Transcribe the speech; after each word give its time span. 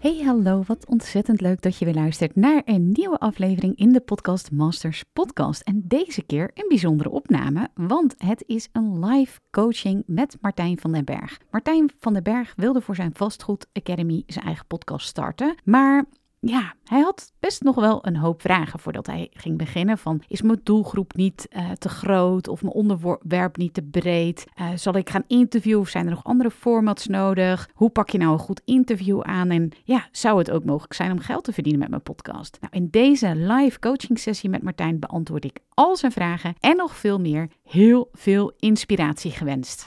Hey 0.00 0.22
hallo, 0.24 0.62
wat 0.66 0.86
ontzettend 0.86 1.40
leuk 1.40 1.62
dat 1.62 1.78
je 1.78 1.84
weer 1.84 1.94
luistert 1.94 2.36
naar 2.36 2.62
een 2.64 2.92
nieuwe 2.92 3.18
aflevering 3.18 3.76
in 3.76 3.92
de 3.92 4.00
Podcast 4.00 4.50
Masters 4.50 5.04
podcast. 5.12 5.62
En 5.62 5.82
deze 5.84 6.22
keer 6.22 6.50
een 6.54 6.68
bijzondere 6.68 7.10
opname, 7.10 7.68
want 7.74 8.14
het 8.18 8.44
is 8.46 8.68
een 8.72 9.04
live 9.04 9.40
coaching 9.50 10.02
met 10.06 10.36
Martijn 10.40 10.78
van 10.78 10.92
den 10.92 11.04
Berg. 11.04 11.38
Martijn 11.50 11.90
van 11.98 12.12
den 12.12 12.22
Berg 12.22 12.52
wilde 12.56 12.80
voor 12.80 12.94
zijn 12.94 13.14
Vastgoed 13.14 13.66
Academy 13.72 14.22
zijn 14.26 14.44
eigen 14.44 14.66
podcast 14.66 15.06
starten, 15.06 15.54
maar 15.64 16.04
ja, 16.40 16.74
hij 16.84 17.00
had 17.00 17.32
best 17.38 17.62
nog 17.62 17.74
wel 17.74 18.06
een 18.06 18.16
hoop 18.16 18.42
vragen 18.42 18.78
voordat 18.78 19.06
hij 19.06 19.28
ging 19.32 19.58
beginnen. 19.58 19.98
Van, 19.98 20.22
is 20.28 20.42
mijn 20.42 20.60
doelgroep 20.62 21.14
niet 21.14 21.46
uh, 21.50 21.70
te 21.70 21.88
groot 21.88 22.48
of 22.48 22.62
mijn 22.62 22.74
onderwerp 22.74 23.56
niet 23.56 23.74
te 23.74 23.82
breed? 23.82 24.46
Uh, 24.60 24.68
zal 24.74 24.94
ik 24.94 25.10
gaan 25.10 25.24
interviewen 25.26 25.80
of 25.80 25.88
zijn 25.88 26.04
er 26.04 26.10
nog 26.10 26.24
andere 26.24 26.50
formats 26.50 27.06
nodig? 27.06 27.68
Hoe 27.74 27.90
pak 27.90 28.10
je 28.10 28.18
nou 28.18 28.32
een 28.32 28.38
goed 28.38 28.62
interview 28.64 29.20
aan? 29.20 29.50
En 29.50 29.70
ja, 29.84 30.08
zou 30.12 30.38
het 30.38 30.50
ook 30.50 30.64
mogelijk 30.64 30.92
zijn 30.94 31.12
om 31.12 31.18
geld 31.18 31.44
te 31.44 31.52
verdienen 31.52 31.80
met 31.80 31.90
mijn 31.90 32.02
podcast? 32.02 32.58
Nou, 32.60 32.72
in 32.76 32.88
deze 32.90 33.34
live 33.34 33.78
coaching 33.78 34.18
sessie 34.18 34.50
met 34.50 34.62
Martijn 34.62 34.98
beantwoord 34.98 35.44
ik 35.44 35.58
al 35.74 35.96
zijn 35.96 36.12
vragen 36.12 36.54
en 36.60 36.76
nog 36.76 36.96
veel 36.96 37.20
meer. 37.20 37.48
Heel 37.64 38.08
veel 38.12 38.52
inspiratie 38.58 39.30
gewenst. 39.30 39.82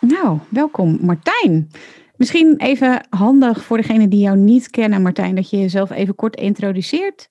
Nou, 0.00 0.38
welkom 0.48 0.98
Martijn. 1.00 1.70
Misschien 2.24 2.54
even 2.56 3.06
handig 3.10 3.64
voor 3.64 3.76
degenen 3.76 4.10
die 4.10 4.20
jou 4.20 4.36
niet 4.36 4.70
kennen, 4.70 5.02
Martijn, 5.02 5.34
dat 5.34 5.50
je 5.50 5.56
jezelf 5.56 5.90
even 5.90 6.14
kort 6.14 6.36
introduceert. 6.36 7.28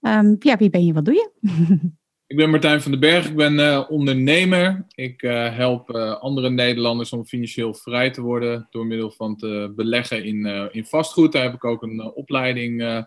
Um, 0.00 0.36
ja, 0.38 0.56
wie 0.56 0.70
ben 0.70 0.84
je, 0.84 0.92
wat 0.92 1.04
doe 1.04 1.14
je? 1.14 1.30
Ik 2.26 2.36
ben 2.36 2.50
Martijn 2.50 2.80
van 2.80 2.90
den 2.90 3.00
Berg, 3.00 3.28
ik 3.28 3.36
ben 3.36 3.58
uh, 3.58 3.84
ondernemer. 3.88 4.86
Ik 4.94 5.22
uh, 5.22 5.56
help 5.56 5.90
uh, 5.90 6.20
andere 6.20 6.50
Nederlanders 6.50 7.12
om 7.12 7.24
financieel 7.24 7.74
vrij 7.74 8.10
te 8.10 8.20
worden 8.20 8.66
door 8.70 8.86
middel 8.86 9.10
van 9.10 9.36
te 9.36 9.72
beleggen 9.76 10.24
in, 10.24 10.70
in 10.72 10.84
vastgoed. 10.84 11.32
Daar 11.32 11.42
heb 11.42 11.54
ik 11.54 11.64
ook 11.64 11.82
een 11.82 12.12
opleiding 12.14 13.04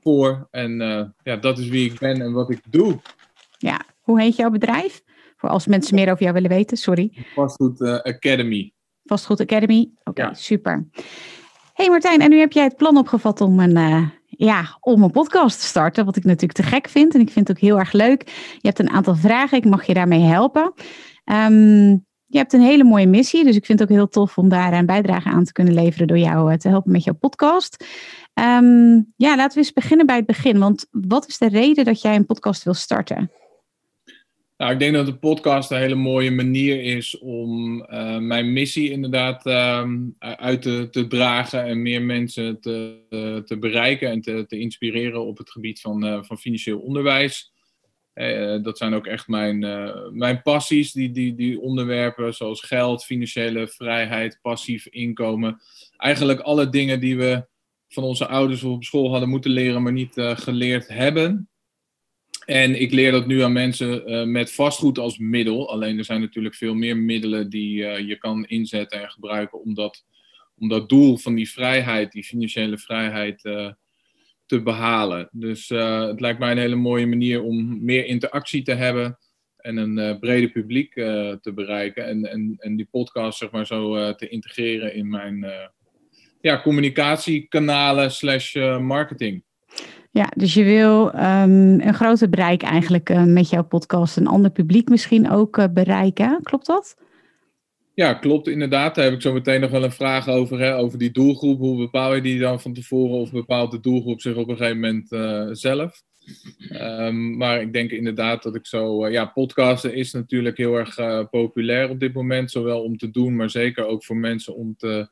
voor. 0.00 0.48
En 0.50 0.76
ja, 1.22 1.36
dat 1.36 1.58
is 1.58 1.68
wie 1.68 1.90
ik 1.90 1.98
ben 1.98 2.20
en 2.20 2.32
wat 2.32 2.50
ik 2.50 2.60
doe. 2.70 3.00
Ja, 3.58 3.84
hoe 4.00 4.20
heet 4.20 4.36
jouw 4.36 4.50
bedrijf? 4.50 5.02
Voor 5.36 5.48
als 5.48 5.66
mensen 5.66 5.94
meer 5.94 6.10
over 6.10 6.22
jou 6.22 6.34
willen 6.34 6.50
weten, 6.50 6.76
sorry. 6.76 7.12
Vastgoed 7.34 7.82
Academy. 7.82 8.74
Vastgoed 9.04 9.40
Academy. 9.40 9.90
Oké, 10.04 10.30
super. 10.32 10.88
Hey 11.74 11.88
Martijn, 11.88 12.20
en 12.20 12.30
nu 12.30 12.38
heb 12.38 12.52
jij 12.52 12.64
het 12.64 12.76
plan 12.76 12.96
opgevat 12.96 13.40
om 13.40 13.60
een, 13.60 13.76
uh, 13.76 14.08
ja, 14.26 14.76
om 14.80 15.02
een 15.02 15.10
podcast 15.10 15.60
te 15.60 15.66
starten, 15.66 16.04
wat 16.04 16.16
ik 16.16 16.24
natuurlijk 16.24 16.52
te 16.52 16.62
gek 16.62 16.88
vind. 16.88 17.14
En 17.14 17.20
ik 17.20 17.30
vind 17.30 17.48
het 17.48 17.56
ook 17.56 17.62
heel 17.62 17.78
erg 17.78 17.92
leuk. 17.92 18.22
Je 18.58 18.68
hebt 18.68 18.78
een 18.78 18.90
aantal 18.90 19.14
vragen, 19.14 19.58
ik 19.58 19.64
mag 19.64 19.86
je 19.86 19.94
daarmee 19.94 20.20
helpen. 20.20 20.72
Um, 21.24 22.06
je 22.26 22.38
hebt 22.38 22.52
een 22.52 22.60
hele 22.60 22.84
mooie 22.84 23.06
missie, 23.06 23.44
dus 23.44 23.56
ik 23.56 23.66
vind 23.66 23.78
het 23.78 23.88
ook 23.88 23.96
heel 23.96 24.08
tof 24.08 24.38
om 24.38 24.48
daar 24.48 24.72
een 24.72 24.86
bijdrage 24.86 25.28
aan 25.28 25.44
te 25.44 25.52
kunnen 25.52 25.74
leveren 25.74 26.06
door 26.06 26.18
jou 26.18 26.52
eh, 26.52 26.58
te 26.58 26.68
helpen 26.68 26.92
met 26.92 27.04
jouw 27.04 27.14
podcast. 27.14 27.84
Um, 28.34 29.12
ja, 29.16 29.36
laten 29.36 29.52
we 29.52 29.58
eens 29.58 29.72
beginnen 29.72 30.06
bij 30.06 30.16
het 30.16 30.26
begin. 30.26 30.58
Want 30.58 30.86
wat 30.90 31.26
is 31.26 31.38
de 31.38 31.48
reden 31.48 31.84
dat 31.84 32.00
jij 32.00 32.14
een 32.14 32.26
podcast 32.26 32.62
wil 32.64 32.74
starten? 32.74 33.30
Nou, 34.64 34.76
ik 34.76 34.82
denk 34.82 34.94
dat 34.94 35.06
de 35.06 35.16
podcast 35.16 35.70
een 35.70 35.78
hele 35.78 35.94
mooie 35.94 36.30
manier 36.30 36.82
is 36.82 37.18
om 37.18 37.76
uh, 37.80 38.18
mijn 38.18 38.52
missie 38.52 38.90
inderdaad 38.90 39.46
uh, 39.46 39.88
uit 40.18 40.62
te, 40.62 41.06
dragen 41.08 41.64
en 41.64 41.82
meer 41.82 42.02
mensen 42.02 42.60
te, 42.60 42.98
uh, 43.10 43.36
te 43.36 43.58
bereiken 43.58 44.10
en 44.10 44.20
te, 44.20 44.44
te, 44.46 44.58
inspireren 44.58 45.24
op 45.24 45.38
het 45.38 45.50
gebied 45.50 45.80
van, 45.80 46.06
uh, 46.06 46.22
van 46.22 46.38
financieel 46.38 46.78
onderwijs. 46.78 47.52
dat 48.62 48.78
zijn 48.78 48.94
ook 48.94 49.06
echt 49.06 49.28
mijn, 49.28 49.58
mijn 50.12 50.42
passies, 50.42 50.92
die, 50.92 51.10
die, 51.10 51.34
die 51.34 51.60
onderwerpen 51.60 52.34
zoals 52.34 52.60
geld, 52.60 53.04
financiële 53.04 53.68
vrijheid, 53.68 54.38
passief 54.42 54.86
inkomen. 54.86 55.60
Eigenlijk 55.96 56.40
alle 56.40 56.68
dingen 56.68 57.00
die 57.00 57.16
we 57.16 57.46
van 57.88 58.02
onze 58.02 58.26
ouders 58.26 58.62
op 58.62 58.84
school 58.84 59.10
hadden 59.10 59.28
moeten 59.28 59.50
leren, 59.50 59.82
maar 59.82 59.92
niet 59.92 60.14
geleerd 60.16 60.88
hebben. 60.88 61.48
En 62.44 62.80
ik 62.80 62.92
leer 62.92 63.12
dat 63.12 63.26
nu 63.26 63.42
aan 63.42 63.52
mensen 63.52 64.10
uh, 64.10 64.24
met 64.24 64.52
vastgoed 64.52 64.98
als 64.98 65.18
middel. 65.18 65.70
Alleen 65.70 65.98
er 65.98 66.04
zijn 66.04 66.20
natuurlijk 66.20 66.54
veel 66.54 66.74
meer 66.74 66.96
middelen 66.96 67.50
die 67.50 67.78
uh, 67.78 67.98
je 67.98 68.18
kan 68.18 68.44
inzetten 68.46 69.00
en 69.02 69.10
gebruiken 69.10 69.60
om 69.60 69.74
dat, 69.74 70.04
om 70.58 70.68
dat 70.68 70.88
doel 70.88 71.16
van 71.16 71.34
die 71.34 71.50
vrijheid, 71.50 72.12
die 72.12 72.24
financiële 72.24 72.78
vrijheid, 72.78 73.44
uh, 73.44 73.72
te 74.46 74.62
behalen. 74.62 75.28
Dus 75.32 75.68
het 75.68 76.20
lijkt 76.20 76.38
mij 76.38 76.50
een 76.50 76.58
hele 76.58 76.74
mooie 76.74 77.06
manier 77.06 77.42
om 77.42 77.84
meer 77.84 78.04
interactie 78.06 78.62
te 78.62 78.74
hebben 78.74 79.18
en 79.56 79.76
een 79.76 80.18
breder 80.18 80.50
publiek 80.50 80.92
te 80.92 81.52
bereiken. 81.54 82.06
En, 82.06 82.30
en, 82.30 82.56
en 82.58 82.76
die 82.76 82.88
podcast 82.90 83.38
zeg 83.38 83.50
maar 83.50 83.66
zo 83.66 84.14
te 84.14 84.28
integreren 84.28 84.94
in 84.94 85.08
mijn 85.08 85.46
ja, 86.40 86.62
communicatiekanalen 86.62 88.10
slash 88.10 88.54
marketing. 88.80 89.44
Ja, 90.14 90.32
dus 90.36 90.54
je 90.54 90.64
wil 90.64 91.06
um, 91.06 91.80
een 91.80 91.94
groter 91.94 92.28
bereik 92.28 92.62
eigenlijk 92.62 93.10
uh, 93.10 93.24
met 93.24 93.48
jouw 93.48 93.64
podcast, 93.64 94.16
een 94.16 94.26
ander 94.26 94.50
publiek 94.50 94.88
misschien 94.88 95.30
ook 95.30 95.58
uh, 95.58 95.64
bereiken. 95.70 96.38
Klopt 96.42 96.66
dat? 96.66 96.96
Ja, 97.94 98.14
klopt 98.14 98.48
inderdaad. 98.48 98.94
Daar 98.94 99.04
heb 99.04 99.14
ik 99.14 99.22
zo 99.22 99.32
meteen 99.32 99.60
nog 99.60 99.70
wel 99.70 99.84
een 99.84 99.92
vraag 99.92 100.28
over, 100.28 100.58
hè, 100.58 100.76
over 100.76 100.98
die 100.98 101.10
doelgroep. 101.10 101.58
Hoe 101.58 101.76
bepaal 101.76 102.14
je 102.14 102.20
die 102.20 102.38
dan 102.38 102.60
van 102.60 102.72
tevoren 102.72 103.18
of 103.18 103.32
bepaalt 103.32 103.70
de 103.70 103.80
doelgroep 103.80 104.20
zich 104.20 104.36
op 104.36 104.48
een 104.48 104.56
gegeven 104.56 104.80
moment 104.80 105.12
uh, 105.12 105.48
zelf? 105.50 106.02
Um, 106.72 107.36
maar 107.36 107.60
ik 107.60 107.72
denk 107.72 107.90
inderdaad 107.90 108.42
dat 108.42 108.54
ik 108.54 108.66
zo. 108.66 109.08
ja, 109.08 109.24
podcasten 109.24 109.94
is 109.94 110.12
natuurlijk 110.12 110.56
heel 110.56 110.76
erg 110.76 110.96
populair 111.30 111.90
op 111.90 112.00
dit 112.00 112.12
moment. 112.12 112.50
Zowel 112.50 112.82
om 112.82 112.96
te 112.96 113.10
doen, 113.10 113.36
maar 113.36 113.50
zeker 113.50 113.86
ook 113.86 114.04
voor 114.04 114.16
mensen 114.16 114.54
om 114.54 114.74
te 114.76 115.08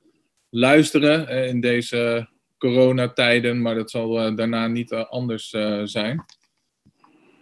luisteren 0.51 1.49
in 1.49 1.61
deze 1.61 2.31
coronatijden, 2.63 3.63
maar 3.63 3.75
dat 3.75 3.91
zal 3.91 4.27
uh, 4.27 4.37
daarna 4.37 4.67
niet 4.67 4.91
uh, 4.91 5.05
anders 5.11 5.53
uh, 5.53 5.81
zijn. 5.85 6.25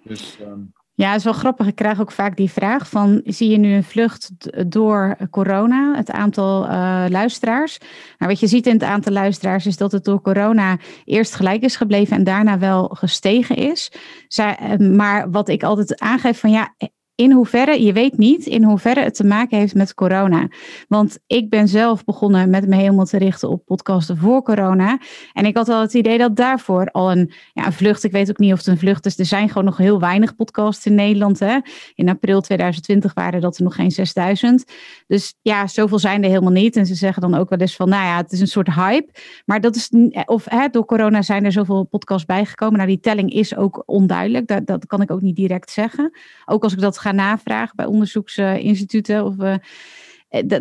Dus, 0.05 0.39
um... 0.41 0.73
Ja, 0.95 1.09
het 1.09 1.19
is 1.19 1.25
wel 1.25 1.33
grappig. 1.33 1.67
Ik 1.67 1.75
krijg 1.75 2.01
ook 2.01 2.13
vaak 2.13 2.37
die 2.37 2.51
vraag 2.51 2.89
van, 2.89 3.21
zie 3.25 3.51
je 3.51 3.57
nu 3.57 3.75
een 3.75 3.85
vlucht 3.85 4.31
door 4.71 5.17
corona, 5.31 5.97
het 5.97 6.11
aantal 6.11 6.61
luisteraars? 7.09 7.79
Nou, 8.19 8.31
wat 8.31 8.41
je 8.41 8.47
ziet 8.47 8.67
in 8.67 8.73
het 8.73 8.83
aantal 8.83 9.13
luisteraars 9.13 9.67
is 9.67 9.77
dat 9.77 9.93
het 9.93 10.05
door 10.05 10.21
corona 10.21 10.79
eerst 11.05 11.35
gelijk 11.35 11.63
is 11.63 11.77
gebleven 11.77 12.17
en 12.17 12.25
daarna 12.25 12.59
wel 12.59 12.89
gestegen 12.89 13.57
is. 13.57 13.93
Zij, 14.29 14.79
maar 14.79 15.31
wat 15.31 15.49
ik 15.49 15.63
altijd 15.63 16.01
aangeef 16.01 16.41
van, 16.41 16.51
ja, 16.51 16.75
in 17.21 17.33
hoeverre, 17.33 17.83
je 17.83 17.93
weet 17.93 18.19
niet 18.19 18.47
in 18.47 18.65
hoeverre 18.65 19.01
het 19.01 19.15
te 19.15 19.25
maken 19.25 19.59
heeft 19.59 19.75
met 19.75 19.95
corona. 19.95 20.49
Want 20.89 21.19
ik 21.27 21.51
ben 21.51 21.69
zelf 21.69 22.05
begonnen 22.05 22.51
met 22.51 22.69
me 22.69 22.77
helemaal 22.77 23.05
te 23.05 23.19
richten 23.19 23.49
op 23.49 23.65
podcasten 23.65 24.17
voor 24.17 24.43
corona. 24.43 24.99
En 25.33 25.45
ik 25.45 25.57
had 25.57 25.69
al 25.69 25.81
het 25.81 25.95
idee 25.95 26.19
dat 26.19 26.37
daarvoor 26.37 26.87
al 26.91 27.11
een, 27.11 27.33
ja, 27.53 27.67
een 27.67 27.73
vlucht, 27.73 28.05
ik 28.05 28.13
weet 28.13 28.31
ook 28.31 28.39
niet 28.39 28.53
of 28.53 28.59
het 28.59 28.67
een 28.67 28.79
vlucht 28.79 29.07
is. 29.07 29.19
Er 29.19 29.25
zijn 29.25 29.49
gewoon 29.49 29.65
nog 29.65 29.77
heel 29.77 30.01
weinig 30.01 30.37
podcasts 30.37 30.87
in 30.87 30.95
Nederland. 30.95 31.39
Hè? 31.39 31.59
In 31.95 32.09
april 32.09 32.41
2020 32.41 33.15
waren 33.15 33.41
dat 33.41 33.57
er 33.57 33.63
nog 33.63 33.75
geen 33.75 33.91
6000. 33.91 34.65
Dus 35.07 35.35
ja, 35.43 35.67
zoveel 35.67 35.99
zijn 35.99 36.23
er 36.23 36.29
helemaal 36.29 36.53
niet. 36.53 36.77
En 36.77 36.87
ze 36.87 36.95
zeggen 36.95 37.23
dan 37.23 37.35
ook 37.35 37.49
wel 37.49 37.59
eens 37.59 37.77
van, 37.77 37.89
nou 37.89 38.05
ja, 38.05 38.17
het 38.17 38.33
is 38.33 38.41
een 38.41 38.47
soort 38.47 38.75
hype. 38.75 39.13
Maar 39.45 39.61
dat 39.61 39.77
is, 39.77 39.91
of 40.25 40.45
hè, 40.49 40.69
door 40.69 40.85
corona 40.85 41.23
zijn 41.23 41.45
er 41.45 41.53
zoveel 41.53 41.85
podcasts 41.85 42.27
bijgekomen. 42.27 42.77
Nou, 42.77 42.89
die 42.89 43.01
telling 43.01 43.33
is 43.33 43.57
ook 43.57 43.83
onduidelijk. 43.87 44.47
Dat, 44.47 44.67
dat 44.67 44.87
kan 44.87 45.03
ik 45.03 45.11
ook 45.11 45.21
niet 45.21 45.37
direct 45.37 45.71
zeggen. 45.71 46.13
Ook 46.45 46.63
als 46.63 46.73
ik 46.73 46.81
dat 46.81 46.99
ga 46.99 47.09
navragen 47.13 47.77
bij 47.77 47.87
onderzoeksinstituten. 47.87 49.25
Of, 49.25 49.35
uh, 49.39 49.55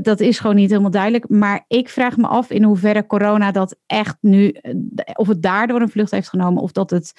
dat 0.01 0.19
is 0.19 0.39
gewoon 0.39 0.55
niet 0.55 0.69
helemaal 0.69 0.91
duidelijk. 0.91 1.29
Maar 1.29 1.65
ik 1.67 1.89
vraag 1.89 2.17
me 2.17 2.27
af 2.27 2.49
in 2.49 2.63
hoeverre 2.63 3.05
corona 3.05 3.51
dat 3.51 3.75
echt 3.85 4.17
nu, 4.21 4.49
eh, 4.49 4.73
of 5.13 5.27
het 5.27 5.41
daardoor 5.41 5.81
een 5.81 5.89
vlucht 5.89 6.11
heeft 6.11 6.29
genomen, 6.29 6.61
of 6.61 6.71
dat 6.71 6.89
het 6.89 7.13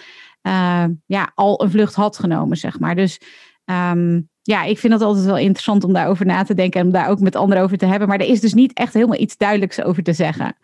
ja, 1.06 1.32
al 1.35 1.62
een 1.62 1.71
vlucht 1.71 1.94
had 1.94 2.19
genomen, 2.19 2.56
zeg 2.56 2.79
maar. 2.79 2.94
Dus 2.94 3.21
um, 3.65 4.29
ja, 4.43 4.65
ik 4.65 4.79
vind 4.79 4.93
het 4.93 5.03
altijd 5.03 5.25
wel 5.25 5.38
interessant 5.38 5.85
om 5.85 5.93
daarover 5.93 6.26
na 6.26 6.43
te 6.43 6.55
denken 6.55 6.81
en 6.81 6.87
om 6.87 6.93
daar 6.93 7.09
ook 7.09 7.21
met 7.21 7.37
anderen 7.37 7.65
over 7.65 7.79
te 7.79 7.87
hebben. 7.87 8.09
Maar 8.09 8.19
er 8.19 8.26
is 8.26 8.41
dus 8.41 8.55
niet 8.55 8.73
echt 8.73 8.94
helemaal 8.94 9.21
iets 9.21 9.37
duidelijks 9.37 9.83
over 9.83 10.03
te 10.03 10.12
zeggen. 10.12 10.56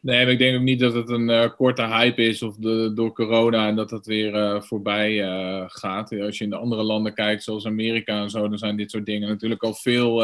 Nee, 0.00 0.24
maar 0.24 0.32
ik 0.32 0.38
denk 0.38 0.56
ook 0.56 0.62
niet 0.62 0.80
dat 0.80 0.94
het 0.94 1.08
een 1.08 1.28
uh, 1.28 1.50
korte 1.56 1.86
hype 1.86 2.22
is 2.22 2.42
of 2.42 2.56
door 2.56 3.12
corona 3.12 3.68
en 3.68 3.76
dat 3.76 3.88
dat 3.88 4.06
weer 4.06 4.34
uh, 4.34 4.60
voorbij 4.60 5.12
uh, 5.12 5.64
gaat. 5.66 6.20
Als 6.20 6.38
je 6.38 6.44
in 6.44 6.50
de 6.50 6.56
andere 6.56 6.82
landen 6.82 7.14
kijkt, 7.14 7.42
zoals 7.42 7.66
Amerika 7.66 8.22
en 8.22 8.30
zo, 8.30 8.48
dan 8.48 8.58
zijn 8.58 8.76
dit 8.76 8.90
soort 8.90 9.06
dingen 9.06 9.28
natuurlijk 9.28 9.62
al 9.62 9.74
veel 9.74 10.14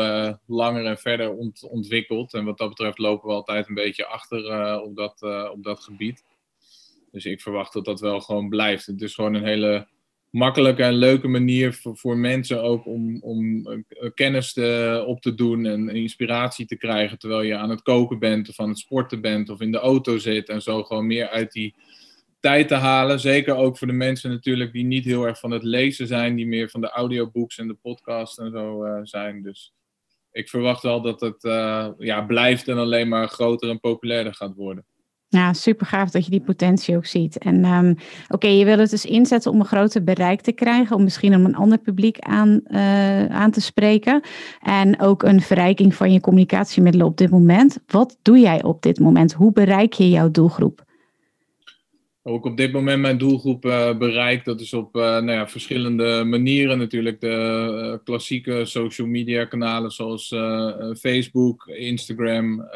langer 0.47 0.85
en 0.85 0.99
verder 0.99 1.33
ont, 1.33 1.69
ontwikkeld. 1.71 2.35
En 2.35 2.45
wat 2.45 2.59
dat 2.59 2.69
betreft 2.69 2.99
lopen 2.99 3.29
we 3.29 3.35
altijd 3.35 3.69
een 3.69 3.75
beetje 3.75 4.07
achter 4.07 4.81
op, 4.83 4.97
dat, 4.97 5.23
op 5.53 5.63
dat 5.65 5.81
gebied. 5.81 6.25
Dus 7.13 7.25
ik 7.25 7.41
verwacht 7.41 7.73
dat 7.73 7.85
dat 7.85 8.01
wel 8.01 8.21
gewoon 8.21 8.49
blijft. 8.49 8.87
Het 8.87 9.03
is 9.03 9.15
gewoon 9.15 9.35
een 9.35 9.45
hele 9.45 9.87
makkelijke 10.35 10.83
en 10.83 10.95
leuke 10.95 11.29
manier 11.29 11.75
voor, 11.75 11.97
voor 11.97 12.17
mensen 12.17 12.63
ook 12.63 12.87
om, 12.87 13.19
om 13.21 13.67
eh, 13.67 14.11
kennis 14.15 14.53
te, 14.53 15.05
op 15.07 15.21
te 15.21 15.35
doen 15.35 15.67
en 15.67 15.89
inspiratie 15.89 16.67
te 16.67 16.77
krijgen 16.77 17.19
terwijl 17.19 17.43
je 17.43 17.57
aan 17.57 17.71
het 17.71 17.83
koken 17.83 18.19
bent 18.19 18.49
of 18.49 18.61
aan 18.61 18.69
het 18.69 18.79
sporten 18.79 19.21
bent 19.21 19.49
of 19.49 19.61
in 19.61 19.73
de 19.73 19.79
auto 19.79 20.19
zit 20.19 20.49
en 20.49 20.63
zo 20.63 20.83
gewoon 20.83 21.07
meer 21.07 21.29
uit 21.29 21.53
die 21.53 21.75
tijd 22.41 22.69
te 22.69 22.75
halen. 22.75 23.21
Zeker 23.21 23.55
ook 23.55 23.79
voor 23.79 23.87
de 23.87 23.93
mensen 23.93 24.31
natuurlijk 24.31 24.73
die 24.73 24.85
niet 24.85 25.05
heel 25.05 25.25
erg 25.27 25.39
van 25.39 25.51
het 25.51 25.63
lezen 25.63 26.07
zijn, 26.07 26.37
die 26.37 26.47
meer 26.47 26.71
van 26.71 26.81
de 26.81 26.91
audiobooks 26.91 27.59
en 27.59 27.69
de 27.69 27.79
podcast 27.83 28.39
en 28.39 28.51
zo 28.51 28.85
uh, 28.85 29.01
zijn. 29.03 29.43
Dus 29.43 29.75
ik 30.33 30.49
verwacht 30.49 30.83
wel 30.83 31.03
dat 31.03 31.21
het 31.21 31.43
ja, 31.99 32.23
blijft 32.27 32.69
en 32.69 32.79
alleen 32.79 33.09
maar 33.09 33.29
groter 33.29 33.71
en 33.71 33.81
populairder 33.81 34.35
gaat 34.35 34.55
worden. 34.55 34.87
Ja, 35.35 35.53
super 35.53 35.87
gaaf 35.87 36.11
dat 36.11 36.25
je 36.25 36.31
die 36.31 36.41
potentie 36.41 36.97
ook 36.97 37.07
ziet. 37.07 37.39
En 37.39 37.65
um, 37.65 37.97
oké, 38.29 38.47
je 38.47 38.65
wil 38.65 38.79
het 38.79 38.91
dus 38.91 39.05
inzetten 39.05 39.51
om 39.51 39.61
een 39.61 39.67
groter 39.67 40.05
bereik 40.05 40.41
te 40.41 40.53
krijgen, 40.53 40.97
om 40.97 41.03
misschien 41.03 41.35
om 41.35 41.45
een 41.45 41.57
ander 41.57 41.79
publiek 41.79 42.19
aan, 42.19 42.61
uh, 42.69 43.27
aan 43.27 43.51
te 43.51 43.61
spreken. 43.61 44.23
En 44.63 45.01
ook 45.01 45.23
een 45.23 45.41
verrijking 45.41 45.95
van 45.95 46.13
je 46.13 46.21
communicatiemiddelen 46.21 47.07
op 47.07 47.17
dit 47.17 47.31
moment. 47.31 47.79
Wat 47.87 48.17
doe 48.23 48.39
jij 48.39 48.63
op 48.63 48.83
dit 48.83 49.01
moment? 49.01 49.33
Hoe 49.33 49.53
bereik 49.53 49.93
je 49.93 50.11
jouw 50.11 50.31
doelgroep? 50.31 50.85
Ook 52.27 52.45
op 52.45 52.57
dit 52.57 52.73
moment 52.73 53.01
mijn 53.01 53.19
doelgroep 53.19 53.65
uh, 53.65 53.97
bereikt. 53.97 54.45
Dat 54.45 54.61
is 54.61 54.73
op 54.73 54.97
uh, 54.97 55.03
nou 55.03 55.31
ja, 55.31 55.49
verschillende 55.49 56.25
manieren 56.25 56.79
natuurlijk. 56.79 57.21
De 57.21 57.93
uh, 57.93 58.05
klassieke 58.05 58.65
social 58.65 59.07
media 59.07 59.45
kanalen 59.45 59.91
zoals 59.91 60.29
Facebook, 60.99 61.67
Instagram, 61.67 62.69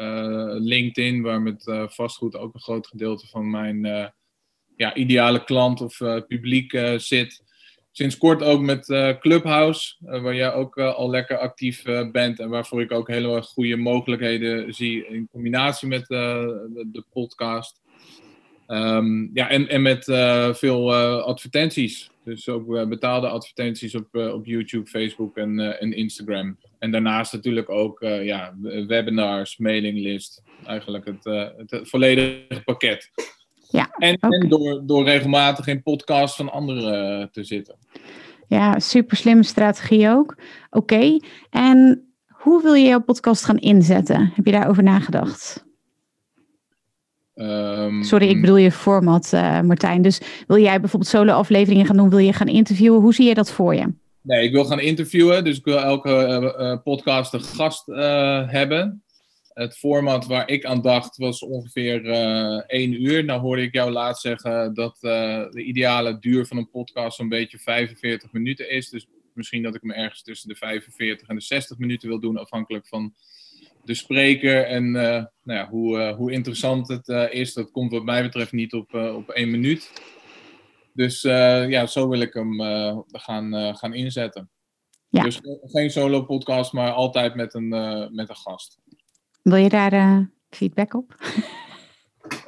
LinkedIn, 0.59 1.21
waar 1.21 1.41
met 1.41 1.63
vastgoed 1.87 2.35
ook 2.35 2.53
een 2.53 2.59
groot 2.59 2.87
gedeelte 2.87 3.27
van 3.27 3.49
mijn 3.49 4.11
ja, 4.75 4.95
ideale 4.95 5.43
klant 5.43 5.81
of 5.81 5.97
publiek 6.27 6.79
zit. 6.97 7.43
Sinds 7.91 8.17
kort 8.17 8.43
ook 8.43 8.61
met 8.61 8.85
Clubhouse, 9.19 9.95
waar 9.99 10.35
jij 10.35 10.53
ook 10.53 10.77
al 10.77 11.09
lekker 11.09 11.37
actief 11.37 11.83
bent 12.11 12.39
en 12.39 12.49
waarvoor 12.49 12.81
ik 12.81 12.91
ook 12.91 13.07
hele 13.07 13.41
goede 13.41 13.75
mogelijkheden 13.75 14.73
zie 14.73 15.07
in 15.07 15.27
combinatie 15.31 15.87
met 15.87 16.07
de 16.07 17.03
podcast. 17.11 17.81
Um, 18.71 19.29
ja, 19.33 19.49
en, 19.49 19.67
en 19.67 19.81
met 19.81 20.07
uh, 20.07 20.53
veel 20.53 20.93
uh, 20.93 21.23
advertenties. 21.23 22.11
Dus 22.23 22.49
ook 22.49 22.67
uh, 22.67 22.87
betaalde 22.87 23.27
advertenties 23.27 23.95
op, 23.95 24.15
op 24.15 24.45
YouTube, 24.45 24.89
Facebook 24.89 25.37
en, 25.37 25.79
en 25.79 25.93
Instagram. 25.93 26.57
En 26.79 26.91
daarnaast 26.91 27.33
natuurlijk 27.33 27.69
ook 27.69 27.99
ja, 28.01 28.55
webinars, 28.87 29.57
mailinglist. 29.57 30.41
Eigenlijk 30.65 31.05
het, 31.05 31.23
het, 31.67 31.89
volledige 31.89 32.61
pakket. 32.65 33.09
Ja, 33.69 33.89
en, 33.97 34.15
en 34.15 34.49
door, 34.49 34.81
door 34.85 35.03
regelmatig 35.03 35.67
in 35.67 35.83
podcasts 35.83 36.37
van 36.37 36.51
anderen 36.51 37.31
te 37.31 37.43
zitten. 37.43 37.75
Ja, 38.47 38.79
super 38.79 39.17
slimme 39.17 39.43
strategie 39.43 40.09
ook. 40.09 40.37
Oké, 40.69 41.19
en 41.49 42.07
hoe 42.27 42.63
wil 42.63 42.73
je 42.73 42.87
jouw 42.87 43.01
podcast 43.01 43.45
gaan 43.45 43.57
inzetten? 43.57 44.31
Heb 44.35 44.45
je 44.45 44.51
daarover 44.51 44.83
nagedacht? 44.83 45.67
Um, 47.39 48.03
Sorry, 48.03 48.27
ik 48.27 48.41
bedoel 48.41 48.57
je 48.57 48.71
format, 48.71 49.31
uh, 49.33 49.61
Martijn. 49.61 50.01
Dus 50.01 50.21
wil 50.47 50.57
jij 50.57 50.79
bijvoorbeeld 50.79 51.11
solo-afleveringen 51.11 51.85
gaan 51.85 51.97
doen? 51.97 52.09
Wil 52.09 52.17
je 52.17 52.33
gaan 52.33 52.47
interviewen? 52.47 53.01
Hoe 53.01 53.13
zie 53.13 53.27
je 53.27 53.33
dat 53.33 53.51
voor 53.51 53.75
je? 53.75 53.93
Nee, 54.21 54.43
ik 54.43 54.51
wil 54.51 54.65
gaan 54.65 54.79
interviewen. 54.79 55.43
Dus 55.43 55.57
ik 55.57 55.65
wil 55.65 55.79
elke 55.79 56.09
uh, 56.59 56.83
podcast 56.83 57.33
een 57.33 57.43
gast 57.43 57.85
hebben. 58.51 59.03
Het 59.53 59.77
format 59.77 60.25
waar 60.25 60.49
ik 60.49 60.65
aan 60.65 60.81
dacht 60.81 61.17
was 61.17 61.43
ongeveer 61.43 62.05
één 62.67 63.03
uur. 63.03 63.25
Nou 63.25 63.41
hoorde 63.41 63.61
ik 63.61 63.73
jou 63.73 63.91
laatst 63.91 64.21
zeggen 64.21 64.73
dat 64.73 64.97
de 64.99 65.63
ideale 65.65 66.19
duur 66.19 66.45
van 66.45 66.57
een 66.57 66.69
podcast 66.69 67.17
zo'n 67.17 67.29
beetje 67.29 67.59
45 67.59 68.31
minuten 68.31 68.69
is. 68.69 68.89
Dus 68.89 69.07
misschien 69.33 69.63
dat 69.63 69.75
ik 69.75 69.83
me 69.83 69.93
ergens 69.93 70.21
tussen 70.21 70.49
de 70.49 70.55
45 70.55 71.27
en 71.27 71.35
de 71.35 71.41
60 71.41 71.77
minuten 71.77 72.09
wil 72.09 72.19
doen, 72.19 72.37
afhankelijk 72.37 72.87
van 72.87 73.13
de 73.89 73.95
spreker 73.95 74.65
en 74.65 74.85
uh, 74.85 75.23
nou 75.43 75.59
ja, 75.59 75.67
hoe, 75.69 75.97
uh, 75.97 76.15
hoe 76.15 76.31
interessant 76.31 76.87
het 76.87 77.07
uh, 77.07 77.33
is. 77.33 77.53
Dat 77.53 77.71
komt 77.71 77.91
wat 77.91 78.03
mij 78.03 78.21
betreft 78.21 78.51
niet 78.51 78.73
op, 78.73 78.93
op 78.93 79.29
één 79.29 79.51
minuut. 79.51 79.91
Dus 80.93 81.21
ja, 81.21 81.85
zo 81.85 82.09
wil 82.09 82.19
ik 82.19 82.33
hem 82.33 82.61
gaan, 83.07 83.75
gaan 83.75 83.93
inzetten. 83.93 84.49
Ja. 85.09 85.23
Dus 85.23 85.39
geen 85.61 85.89
solo 85.89 86.23
podcast, 86.23 86.73
maar 86.73 86.91
altijd 86.91 87.35
met 87.35 87.53
een, 87.53 87.69
met 88.15 88.29
een 88.29 88.35
gast. 88.35 88.77
Wil 89.41 89.55
je 89.55 89.69
daar 89.69 90.29
feedback 90.49 90.93
op? 90.93 91.15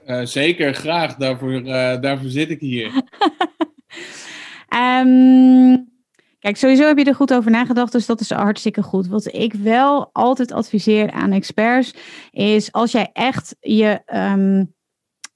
zeker, 0.23 0.73
graag. 0.73 1.15
Daarvoor, 1.15 1.63
daarvoor 2.01 2.29
zit 2.29 2.49
ik 2.49 2.59
hier. 2.59 3.03
um, 4.75 5.89
Kijk, 6.41 6.57
sowieso 6.57 6.87
heb 6.87 6.97
je 6.97 7.03
er 7.03 7.15
goed 7.15 7.33
over 7.33 7.51
nagedacht, 7.51 7.91
dus 7.91 8.05
dat 8.05 8.19
is 8.19 8.29
hartstikke 8.29 8.83
goed. 8.83 9.07
Wat 9.07 9.33
ik 9.33 9.53
wel 9.53 10.09
altijd 10.13 10.51
adviseer 10.51 11.11
aan 11.11 11.31
experts 11.31 11.93
is 12.31 12.71
als 12.71 12.91
jij 12.91 13.09
echt 13.13 13.55
je, 13.59 14.01
um, 14.13 14.73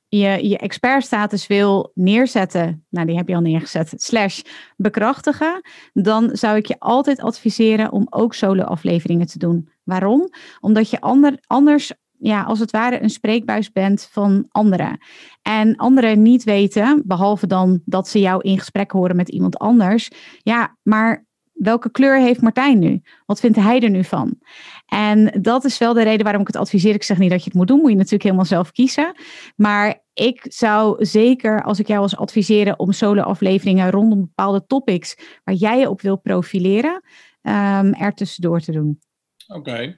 je, 0.07 0.48
je 0.48 0.57
expertstatus 0.57 1.48
wil 1.48 1.92
neerzetten, 1.94 2.86
nou 2.90 3.07
die 3.07 3.16
heb 3.16 3.28
je 3.28 3.36
al 3.36 3.42
neergezet, 3.42 3.94
slash 3.96 4.42
bekrachtigen, 4.75 5.62
dan 5.94 6.30
zou 6.34 6.57
ik 6.57 6.66
je 6.66 6.80
altijd 6.80 7.19
adviseren 7.19 7.92
om 7.92 8.07
ook 8.10 8.34
solo-afleveringen 8.34 9.28
te 9.28 9.40
doen. 9.40 9.69
Waarom? 9.84 10.30
Omdat 10.60 10.90
je 10.90 11.02
ander, 11.02 11.38
anders 11.48 11.94
ja, 12.20 12.44
als 12.44 12.60
het 12.60 12.72
ware 12.72 13.02
een 13.02 13.10
spreekbuis 13.10 13.72
bent 13.72 14.08
van 14.12 14.46
anderen. 14.50 14.98
En 15.42 15.76
anderen 15.76 16.22
niet 16.22 16.44
weten, 16.44 17.02
behalve 17.06 17.48
dan 17.48 17.82
dat 17.86 18.08
ze 18.08 18.20
jou 18.20 18.42
in 18.42 18.60
gesprek 18.60 18.92
horen 18.92 19.16
met 19.16 19.30
iemand 19.30 19.58
anders. 19.58 20.10
Ja, 20.38 20.78
maar 20.84 21.26
welke 21.54 21.92
kleur 21.92 22.20
heeft 22.20 22.42
Martijn 22.42 22.80
nu? 22.80 23.02
Wat 23.26 23.40
vindt 23.40 23.58
hij 23.58 23.82
er 23.82 23.90
nu 23.90 24.04
van? 24.04 24.40
En 24.86 25.42
dat 25.42 25.64
is 25.64 25.78
wel 25.78 25.94
de 25.94 26.04
reden 26.04 26.24
waarom 26.24 26.42
ik 26.42 26.48
het 26.48 26.56
adviseer. 26.56 26.94
Ik 26.94 27.04
zeg 27.04 27.18
niet 27.18 27.30
dat 27.30 27.40
je 27.40 27.46
het 27.46 27.54
moet 27.54 27.68
doen, 27.68 27.80
moet 27.80 27.90
je 27.90 27.96
natuurlijk 27.96 28.24
helemaal 28.24 28.46
zelf 28.46 28.72
kiezen. 28.72 29.16
Maar 29.56 30.04
ik 30.14 30.46
zou 30.50 31.06
zeker, 31.06 31.64
als 31.64 31.80
ik 31.80 31.88
jou 31.88 32.02
als 32.02 32.18
adviseren 32.18 32.80
om 32.80 32.92
solo-afleveringen 32.92 33.92
rondom 33.92 34.20
bepaalde 34.20 34.66
topics 34.66 35.18
waar 35.44 35.56
jij 35.56 35.80
je 35.80 35.90
op 35.90 36.02
wil 36.02 36.18
profileren, 36.18 36.94
um, 37.42 37.94
er 37.94 38.14
tussendoor 38.14 38.60
te 38.60 38.72
doen. 38.72 39.00
Oké. 39.48 39.98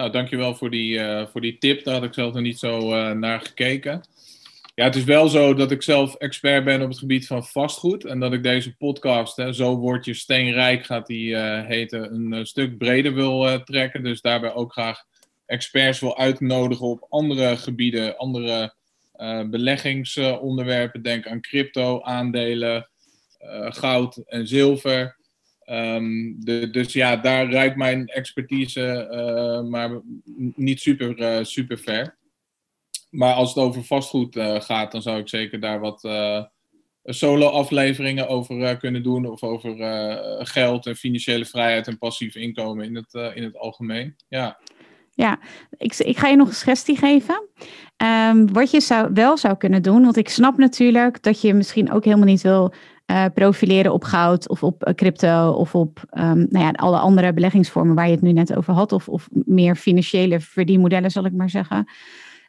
Nou, 0.00 0.12
dankjewel 0.12 0.54
voor 0.54 0.70
die, 0.70 0.98
uh, 0.98 1.26
voor 1.26 1.40
die 1.40 1.58
tip. 1.58 1.84
Daar 1.84 1.94
had 1.94 2.02
ik 2.02 2.14
zelf 2.14 2.32
nog 2.32 2.42
niet 2.42 2.58
zo 2.58 2.94
uh, 2.94 3.10
naar 3.10 3.40
gekeken. 3.40 4.00
Ja, 4.74 4.84
het 4.84 4.96
is 4.96 5.04
wel 5.04 5.28
zo 5.28 5.54
dat 5.54 5.70
ik 5.70 5.82
zelf 5.82 6.14
expert 6.14 6.64
ben 6.64 6.82
op 6.82 6.88
het 6.88 6.98
gebied 6.98 7.26
van 7.26 7.44
vastgoed. 7.44 8.04
En 8.04 8.20
dat 8.20 8.32
ik 8.32 8.42
deze 8.42 8.76
podcast, 8.76 9.36
hè, 9.36 9.52
Zo 9.52 9.76
word 9.76 10.04
je 10.04 10.14
steenrijk, 10.14 10.84
gaat 10.84 11.06
die 11.06 11.30
uh, 11.30 11.66
heten, 11.66 12.32
een 12.32 12.46
stuk 12.46 12.78
breder 12.78 13.14
wil 13.14 13.62
trekken. 13.64 14.02
Dus 14.02 14.20
daarbij 14.20 14.52
ook 14.52 14.72
graag 14.72 15.04
experts 15.46 16.00
wil 16.00 16.18
uitnodigen 16.18 16.86
op 16.86 17.06
andere 17.08 17.56
gebieden, 17.56 18.16
andere 18.16 18.74
beleggingsonderwerpen. 19.50 21.02
Denk 21.02 21.26
aan 21.26 21.40
crypto, 21.40 22.02
aandelen, 22.02 22.88
goud 23.68 24.16
en 24.16 24.46
zilver. 24.46 25.18
De, 26.38 26.68
dus 26.70 26.92
ja, 26.92 27.16
daar 27.16 27.50
ruikt 27.50 27.76
mijn 27.76 28.06
expertise 28.06 29.08
uh, 29.12 29.68
maar 29.68 30.00
niet 30.54 30.80
super, 30.80 31.18
uh, 31.18 31.44
super 31.44 31.78
ver. 31.78 32.18
Maar 33.10 33.34
als 33.34 33.54
het 33.54 33.64
over 33.64 33.84
vastgoed 33.84 34.36
uh, 34.36 34.60
gaat, 34.60 34.92
dan 34.92 35.02
zou 35.02 35.18
ik 35.18 35.28
zeker 35.28 35.60
daar 35.60 35.80
wat 35.80 36.08
solo-afleveringen 37.04 38.28
over 38.28 38.76
kunnen 38.76 39.02
doen. 39.02 39.26
Of 39.26 39.42
over 39.42 39.76
geld 40.46 40.86
en 40.86 40.96
financiële 40.96 41.44
vrijheid 41.44 41.86
en 41.86 41.98
passief 41.98 42.34
inkomen 42.34 42.84
in 42.84 42.94
het, 42.96 43.34
in 43.34 43.42
het 43.42 43.56
algemeen. 43.56 44.16
Ja. 44.28 44.58
Ja, 45.14 45.38
ik, 45.76 45.94
ik 45.98 46.18
ga 46.18 46.28
je 46.28 46.36
nog 46.36 46.48
een 46.48 46.54
suggestie 46.54 46.96
geven. 46.96 47.48
Um, 47.96 48.52
wat 48.52 48.70
je 48.70 48.80
zou, 48.80 49.10
wel 49.14 49.36
zou 49.36 49.56
kunnen 49.56 49.82
doen, 49.82 50.02
want 50.02 50.16
ik 50.16 50.28
snap 50.28 50.56
natuurlijk 50.56 51.22
dat 51.22 51.40
je 51.40 51.54
misschien 51.54 51.92
ook 51.92 52.04
helemaal 52.04 52.26
niet 52.26 52.42
wil 52.42 52.72
uh, 53.10 53.24
profileren 53.34 53.92
op 53.92 54.04
goud 54.04 54.48
of 54.48 54.62
op 54.62 54.82
eh, 54.82 54.94
crypto 54.94 55.50
of 55.50 55.74
op 55.74 56.04
um, 56.12 56.46
nou 56.48 56.64
ja, 56.64 56.70
alle 56.70 56.98
andere 56.98 57.32
beleggingsvormen 57.32 57.94
waar 57.94 58.06
je 58.06 58.12
het 58.12 58.22
nu 58.22 58.32
net 58.32 58.56
over 58.56 58.74
had, 58.74 58.92
of, 58.92 59.08
of 59.08 59.28
meer 59.30 59.76
financiële 59.76 60.40
verdienmodellen, 60.40 61.10
zal 61.10 61.24
ik 61.24 61.32
maar 61.32 61.50
zeggen. 61.50 61.88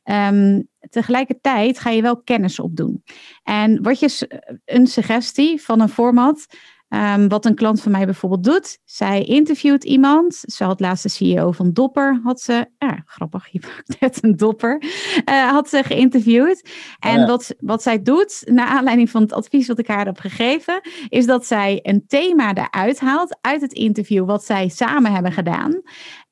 Um, 0.03 0.67
tegelijkertijd 0.89 1.79
ga 1.79 1.89
je 1.89 2.01
wel 2.01 2.21
kennis 2.21 2.59
opdoen. 2.59 3.03
En 3.43 3.83
wat 3.83 3.99
je 3.99 4.41
een 4.65 4.87
suggestie 4.87 5.61
van 5.61 5.79
een 5.81 5.89
format 5.89 6.45
Ehm, 6.91 7.27
wat 7.27 7.45
een 7.45 7.55
klant 7.55 7.81
van 7.81 7.91
mij 7.91 8.05
bijvoorbeeld 8.05 8.43
doet, 8.43 8.79
zij 8.86 9.24
interviewt 9.24 9.83
iemand. 9.83 10.36
Ze 10.36 10.63
had 10.63 10.79
laatst 10.79 11.03
de 11.03 11.10
CEO 11.10 11.51
van 11.51 11.74
Dopper, 11.74 12.19
had 12.24 12.41
ze, 12.41 12.65
ja, 12.77 13.03
grappig, 13.05 13.48
je 13.51 13.60
maakt 13.67 14.00
net 14.00 14.24
een 14.24 14.36
Dopper, 14.36 14.83
uh, 15.29 15.50
had 15.50 15.69
ze 15.69 15.83
geïnterviewd. 15.83 16.69
En 17.00 17.27
wat, 17.27 17.55
wat 17.60 17.81
zij 17.81 18.01
doet, 18.01 18.41
naar 18.45 18.67
aanleiding 18.67 19.10
van 19.10 19.21
het 19.21 19.33
advies 19.33 19.67
wat 19.67 19.79
ik 19.79 19.88
haar 19.88 20.05
heb 20.05 20.17
gegeven, 20.19 20.81
is 21.10 21.25
dat 21.25 21.45
zij 21.45 21.79
een 21.81 22.03
thema 22.07 22.53
eruit 22.53 23.00
haalt 23.00 23.38
uit 23.41 23.62
het 23.62 23.74
interview 23.74 24.25
wat 24.25 24.43
zij 24.43 24.67
samen 24.67 25.13
hebben 25.13 25.31
gedaan. 25.31 25.71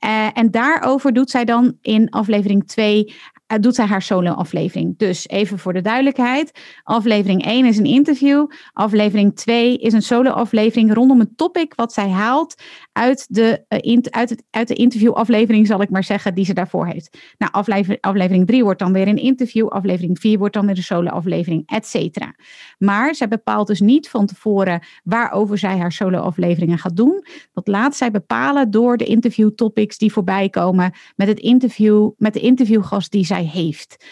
Uh, 0.06 0.28
en 0.34 0.51
daarover 0.51 1.13
doet 1.13 1.30
zij 1.30 1.46
dan 1.46 1.78
in 1.82 2.10
aflevering 2.10 2.68
2 2.68 3.06
uh, 3.06 3.13
doet 3.60 3.75
zij 3.75 3.86
haar 3.86 4.01
solo-aflevering. 4.01 4.98
Dus 4.98 5.27
even 5.27 5.60
voor 5.60 5.74
de 5.74 5.82
duidelijkheid. 5.82 6.60
Aflevering 6.84 7.46
1 7.46 7.65
is 7.65 7.77
een 7.77 7.86
interview. 7.86 8.48
Aflevering 8.74 9.36
2 9.36 9.77
is 9.77 9.94
een 9.94 10.01
solo-aflevering 10.01 10.94
rondom 10.94 11.20
een 11.20 11.36
topic 11.36 11.74
wat 11.75 11.94
zij 11.94 12.10
haalt 12.10 12.56
uit 12.91 13.25
de, 13.29 13.65
uh, 13.86 13.98
uit, 14.10 14.29
het, 14.29 14.44
uit 14.50 14.68
de 14.68 14.74
interviewaflevering, 14.74 15.68
zal 15.68 15.82
ik 15.82 15.89
maar 15.89 16.03
zeggen, 16.03 16.34
die 16.34 16.46
ze 16.46 16.53
daarvoor 16.53 16.88
heeft. 16.88 17.18
Nou, 17.38 17.51
aflevering, 17.51 18.01
aflevering 18.01 18.48
3 18.48 18.63
wordt 18.63 18.79
dan 18.79 18.94
weer 18.94 19.08
een 19.08 19.18
interview. 19.18 19.68
Aflevering 19.68 20.20
4 20.20 20.38
wordt 20.38 20.53
dan 20.53 20.65
weer 20.65 20.77
een 20.77 20.84
solo-aflevering, 20.84 21.63
et 21.65 21.86
cetera. 21.86 22.36
Maar 22.77 23.15
zij 23.15 23.27
bepaalt 23.27 23.68
dus 23.68 23.79
niet 23.79 24.10
van 24.10 24.25
tevoren 24.25 24.82
waarover 25.03 25.58
zij 25.58 25.77
haar 25.77 25.91
solo-afleveringen 25.91 26.77
gaat 26.77 26.96
doen. 26.96 27.24
Dat 27.53 27.68
laat 27.68 27.96
zij 27.96 28.12
bepalen 28.12 28.72
door 28.72 28.98
de 28.98 29.06
interview-topics 29.06 29.98
die 29.98 30.12
voorbij 30.12 30.50
komen 30.50 30.94
met, 31.15 31.27
het 31.27 31.39
interview, 31.39 32.10
met 32.18 32.34
de 32.34 32.39
interviewgast 32.39 33.12
die 33.12 33.25
zij 33.25 33.38
heeft. 33.43 34.05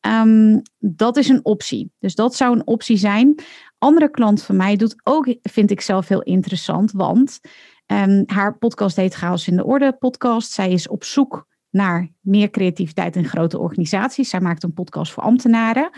Um, 0.00 0.62
dat 0.78 1.16
is 1.16 1.28
een 1.28 1.44
optie. 1.44 1.92
Dus 1.98 2.14
dat 2.14 2.34
zou 2.34 2.56
een 2.56 2.66
optie 2.66 2.96
zijn. 2.96 3.34
Andere 3.78 4.10
klant 4.10 4.42
van 4.42 4.56
mij 4.56 4.76
doet 4.76 5.00
ook, 5.02 5.34
vind 5.42 5.70
ik 5.70 5.80
zelf 5.80 6.08
heel 6.08 6.22
interessant, 6.22 6.92
want 6.92 7.40
um, 7.86 8.22
haar 8.26 8.58
podcast 8.58 8.96
heet 8.96 9.14
Chaos 9.14 9.48
in 9.48 9.56
de 9.56 9.64
Orde 9.64 9.92
podcast. 9.92 10.52
Zij 10.52 10.70
is 10.70 10.88
op 10.88 11.04
zoek 11.04 11.46
naar 11.70 12.12
meer 12.20 12.50
creativiteit 12.50 13.16
in 13.16 13.24
grote 13.24 13.58
organisaties. 13.58 14.28
Zij 14.28 14.40
maakt 14.40 14.62
een 14.62 14.72
podcast 14.72 15.12
voor 15.12 15.22
ambtenaren. 15.22 15.90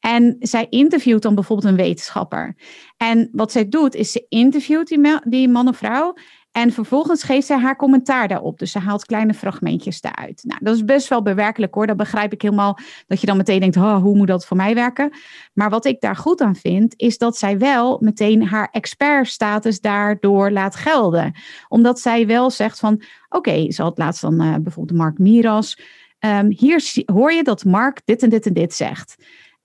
En 0.00 0.36
zij 0.38 0.66
interviewt 0.68 1.22
dan 1.22 1.34
bijvoorbeeld 1.34 1.68
een 1.68 1.84
wetenschapper. 1.84 2.56
En 2.96 3.28
wat 3.32 3.52
zij 3.52 3.68
doet, 3.68 3.94
is 3.94 4.12
ze 4.12 4.26
interviewt 4.28 4.88
die, 4.88 5.18
die 5.24 5.48
man 5.48 5.68
of 5.68 5.76
vrouw. 5.76 6.14
En 6.52 6.72
vervolgens 6.72 7.22
geeft 7.22 7.46
zij 7.46 7.58
haar 7.58 7.76
commentaar 7.76 8.28
daarop. 8.28 8.58
Dus 8.58 8.72
ze 8.72 8.78
haalt 8.78 9.04
kleine 9.06 9.34
fragmentjes 9.34 10.00
daaruit. 10.00 10.40
Nou, 10.44 10.60
dat 10.62 10.74
is 10.74 10.84
best 10.84 11.08
wel 11.08 11.22
bewerkelijk 11.22 11.74
hoor. 11.74 11.86
Dat 11.86 11.96
begrijp 11.96 12.32
ik 12.32 12.42
helemaal. 12.42 12.78
Dat 13.06 13.20
je 13.20 13.26
dan 13.26 13.36
meteen 13.36 13.60
denkt, 13.60 13.76
oh, 13.76 14.02
hoe 14.02 14.16
moet 14.16 14.26
dat 14.26 14.46
voor 14.46 14.56
mij 14.56 14.74
werken? 14.74 15.12
Maar 15.52 15.70
wat 15.70 15.84
ik 15.84 16.00
daar 16.00 16.16
goed 16.16 16.40
aan 16.40 16.56
vind, 16.56 16.94
is 16.96 17.18
dat 17.18 17.36
zij 17.36 17.58
wel 17.58 17.98
meteen 18.00 18.46
haar 18.46 18.68
expertstatus 18.70 19.80
daardoor 19.80 20.50
laat 20.50 20.76
gelden. 20.76 21.34
Omdat 21.68 22.00
zij 22.00 22.26
wel 22.26 22.50
zegt 22.50 22.78
van, 22.78 23.02
oké, 23.28 23.70
ze 23.72 23.82
had 23.82 23.98
laatst 23.98 24.22
dan 24.22 24.42
uh, 24.42 24.54
bijvoorbeeld 24.62 24.98
Mark 24.98 25.18
Miras. 25.18 25.78
Um, 26.20 26.50
hier 26.56 27.02
hoor 27.04 27.32
je 27.32 27.42
dat 27.42 27.64
Mark 27.64 28.00
dit 28.04 28.22
en 28.22 28.30
dit 28.30 28.46
en 28.46 28.52
dit 28.52 28.74
zegt. 28.74 29.16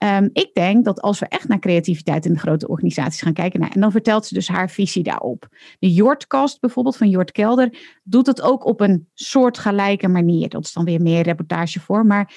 Um, 0.05 0.29
ik 0.33 0.49
denk 0.53 0.85
dat 0.85 1.01
als 1.01 1.19
we 1.19 1.25
echt 1.25 1.47
naar 1.47 1.59
creativiteit 1.59 2.25
in 2.25 2.33
de 2.33 2.39
grote 2.39 2.67
organisaties 2.67 3.21
gaan 3.21 3.33
kijken, 3.33 3.59
nou, 3.59 3.71
en 3.73 3.81
dan 3.81 3.91
vertelt 3.91 4.25
ze 4.25 4.33
dus 4.33 4.47
haar 4.47 4.69
visie 4.69 5.03
daarop. 5.03 5.47
De 5.79 5.93
Jortkast 5.93 6.59
bijvoorbeeld 6.59 6.97
van 6.97 7.09
Jort 7.09 7.31
Kelder 7.31 7.77
doet 8.03 8.27
het 8.27 8.41
ook 8.41 8.65
op 8.65 8.81
een 8.81 9.07
soortgelijke 9.13 10.07
manier. 10.07 10.49
Dat 10.49 10.65
is 10.65 10.73
dan 10.73 10.85
weer 10.85 11.01
meer 11.01 11.21
reportage 11.21 11.79
voor, 11.79 12.05
maar 12.05 12.33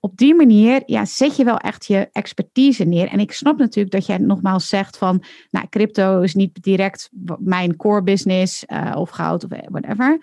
op 0.00 0.16
die 0.16 0.34
manier 0.34 0.82
ja, 0.86 1.04
zet 1.04 1.36
je 1.36 1.44
wel 1.44 1.58
echt 1.58 1.86
je 1.86 2.08
expertise 2.12 2.84
neer. 2.84 3.08
En 3.08 3.20
ik 3.20 3.32
snap 3.32 3.58
natuurlijk 3.58 3.94
dat 3.94 4.06
jij 4.06 4.18
nogmaals 4.18 4.68
zegt 4.68 4.98
van, 4.98 5.22
nou, 5.50 5.66
crypto 5.68 6.20
is 6.20 6.34
niet 6.34 6.62
direct 6.62 7.10
mijn 7.38 7.76
core 7.76 8.02
business 8.02 8.64
uh, 8.66 8.92
of 8.96 9.10
goud 9.10 9.44
of 9.44 9.50
whatever. 9.68 10.20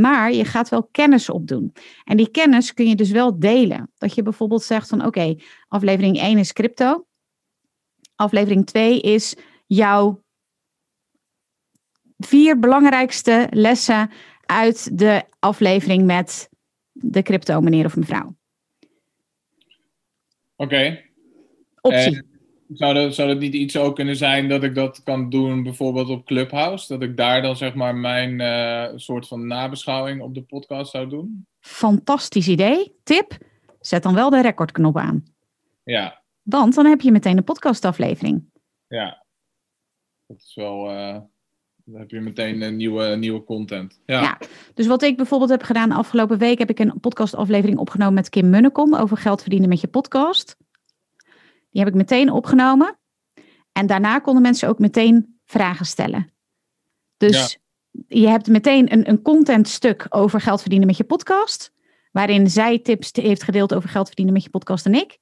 Maar 0.00 0.32
je 0.32 0.44
gaat 0.44 0.68
wel 0.68 0.88
kennis 0.90 1.30
opdoen. 1.30 1.72
En 2.04 2.16
die 2.16 2.30
kennis 2.30 2.74
kun 2.74 2.88
je 2.88 2.94
dus 2.94 3.10
wel 3.10 3.38
delen. 3.38 3.90
Dat 3.94 4.14
je 4.14 4.22
bijvoorbeeld 4.22 4.62
zegt 4.62 4.88
van 4.88 5.06
oké, 5.06 5.36
aflevering 5.68 6.18
1 6.18 6.38
is 6.38 6.52
crypto. 6.52 7.06
Aflevering 8.14 8.66
2 8.66 9.00
is 9.00 9.36
jouw 9.66 10.22
vier 12.16 12.58
belangrijkste 12.58 13.46
lessen 13.50 14.10
uit 14.44 14.98
de 14.98 15.24
aflevering 15.38 16.04
met 16.04 16.48
de 16.92 17.22
crypto 17.22 17.60
meneer 17.60 17.84
of 17.84 17.96
mevrouw. 17.96 18.36
Oké. 20.56 20.74
Okay. 20.74 21.12
Optie. 21.80 22.37
Zou 22.72 22.94
dat, 22.94 23.14
zou 23.14 23.28
dat 23.28 23.38
niet 23.38 23.54
iets 23.54 23.76
ook 23.76 23.94
kunnen 23.94 24.16
zijn 24.16 24.48
dat 24.48 24.62
ik 24.62 24.74
dat 24.74 25.02
kan 25.02 25.30
doen 25.30 25.62
bijvoorbeeld 25.62 26.08
op 26.08 26.26
Clubhouse? 26.26 26.88
Dat 26.88 27.02
ik 27.02 27.16
daar 27.16 27.42
dan 27.42 27.56
zeg 27.56 27.74
maar 27.74 27.94
mijn 27.96 28.40
uh, 28.40 28.98
soort 28.98 29.28
van 29.28 29.46
nabeschouwing 29.46 30.22
op 30.22 30.34
de 30.34 30.42
podcast 30.42 30.90
zou 30.90 31.08
doen? 31.08 31.46
Fantastisch 31.60 32.48
idee. 32.48 32.94
Tip, 33.02 33.38
zet 33.80 34.02
dan 34.02 34.14
wel 34.14 34.30
de 34.30 34.42
recordknop 34.42 34.96
aan. 34.96 35.24
Ja. 35.82 36.22
Want 36.42 36.74
dan 36.74 36.86
heb 36.86 37.00
je 37.00 37.12
meteen 37.12 37.36
een 37.36 37.44
podcastaflevering. 37.44 38.50
Ja. 38.88 39.24
Dat 40.26 40.36
is 40.36 40.54
wel... 40.54 40.90
Uh... 40.90 41.16
Dan 41.84 42.00
heb 42.00 42.10
je 42.10 42.20
meteen 42.20 42.62
een 42.62 42.76
nieuwe, 42.76 43.16
nieuwe 43.16 43.44
content. 43.44 44.00
Ja. 44.06 44.20
ja. 44.20 44.38
dus 44.74 44.86
wat 44.86 45.02
ik 45.02 45.16
bijvoorbeeld 45.16 45.50
heb 45.50 45.62
gedaan 45.62 45.92
afgelopen 45.92 46.38
week, 46.38 46.58
heb 46.58 46.70
ik 46.70 46.78
een 46.78 47.00
podcastaflevering 47.00 47.78
opgenomen 47.78 48.14
met 48.14 48.28
Kim 48.28 48.50
Munnekom 48.50 48.94
over 48.94 49.16
geld 49.16 49.40
verdienen 49.40 49.68
met 49.68 49.80
je 49.80 49.88
podcast. 49.88 50.56
Die 51.70 51.80
heb 51.82 51.88
ik 51.88 51.94
meteen 51.94 52.30
opgenomen. 52.30 52.98
En 53.72 53.86
daarna 53.86 54.18
konden 54.18 54.42
mensen 54.42 54.68
ook 54.68 54.78
meteen 54.78 55.40
vragen 55.44 55.86
stellen. 55.86 56.32
Dus 57.16 57.58
je 58.06 58.28
hebt 58.28 58.46
meteen 58.46 58.92
een, 58.92 59.08
een 59.08 59.22
contentstuk 59.22 60.06
over 60.08 60.40
geld 60.40 60.60
verdienen 60.60 60.86
met 60.86 60.96
je 60.96 61.04
podcast. 61.04 61.72
Waarin 62.12 62.50
zij 62.50 62.78
tips 62.78 63.10
heeft 63.12 63.42
gedeeld 63.42 63.74
over 63.74 63.88
geld 63.88 64.06
verdienen 64.06 64.34
met 64.34 64.42
je 64.42 64.50
podcast 64.50 64.86
en 64.86 64.94
ik. 64.94 65.18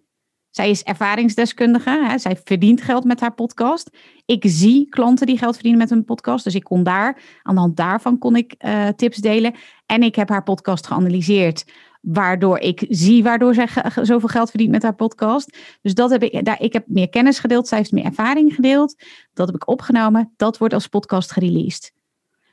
Zij 0.50 0.70
is 0.70 0.82
ervaringsdeskundige. 0.82 1.90
Hè? 1.90 2.18
Zij 2.18 2.40
verdient 2.44 2.82
geld 2.82 3.04
met 3.04 3.20
haar 3.20 3.34
podcast. 3.34 3.96
Ik 4.26 4.42
zie 4.46 4.88
klanten 4.88 5.26
die 5.26 5.38
geld 5.38 5.54
verdienen 5.54 5.80
met 5.80 5.90
hun 5.90 6.04
podcast. 6.04 6.44
Dus 6.44 6.54
ik 6.54 6.64
kon 6.64 6.82
daar, 6.82 7.22
aan 7.42 7.54
de 7.54 7.60
hand 7.60 7.76
daarvan 7.76 8.18
kon 8.18 8.36
ik 8.36 8.54
uh, 8.58 8.88
tips 8.88 9.16
delen. 9.16 9.54
En 9.86 10.02
ik 10.02 10.14
heb 10.14 10.28
haar 10.28 10.42
podcast 10.42 10.86
geanalyseerd 10.86 11.64
waardoor 12.06 12.58
ik 12.58 12.86
zie 12.88 13.22
waardoor 13.22 13.54
zij 13.54 13.68
zoveel 14.02 14.28
geld 14.28 14.50
verdient 14.50 14.70
met 14.70 14.82
haar 14.82 14.94
podcast. 14.94 15.58
Dus 15.82 15.94
dat 15.94 16.10
heb 16.10 16.22
ik, 16.22 16.44
daar, 16.44 16.60
ik 16.60 16.72
heb 16.72 16.84
meer 16.86 17.08
kennis 17.08 17.38
gedeeld, 17.38 17.68
zij 17.68 17.78
heeft 17.78 17.92
meer 17.92 18.04
ervaring 18.04 18.54
gedeeld. 18.54 19.02
Dat 19.34 19.46
heb 19.46 19.56
ik 19.56 19.68
opgenomen, 19.68 20.32
dat 20.36 20.58
wordt 20.58 20.74
als 20.74 20.86
podcast 20.86 21.32
gereleased. 21.32 21.92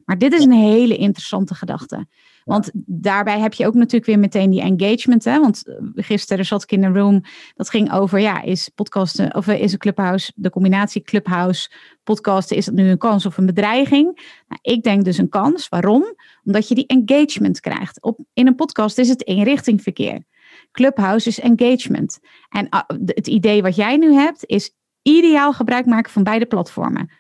Maar 0.06 0.18
dit 0.18 0.34
is 0.34 0.44
een 0.44 0.52
hele 0.52 0.98
interessante 0.98 1.56
gedachte. 1.56 2.08
Want 2.46 2.72
daarbij 2.86 3.40
heb 3.40 3.54
je 3.54 3.68
ook 3.68 3.74
natuurlijk 3.74 4.06
weer 4.06 4.20
meteen 4.20 4.50
die 4.50 4.62
engagement. 4.62 5.24
Hè? 5.24 5.40
Want 5.40 5.68
eh, 5.68 5.76
gisteren 5.96 6.46
zat 6.46 6.64
ik 6.64 6.72
in 6.72 6.84
een 6.84 6.96
room. 6.96 7.22
Dat 7.56 7.70
ging 7.70 7.94
over, 7.94 8.20
ja, 8.20 8.42
is 8.42 8.70
podcasten 8.76 9.36
of 9.36 9.48
eh, 9.48 9.62
is 9.62 9.72
een 9.72 9.78
clubhouse, 9.78 10.32
de 10.36 10.50
combinatie 10.50 11.02
clubhouse, 11.02 11.72
podcasten, 12.04 12.58
is 12.58 12.66
dat 12.66 12.74
nu 12.74 12.90
een 12.90 12.98
kans 12.98 13.26
of 13.26 13.38
een 13.38 13.46
bedreiging? 13.46 14.06
Nou, 14.48 14.60
ik 14.62 14.84
denk 14.84 15.04
dus 15.04 15.18
een 15.18 15.30
kans. 15.30 15.70
Waarom? 15.70 16.16
Omdat 16.44 16.68
je 16.68 16.76
die 16.76 16.88
engagement 16.88 17.60
krijgt. 17.60 18.02
Op, 18.02 18.20
in 18.34 18.48
een 18.48 18.56
podcast 18.56 18.98
is 18.98 19.10
het 19.10 19.28
eenrichtingverkeer. 19.28 20.24
Clubhouse 20.72 21.28
is 21.28 21.40
engagement. 21.40 22.20
En 22.50 22.70
ah, 22.70 22.84
het 23.06 23.28
idee 23.28 23.62
wat 23.62 23.76
jij 23.76 23.98
nu 23.98 24.14
hebt, 24.14 24.46
is 24.46 24.76
ideaal 25.02 25.54
gebruik 25.54 25.86
maken 25.86 26.12
van 26.12 26.24
beide 26.24 26.46
platformen. 26.46 27.12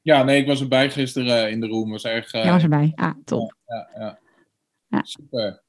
Ja, 0.00 0.22
nee, 0.22 0.40
ik 0.40 0.46
was 0.46 0.60
erbij 0.60 0.90
gisteren 0.90 1.50
in 1.50 1.60
de 1.60 1.66
room. 1.66 1.90
Was 1.90 2.04
erg, 2.04 2.34
uh, 2.34 2.42
Jij 2.42 2.52
was 2.52 2.62
erbij, 2.62 2.92
ah, 2.94 3.10
top. 3.24 3.54
Ja, 3.66 3.88
ja, 3.94 4.00
ja. 4.00 4.18
Super. 5.00 5.62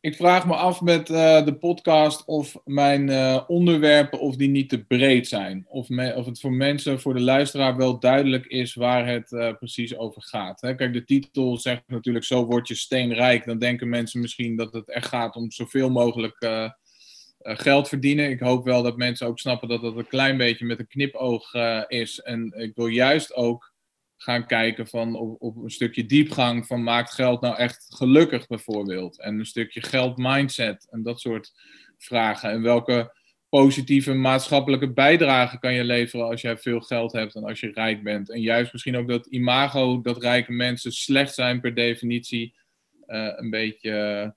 Ik 0.00 0.16
vraag 0.16 0.46
me 0.46 0.54
af 0.54 0.80
met 0.80 1.10
uh, 1.10 1.44
de 1.44 1.54
podcast 1.54 2.24
of 2.24 2.56
mijn 2.64 3.08
uh, 3.08 3.44
onderwerpen 3.46 4.20
of 4.20 4.36
die 4.36 4.48
niet 4.48 4.68
te 4.68 4.84
breed 4.84 5.28
zijn. 5.28 5.66
Of, 5.68 5.88
of 6.14 6.26
het 6.26 6.40
voor 6.40 6.52
mensen, 6.52 7.00
voor 7.00 7.14
de 7.14 7.20
luisteraar 7.20 7.76
wel 7.76 7.98
duidelijk 7.98 8.46
is 8.46 8.74
waar 8.74 9.06
het 9.06 9.32
uh, 9.32 9.52
precies 9.52 9.96
over 9.96 10.22
gaat. 10.22 10.60
Hè? 10.60 10.74
Kijk, 10.74 10.92
de 10.92 11.04
titel 11.04 11.58
zegt 11.58 11.82
natuurlijk 11.86 12.24
zo 12.24 12.46
word 12.46 12.68
je 12.68 12.74
steenrijk. 12.74 13.44
Dan 13.44 13.58
denken 13.58 13.88
mensen 13.88 14.20
misschien 14.20 14.56
dat 14.56 14.72
het 14.72 14.88
echt 14.88 15.06
gaat 15.06 15.36
om 15.36 15.50
zoveel 15.50 15.90
mogelijk 15.90 16.36
geld 17.38 17.88
verdienen. 17.88 18.30
Ik 18.30 18.40
hoop 18.40 18.64
wel 18.64 18.82
dat 18.82 18.96
mensen 18.96 19.26
ook 19.26 19.38
snappen 19.38 19.68
dat 19.68 19.82
dat 19.82 19.96
een 19.96 20.06
klein 20.06 20.36
beetje 20.36 20.64
met 20.64 20.78
een 20.78 20.86
knipoog 20.86 21.54
is. 21.88 22.20
En 22.20 22.52
ik 22.56 22.74
wil 22.74 22.86
juist 22.86 23.34
ook 23.34 23.73
gaan 24.24 24.46
kijken 24.46 24.86
van 24.86 25.14
op, 25.14 25.42
op, 25.42 25.56
een 25.56 25.70
stukje 25.70 26.06
diepgang 26.06 26.66
van 26.66 26.82
maakt 26.82 27.12
geld 27.12 27.40
nou 27.40 27.56
echt 27.56 27.86
gelukkig 27.88 28.46
bijvoorbeeld. 28.46 29.20
En 29.20 29.38
een 29.38 29.46
stukje 29.46 29.82
geld 29.82 30.16
mindset 30.16 30.88
en 30.90 31.02
dat 31.02 31.20
soort 31.20 31.52
vragen. 31.98 32.50
En 32.50 32.62
welke 32.62 33.12
positieve 33.48 34.12
maatschappelijke 34.12 34.92
bijdrage 34.92 35.58
kan 35.58 35.74
je 35.74 35.84
leveren 35.84 36.26
als 36.26 36.40
jij 36.40 36.56
veel 36.56 36.80
geld 36.80 37.12
hebt 37.12 37.34
en 37.34 37.44
als 37.44 37.60
je 37.60 37.70
rijk 37.72 38.02
bent. 38.02 38.30
En 38.30 38.40
juist 38.40 38.72
misschien 38.72 38.96
ook 38.96 39.08
dat 39.08 39.26
imago 39.26 40.00
dat 40.00 40.22
rijke 40.22 40.52
mensen 40.52 40.92
slecht 40.92 41.34
zijn 41.34 41.60
per 41.60 41.74
definitie 41.74 42.54
uh, 43.06 43.32
een 43.36 43.50
beetje 43.50 44.34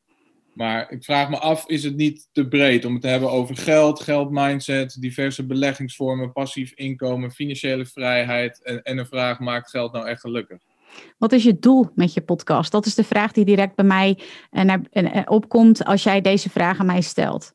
Maar 0.58 0.92
ik 0.92 1.04
vraag 1.04 1.30
me 1.30 1.38
af, 1.38 1.68
is 1.68 1.84
het 1.84 1.96
niet 1.96 2.30
te 2.32 2.48
breed 2.48 2.86
om 2.86 2.94
het 2.94 3.02
te 3.02 3.08
hebben 3.08 3.32
over 3.32 3.58
geld, 3.58 4.00
geldmindset, 4.00 5.02
diverse 5.02 5.46
beleggingsvormen, 5.46 6.32
passief 6.32 6.72
inkomen, 6.72 7.32
financiële 7.32 7.86
vrijheid 7.86 8.64
en, 8.64 8.84
en 8.84 8.98
een 8.98 9.06
vraag, 9.06 9.40
maakt 9.40 9.70
geld 9.70 9.94
nou 9.94 10.08
echt 10.08 10.22
gelukkig? 10.22 10.62
Wat 11.18 11.32
is 11.32 11.44
je 11.44 11.60
doel 11.60 11.90
met 11.96 12.14
je 12.14 12.22
podcast? 12.22 12.72
Dat 12.72 12.86
is 12.86 12.96
de 12.96 13.04
vraag 13.04 13.32
die 13.32 13.46
direct 13.46 13.76
bij 13.76 13.86
mij 13.86 14.20
uh, 14.52 14.74
uh, 14.94 15.22
opkomt 15.26 15.86
als 15.86 16.04
jij 16.04 16.22
deze 16.22 16.50
vraag 16.50 16.80
aan 16.80 16.86
mij 16.86 17.02
stelt. 17.02 17.54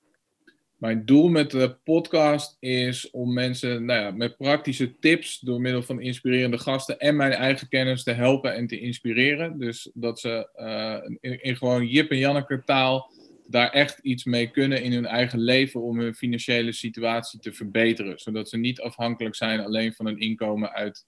Mijn 0.83 1.05
doel 1.05 1.29
met 1.29 1.51
de 1.51 1.77
podcast 1.85 2.57
is 2.61 3.11
om 3.11 3.33
mensen 3.33 3.85
nou 3.85 4.01
ja, 4.01 4.11
met 4.11 4.37
praktische 4.37 4.99
tips 4.99 5.41
door 5.41 5.61
middel 5.61 5.83
van 5.83 6.01
inspirerende 6.01 6.59
gasten 6.59 6.99
en 6.99 7.17
mijn 7.17 7.33
eigen 7.33 7.69
kennis 7.69 8.03
te 8.03 8.13
helpen 8.13 8.55
en 8.55 8.67
te 8.67 8.81
inspireren. 8.81 9.59
Dus 9.59 9.91
dat 9.95 10.21
ze 10.21 10.49
uh, 10.57 11.37
in, 11.41 11.57
gewoon 11.57 11.87
Jip 11.87 12.11
en 12.11 12.19
Janneke 12.19 12.63
taal 12.65 13.11
daar 13.47 13.71
echt 13.71 13.99
iets 13.99 14.25
mee 14.25 14.51
kunnen 14.51 14.83
in 14.83 14.93
hun 14.93 15.07
eigen 15.07 15.39
leven 15.39 15.83
om 15.83 15.99
hun 15.99 16.15
financiële 16.15 16.73
situatie 16.73 17.41
te 17.41 17.53
verbeteren. 17.53 18.19
Zodat 18.19 18.49
ze 18.49 18.57
niet 18.57 18.81
afhankelijk 18.81 19.35
zijn 19.35 19.61
alleen 19.61 19.93
van 19.93 20.07
een 20.07 20.19
inkomen 20.19 20.73
uit 20.73 21.07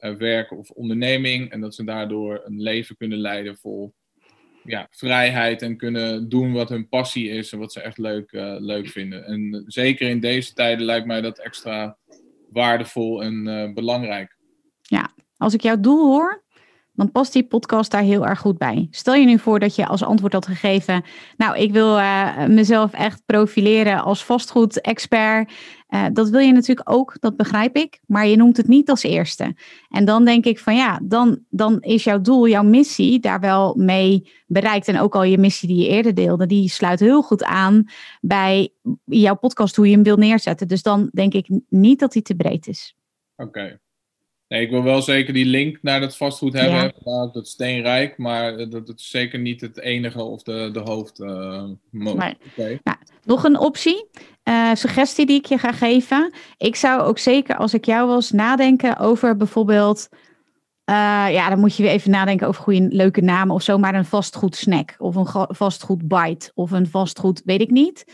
uh, 0.00 0.14
werk 0.14 0.50
of 0.50 0.70
onderneming 0.70 1.50
en 1.50 1.60
dat 1.60 1.74
ze 1.74 1.84
daardoor 1.84 2.42
een 2.44 2.62
leven 2.62 2.96
kunnen 2.96 3.18
leiden 3.18 3.56
vol 3.56 3.94
ja, 4.64 4.86
vrijheid 4.90 5.62
en 5.62 5.76
kunnen 5.76 6.28
doen 6.28 6.52
wat 6.52 6.68
hun 6.68 6.88
passie 6.88 7.28
is 7.28 7.52
en 7.52 7.58
wat 7.58 7.72
ze 7.72 7.80
echt 7.80 7.98
leuk, 7.98 8.32
uh, 8.32 8.54
leuk 8.58 8.88
vinden. 8.88 9.24
En 9.24 9.64
zeker 9.66 10.08
in 10.08 10.20
deze 10.20 10.52
tijden 10.52 10.84
lijkt 10.84 11.06
mij 11.06 11.20
dat 11.20 11.38
extra 11.38 11.96
waardevol 12.50 13.22
en 13.22 13.46
uh, 13.46 13.72
belangrijk. 13.72 14.36
Ja, 14.82 15.12
als 15.36 15.54
ik 15.54 15.62
jouw 15.62 15.80
doel 15.80 16.06
hoor, 16.06 16.41
dan 16.92 17.10
past 17.10 17.32
die 17.32 17.46
podcast 17.46 17.90
daar 17.90 18.02
heel 18.02 18.26
erg 18.26 18.38
goed 18.38 18.58
bij. 18.58 18.88
Stel 18.90 19.14
je 19.14 19.26
nu 19.26 19.38
voor 19.38 19.58
dat 19.58 19.74
je 19.74 19.86
als 19.86 20.02
antwoord 20.02 20.32
had 20.32 20.46
gegeven, 20.46 21.04
nou, 21.36 21.58
ik 21.58 21.72
wil 21.72 21.98
uh, 21.98 22.46
mezelf 22.46 22.92
echt 22.92 23.22
profileren 23.26 24.02
als 24.02 24.24
vastgoed-expert. 24.24 25.52
Uh, 25.88 26.06
dat 26.12 26.28
wil 26.28 26.40
je 26.40 26.52
natuurlijk 26.52 26.90
ook, 26.90 27.16
dat 27.20 27.36
begrijp 27.36 27.76
ik, 27.76 28.00
maar 28.06 28.26
je 28.26 28.36
noemt 28.36 28.56
het 28.56 28.68
niet 28.68 28.90
als 28.90 29.02
eerste. 29.02 29.54
En 29.88 30.04
dan 30.04 30.24
denk 30.24 30.44
ik 30.44 30.58
van 30.58 30.76
ja, 30.76 31.00
dan, 31.02 31.38
dan 31.48 31.80
is 31.80 32.04
jouw 32.04 32.20
doel, 32.20 32.48
jouw 32.48 32.62
missie 32.62 33.20
daar 33.20 33.40
wel 33.40 33.74
mee 33.74 34.30
bereikt. 34.46 34.88
En 34.88 35.00
ook 35.00 35.14
al 35.14 35.22
je 35.22 35.38
missie 35.38 35.68
die 35.68 35.82
je 35.82 35.88
eerder 35.88 36.14
deelde, 36.14 36.46
die 36.46 36.68
sluit 36.68 37.00
heel 37.00 37.22
goed 37.22 37.44
aan 37.44 37.84
bij 38.20 38.72
jouw 39.04 39.36
podcast, 39.36 39.76
hoe 39.76 39.86
je 39.86 39.94
hem 39.94 40.02
wil 40.02 40.16
neerzetten. 40.16 40.68
Dus 40.68 40.82
dan 40.82 41.08
denk 41.12 41.34
ik 41.34 41.48
niet 41.68 41.98
dat 41.98 42.12
die 42.12 42.22
te 42.22 42.34
breed 42.34 42.66
is. 42.66 42.96
Oké. 43.36 43.80
Nee, 44.52 44.62
ik 44.62 44.70
wil 44.70 44.82
wel 44.82 45.02
zeker 45.02 45.32
die 45.32 45.44
link 45.44 45.78
naar 45.82 46.00
dat 46.00 46.16
vastgoed 46.16 46.52
hebben, 46.52 46.92
ja. 47.04 47.26
dat 47.26 47.48
steenrijk, 47.48 48.18
maar 48.18 48.56
dat, 48.56 48.70
dat, 48.70 48.98
is 48.98 49.10
zeker 49.10 49.38
niet 49.38 49.60
het 49.60 49.80
enige 49.80 50.22
of 50.22 50.42
de, 50.42 50.70
de. 50.72 50.80
Uh, 51.18 52.12
okay. 52.12 52.80
nou, 52.82 52.96
nog 53.24 53.44
een 53.44 53.58
optie, 53.58 54.08
uh, 54.44 54.74
suggestie 54.74 55.26
die 55.26 55.38
ik 55.38 55.46
je 55.46 55.58
ga 55.58 55.72
geven. 55.72 56.34
Ik 56.56 56.76
zou 56.76 57.00
ook 57.00 57.18
zeker, 57.18 57.56
als 57.56 57.74
ik 57.74 57.84
jou 57.84 58.08
was, 58.08 58.30
nadenken 58.30 58.98
over 58.98 59.36
bijvoorbeeld, 59.36 60.08
uh, 60.10 61.26
ja, 61.30 61.48
dan 61.48 61.58
moet 61.58 61.76
je 61.76 61.82
weer 61.82 61.92
even 61.92 62.10
nadenken 62.10 62.46
over 62.46 62.62
goede, 62.62 62.88
leuke 62.88 63.20
namen 63.20 63.54
of 63.54 63.62
zo, 63.62 63.78
maar 63.78 63.94
een 63.94 64.04
vastgoed 64.04 64.56
snack 64.56 64.94
of 64.98 65.14
een 65.14 65.46
vastgoed 65.48 66.08
bite 66.08 66.50
of 66.54 66.70
een 66.70 66.86
vastgoed, 66.86 67.42
weet 67.44 67.60
ik 67.60 67.70
niet. 67.70 68.04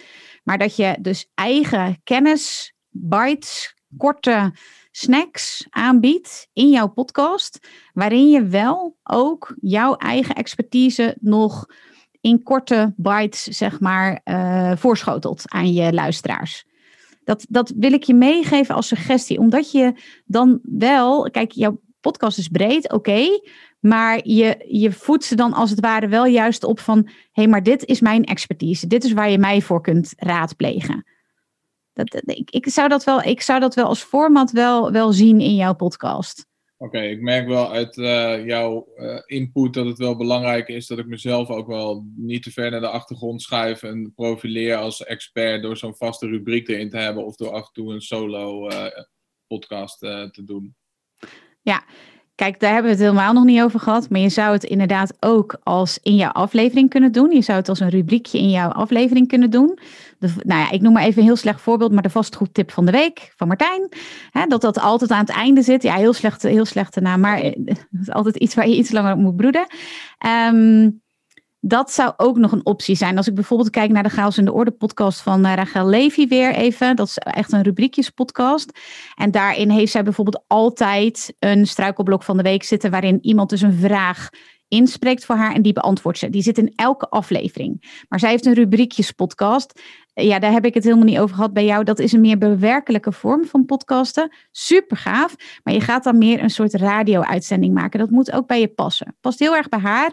Maar 0.45 0.59
dat 0.59 0.76
je 0.76 0.97
dus 1.00 1.30
eigen 1.35 2.00
kennis, 2.04 2.75
bites, 2.90 3.75
korte 3.97 4.52
snacks 4.90 5.66
aanbiedt 5.71 6.49
in 6.52 6.68
jouw 6.68 6.88
podcast, 6.88 7.68
waarin 7.92 8.28
je 8.28 8.42
wel 8.42 8.97
ook 9.02 9.54
jouw 9.61 9.95
eigen 9.95 10.35
expertise 10.35 11.16
nog 11.21 11.66
in 12.21 12.42
korte 12.42 12.95
bites, 12.97 13.42
zeg 13.42 13.80
maar, 13.80 14.21
uh, 14.25 14.73
voorschotelt 14.76 15.42
aan 15.47 15.73
je 15.73 15.92
luisteraars. 15.92 16.66
Dat, 17.25 17.47
dat 17.49 17.73
wil 17.76 17.92
ik 17.92 18.02
je 18.02 18.14
meegeven 18.14 18.75
als 18.75 18.87
suggestie, 18.87 19.38
omdat 19.38 19.71
je 19.71 19.92
dan 20.25 20.59
wel, 20.62 21.30
kijk, 21.30 21.52
jouw 21.52 21.80
podcast 22.00 22.38
is 22.38 22.49
breed, 22.49 22.92
oké, 22.92 23.40
maar 23.80 24.28
je, 24.28 24.64
je 24.68 24.92
voedt 24.92 25.25
ze 25.25 25.35
dan 25.35 25.52
als 25.52 25.71
het 25.71 25.80
ware 25.80 26.09
wel 26.09 26.26
juist 26.26 26.64
op 26.64 26.80
van, 26.80 27.02
hé, 27.07 27.12
hey, 27.33 27.47
maar 27.47 27.62
dit 27.62 27.85
is 27.85 28.00
mijn 28.00 28.25
expertise, 28.25 28.87
dit 28.87 29.04
is 29.04 29.12
waar 29.12 29.30
je 29.30 29.38
mij 29.38 29.61
voor 29.61 29.80
kunt 29.80 30.12
raadplegen. 30.16 31.04
Dat, 32.07 32.23
ik, 32.25 32.50
ik, 32.50 32.69
zou 32.69 32.88
dat 32.88 33.05
wel, 33.05 33.23
ik 33.23 33.40
zou 33.40 33.61
dat 33.61 33.75
wel 33.75 33.87
als 33.87 34.02
format 34.02 34.50
wel, 34.50 34.93
wel 34.93 35.12
zien 35.12 35.40
in 35.40 35.55
jouw 35.55 35.75
podcast. 35.75 36.47
Oké, 36.76 37.00
ik 37.00 37.21
merk 37.21 37.47
wel 37.47 37.73
uit 37.73 37.97
uh, 37.97 38.47
jouw 38.47 38.88
uh, 38.97 39.21
input 39.26 39.75
dat 39.75 39.87
het 39.87 39.99
wel 39.99 40.17
belangrijk 40.17 40.69
is 40.69 40.87
dat 40.87 40.99
ik 40.99 41.07
mezelf 41.07 41.49
ook 41.49 41.67
wel 41.67 42.07
niet 42.17 42.43
te 42.43 42.52
ver 42.52 42.71
naar 42.71 42.81
de 42.81 42.88
achtergrond 42.88 43.43
schuif 43.43 43.83
en 43.83 44.12
profileer 44.14 44.77
als 44.77 45.05
expert 45.05 45.62
door 45.62 45.77
zo'n 45.77 45.96
vaste 45.96 46.27
rubriek 46.27 46.68
erin 46.68 46.90
te 46.90 46.99
hebben 46.99 47.25
of 47.25 47.37
door 47.37 47.51
af 47.51 47.66
en 47.66 47.73
toe 47.73 47.92
een 47.92 48.01
solo 48.01 48.68
uh, 48.68 48.87
podcast 49.46 49.99
te 49.99 50.42
doen. 50.44 50.77
Ja, 51.62 51.85
Kijk, 52.38 52.61
daar 52.61 52.72
hebben 52.72 52.90
we 52.90 52.96
het 52.96 53.07
helemaal 53.07 53.33
nog 53.33 53.44
niet 53.44 53.62
over 53.62 53.81
gehad. 53.81 54.11
Maar 54.11 54.20
je 54.20 54.29
zou 54.29 54.53
het 54.53 54.64
inderdaad 54.64 55.12
ook 55.20 55.61
als 55.62 55.98
in 56.03 56.14
jouw 56.14 56.31
aflevering 56.31 56.90
kunnen 56.90 57.12
doen. 57.12 57.31
Je 57.31 57.42
zou 57.42 57.59
het 57.59 57.68
als 57.68 57.81
een 57.81 57.88
rubriekje 57.88 58.38
in 58.38 58.51
jouw 58.51 58.68
aflevering 58.68 59.29
kunnen 59.29 59.51
doen. 59.51 59.79
Nou 60.20 60.61
ja, 60.61 60.70
ik 60.70 60.81
noem 60.81 60.92
maar 60.92 61.03
even 61.03 61.18
een 61.18 61.27
heel 61.27 61.37
slecht 61.37 61.61
voorbeeld, 61.61 61.92
maar 61.92 62.03
de 62.03 62.11
vastgoedtip 62.11 62.70
van 62.70 62.87
de 62.87 62.92
week 62.92 63.33
van 63.37 63.48
Martijn. 63.48 63.88
Hè, 64.31 64.46
dat 64.46 64.61
dat 64.61 64.81
altijd 64.81 65.11
aan 65.11 65.20
het 65.20 65.29
einde 65.29 65.62
zit. 65.62 65.83
Ja, 65.83 65.94
heel 65.94 66.12
slechte, 66.12 66.48
heel 66.48 66.64
slechte 66.64 67.01
naam, 67.01 67.20
maar 67.20 67.38
het 67.38 67.57
eh, 67.64 67.74
is 68.01 68.11
altijd 68.11 68.37
iets 68.37 68.55
waar 68.55 68.68
je 68.68 68.77
iets 68.77 68.90
langer 68.90 69.12
op 69.12 69.18
moet 69.18 69.37
broeden. 69.37 69.66
Um, 70.27 71.03
dat 71.61 71.92
zou 71.92 72.12
ook 72.16 72.37
nog 72.37 72.53
een 72.53 72.66
optie 72.66 72.97
zijn. 72.97 73.16
Als 73.16 73.27
ik 73.27 73.35
bijvoorbeeld 73.35 73.71
kijk 73.71 73.90
naar 73.90 74.03
de 74.03 74.09
Chaos 74.09 74.38
in 74.38 74.44
de 74.44 74.53
Orde 74.53 74.71
podcast 74.71 75.21
van 75.21 75.47
uh, 75.47 75.55
Rachel 75.55 75.87
Levy 75.87 76.29
weer 76.29 76.55
even. 76.55 76.97
Dat 76.97 77.07
is 77.07 77.18
echt 77.18 77.53
een 77.53 77.62
rubriekjes 77.62 78.11
podcast. 78.11 78.79
En 79.14 79.31
daarin 79.31 79.71
heeft 79.71 79.92
zij 79.92 80.03
bijvoorbeeld 80.03 80.44
altijd 80.47 81.35
een 81.38 81.66
struikelblok 81.66 82.23
van 82.23 82.37
de 82.37 82.42
week 82.42 82.62
zitten... 82.62 82.90
waarin 82.90 83.18
iemand 83.21 83.51
dus 83.51 83.61
een 83.61 83.79
vraag 83.79 84.29
inspreekt 84.68 85.25
voor 85.25 85.37
haar 85.37 85.55
en 85.55 85.62
die 85.62 85.73
beantwoordt 85.73 86.18
ze. 86.18 86.31
Die 86.31 86.42
zit 86.42 86.59
in 86.59 86.73
elke 86.77 87.09
aflevering. 87.09 88.03
Maar 88.09 88.18
zij 88.18 88.31
heeft 88.31 88.47
een 88.47 88.55
rubriekjes 88.55 89.12
podcast 89.12 89.81
ja, 90.22 90.38
daar 90.38 90.52
heb 90.52 90.64
ik 90.64 90.74
het 90.74 90.85
helemaal 90.85 91.04
niet 91.04 91.18
over 91.18 91.35
gehad 91.35 91.52
bij 91.52 91.64
jou. 91.64 91.85
Dat 91.85 91.98
is 91.98 92.12
een 92.12 92.20
meer 92.20 92.38
bewerkelijke 92.38 93.12
vorm 93.12 93.44
van 93.44 93.64
podcasten. 93.64 94.33
Super 94.50 94.96
gaaf. 94.96 95.35
Maar 95.62 95.74
je 95.74 95.81
gaat 95.81 96.04
dan 96.04 96.18
meer 96.18 96.42
een 96.42 96.50
soort 96.50 96.74
radio-uitzending 96.74 97.74
maken. 97.74 97.98
Dat 97.98 98.11
moet 98.11 98.33
ook 98.33 98.46
bij 98.46 98.61
je 98.61 98.68
passen. 98.68 99.16
Past 99.20 99.38
heel 99.38 99.57
erg 99.57 99.68
bij 99.68 99.78
haar. 99.78 100.12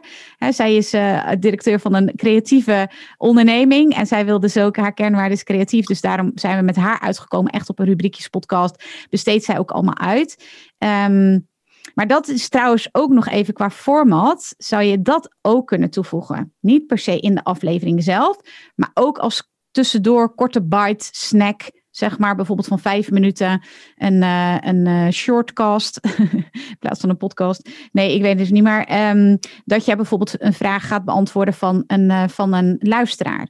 zij 0.50 0.76
is 0.76 0.94
uh, 0.94 1.30
directeur 1.40 1.80
van 1.80 1.94
een 1.94 2.12
creatieve 2.16 2.90
onderneming. 3.18 3.96
En 3.96 4.08
zij 4.08 4.26
wil 4.26 4.40
dus 4.40 4.58
ook, 4.58 4.78
haar 4.78 4.94
kernwaarde 4.94 5.34
is 5.34 5.44
creatief. 5.44 5.86
Dus 5.86 6.02
daarom 6.02 6.32
zijn 6.36 6.58
we 6.58 6.64
met 6.64 6.76
haar 6.76 7.00
uitgekomen. 7.00 7.52
Echt 7.52 7.70
op 7.70 7.80
een 7.80 7.86
rubriekjes 7.86 8.28
podcast. 8.28 8.84
Besteedt 9.10 9.44
zij 9.44 9.60
ook 9.60 9.72
allemaal 9.72 9.98
uit. 9.98 10.46
Um, 10.78 11.48
maar 11.94 12.08
dat 12.08 12.28
is 12.28 12.50
trouwens 12.50 12.90
ook 12.92 13.10
nog 13.10 13.28
even 13.28 13.54
qua 13.54 13.70
format. 13.70 14.54
Zou 14.58 14.84
je 14.84 15.02
dat 15.02 15.36
ook 15.42 15.68
kunnen 15.68 15.90
toevoegen? 15.90 16.54
Niet 16.60 16.88
per 16.88 16.98
se 16.98 17.20
in 17.20 17.36
de 17.36 17.44
aflevering 17.44 18.04
zelf. 18.04 18.38
Maar 18.76 18.92
ook 18.94 19.18
als 19.18 19.54
tussendoor 19.76 20.36
korte 20.36 20.64
bite 20.64 21.10
snack. 21.12 21.72
Zeg 21.90 22.18
maar 22.18 22.36
bijvoorbeeld 22.36 22.68
van 22.68 22.80
vijf 22.80 23.12
minuten 23.12 23.62
een, 23.96 24.22
uh, 24.22 24.58
een 24.60 24.86
uh, 24.86 25.10
shortcast 25.10 26.00
in 26.72 26.78
plaats 26.80 27.00
van 27.00 27.10
een 27.10 27.18
podcast. 27.18 27.70
Nee, 27.92 28.16
ik 28.16 28.22
weet 28.22 28.30
het 28.30 28.38
dus 28.38 28.52
niet 28.52 28.64
meer. 28.64 29.10
Um, 29.10 29.40
dat 29.66 29.86
jij 29.86 29.96
bijvoorbeeld 29.96 30.42
een 30.42 30.54
vraag 30.54 30.88
gaat 30.88 31.06
beantwoorden 31.06 31.54
van 31.54 31.84
een, 31.88 32.10
uh, 32.10 32.28
van 32.28 32.54
een 32.54 32.78
luisteraar. 32.80 33.48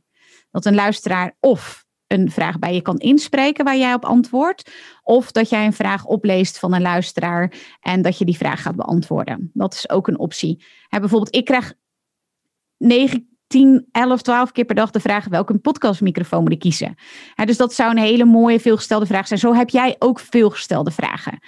Dat 0.52 0.66
een 0.66 0.76
luisteraar 0.76 1.36
of 1.40 1.86
een 2.08 2.32
vraag 2.32 2.60
bij 2.60 2.74
je 2.74 2.82
kan 2.82 2.98
inspreken 2.98 3.66
waar 3.66 3.78
jij 3.78 3.94
op 3.94 4.06
antwoordt. 4.06 4.72
Of 5.04 5.32
dat 5.32 5.50
jij 5.50 5.66
een 5.66 5.74
vraag 5.74 6.06
opleest 6.06 6.60
van 6.60 6.74
een 6.74 6.82
luisteraar 6.82 7.54
en 7.80 8.02
dat 8.02 8.18
je 8.18 8.26
die 8.26 8.38
vraag 8.38 8.62
gaat 8.62 8.76
beantwoorden. 8.76 9.52
Dat 9.54 9.74
is 9.74 9.90
ook 9.90 10.08
een 10.08 10.20
optie. 10.20 10.66
Bijvoorbeeld, 10.90 11.36
ik 11.36 11.46
krijg 11.46 11.74
negen 12.78 13.35
10, 13.56 13.88
11, 13.92 14.22
12 14.22 14.52
keer 14.52 14.66
per 14.66 14.76
dag 14.76 14.92
de 14.92 15.00
vraag 15.00 15.28
welke 15.28 15.58
podcastmicrofoon 15.58 16.44
moet 16.44 16.52
ik 16.52 16.60
kiezen. 16.60 16.96
dus 17.46 17.58
dat 17.58 17.74
zou 17.74 17.92
een 17.92 17.98
hele 17.98 18.26
mooie 18.26 18.60
veelgestelde 18.60 19.06
vraag 19.06 19.28
zijn. 19.28 19.40
Zo 19.40 19.54
heb 19.54 19.70
jij 19.70 19.96
ook 20.00 20.20
veelgestelde 20.20 20.92
vragen. 20.92 21.40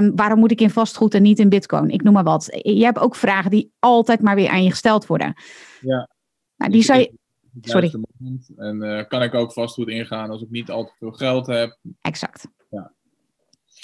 Um, 0.00 0.16
waarom 0.16 0.38
moet 0.38 0.50
ik 0.50 0.60
in 0.60 0.70
vastgoed 0.70 1.14
en 1.14 1.22
niet 1.22 1.38
in 1.38 1.48
bitcoin? 1.48 1.90
Ik 1.90 2.02
noem 2.02 2.12
maar 2.12 2.24
wat. 2.24 2.48
Je 2.62 2.84
hebt 2.84 2.98
ook 2.98 3.14
vragen 3.14 3.50
die 3.50 3.72
altijd 3.78 4.20
maar 4.20 4.34
weer 4.34 4.48
aan 4.48 4.62
je 4.62 4.70
gesteld 4.70 5.06
worden. 5.06 5.34
Ja. 5.80 6.08
Nou, 6.56 6.72
die 6.72 6.82
zou 6.82 6.98
je... 6.98 7.12
Sorry. 7.60 7.94
En 8.56 8.82
uh, 8.82 9.04
kan 9.08 9.22
ik 9.22 9.34
ook 9.34 9.52
vastgoed 9.52 9.88
ingaan 9.88 10.30
als 10.30 10.42
ik 10.42 10.50
niet 10.50 10.70
al 10.70 10.84
te 10.84 10.92
veel 10.98 11.12
geld 11.12 11.46
heb. 11.46 11.78
Exact. 12.00 12.48
Ja. 12.70 12.92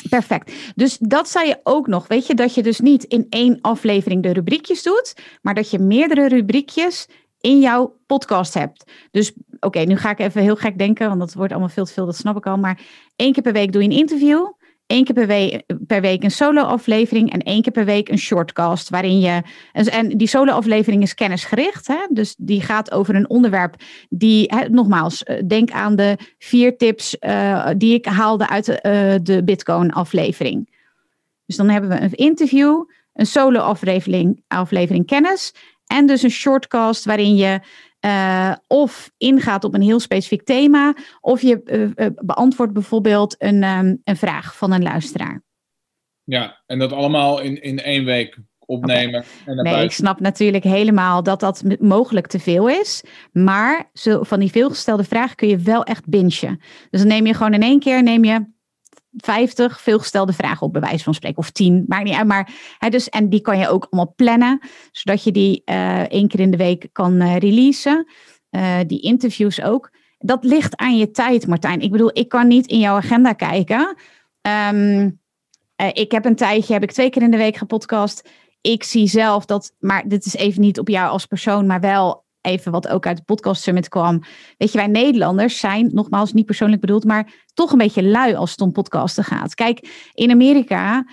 Perfect. 0.09 0.73
Dus 0.75 0.99
dat 0.99 1.29
zou 1.29 1.47
je 1.47 1.61
ook 1.63 1.87
nog, 1.87 2.07
weet 2.07 2.27
je, 2.27 2.35
dat 2.35 2.55
je 2.55 2.63
dus 2.63 2.81
niet 2.81 3.05
in 3.05 3.27
één 3.29 3.59
aflevering 3.61 4.23
de 4.23 4.33
rubriekjes 4.33 4.83
doet, 4.83 5.15
maar 5.43 5.55
dat 5.55 5.71
je 5.71 5.79
meerdere 5.79 6.29
rubriekjes 6.29 7.09
in 7.45 7.61
jouw 7.61 7.97
podcast 8.07 8.55
hebt. 8.55 8.91
Dus 9.11 9.33
oké, 9.61 9.81
nu 9.81 9.97
ga 9.97 10.11
ik 10.11 10.19
even 10.19 10.43
heel 10.43 10.57
gek 10.57 10.79
denken, 10.79 11.09
want 11.09 11.21
dat 11.21 11.35
wordt 11.35 11.53
allemaal 11.53 11.71
veel 11.71 11.85
te 11.85 11.93
veel, 11.93 12.07
dat 12.07 12.17
snap 12.17 12.37
ik 12.37 12.47
al. 12.47 12.57
Maar 12.57 12.81
één 13.17 13.33
keer 13.33 13.43
per 13.43 13.53
week 13.53 13.73
doe 13.73 13.83
je 13.83 13.89
een 13.89 13.97
interview. 13.97 14.47
één 14.87 15.05
keer 15.05 15.15
per 15.15 15.27
week, 15.27 15.63
per 15.87 16.01
week 16.01 16.23
een 16.23 16.31
solo-aflevering 16.31 17.33
en 17.33 17.41
één 17.41 17.63
keer 17.63 17.73
per 17.73 17.85
week 17.85 18.09
een 18.09 18.19
shortcast. 18.19 18.89
Waarin 18.89 19.19
je. 19.21 19.43
En 19.73 20.09
die 20.09 20.27
solo-aflevering 20.27 21.03
is 21.03 21.15
kennisgericht. 21.15 21.87
Hè? 21.87 22.07
Dus 22.11 22.35
die 22.39 22.61
gaat 22.61 22.91
over 22.91 23.15
een 23.15 23.29
onderwerp 23.29 23.75
die. 24.09 24.45
Hè, 24.55 24.69
nogmaals, 24.69 25.23
eh, 25.23 25.43
denk 25.47 25.71
aan 25.71 25.97
de 25.97 26.17
vier 26.39 26.77
tips 26.77 27.17
uh, 27.21 27.69
die 27.77 27.95
ik 27.95 28.07
haalde 28.07 28.49
uit 28.49 28.65
de, 28.65 28.73
uh, 28.73 29.25
de 29.25 29.45
Bitcoin-aflevering. 29.45 30.73
Dus 31.47 31.57
dan 31.57 31.69
hebben 31.69 31.91
we 31.91 32.01
een 32.01 32.13
interview, 32.13 32.85
een 33.13 33.27
solo-aflevering 33.27 34.43
aflevering 34.49 35.07
kennis. 35.07 35.53
En 35.95 36.07
dus 36.07 36.23
een 36.23 36.31
shortcast 36.31 37.05
waarin 37.05 37.37
je 37.37 37.61
uh, 38.01 38.55
of 38.67 39.11
ingaat 39.17 39.65
op 39.65 39.75
een 39.75 39.83
heel 39.83 40.01
specifiek 40.01 40.43
thema, 40.43 40.95
of 41.21 41.43
je 41.43 41.61
uh, 41.97 42.07
beantwoordt 42.17 42.73
bijvoorbeeld 42.73 43.35
een, 43.39 43.63
um, 43.63 44.01
een 44.05 44.17
vraag 44.17 44.57
van 44.57 44.73
een 44.73 44.83
luisteraar. 44.83 45.43
Ja, 46.25 46.63
en 46.67 46.79
dat 46.79 46.93
allemaal 46.93 47.41
in, 47.41 47.63
in 47.63 47.83
één 47.83 48.05
week 48.05 48.39
opnemen. 48.59 49.21
Okay. 49.21 49.33
En 49.45 49.55
nee, 49.55 49.65
buiten. 49.65 49.85
ik 49.85 49.93
snap 49.93 50.21
natuurlijk 50.21 50.65
helemaal 50.65 51.23
dat 51.23 51.41
dat 51.41 51.63
mogelijk 51.79 52.27
te 52.27 52.39
veel 52.39 52.69
is. 52.69 53.05
Maar 53.33 53.91
zo, 53.93 54.23
van 54.23 54.41
die 54.41 54.51
veelgestelde 54.51 55.05
vragen 55.05 55.37
kun 55.37 55.49
je 55.49 55.59
wel 55.59 55.85
echt 55.85 56.09
bingen. 56.09 56.61
Dus 56.91 57.01
dan 57.01 57.07
neem 57.07 57.27
je 57.27 57.35
gewoon 57.35 57.55
in 57.55 57.63
één 57.63 57.81
keer 57.81 58.03
neem 58.03 58.25
je 58.25 58.54
50 59.17 59.81
veelgestelde 59.81 60.33
vragen 60.33 60.67
op, 60.67 60.73
bij 60.73 60.81
wijze 60.81 61.05
van 61.05 61.15
spreken, 61.15 61.39
of 61.39 61.51
10, 61.51 61.85
maakt 61.87 62.05
niet 62.05 62.15
uit. 62.15 62.27
Maar, 62.27 62.51
hè, 62.79 62.89
dus, 62.89 63.09
en 63.09 63.29
die 63.29 63.41
kan 63.41 63.59
je 63.59 63.69
ook 63.69 63.87
allemaal 63.91 64.15
plannen, 64.17 64.61
zodat 64.93 65.25
je 65.25 65.33
die 65.33 65.63
uh, 65.65 66.01
één 66.01 66.29
keer 66.29 66.41
in 66.41 66.51
de 66.51 66.57
week 66.57 66.89
kan 66.93 67.23
uh, 67.23 67.37
releasen. 67.37 68.07
Uh, 68.51 68.79
die 68.87 69.01
interviews 69.01 69.63
ook. 69.63 69.91
Dat 70.19 70.45
ligt 70.45 70.77
aan 70.77 70.97
je 70.97 71.11
tijd, 71.11 71.47
Martijn. 71.47 71.81
Ik 71.81 71.91
bedoel, 71.91 72.11
ik 72.13 72.29
kan 72.29 72.47
niet 72.47 72.67
in 72.67 72.79
jouw 72.79 72.97
agenda 72.97 73.33
kijken. 73.33 73.97
Um, 74.73 75.21
ik 75.93 76.13
heb 76.13 76.25
een 76.25 76.37
tijdje, 76.37 76.73
heb 76.73 76.83
ik 76.83 76.93
twee 76.93 77.11
keer 77.11 77.23
in 77.23 77.31
de 77.31 77.37
week 77.37 77.57
gepodcast. 77.57 78.29
Ik 78.61 78.83
zie 78.85 79.07
zelf 79.07 79.45
dat, 79.45 79.73
maar 79.79 80.09
dit 80.09 80.25
is 80.25 80.35
even 80.35 80.61
niet 80.61 80.79
op 80.79 80.89
jou 80.89 81.11
als 81.11 81.27
persoon, 81.27 81.67
maar 81.67 81.81
wel 81.81 82.24
even 82.45 82.73
wat 82.73 82.89
ook 82.89 83.07
uit 83.07 83.17
de 83.17 83.23
podcast 83.23 83.63
summit 83.63 83.89
kwam. 83.89 84.23
Weet 84.59 84.73
je, 84.73 84.79
wij 84.79 84.87
Nederlanders 84.87 85.59
zijn, 85.59 85.91
nogmaals 85.93 86.33
niet 86.33 86.47
persoonlijk 86.47 86.81
bedoeld, 86.81 87.05
maar 87.05 87.33
toch 87.55 87.73
een 87.73 87.79
beetje 87.79 88.05
lui 88.05 88.35
als 88.35 88.51
het 88.51 88.61
om 88.61 88.73
podcasten 88.73 89.25
gaat. 89.25 89.55
Kijk, 89.55 90.11
in 90.15 90.31
Amerika, 90.31 91.07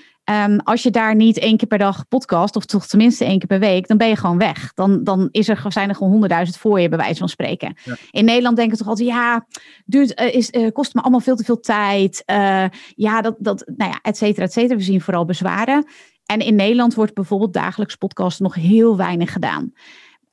um, 0.45 0.59
als 0.59 0.83
je 0.83 0.89
daar 0.89 1.15
niet 1.15 1.37
één 1.37 1.57
keer 1.57 1.67
per 1.67 1.77
dag 1.77 2.07
podcast, 2.07 2.55
of 2.55 2.65
toch 2.65 2.87
tenminste 2.87 3.25
één 3.25 3.39
keer 3.39 3.47
per 3.47 3.59
week, 3.59 3.87
dan 3.87 3.97
ben 3.97 4.07
je 4.07 4.15
gewoon 4.15 4.37
weg. 4.37 4.73
Dan, 4.73 5.03
dan 5.03 5.27
is 5.31 5.49
er, 5.49 5.65
zijn 5.67 5.89
er 5.89 5.95
gewoon 5.95 6.11
honderdduizend 6.11 6.57
voor 6.57 6.79
je, 6.79 6.89
bij 6.89 6.97
wijze 6.97 7.19
van 7.19 7.29
spreken. 7.29 7.75
Ja. 7.83 7.95
In 8.11 8.25
Nederland 8.25 8.55
denken 8.55 8.77
toch 8.77 8.87
altijd, 8.87 9.07
ja, 9.07 9.45
duurt, 9.85 10.19
uh, 10.21 10.33
is, 10.33 10.49
uh, 10.51 10.71
kost 10.71 10.93
me 10.93 11.01
allemaal 11.01 11.19
veel 11.19 11.35
te 11.35 11.43
veel 11.43 11.59
tijd. 11.59 12.23
Uh, 12.31 12.65
ja, 12.95 13.21
dat, 13.21 13.35
dat, 13.39 13.63
nou 13.75 13.91
ja, 13.91 13.99
et 14.01 14.17
cetera, 14.17 14.45
et 14.45 14.53
cetera. 14.53 14.75
We 14.75 14.83
zien 14.83 15.01
vooral 15.01 15.25
bezwaren. 15.25 15.85
En 16.25 16.39
in 16.39 16.55
Nederland 16.55 16.93
wordt 16.93 17.13
bijvoorbeeld 17.13 17.53
dagelijks 17.53 17.95
podcast 17.95 18.39
nog 18.39 18.55
heel 18.55 18.97
weinig 18.97 19.31
gedaan. 19.31 19.73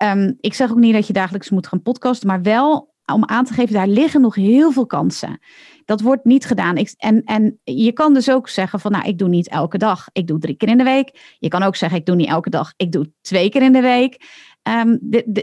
Um, 0.04 0.36
ik 0.40 0.54
zeg 0.54 0.70
ook 0.70 0.78
niet 0.78 0.92
dat 0.92 1.06
je 1.06 1.12
dagelijks 1.12 1.50
moet 1.50 1.66
gaan 1.66 1.82
podcasten, 1.82 2.28
maar 2.28 2.42
wel 2.42 2.94
om 3.12 3.24
aan 3.24 3.44
te 3.44 3.52
geven, 3.52 3.74
daar 3.74 3.88
liggen 3.88 4.20
nog 4.20 4.34
heel 4.34 4.72
veel 4.72 4.86
kansen. 4.86 5.40
Dat 5.84 6.00
wordt 6.00 6.24
niet 6.24 6.46
gedaan. 6.46 6.76
Ik, 6.76 6.94
en, 6.96 7.24
en 7.24 7.60
je 7.64 7.92
kan 7.92 8.14
dus 8.14 8.30
ook 8.30 8.48
zeggen 8.48 8.80
van, 8.80 8.92
nou, 8.92 9.08
ik 9.08 9.18
doe 9.18 9.28
niet 9.28 9.48
elke 9.48 9.78
dag. 9.78 10.08
Ik 10.12 10.26
doe 10.26 10.38
drie 10.38 10.56
keer 10.56 10.68
in 10.68 10.78
de 10.78 10.84
week. 10.84 11.36
Je 11.38 11.48
kan 11.48 11.62
ook 11.62 11.76
zeggen, 11.76 11.98
ik 11.98 12.06
doe 12.06 12.16
niet 12.16 12.28
elke 12.28 12.50
dag. 12.50 12.72
Ik 12.76 12.92
doe 12.92 13.12
twee 13.20 13.48
keer 13.50 13.62
in 13.62 13.72
de 13.72 13.80
week. 13.80 14.16
Um, 14.62 14.98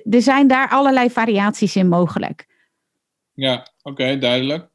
er 0.09 0.21
zijn 0.21 0.47
daar 0.47 0.69
allerlei 0.69 1.09
variaties 1.09 1.75
in 1.75 1.87
mogelijk. 1.87 2.47
Ja, 3.33 3.67
oké, 3.81 3.89
okay, 3.89 4.19
duidelijk. 4.19 4.69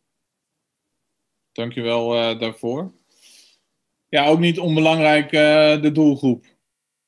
Dankjewel 1.53 2.17
uh, 2.17 2.39
daarvoor. 2.39 2.93
Ja, 4.09 4.27
ook 4.27 4.39
niet 4.39 4.59
onbelangrijk 4.59 5.33
uh, 5.33 5.83
de 5.83 5.91
doelgroep. 5.93 6.47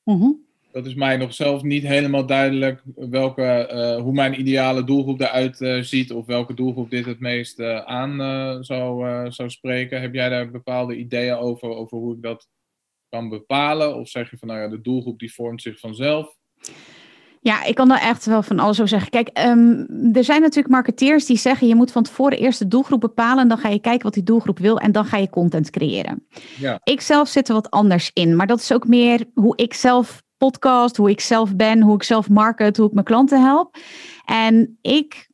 Mm 0.03 0.19
-hmm 0.19 0.42
dat 0.73 0.85
is 0.85 0.93
mij 0.93 1.17
nog 1.17 1.33
zelf 1.33 1.63
niet 1.63 1.83
helemaal 1.83 2.25
duidelijk 2.25 2.81
welke, 2.95 3.69
uh, 3.73 4.01
hoe 4.01 4.13
mijn 4.13 4.39
ideale 4.39 4.83
doelgroep 4.83 5.19
eruit 5.19 5.61
uh, 5.61 5.81
ziet 5.81 6.11
of 6.11 6.25
welke 6.25 6.53
doelgroep 6.53 6.89
dit 6.89 7.05
het 7.05 7.19
meest 7.19 7.59
uh, 7.59 7.77
aan 7.77 8.63
zou, 8.63 9.05
zou 9.31 9.49
spreken. 9.49 10.01
Heb 10.01 10.13
jij 10.13 10.29
daar 10.29 10.51
bepaalde 10.51 10.95
ideeën 10.95 11.35
over, 11.35 11.69
over 11.69 11.97
hoe 11.97 12.15
ik 12.15 12.21
dat 12.21 12.47
kan 13.09 13.29
bepalen? 13.29 13.95
Of 13.95 14.09
zeg 14.09 14.31
je 14.31 14.37
van 14.37 14.47
nou 14.47 14.59
ja, 14.59 14.67
de 14.67 14.81
doelgroep 14.81 15.19
die 15.19 15.33
vormt 15.33 15.61
zich 15.61 15.79
vanzelf? 15.79 16.35
Ja, 17.41 17.63
ik 17.63 17.75
kan 17.75 17.91
er 17.91 17.99
echt 17.99 18.25
wel 18.25 18.43
van 18.43 18.59
alles 18.59 18.77
over 18.77 18.87
zeggen. 18.87 19.09
Kijk, 19.09 19.39
um, 19.47 19.87
er 20.13 20.23
zijn 20.23 20.41
natuurlijk 20.41 20.73
marketeers 20.73 21.25
die 21.25 21.37
zeggen: 21.37 21.67
je 21.67 21.75
moet 21.75 21.91
van 21.91 22.03
tevoren 22.03 22.37
eerst 22.37 22.59
de 22.59 22.67
doelgroep 22.67 22.99
bepalen. 22.99 23.43
En 23.43 23.47
dan 23.47 23.57
ga 23.57 23.69
je 23.69 23.79
kijken 23.79 24.03
wat 24.03 24.13
die 24.13 24.23
doelgroep 24.23 24.59
wil. 24.59 24.79
En 24.79 24.91
dan 24.91 25.05
ga 25.05 25.17
je 25.17 25.29
content 25.29 25.69
creëren. 25.69 26.27
Ja. 26.59 26.79
Ik 26.83 27.01
zelf 27.01 27.27
zit 27.27 27.47
er 27.47 27.53
wat 27.53 27.69
anders 27.69 28.11
in. 28.13 28.35
Maar 28.35 28.47
dat 28.47 28.59
is 28.59 28.71
ook 28.73 28.87
meer 28.87 29.25
hoe 29.33 29.55
ik 29.55 29.73
zelf 29.73 30.23
podcast, 30.49 30.97
hoe 30.97 31.09
ik 31.09 31.19
zelf 31.19 31.55
ben, 31.55 31.81
hoe 31.81 31.95
ik 31.95 32.03
zelf 32.03 32.29
market, 32.29 32.77
hoe 32.77 32.87
ik 32.87 32.93
mijn 32.93 33.05
klanten 33.05 33.41
help. 33.41 33.77
En 34.25 34.77
ik, 34.81 35.29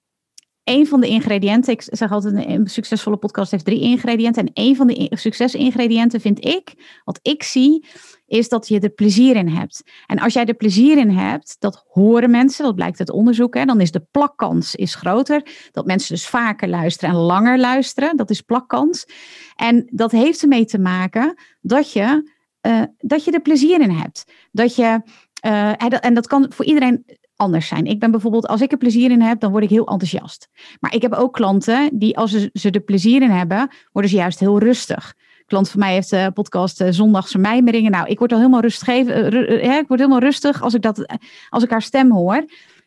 een 0.64 0.88
van 0.88 1.02
de 1.02 1.08
ingrediënten, 1.08 1.74
ik 1.74 1.82
zeg 1.86 2.12
altijd 2.12 2.48
een 2.48 2.68
succesvolle 2.68 3.18
podcast 3.18 3.52
heeft 3.52 3.66
drie 3.66 3.82
ingrediënten. 3.82 4.46
En 4.46 4.52
een 4.54 4.76
van 4.76 4.88
de 4.88 5.12
succesingrediënten 5.12 6.22
vind 6.22 6.46
ik, 6.46 6.74
wat 7.04 7.20
ik 7.22 7.44
zie, 7.44 7.86
is 8.26 8.50
dat 8.50 8.68
je 8.68 8.80
er 8.80 8.90
plezier 8.90 9.36
in 9.36 9.48
hebt. 9.48 9.84
En 10.06 10.20
als 10.20 10.34
jij 10.34 10.46
er 10.46 10.54
plezier 10.54 10.98
in 10.98 11.10
hebt, 11.10 11.56
dat 11.60 11.84
horen 11.88 12.32
mensen, 12.32 12.66
dat 12.66 12.76
blijkt 12.76 13.00
uit 13.00 13.12
onderzoek, 13.12 13.56
hè, 13.56 13.66
dan 13.66 13.82
is 13.82 13.92
de 13.92 14.08
plakkans 14.12 14.76
is 14.76 14.96
groter. 14.96 15.70
Dat 15.72 15.86
mensen 15.86 16.16
dus 16.16 16.28
vaker 16.28 16.68
luisteren 16.68 17.16
en 17.16 17.22
langer 17.22 17.60
luisteren, 17.60 18.18
dat 18.18 18.30
is 18.30 18.42
plakkans. 18.42 19.06
En 19.56 19.90
dat 19.92 20.12
heeft 20.12 20.42
ermee 20.42 20.66
te 20.66 20.80
maken 20.80 21.42
dat 21.62 21.92
je 21.94 22.38
uh, 22.62 22.82
dat 22.98 23.24
je 23.24 23.32
er 23.32 23.42
plezier 23.42 23.82
in 23.82 23.92
hebt. 23.92 24.26
Dat 24.52 24.76
je, 24.76 25.02
uh, 25.46 26.04
en 26.06 26.14
dat 26.14 26.28
kan 26.28 26.46
voor 26.50 26.66
iedereen 26.66 27.06
anders 27.36 27.68
zijn. 27.68 27.86
Ik 27.86 28.00
ben 28.00 28.12
bijvoorbeeld, 28.12 28.48
als 28.48 28.62
ik 28.62 28.72
er 28.72 28.78
plezier 28.78 29.12
in 29.12 29.22
heb, 29.22 29.40
dan 29.40 29.52
word 29.52 29.64
ik 29.64 29.70
heel 29.70 29.88
enthousiast. 29.88 30.48
Maar 30.80 30.96
ik 30.96 31.02
heb 31.02 31.14
ook 31.14 31.34
klanten 31.34 31.90
die, 31.94 32.18
als 32.18 32.50
ze, 32.54 32.70
er 32.72 32.80
plezier 32.80 33.22
in 33.22 33.30
hebben, 33.30 33.70
worden 33.92 34.12
ze 34.12 34.18
juist 34.18 34.40
heel 34.40 34.60
rustig. 34.60 35.14
Klant 35.46 35.70
van 35.70 35.80
mij 35.80 35.94
heeft 35.94 36.10
de 36.10 36.32
podcast 36.34 36.82
uh, 36.82 36.88
Zondagse 36.92 37.38
Mijmeringen. 37.38 37.92
Nou, 37.92 38.08
ik 38.08 38.20
word 38.20 38.32
al 38.32 38.38
helemaal 38.38 38.62
rustig. 38.62 38.88
Ik 38.88 39.88
word 39.88 40.00
helemaal 40.00 40.20
rustig 40.20 40.62
als 40.62 40.74
ik, 40.74 40.82
dat, 40.82 41.20
als 41.50 41.64
ik 41.64 41.70
haar 41.70 41.82
stem 41.82 42.12
hoor. 42.12 42.46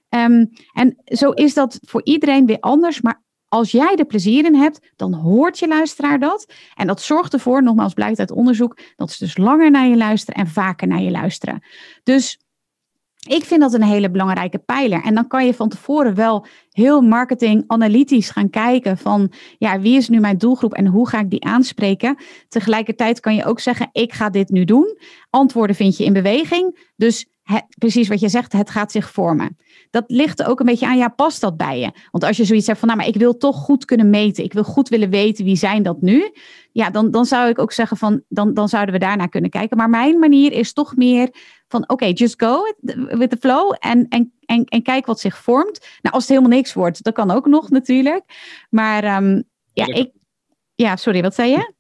Um, 0.09 0.51
en 0.73 0.97
zo 1.05 1.31
is 1.31 1.55
dat 1.55 1.79
voor 1.83 2.01
iedereen 2.05 2.47
weer 2.47 2.61
anders. 2.61 3.01
Maar 3.01 3.23
als 3.53 3.71
jij 3.71 3.95
er 3.97 4.05
plezier 4.05 4.45
in 4.45 4.55
hebt, 4.55 4.81
dan 4.97 5.15
hoort 5.15 5.59
je 5.59 5.69
luisteraar 5.69 6.19
dat. 6.19 6.53
En 6.75 6.87
dat 6.87 7.03
zorgt 7.03 7.33
ervoor, 7.33 7.63
nogmaals 7.63 7.95
blijkt 7.95 8.19
uit 8.19 8.31
onderzoek, 8.31 8.79
dat 8.97 9.11
ze 9.11 9.25
dus 9.25 9.37
langer 9.37 9.71
naar 9.71 9.87
je 9.87 9.97
luisteren 9.97 10.45
en 10.45 10.51
vaker 10.51 10.89
naar 10.89 11.01
je 11.01 11.11
luisteren. 11.11 11.63
Dus 12.03 12.39
ik 13.29 13.45
vind 13.45 13.61
dat 13.61 13.75
een 13.75 13.83
hele 13.83 14.11
belangrijke 14.11 14.59
pijler. 14.59 15.03
En 15.03 15.15
dan 15.15 15.27
kan 15.27 15.47
je 15.47 15.55
van 15.55 15.69
tevoren 15.69 16.15
wel 16.15 16.47
heel 16.71 17.01
marketing 17.01 17.65
analytisch 17.67 18.31
gaan 18.31 18.51
kijken 18.51 18.99
van 18.99 19.33
ja, 19.59 19.81
wie 19.81 19.97
is 19.97 20.09
nu 20.09 20.21
mijn 20.21 20.39
doelgroep 20.39 20.73
en 20.73 20.87
hoe 20.87 21.09
ga 21.09 21.21
ik 21.21 21.31
die 21.31 21.45
aanspreken. 21.45 22.17
Tegelijkertijd 22.49 23.21
kan 23.21 23.35
je 23.35 23.45
ook 23.45 23.61
zeggen, 23.61 23.89
ik 23.93 24.13
ga 24.13 24.31
dit 24.31 24.49
nu 24.49 24.65
doen. 24.65 24.99
Antwoorden 25.31 25.77
vind 25.77 25.97
je 25.97 26.05
in 26.05 26.13
beweging. 26.13 26.91
Dus 26.97 27.27
precies 27.79 28.09
wat 28.09 28.21
je 28.21 28.29
zegt, 28.29 28.53
het 28.53 28.71
gaat 28.71 28.93
zich 28.93 29.11
vormen. 29.11 29.57
Dat 29.93 30.05
ligt 30.07 30.41
er 30.41 30.47
ook 30.47 30.61
een 30.61 30.67
beetje 30.67 30.87
aan, 30.87 30.97
ja, 30.97 31.09
past 31.09 31.41
dat 31.41 31.57
bij 31.57 31.79
je? 31.79 31.91
Want 32.11 32.25
als 32.25 32.37
je 32.37 32.45
zoiets 32.45 32.67
hebt 32.67 32.79
van, 32.79 32.89
nou, 32.89 33.01
maar 33.01 33.09
ik 33.09 33.17
wil 33.17 33.37
toch 33.37 33.57
goed 33.57 33.85
kunnen 33.85 34.11
meten, 34.11 34.45
ik 34.45 34.53
wil 34.53 34.65
goed 34.65 34.89
willen 34.89 35.11
weten 35.11 35.45
wie 35.45 35.57
zijn 35.57 35.83
dat 35.83 36.01
nu, 36.01 36.33
ja, 36.73 36.91
dan, 36.91 37.11
dan 37.11 37.25
zou 37.25 37.49
ik 37.49 37.59
ook 37.59 37.73
zeggen 37.73 37.97
van, 37.97 38.23
dan, 38.29 38.55
dan 38.55 38.69
zouden 38.69 38.95
we 38.95 39.01
daarnaar 39.01 39.29
kunnen 39.29 39.51
kijken. 39.51 39.77
Maar 39.77 39.91
mijn 39.91 40.19
manier 40.19 40.53
is 40.53 40.73
toch 40.73 40.97
meer 40.97 41.31
van, 41.69 41.83
oké, 41.83 41.93
okay, 41.93 42.13
just 42.13 42.43
go 42.43 42.63
with 43.19 43.31
the 43.31 43.37
flow 43.41 43.75
en, 43.79 44.07
en, 44.09 44.33
en, 44.45 44.65
en 44.65 44.83
kijk 44.83 45.07
wat 45.07 45.21
zich 45.21 45.39
vormt. 45.39 45.81
Nou, 45.81 46.15
als 46.15 46.27
het 46.27 46.37
helemaal 46.37 46.57
niks 46.57 46.73
wordt, 46.73 47.03
dat 47.03 47.15
kan 47.15 47.31
ook 47.31 47.47
nog 47.47 47.71
natuurlijk. 47.71 48.25
Maar 48.71 49.23
um, 49.23 49.45
ja, 49.73 49.87
ik, 49.87 50.11
ja, 50.75 50.97
sorry, 50.97 51.23
wat 51.23 51.35
zei 51.35 51.51
je? 51.51 51.73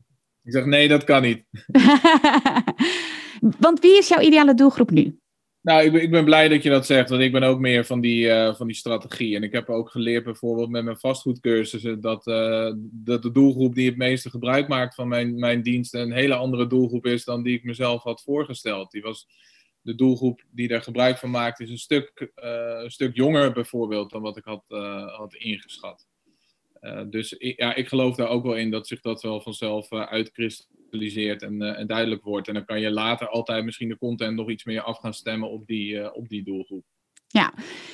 Ik 0.42 0.53
zeg 0.53 0.64
nee, 0.64 0.88
dat 0.88 1.05
kan 1.05 1.22
niet. 1.22 1.44
Want 3.59 3.81
wie 3.81 3.98
is 3.98 4.09
jouw 4.09 4.20
ideale 4.20 4.55
doelgroep 4.55 4.90
nu? 4.90 5.20
Nou, 5.62 5.85
ik 5.85 5.92
ben, 5.92 6.03
ik 6.03 6.11
ben 6.11 6.25
blij 6.25 6.48
dat 6.48 6.62
je 6.62 6.70
dat 6.70 6.87
zegt, 6.87 7.09
want 7.09 7.22
ik 7.22 7.33
ben 7.33 7.42
ook 7.42 7.59
meer 7.59 7.85
van 7.85 8.01
die, 8.01 8.25
uh, 8.27 8.55
van 8.55 8.66
die 8.66 8.77
strategie. 8.77 9.37
En 9.37 9.42
ik 9.42 9.53
heb 9.53 9.68
ook 9.68 9.90
geleerd 9.90 10.25
bijvoorbeeld 10.25 10.70
met 10.70 10.85
mijn 10.85 10.98
vastgoedcursussen 10.98 12.01
dat, 12.01 12.27
uh, 12.27 12.72
dat 12.81 13.22
de 13.22 13.31
doelgroep 13.33 13.75
die 13.75 13.88
het 13.88 13.96
meeste 13.96 14.31
gebruik 14.31 14.68
maakt 14.68 14.94
van 14.94 15.09
mijn, 15.09 15.38
mijn 15.38 15.62
diensten 15.62 16.01
een 16.01 16.12
hele 16.12 16.35
andere 16.35 16.66
doelgroep 16.66 17.07
is 17.07 17.25
dan 17.25 17.42
die 17.42 17.57
ik 17.57 17.64
mezelf 17.64 18.03
had 18.03 18.22
voorgesteld. 18.22 18.90
Die 18.90 19.03
was, 19.03 19.27
de 19.81 19.94
doelgroep 19.94 20.42
die 20.51 20.68
daar 20.68 20.83
gebruik 20.83 21.18
van 21.18 21.31
maakt 21.31 21.61
is 21.61 21.70
een 21.70 21.79
stuk, 21.79 22.31
uh, 22.44 22.81
een 22.83 22.90
stuk 22.90 23.16
jonger 23.16 23.53
bijvoorbeeld 23.53 24.11
dan 24.11 24.22
wat 24.22 24.37
ik 24.37 24.44
had, 24.44 24.64
had 25.16 25.35
ingeschat. 25.35 26.07
dus 27.07 27.35
ja, 27.38 27.75
ik 27.75 27.88
geloof 27.88 28.16
daar 28.16 28.29
ook 28.29 28.44
wel 28.44 28.57
in 28.57 28.70
dat 28.70 28.87
zich 28.87 29.01
dat 29.01 29.22
wel 29.22 29.40
vanzelf 29.40 29.88
en, 30.92 31.62
uh, 31.62 31.78
en, 31.78 31.87
duidelijk 31.87 32.22
wordt. 32.22 32.48
En 32.48 32.55
dan 32.55 32.64
kan 32.64 32.81
je 32.81 32.90
later 32.90 33.28
altijd 33.28 33.64
misschien 33.64 33.88
de 33.88 33.98
content 33.98 34.37
nog 34.37 34.50
iets 34.50 34.64
meer 34.64 34.83
af 34.83 34.98
gaan 34.98 35.14
stemmen 35.14 35.50
op 35.50 35.66
die, 35.66 35.94
uh, 35.94 36.09
op 36.12 36.28
die 36.28 36.44
doelgroep. 36.44 36.85
Ja, 37.32 37.52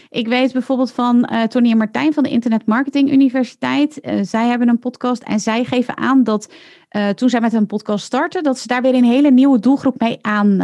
ik 0.09 0.29
weet 0.29 0.53
bijvoorbeeld 0.53 0.93
van 0.93 1.29
uh, 1.33 1.43
Tony 1.43 1.71
en 1.71 1.77
Martijn 1.77 2.13
van 2.13 2.23
de 2.23 2.29
Internet 2.29 2.67
Marketing 2.67 3.13
Universiteit. 3.13 4.07
Uh, 4.07 4.19
zij 4.23 4.47
hebben 4.47 4.69
een 4.69 4.79
podcast 4.79 5.23
en 5.23 5.41
zij 5.41 5.65
geven 5.65 5.97
aan 5.97 6.25
dat 6.25 6.53
uh, 6.97 7.09
toen 7.09 7.29
zij 7.29 7.41
met 7.41 7.53
hun 7.53 7.67
podcast 7.67 8.05
starten, 8.05 8.43
dat 8.43 8.59
ze 8.59 8.67
daar 8.67 8.83
weer 8.83 8.95
een 8.95 9.05
hele 9.05 9.31
nieuwe 9.31 9.59
doelgroep 9.59 10.01
mee 10.01 10.19
aan, 10.21 10.63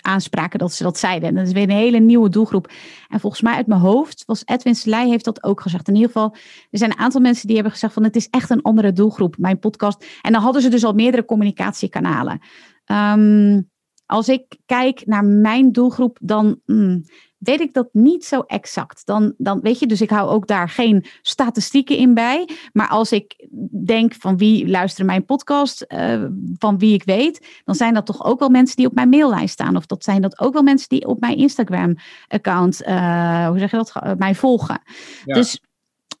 aanspraken. 0.00 0.58
Dat 0.58 0.72
ze 0.72 0.82
dat 0.82 0.98
zeiden. 0.98 1.28
En 1.28 1.34
dat 1.34 1.46
is 1.46 1.52
weer 1.52 1.62
een 1.62 1.70
hele 1.70 1.98
nieuwe 1.98 2.28
doelgroep. 2.28 2.70
En 3.08 3.20
volgens 3.20 3.42
mij 3.42 3.54
uit 3.54 3.66
mijn 3.66 3.80
hoofd 3.80 4.24
was 4.24 4.42
Edwin 4.44 4.74
Selei 4.74 5.08
heeft 5.08 5.24
dat 5.24 5.42
ook 5.42 5.60
gezegd. 5.60 5.88
In 5.88 5.94
ieder 5.94 6.10
geval, 6.10 6.34
er 6.70 6.78
zijn 6.78 6.90
een 6.90 6.98
aantal 6.98 7.20
mensen 7.20 7.46
die 7.46 7.54
hebben 7.54 7.72
gezegd 7.72 7.92
van 7.92 8.04
het 8.04 8.16
is 8.16 8.28
echt 8.30 8.50
een 8.50 8.62
andere 8.62 8.92
doelgroep, 8.92 9.38
mijn 9.38 9.58
podcast. 9.58 10.06
En 10.22 10.32
dan 10.32 10.42
hadden 10.42 10.62
ze 10.62 10.68
dus 10.68 10.84
al 10.84 10.92
meerdere 10.92 11.24
communicatiekanalen. 11.24 12.40
Um, 12.86 13.70
als 14.06 14.28
ik 14.28 14.56
kijk 14.66 15.06
naar 15.06 15.24
mijn 15.24 15.72
doelgroep, 15.72 16.18
dan 16.20 16.60
mm, 16.66 17.04
weet 17.38 17.60
ik 17.60 17.74
dat 17.74 17.88
niet 17.92 18.24
zo 18.24 18.40
exact. 18.40 19.06
Dan, 19.06 19.34
dan 19.38 19.60
weet 19.60 19.78
je, 19.78 19.86
dus 19.86 20.00
ik 20.00 20.10
hou 20.10 20.30
ook 20.30 20.46
daar 20.46 20.68
geen 20.68 21.04
statistieken 21.22 21.96
in 21.96 22.14
bij. 22.14 22.48
Maar 22.72 22.88
als 22.88 23.12
ik 23.12 23.48
denk 23.84 24.14
van 24.14 24.36
wie 24.36 24.68
luistert 24.68 25.06
mijn 25.06 25.24
podcast, 25.24 25.84
uh, 25.88 26.24
van 26.58 26.78
wie 26.78 26.94
ik 26.94 27.04
weet, 27.04 27.62
dan 27.64 27.74
zijn 27.74 27.94
dat 27.94 28.06
toch 28.06 28.24
ook 28.24 28.38
wel 28.38 28.48
mensen 28.48 28.76
die 28.76 28.86
op 28.86 28.94
mijn 28.94 29.08
maillijst 29.08 29.52
staan. 29.52 29.76
Of 29.76 29.86
dat 29.86 30.04
zijn 30.04 30.22
dat 30.22 30.40
ook 30.40 30.52
wel 30.52 30.62
mensen 30.62 30.88
die 30.88 31.06
op 31.06 31.20
mijn 31.20 31.36
Instagram-account, 31.36 32.82
uh, 32.82 33.48
hoe 33.48 33.58
zeg 33.58 33.70
je 33.70 33.76
dat, 33.76 33.92
uh, 34.04 34.12
mij 34.16 34.34
volgen. 34.34 34.82
Dus 35.24 35.60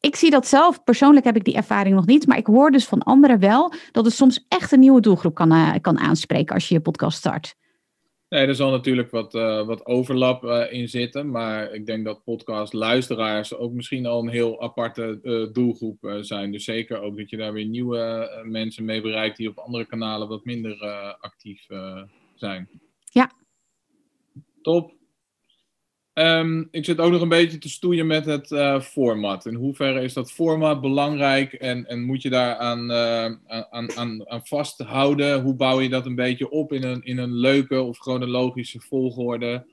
ik 0.00 0.16
zie 0.16 0.30
dat 0.30 0.46
zelf, 0.46 0.84
persoonlijk 0.84 1.24
heb 1.24 1.36
ik 1.36 1.44
die 1.44 1.54
ervaring 1.54 1.94
nog 1.94 2.06
niet, 2.06 2.26
maar 2.26 2.36
ik 2.36 2.46
hoor 2.46 2.70
dus 2.70 2.86
van 2.86 3.02
anderen 3.02 3.38
wel 3.38 3.72
dat 3.92 4.04
het 4.04 4.14
soms 4.14 4.44
echt 4.48 4.72
een 4.72 4.80
nieuwe 4.80 5.00
doelgroep 5.00 5.34
kan, 5.34 5.80
kan 5.80 5.98
aanspreken 5.98 6.54
als 6.54 6.68
je 6.68 6.74
je 6.74 6.80
podcast 6.80 7.18
start. 7.18 7.54
Nee, 8.36 8.46
er 8.46 8.54
zal 8.54 8.70
natuurlijk 8.70 9.10
wat, 9.10 9.34
uh, 9.34 9.66
wat 9.66 9.86
overlap 9.86 10.44
uh, 10.44 10.72
in 10.72 10.88
zitten. 10.88 11.30
Maar 11.30 11.72
ik 11.72 11.86
denk 11.86 12.04
dat 12.04 12.24
podcast-luisteraars 12.24 13.54
ook 13.54 13.72
misschien 13.72 14.06
al 14.06 14.22
een 14.22 14.28
heel 14.28 14.62
aparte 14.62 15.18
uh, 15.22 15.52
doelgroep 15.52 16.16
zijn. 16.20 16.52
Dus 16.52 16.64
zeker 16.64 17.00
ook 17.00 17.16
dat 17.16 17.30
je 17.30 17.36
daar 17.36 17.52
weer 17.52 17.66
nieuwe 17.66 18.30
mensen 18.44 18.84
mee 18.84 19.00
bereikt 19.00 19.36
die 19.36 19.48
op 19.48 19.58
andere 19.58 19.84
kanalen 19.84 20.28
wat 20.28 20.44
minder 20.44 20.84
actief 21.20 21.66
zijn. 22.34 22.68
Ja. 23.04 23.30
Top. 24.62 24.95
Um, 26.18 26.68
ik 26.70 26.84
zit 26.84 26.98
ook 26.98 27.10
nog 27.10 27.20
een 27.20 27.28
beetje 27.28 27.58
te 27.58 27.68
stoeien 27.68 28.06
met 28.06 28.24
het 28.24 28.50
uh, 28.50 28.80
format. 28.80 29.46
In 29.46 29.54
hoeverre 29.54 30.02
is 30.02 30.12
dat 30.12 30.32
format 30.32 30.80
belangrijk 30.80 31.52
en, 31.52 31.86
en 31.86 32.02
moet 32.02 32.22
je 32.22 32.30
daar 32.30 32.54
aan, 32.56 32.90
uh, 32.90 33.24
aan, 33.70 33.92
aan, 33.96 34.28
aan 34.28 34.46
vasthouden? 34.46 35.42
Hoe 35.42 35.54
bouw 35.54 35.80
je 35.80 35.88
dat 35.88 36.06
een 36.06 36.14
beetje 36.14 36.50
op 36.50 36.72
in 36.72 36.82
een, 36.82 37.02
in 37.02 37.18
een 37.18 37.32
leuke 37.32 37.80
of 37.80 37.98
chronologische 37.98 38.80
volgorde? 38.80 39.66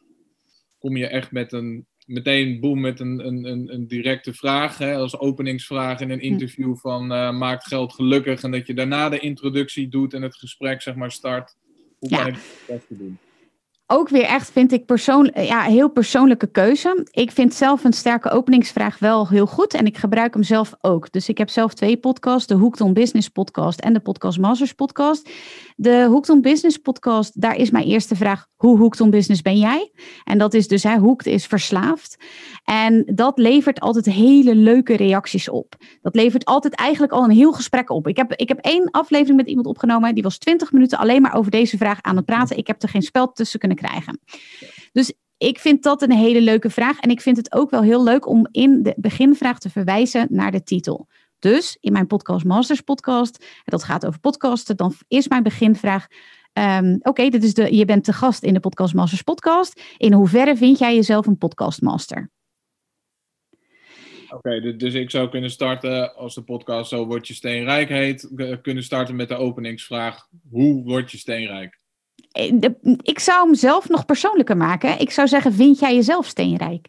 Kom 0.79 0.97
je 0.97 1.07
echt 1.07 1.31
met 1.31 1.51
een, 1.51 1.85
meteen 2.05 2.59
boem 2.59 2.81
met 2.81 2.99
een, 2.99 3.27
een, 3.27 3.73
een, 3.73 3.87
directe 3.87 4.33
vraag, 4.33 4.77
hè, 4.77 4.95
als 4.95 5.19
openingsvraag 5.19 5.99
in 5.99 6.09
een 6.09 6.19
hm. 6.19 6.25
interview 6.25 6.77
van 6.77 7.11
uh, 7.11 7.37
maakt 7.37 7.67
geld 7.67 7.93
gelukkig 7.93 8.43
en 8.43 8.51
dat 8.51 8.67
je 8.67 8.73
daarna 8.73 9.09
de 9.09 9.19
introductie 9.19 9.87
doet 9.87 10.13
en 10.13 10.21
het 10.21 10.35
gesprek 10.35 10.81
zeg 10.81 10.95
maar 10.95 11.11
start? 11.11 11.55
Hoe 11.99 12.09
kan 12.09 12.27
ik 12.27 12.37
dat 12.67 12.81
doen? 12.89 13.17
Ook 13.87 14.09
weer 14.09 14.23
echt, 14.23 14.51
vind 14.51 14.71
ik, 14.71 14.85
persoon, 14.85 15.31
ja, 15.33 15.61
heel 15.61 15.89
persoonlijke 15.89 16.47
keuze. 16.47 17.07
Ik 17.11 17.31
vind 17.31 17.53
zelf 17.53 17.83
een 17.83 17.93
sterke 17.93 18.29
openingsvraag 18.29 18.99
wel 18.99 19.27
heel 19.27 19.47
goed 19.47 19.73
en 19.73 19.85
ik 19.85 19.97
gebruik 19.97 20.33
hem 20.33 20.43
zelf 20.43 20.73
ook. 20.81 21.11
Dus 21.11 21.29
ik 21.29 21.37
heb 21.37 21.49
zelf 21.49 21.73
twee 21.73 21.97
podcasts, 21.97 22.47
de 22.47 22.53
Hooked 22.53 22.81
on 22.81 22.93
Business 22.93 23.29
podcast 23.29 23.79
en 23.79 23.93
de 23.93 23.99
Podcast 23.99 24.39
Masters 24.39 24.73
podcast. 24.73 25.29
De 25.75 26.05
Hooked 26.09 26.29
on 26.29 26.41
Business 26.41 26.77
podcast, 26.77 27.41
daar 27.41 27.55
is 27.55 27.71
mijn 27.71 27.85
eerste 27.85 28.15
vraag, 28.15 28.47
hoe 28.55 28.77
hooked 28.77 29.01
on 29.01 29.09
business 29.09 29.41
ben 29.41 29.57
jij? 29.57 29.91
En 30.23 30.37
dat 30.37 30.53
is 30.53 30.67
dus, 30.67 30.83
hè, 30.83 30.97
hooked 30.97 31.27
is 31.27 31.45
verslaafd. 31.45 32.17
En 32.63 33.03
dat 33.15 33.37
levert 33.37 33.79
altijd 33.79 34.05
hele 34.05 34.55
leuke 34.55 34.95
reacties 34.95 35.49
op. 35.49 35.75
Dat 36.01 36.15
levert 36.15 36.45
altijd 36.45 36.75
eigenlijk 36.75 37.13
al 37.13 37.23
een 37.23 37.29
heel 37.29 37.53
gesprek 37.53 37.89
op. 37.89 38.07
Ik 38.07 38.17
heb, 38.17 38.33
ik 38.33 38.47
heb 38.47 38.59
één 38.59 38.91
aflevering 38.91 39.37
met 39.37 39.47
iemand 39.47 39.67
opgenomen, 39.67 40.13
die 40.13 40.23
was 40.23 40.37
20 40.37 40.71
minuten 40.71 40.97
alleen 40.97 41.21
maar 41.21 41.35
over 41.35 41.51
deze 41.51 41.77
vraag 41.77 42.01
aan 42.01 42.15
het 42.15 42.25
praten. 42.25 42.57
Ik 42.57 42.67
heb 42.67 42.81
er 42.81 42.89
geen 42.89 43.01
spel 43.01 43.31
tussen 43.31 43.59
kunnen 43.59 43.72
krijgen. 43.75 44.19
Dus 44.91 45.13
ik 45.37 45.59
vind 45.59 45.83
dat 45.83 46.01
een 46.01 46.11
hele 46.11 46.41
leuke 46.41 46.69
vraag. 46.69 46.99
En 46.99 47.09
ik 47.09 47.21
vind 47.21 47.37
het 47.37 47.53
ook 47.53 47.69
wel 47.69 47.81
heel 47.81 48.03
leuk 48.03 48.27
om 48.27 48.47
in 48.51 48.83
de 48.83 48.93
beginvraag 48.97 49.59
te 49.59 49.69
verwijzen 49.69 50.27
naar 50.29 50.51
de 50.51 50.63
titel. 50.63 51.07
Dus 51.39 51.77
in 51.79 51.91
mijn 51.91 52.07
podcast 52.07 52.45
Masters 52.45 52.81
podcast, 52.81 53.45
dat 53.63 53.83
gaat 53.83 54.05
over 54.05 54.19
podcasten, 54.19 54.77
dan 54.77 54.93
is 55.07 55.27
mijn 55.27 55.43
beginvraag. 55.43 56.07
Um, 56.53 56.97
Oké, 57.01 57.29
dit 57.29 57.43
is 57.43 57.53
de, 57.53 57.75
je 57.75 57.85
bent 57.85 58.03
te 58.03 58.13
gast 58.13 58.43
in 58.43 58.53
de 58.53 58.59
Podcast 58.59 58.93
Masters 58.93 59.21
podcast. 59.21 59.81
In 59.97 60.13
hoeverre 60.13 60.57
vind 60.57 60.79
jij 60.79 60.95
jezelf 60.95 61.25
een 61.25 61.37
podcastmaster? 61.37 62.31
Oké, 64.29 64.75
dus 64.75 64.93
ik 64.93 65.09
zou 65.09 65.29
kunnen 65.29 65.49
starten, 65.49 66.15
als 66.15 66.35
de 66.35 66.43
podcast 66.43 66.89
Zo 66.89 67.05
Word 67.05 67.27
Je 67.27 67.33
Steenrijk 67.33 67.89
heet, 67.89 68.31
kunnen 68.61 68.83
starten 68.83 69.15
met 69.15 69.27
de 69.27 69.35
openingsvraag, 69.35 70.27
hoe 70.49 70.83
word 70.83 71.11
je 71.11 71.17
steenrijk? 71.17 71.82
Eh, 72.31 72.53
ik 73.01 73.19
zou 73.19 73.45
hem 73.45 73.55
zelf 73.55 73.89
nog 73.89 74.05
persoonlijker 74.05 74.57
maken. 74.57 74.99
Ik 74.99 75.11
zou 75.11 75.27
zeggen, 75.27 75.53
vind 75.53 75.79
jij 75.79 75.95
jezelf 75.95 76.25
steenrijk? 76.25 76.87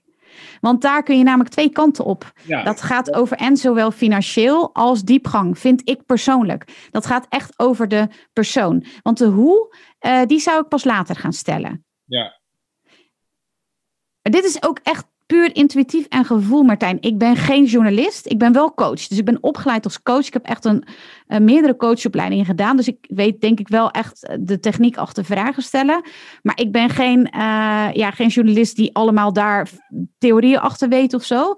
Want 0.61 0.83
daar 0.83 1.03
kun 1.03 1.19
je 1.19 1.25
namelijk 1.25 1.51
twee 1.51 1.71
kanten 1.71 2.05
op. 2.05 2.33
dat 2.47 2.83
gaat 2.83 3.15
over 3.15 3.37
en 3.37 3.57
zowel 3.57 3.91
financieel 3.91 4.75
als 4.75 5.03
diepgang, 5.03 5.59
vind 5.59 5.89
ik 5.89 6.07
persoonlijk. 6.07 6.89
Dat 6.91 7.07
gaat 7.07 7.27
echt 7.29 7.59
over 7.59 7.89
de 7.89 8.09
persoon. 8.33 8.85
Want 9.03 9.19
de 9.19 9.27
hoe, 9.27 9.77
uh, 10.01 10.23
die 10.27 10.39
zou 10.39 10.63
ik 10.63 10.69
pas 10.69 10.85
later 10.85 11.17
gaan 11.17 11.33
stellen. 11.33 11.85
Ja. 12.05 12.41
Dit 14.23 14.45
is 14.45 14.63
ook 14.63 14.79
echt 14.83 15.07
puur 15.27 15.55
intuïtief 15.55 16.07
en 16.09 16.25
gevoel, 16.25 16.63
Martijn. 16.63 16.97
Ik 17.01 17.19
ben 17.19 17.37
geen 17.37 17.65
journalist, 17.65 18.27
ik 18.27 18.39
ben 18.39 18.53
wel 18.53 18.75
coach. 18.75 19.07
Dus 19.07 19.19
ik 19.19 19.25
ben 19.25 19.39
opgeleid 19.41 19.85
als 19.85 20.03
coach. 20.03 20.27
Ik 20.27 20.33
heb 20.33 20.45
echt 20.45 20.65
een, 20.65 20.85
meerdere 21.27 21.77
coachopleidingen 21.77 22.45
gedaan. 22.45 22.77
Dus 22.77 22.89
ik 22.89 22.97
weet 23.01 23.41
denk 23.41 23.61
ik 23.61 23.69
wel 23.69 23.91
echt 23.91 24.27
eh, 24.27 24.37
de 24.41 24.61
techniek 24.61 24.97
achter 24.97 25.25
vragen 25.25 25.63
stellen. 25.63 26.03
Maar 26.43 26.61
ik 26.61 26.73
ben 26.73 26.91
geen, 26.91 27.19
uh, 27.19 27.31
ja, 27.93 28.11
geen 28.11 28.29
journalist 28.29 28.77
die 28.77 28.95
allemaal 28.95 29.33
daar 29.33 29.69
theorieën 30.19 30.59
achter 30.59 30.89
weet 30.89 31.15
of 31.15 31.25
zo. 31.25 31.55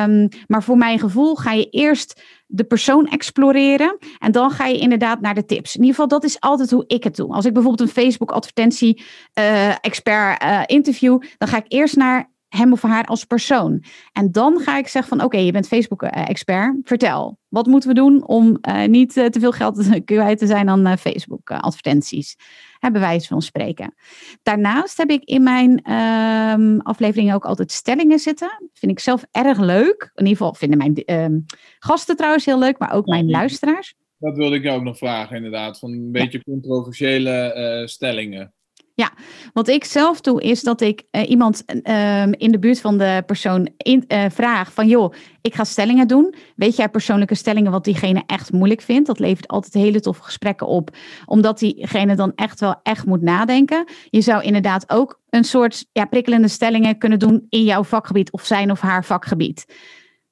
Um, 0.00 0.28
maar 0.46 0.62
voor 0.62 0.76
mijn 0.76 0.98
gevoel 0.98 1.34
ga 1.34 1.52
je 1.52 1.68
eerst 1.70 2.22
de 2.46 2.64
persoon 2.64 3.06
exploreren. 3.06 3.98
En 4.18 4.32
dan 4.32 4.50
ga 4.50 4.66
je 4.66 4.78
inderdaad 4.78 5.20
naar 5.20 5.34
de 5.34 5.44
tips. 5.44 5.74
In 5.74 5.80
ieder 5.80 5.94
geval, 5.94 6.08
dat 6.08 6.24
is 6.24 6.40
altijd 6.40 6.70
hoe 6.70 6.84
ik 6.86 7.04
het 7.04 7.16
doe. 7.16 7.34
Als 7.34 7.44
ik 7.44 7.52
bijvoorbeeld 7.52 7.88
een 7.88 7.94
Facebook-advertentie-expert 8.02 10.44
interview, 10.66 11.22
dan 11.38 11.48
ga 11.48 11.56
ik 11.56 11.64
eerst 11.68 11.96
naar 11.96 12.32
hem 12.56 12.72
of 12.72 12.82
haar 12.82 13.04
als 13.04 13.24
persoon. 13.24 13.84
En 14.12 14.32
dan 14.32 14.60
ga 14.60 14.78
ik 14.78 14.88
zeggen 14.88 15.16
van 15.16 15.26
oké, 15.26 15.36
je 15.36 15.52
bent 15.52 15.66
Facebook-expert. 15.66 16.76
Vertel, 16.82 17.38
wat 17.48 17.66
moeten 17.66 17.88
we 17.88 17.94
doen 17.94 18.26
om 18.26 18.58
uh, 18.68 18.84
niet 18.84 19.16
uh, 19.16 19.26
te 19.26 19.40
veel 19.40 19.52
geld 19.52 19.88
kwijt 20.04 20.38
te 20.38 20.46
zijn 20.46 20.68
aan 20.68 20.86
uh, 20.86 20.96
Facebook-advertenties? 20.96 22.36
Hebben 22.78 23.00
wij 23.00 23.20
van 23.20 23.42
spreken. 23.42 23.94
Daarnaast 24.42 24.96
heb 24.96 25.10
ik 25.10 25.24
in 25.24 25.42
mijn 25.42 25.82
ehm, 25.82 26.78
afleveringen 26.78 27.34
ook 27.34 27.44
altijd 27.44 27.72
stellingen 27.72 28.18
zitten. 28.18 28.68
Vind 28.72 28.92
ik 28.92 29.00
zelf 29.00 29.24
erg 29.30 29.58
leuk. 29.58 30.10
In 30.14 30.26
ieder 30.26 30.36
geval 30.36 30.54
vinden 30.54 30.78
mijn 30.78 30.94
ehm, 30.94 31.38
gasten 31.78 32.16
trouwens 32.16 32.44
heel 32.44 32.58
leuk, 32.58 32.78
maar 32.78 32.92
ook 32.92 33.06
mijn 33.06 33.30
luisteraars. 33.30 33.94
Dat 34.18 34.36
wilde 34.36 34.56
ik 34.56 34.62
jou 34.62 34.78
ook 34.78 34.84
nog 34.84 34.98
vragen, 34.98 35.36
inderdaad. 35.36 35.78
Van 35.78 35.92
een 35.92 36.12
beetje 36.12 36.44
controversiële 36.44 37.82
stellingen. 37.86 38.53
Ja, 38.96 39.12
wat 39.52 39.68
ik 39.68 39.84
zelf 39.84 40.20
doe 40.20 40.42
is 40.42 40.62
dat 40.62 40.80
ik 40.80 41.02
uh, 41.10 41.30
iemand 41.30 41.64
uh, 41.66 42.22
in 42.22 42.52
de 42.52 42.58
buurt 42.58 42.80
van 42.80 42.98
de 42.98 43.22
persoon 43.26 43.68
in, 43.76 44.04
uh, 44.08 44.24
vraag 44.30 44.72
van 44.72 44.88
joh, 44.88 45.14
ik 45.40 45.54
ga 45.54 45.64
stellingen 45.64 46.08
doen. 46.08 46.34
Weet 46.56 46.76
jij 46.76 46.88
persoonlijke 46.88 47.34
stellingen 47.34 47.72
wat 47.72 47.84
diegene 47.84 48.22
echt 48.26 48.52
moeilijk 48.52 48.80
vindt? 48.80 49.06
Dat 49.06 49.18
levert 49.18 49.48
altijd 49.48 49.74
hele 49.74 50.00
toffe 50.00 50.22
gesprekken 50.22 50.66
op, 50.66 50.96
omdat 51.26 51.58
diegene 51.58 52.16
dan 52.16 52.32
echt 52.34 52.60
wel 52.60 52.80
echt 52.82 53.06
moet 53.06 53.22
nadenken. 53.22 53.84
Je 54.10 54.20
zou 54.20 54.42
inderdaad 54.42 54.90
ook 54.90 55.20
een 55.30 55.44
soort 55.44 55.86
ja, 55.92 56.04
prikkelende 56.04 56.48
stellingen 56.48 56.98
kunnen 56.98 57.18
doen 57.18 57.46
in 57.48 57.64
jouw 57.64 57.84
vakgebied 57.84 58.32
of 58.32 58.44
zijn 58.44 58.70
of 58.70 58.80
haar 58.80 59.04
vakgebied. 59.04 59.64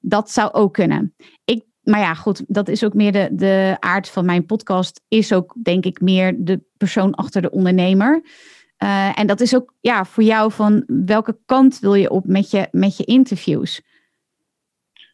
Dat 0.01 0.31
zou 0.31 0.53
ook 0.53 0.73
kunnen. 0.73 1.15
Maar 1.83 2.01
ja, 2.01 2.15
goed, 2.15 2.45
dat 2.49 2.69
is 2.69 2.85
ook 2.85 2.95
meer 2.95 3.13
de, 3.13 3.29
de 3.33 3.77
aard 3.81 4.09
van 4.09 4.25
mijn 4.25 4.47
podcast. 4.47 5.01
Is 5.09 5.33
ook, 5.33 5.55
denk 5.63 5.85
ik, 5.85 6.01
meer 6.01 6.35
de 6.39 6.61
persoon 6.77 7.15
achter 7.15 7.43
de 7.43 7.51
ondernemer. 7.51 8.23
Uh, 8.79 9.19
en 9.19 9.27
dat 9.27 9.41
is 9.41 9.55
ook 9.55 9.75
ja, 9.81 10.05
voor 10.05 10.23
jou 10.23 10.53
van 10.53 10.85
welke 10.87 11.39
kant 11.47 11.79
wil 11.79 11.95
je 11.95 12.11
op 12.11 12.27
met 12.27 12.51
je, 12.51 12.69
met 12.71 12.97
je 12.97 13.05
interviews? 13.05 13.83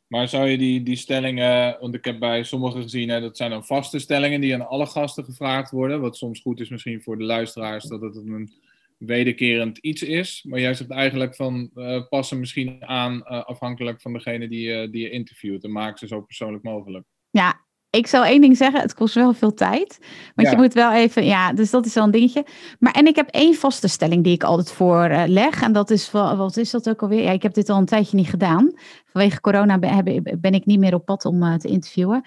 Maar 0.06 0.28
zou 0.28 0.48
je 0.48 0.58
die, 0.58 0.82
die 0.82 0.96
stellingen, 0.96 1.76
want 1.80 1.94
ik 1.94 2.04
heb 2.04 2.18
bij 2.18 2.42
sommigen 2.42 2.82
gezien, 2.82 3.08
hè, 3.08 3.20
dat 3.20 3.36
zijn 3.36 3.50
dan 3.50 3.64
vaste 3.64 3.98
stellingen 3.98 4.40
die 4.40 4.54
aan 4.54 4.68
alle 4.68 4.86
gasten 4.86 5.24
gevraagd 5.24 5.70
worden. 5.70 6.00
Wat 6.00 6.16
soms 6.16 6.40
goed 6.40 6.60
is 6.60 6.68
misschien 6.68 7.02
voor 7.02 7.18
de 7.18 7.24
luisteraars, 7.24 7.84
dat 7.84 8.00
het 8.00 8.16
een 8.16 8.50
wederkerend 8.98 9.78
iets 9.78 10.02
is. 10.02 10.44
Maar 10.48 10.60
jij 10.60 10.74
zegt 10.74 10.90
eigenlijk 10.90 11.34
van 11.34 11.70
uh, 11.74 12.02
passen 12.08 12.38
misschien 12.38 12.84
aan 12.84 13.14
uh, 13.14 13.44
afhankelijk 13.44 14.00
van 14.00 14.12
degene 14.12 14.48
die, 14.48 14.68
uh, 14.68 14.90
die 14.90 15.02
je 15.02 15.10
interviewt 15.10 15.64
en 15.64 15.72
maak 15.72 15.98
ze 15.98 16.06
zo 16.06 16.20
persoonlijk 16.20 16.64
mogelijk. 16.64 17.04
Ja, 17.30 17.66
ik 17.90 18.06
zal 18.06 18.24
één 18.24 18.40
ding 18.40 18.56
zeggen, 18.56 18.80
het 18.80 18.94
kost 18.94 19.14
wel 19.14 19.32
veel 19.32 19.54
tijd. 19.54 19.98
Want 20.34 20.50
je 20.50 20.56
moet 20.56 20.74
wel 20.74 20.92
even, 20.92 21.24
ja, 21.24 21.52
dus 21.52 21.70
dat 21.70 21.86
is 21.86 21.94
wel 21.94 22.04
een 22.04 22.10
dingetje. 22.10 22.46
Maar 22.78 22.92
en 22.92 23.06
ik 23.06 23.16
heb 23.16 23.28
één 23.28 23.54
vaste 23.54 23.88
stelling 23.88 24.24
die 24.24 24.34
ik 24.34 24.42
altijd 24.42 24.72
voorleg. 24.72 25.56
Uh, 25.56 25.62
en 25.62 25.72
dat 25.72 25.90
is, 25.90 26.10
wat 26.10 26.56
is 26.56 26.70
dat 26.70 26.88
ook 26.88 27.02
alweer? 27.02 27.22
Ja, 27.22 27.30
ik 27.30 27.42
heb 27.42 27.54
dit 27.54 27.68
al 27.68 27.78
een 27.78 27.84
tijdje 27.84 28.16
niet 28.16 28.28
gedaan. 28.28 28.72
Vanwege 29.04 29.40
corona 29.40 29.78
ben, 29.78 30.22
ben 30.40 30.52
ik 30.52 30.66
niet 30.66 30.78
meer 30.78 30.94
op 30.94 31.04
pad 31.04 31.24
om 31.24 31.58
te 31.58 31.68
interviewen. 31.68 32.22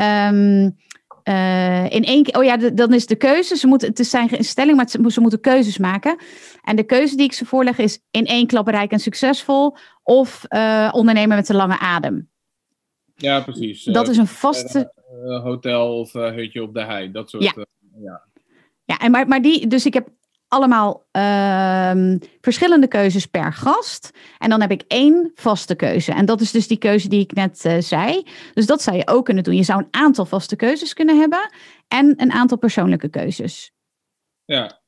Um, 0.00 0.76
uh, 1.28 1.90
in 1.90 2.04
één 2.04 2.22
keer, 2.22 2.38
oh 2.38 2.44
ja, 2.44 2.56
de, 2.56 2.74
dan 2.74 2.92
is 2.92 3.06
de 3.06 3.16
keuze. 3.16 3.56
Ze 3.56 3.66
moeten, 3.66 3.88
het 3.88 3.98
is 3.98 4.10
zijn 4.10 4.44
stelling, 4.44 4.76
maar 4.76 4.88
ze, 4.88 5.10
ze, 5.10 5.20
moeten 5.20 5.40
keuzes 5.40 5.78
maken. 5.78 6.16
En 6.62 6.76
de 6.76 6.82
keuze 6.82 7.16
die 7.16 7.24
ik 7.24 7.32
ze 7.32 7.46
voorleg 7.46 7.78
is 7.78 8.00
in 8.10 8.26
één 8.26 8.46
klap 8.46 8.68
rijk 8.68 8.92
en 8.92 8.98
succesvol 8.98 9.76
of 10.02 10.44
uh, 10.48 10.90
ondernemen 10.92 11.36
met 11.36 11.48
een 11.48 11.56
lange 11.56 11.78
adem. 11.78 12.30
Ja, 13.16 13.40
precies. 13.40 13.84
Dat 13.84 14.08
is 14.08 14.16
een 14.16 14.26
vaste. 14.26 14.92
Hotel 15.42 15.98
of 15.98 16.12
hutje 16.12 16.62
op 16.62 16.74
de 16.74 16.84
hei, 16.84 17.10
dat 17.10 17.30
soort. 17.30 17.42
Ja, 17.42 17.52
ja. 18.02 18.22
ja 18.84 18.98
en 18.98 19.10
maar, 19.10 19.28
maar 19.28 19.42
die, 19.42 19.66
dus 19.66 19.86
ik 19.86 19.94
heb 19.94 20.08
allemaal 20.52 21.06
uh, 21.16 22.16
verschillende 22.40 22.88
keuzes 22.88 23.26
per 23.26 23.52
gast. 23.52 24.10
En 24.38 24.50
dan 24.50 24.60
heb 24.60 24.70
ik 24.70 24.84
één 24.88 25.30
vaste 25.34 25.74
keuze. 25.74 26.12
En 26.12 26.24
dat 26.24 26.40
is 26.40 26.50
dus 26.50 26.66
die 26.66 26.78
keuze 26.78 27.08
die 27.08 27.20
ik 27.20 27.32
net 27.32 27.64
uh, 27.64 27.78
zei. 27.78 28.22
Dus 28.54 28.66
dat 28.66 28.82
zou 28.82 28.96
je 28.96 29.06
ook 29.06 29.24
kunnen 29.24 29.44
doen. 29.44 29.56
Je 29.56 29.62
zou 29.62 29.80
een 29.80 30.00
aantal 30.00 30.24
vaste 30.24 30.56
keuzes 30.56 30.94
kunnen 30.94 31.18
hebben 31.18 31.50
en 31.88 32.14
een 32.16 32.32
aantal 32.32 32.58
persoonlijke 32.58 33.08
keuzes. 33.08 33.72
Ja, 34.44 34.82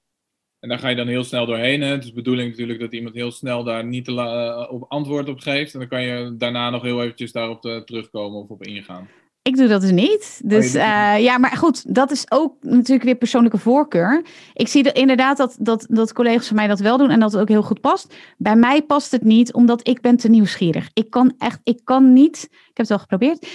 en 0.64 0.70
daar 0.70 0.78
ga 0.78 0.88
je 0.88 0.96
dan 0.96 1.06
heel 1.06 1.24
snel 1.24 1.46
doorheen. 1.46 1.80
Hè? 1.80 1.88
Het 1.88 2.02
is 2.02 2.08
de 2.08 2.14
bedoeling 2.14 2.50
natuurlijk 2.50 2.80
dat 2.80 2.92
iemand 2.92 3.14
heel 3.14 3.30
snel 3.30 3.64
daar 3.64 3.84
niet 3.84 4.04
te 4.04 4.12
uh, 4.12 4.72
op 4.72 4.84
antwoord 4.88 5.28
op 5.28 5.38
geeft. 5.38 5.72
En 5.72 5.78
dan 5.78 5.88
kan 5.88 6.02
je 6.02 6.34
daarna 6.36 6.70
nog 6.70 6.82
heel 6.82 7.02
eventjes 7.02 7.32
daarop 7.32 7.64
eh, 7.64 7.76
terugkomen 7.76 8.40
of 8.40 8.48
op 8.48 8.62
ingaan. 8.62 9.08
Ik 9.48 9.56
doe 9.56 9.66
dat 9.66 9.80
dus 9.80 9.90
niet. 9.90 10.40
Oh, 10.42 10.50
dus 10.50 10.74
uh, 10.74 11.18
ja, 11.18 11.38
maar 11.38 11.56
goed, 11.56 11.94
dat 11.94 12.10
is 12.10 12.24
ook 12.28 12.54
natuurlijk 12.60 13.04
weer 13.04 13.14
persoonlijke 13.14 13.58
voorkeur. 13.58 14.24
Ik 14.54 14.68
zie 14.68 14.92
inderdaad 14.92 15.36
dat, 15.36 15.56
dat, 15.58 15.86
dat 15.88 16.12
collega's 16.12 16.46
van 16.46 16.56
mij 16.56 16.66
dat 16.66 16.80
wel 16.80 16.96
doen 16.96 17.10
en 17.10 17.20
dat 17.20 17.32
het 17.32 17.40
ook 17.40 17.48
heel 17.48 17.62
goed 17.62 17.80
past. 17.80 18.14
Bij 18.36 18.56
mij 18.56 18.82
past 18.82 19.10
het 19.10 19.24
niet, 19.24 19.52
omdat 19.52 19.88
ik 19.88 20.00
ben 20.00 20.16
te 20.16 20.28
nieuwsgierig. 20.28 20.90
Ik 20.92 21.10
kan 21.10 21.34
echt, 21.38 21.60
ik 21.62 21.80
kan 21.84 22.12
niet, 22.12 22.48
ik 22.50 22.50
heb 22.66 22.76
het 22.76 22.88
wel 22.88 22.98
geprobeerd, 22.98 23.46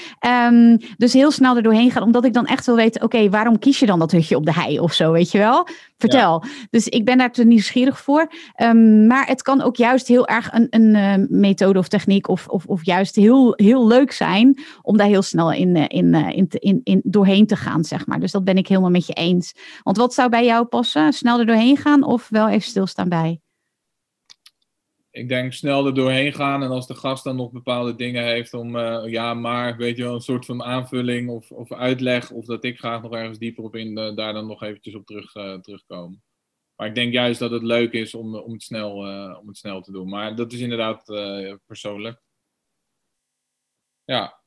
um, 0.51 0.77
dus 0.97 1.13
heel 1.13 1.31
snel 1.31 1.55
er 1.55 1.63
doorheen 1.63 1.91
gaan, 1.91 2.03
omdat 2.03 2.25
ik 2.25 2.33
dan 2.33 2.45
echt 2.45 2.65
wil 2.65 2.75
weten, 2.75 3.03
oké, 3.03 3.29
waarom 3.29 3.59
kies 3.59 3.79
je 3.79 3.85
dan 3.85 3.99
dat 3.99 4.11
hutje 4.11 4.35
op 4.35 4.45
de 4.45 4.53
hei 4.53 4.79
of 4.79 4.93
zo, 4.93 5.11
weet 5.11 5.31
je 5.31 5.37
wel? 5.37 5.67
Vertel. 5.99 6.43
Dus 6.69 6.87
ik 6.87 7.05
ben 7.05 7.17
daar 7.17 7.31
te 7.31 7.43
nieuwsgierig 7.43 7.99
voor. 7.99 8.31
Um, 8.61 9.07
maar 9.07 9.27
het 9.27 9.41
kan 9.41 9.61
ook 9.61 9.75
juist 9.75 10.07
heel 10.07 10.27
erg 10.27 10.53
een, 10.53 10.67
een 10.69 10.95
uh, 10.95 11.27
methode 11.39 11.79
of 11.79 11.87
techniek 11.87 12.27
of, 12.27 12.47
of, 12.47 12.65
of 12.65 12.85
juist 12.85 13.15
heel, 13.15 13.53
heel 13.55 13.87
leuk 13.87 14.11
zijn 14.11 14.61
om 14.81 14.97
daar 14.97 15.07
heel 15.07 15.21
snel 15.21 15.51
in, 15.51 15.75
uh, 15.75 15.85
in, 15.87 16.13
uh, 16.13 16.29
in, 16.29 16.47
in, 16.49 16.81
in, 16.83 17.01
doorheen 17.03 17.45
te 17.45 17.55
gaan, 17.55 17.83
zeg 17.83 18.07
maar. 18.07 18.19
Dus 18.19 18.31
dat 18.31 18.43
ben 18.43 18.57
ik 18.57 18.67
helemaal 18.67 18.89
met 18.89 19.07
je 19.07 19.13
eens. 19.13 19.55
Want 19.83 19.97
wat 19.97 20.13
zou 20.13 20.29
bij 20.29 20.45
jou 20.45 20.65
passen? 20.65 21.13
Snel 21.13 21.39
er 21.39 21.45
doorheen 21.45 21.77
gaan 21.77 22.03
of 22.03 22.29
wel 22.29 22.47
even 22.47 22.69
stilstaan 22.69 23.09
bij? 23.09 23.39
Ik 25.11 25.29
denk 25.29 25.53
snel 25.53 25.85
er 25.85 25.93
doorheen 25.93 26.33
gaan. 26.33 26.63
En 26.63 26.69
als 26.69 26.87
de 26.87 26.95
gast 26.95 27.23
dan 27.23 27.35
nog 27.35 27.51
bepaalde 27.51 27.95
dingen 27.95 28.23
heeft 28.23 28.53
om, 28.53 28.75
uh, 28.75 29.03
ja, 29.05 29.33
maar 29.33 29.77
weet 29.77 29.97
je 29.97 30.03
wel, 30.03 30.13
een 30.13 30.21
soort 30.21 30.45
van 30.45 30.63
aanvulling 30.63 31.29
of, 31.29 31.51
of 31.51 31.71
uitleg. 31.71 32.31
Of 32.31 32.45
dat 32.45 32.63
ik 32.63 32.79
graag 32.79 33.01
nog 33.01 33.13
ergens 33.13 33.37
dieper 33.37 33.63
op 33.63 33.75
in, 33.75 33.97
uh, 33.97 34.15
daar 34.15 34.33
dan 34.33 34.47
nog 34.47 34.63
eventjes 34.63 34.95
op 34.95 35.05
terug, 35.05 35.35
uh, 35.35 35.53
terugkomen. 35.53 36.23
Maar 36.75 36.87
ik 36.87 36.95
denk 36.95 37.13
juist 37.13 37.39
dat 37.39 37.51
het 37.51 37.63
leuk 37.63 37.93
is 37.93 38.15
om, 38.15 38.35
om, 38.35 38.53
het, 38.53 38.63
snel, 38.63 38.91
om 39.39 39.47
het 39.47 39.57
snel 39.57 39.81
te 39.81 39.91
doen. 39.91 40.09
Maar 40.09 40.35
dat 40.35 40.53
is 40.53 40.59
inderdaad 40.59 41.03
persoonlijk. 41.65 42.21
Ja. 44.05 44.38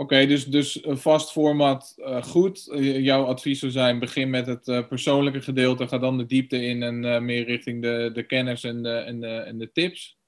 Oké, 0.00 0.26
dus, 0.26 0.44
dus 0.44 0.84
een 0.84 0.98
vast 0.98 1.32
format 1.32 1.94
uh, 1.96 2.22
goed. 2.22 2.68
jouw 2.80 3.24
advies 3.24 3.58
zou 3.58 3.72
zijn: 3.72 3.98
begin 3.98 4.30
met 4.30 4.46
het 4.46 4.68
uh, 4.68 4.86
persoonlijke 4.88 5.40
gedeelte, 5.40 5.88
ga 5.88 5.98
dan 5.98 6.18
de 6.18 6.26
diepte 6.26 6.62
in 6.64 6.82
en 6.82 7.02
uh, 7.02 7.18
meer 7.18 7.44
richting 7.44 7.82
de, 7.82 8.10
de 8.14 8.22
kennis 8.22 8.64
en 8.64 8.82
de, 8.82 8.92
en 8.92 9.20
de, 9.20 9.26
en 9.26 9.58
de 9.58 9.72
tips. 9.72 10.18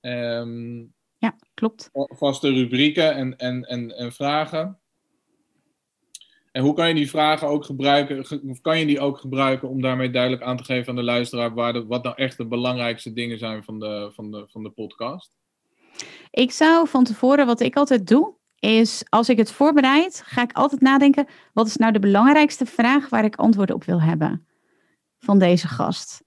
Um, 0.00 0.94
ja, 1.18 1.36
klopt. 1.54 1.90
Vaste 1.92 2.52
rubrieken 2.52 3.14
en, 3.14 3.36
en, 3.36 3.64
en, 3.64 3.96
en 3.96 4.12
vragen. 4.12 4.78
En 6.52 6.62
hoe 6.62 6.74
kan 6.74 6.88
je 6.88 6.94
die 6.94 7.10
vragen 7.10 7.48
ook 7.48 7.64
gebruiken, 7.64 8.40
of 8.50 8.60
kan 8.60 8.78
je 8.78 8.86
die 8.86 9.00
ook 9.00 9.18
gebruiken 9.18 9.68
om 9.68 9.80
daarmee 9.82 10.10
duidelijk 10.10 10.42
aan 10.42 10.56
te 10.56 10.64
geven 10.64 10.88
aan 10.88 10.96
de 10.96 11.02
luisteraar 11.02 11.54
waar 11.54 11.72
de, 11.72 11.86
wat 11.86 12.02
nou 12.02 12.16
echt 12.16 12.36
de 12.36 12.46
belangrijkste 12.46 13.12
dingen 13.12 13.38
zijn 13.38 13.64
van 13.64 13.78
de, 13.78 14.10
van, 14.14 14.30
de, 14.30 14.44
van 14.48 14.62
de 14.62 14.70
podcast? 14.70 15.36
Ik 16.30 16.50
zou 16.50 16.88
van 16.88 17.04
tevoren, 17.04 17.46
wat 17.46 17.60
ik 17.60 17.76
altijd 17.76 18.06
doe, 18.06 18.34
is 18.66 19.04
als 19.08 19.28
ik 19.28 19.38
het 19.38 19.50
voorbereid, 19.50 20.22
ga 20.24 20.42
ik 20.42 20.52
altijd 20.52 20.80
nadenken: 20.80 21.26
wat 21.52 21.66
is 21.66 21.76
nou 21.76 21.92
de 21.92 21.98
belangrijkste 21.98 22.66
vraag 22.66 23.08
waar 23.08 23.24
ik 23.24 23.36
antwoord 23.36 23.72
op 23.72 23.84
wil 23.84 24.02
hebben 24.02 24.46
van 25.18 25.38
deze 25.38 25.68
gast? 25.68 26.24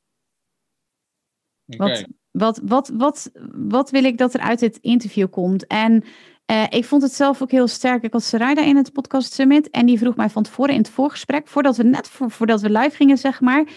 Wat, 1.65 2.05
wat, 2.31 2.61
wat, 2.63 2.91
wat, 2.93 3.31
wat 3.51 3.89
wil 3.89 4.03
ik 4.03 4.17
dat 4.17 4.33
er 4.33 4.39
uit 4.39 4.59
dit 4.59 4.77
interview 4.77 5.29
komt? 5.29 5.67
En 5.67 6.03
uh, 6.51 6.63
ik 6.69 6.85
vond 6.85 7.01
het 7.01 7.13
zelf 7.13 7.41
ook 7.41 7.51
heel 7.51 7.67
sterk. 7.67 8.03
Ik 8.03 8.13
had 8.13 8.23
Sarayda 8.23 8.61
in 8.61 8.75
het 8.75 8.93
podcast 8.93 9.33
summit 9.33 9.69
en 9.69 9.85
die 9.85 9.97
vroeg 9.97 10.15
mij 10.15 10.29
van 10.29 10.43
tevoren 10.43 10.73
in 10.73 10.79
het 10.79 10.89
voorgesprek, 10.89 11.47
voordat 11.47 11.77
we 11.77 11.83
net 11.83 12.07
voor, 12.07 12.31
voordat 12.31 12.61
we 12.61 12.69
live 12.69 12.95
gingen, 12.95 13.17
zeg 13.17 13.41
maar, 13.41 13.67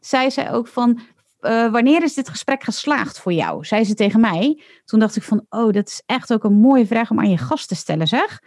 zei 0.00 0.30
zij 0.30 0.52
ook 0.52 0.68
van 0.68 1.00
uh, 1.40 1.72
wanneer 1.72 2.02
is 2.02 2.14
dit 2.14 2.28
gesprek 2.28 2.62
geslaagd 2.62 3.18
voor 3.18 3.32
jou? 3.32 3.64
Zei 3.64 3.84
ze 3.84 3.94
tegen 3.94 4.20
mij. 4.20 4.62
Toen 4.84 5.00
dacht 5.00 5.16
ik 5.16 5.22
van, 5.22 5.46
oh, 5.48 5.72
dat 5.72 5.88
is 5.88 6.02
echt 6.06 6.32
ook 6.32 6.44
een 6.44 6.60
mooie 6.60 6.86
vraag 6.86 7.10
om 7.10 7.18
aan 7.18 7.30
je 7.30 7.38
gast 7.38 7.68
te 7.68 7.74
stellen, 7.74 8.06
zeg. 8.06 8.42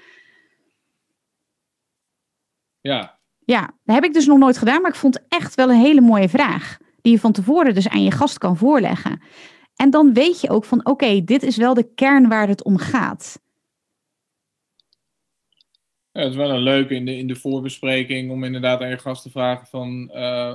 Ja. 2.81 3.19
Ja, 3.45 3.61
dat 3.83 3.95
heb 3.95 4.03
ik 4.03 4.13
dus 4.13 4.25
nog 4.25 4.37
nooit 4.37 4.57
gedaan, 4.57 4.81
maar 4.81 4.91
ik 4.91 4.97
vond 4.97 5.27
echt 5.27 5.55
wel 5.55 5.69
een 5.69 5.79
hele 5.79 6.01
mooie 6.01 6.29
vraag. 6.29 6.77
Die 7.01 7.11
je 7.11 7.19
van 7.19 7.31
tevoren 7.31 7.73
dus 7.73 7.89
aan 7.89 8.03
je 8.03 8.11
gast 8.11 8.37
kan 8.37 8.57
voorleggen. 8.57 9.21
En 9.75 9.89
dan 9.89 10.13
weet 10.13 10.41
je 10.41 10.49
ook 10.49 10.65
van, 10.65 10.85
oké, 10.85 11.23
dit 11.23 11.43
is 11.43 11.57
wel 11.57 11.73
de 11.73 11.93
kern 11.93 12.29
waar 12.29 12.47
het 12.47 12.63
om 12.63 12.77
gaat. 12.77 13.41
Ja, 16.13 16.21
het 16.21 16.29
is 16.29 16.35
wel 16.35 16.49
een 16.49 16.61
leuke 16.61 16.95
in 16.95 17.05
de, 17.05 17.17
in 17.17 17.27
de 17.27 17.35
voorbespreking 17.35 18.31
om 18.31 18.43
inderdaad 18.43 18.81
aan 18.81 18.89
je 18.89 18.97
gast 18.97 19.23
te 19.23 19.29
vragen 19.29 19.67
van 19.67 20.11
uh, 20.13 20.53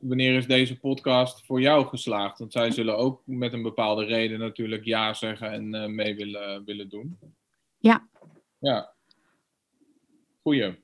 wanneer 0.00 0.36
is 0.36 0.46
deze 0.46 0.78
podcast 0.78 1.44
voor 1.46 1.60
jou 1.60 1.86
geslaagd? 1.86 2.38
Want 2.38 2.52
zij 2.52 2.70
zullen 2.70 2.96
ook 2.96 3.22
met 3.24 3.52
een 3.52 3.62
bepaalde 3.62 4.04
reden 4.04 4.38
natuurlijk 4.38 4.84
ja 4.84 5.14
zeggen 5.14 5.52
en 5.52 5.74
uh, 5.74 5.86
mee 5.86 6.14
willen, 6.14 6.64
willen 6.64 6.88
doen. 6.88 7.18
Ja. 7.78 8.08
Ja. 8.58 8.92
Goeie. 10.42 10.80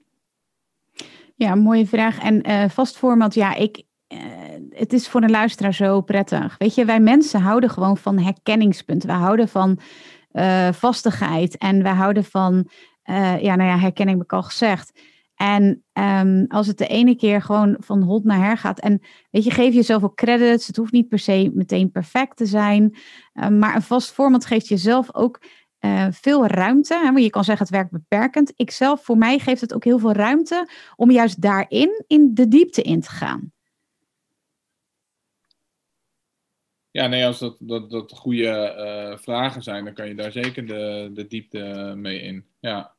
Ja, 1.36 1.54
mooie 1.54 1.86
vraag. 1.86 2.18
En 2.18 2.50
uh, 2.50 2.68
vast 2.68 2.96
format, 2.96 3.34
ja, 3.34 3.54
ik, 3.54 3.82
het 4.70 4.92
is 4.92 5.08
voor 5.08 5.22
een 5.22 5.30
luisteraar 5.30 5.74
zo 5.74 6.00
prettig. 6.00 6.58
Weet 6.58 6.74
je, 6.74 6.84
wij 6.84 7.00
mensen 7.00 7.40
houden 7.40 7.70
gewoon 7.70 7.96
van 7.96 8.18
herkenningspunten. 8.18 9.08
We 9.08 9.14
houden 9.14 9.48
van 9.48 9.80
vastigheid 10.72 11.56
en 11.56 11.82
we 11.82 11.88
houden 11.88 12.24
van 12.24 12.68
uh, 13.10 13.42
ja, 13.42 13.56
nou 13.56 13.68
ja, 13.70 13.78
herkenning 13.78 14.18
heb 14.18 14.26
ik 14.26 14.32
al 14.32 14.42
gezegd. 14.42 15.00
En 15.34 15.84
um, 15.92 16.44
als 16.48 16.66
het 16.66 16.78
de 16.78 16.86
ene 16.86 17.16
keer 17.16 17.42
gewoon 17.42 17.76
van 17.78 18.02
hot 18.02 18.24
naar 18.24 18.44
her 18.44 18.56
gaat. 18.56 18.80
En 18.80 19.00
weet 19.30 19.44
je, 19.44 19.50
geef 19.50 19.74
jezelf 19.74 20.04
ook 20.04 20.16
credits. 20.16 20.66
Het 20.66 20.76
hoeft 20.76 20.92
niet 20.92 21.08
per 21.08 21.18
se 21.18 21.50
meteen 21.54 21.90
perfect 21.90 22.36
te 22.36 22.46
zijn. 22.46 22.96
Uh, 23.34 23.48
maar 23.48 23.74
een 23.74 23.82
vast 23.82 24.10
format 24.10 24.46
geeft 24.46 24.68
jezelf 24.68 25.14
ook 25.14 25.42
uh, 25.80 26.06
veel 26.10 26.46
ruimte. 26.46 26.94
Hè, 26.94 27.20
je 27.20 27.30
kan 27.30 27.44
zeggen 27.44 27.66
het 27.66 27.74
werkt 27.74 27.90
beperkend. 27.90 28.52
Ik 28.56 28.70
zelf, 28.70 29.04
voor 29.04 29.18
mij 29.18 29.38
geeft 29.38 29.60
het 29.60 29.74
ook 29.74 29.84
heel 29.84 29.98
veel 29.98 30.12
ruimte 30.12 30.68
om 30.96 31.10
juist 31.10 31.40
daarin 31.42 32.04
in 32.06 32.34
de 32.34 32.48
diepte 32.48 32.82
in 32.82 33.00
te 33.00 33.10
gaan. 33.10 33.52
Ja, 36.90 37.06
nee, 37.06 37.26
als 37.26 37.38
dat, 37.38 37.56
dat, 37.58 37.90
dat 37.90 38.12
goede 38.12 39.16
vragen 39.20 39.62
zijn, 39.62 39.84
dan 39.84 39.94
kan 39.94 40.08
je 40.08 40.14
daar 40.14 40.32
zeker 40.32 40.66
de, 40.66 41.10
de 41.14 41.26
diepte 41.26 41.92
mee 41.96 42.20
in. 42.20 42.44
Ja. 42.60 42.96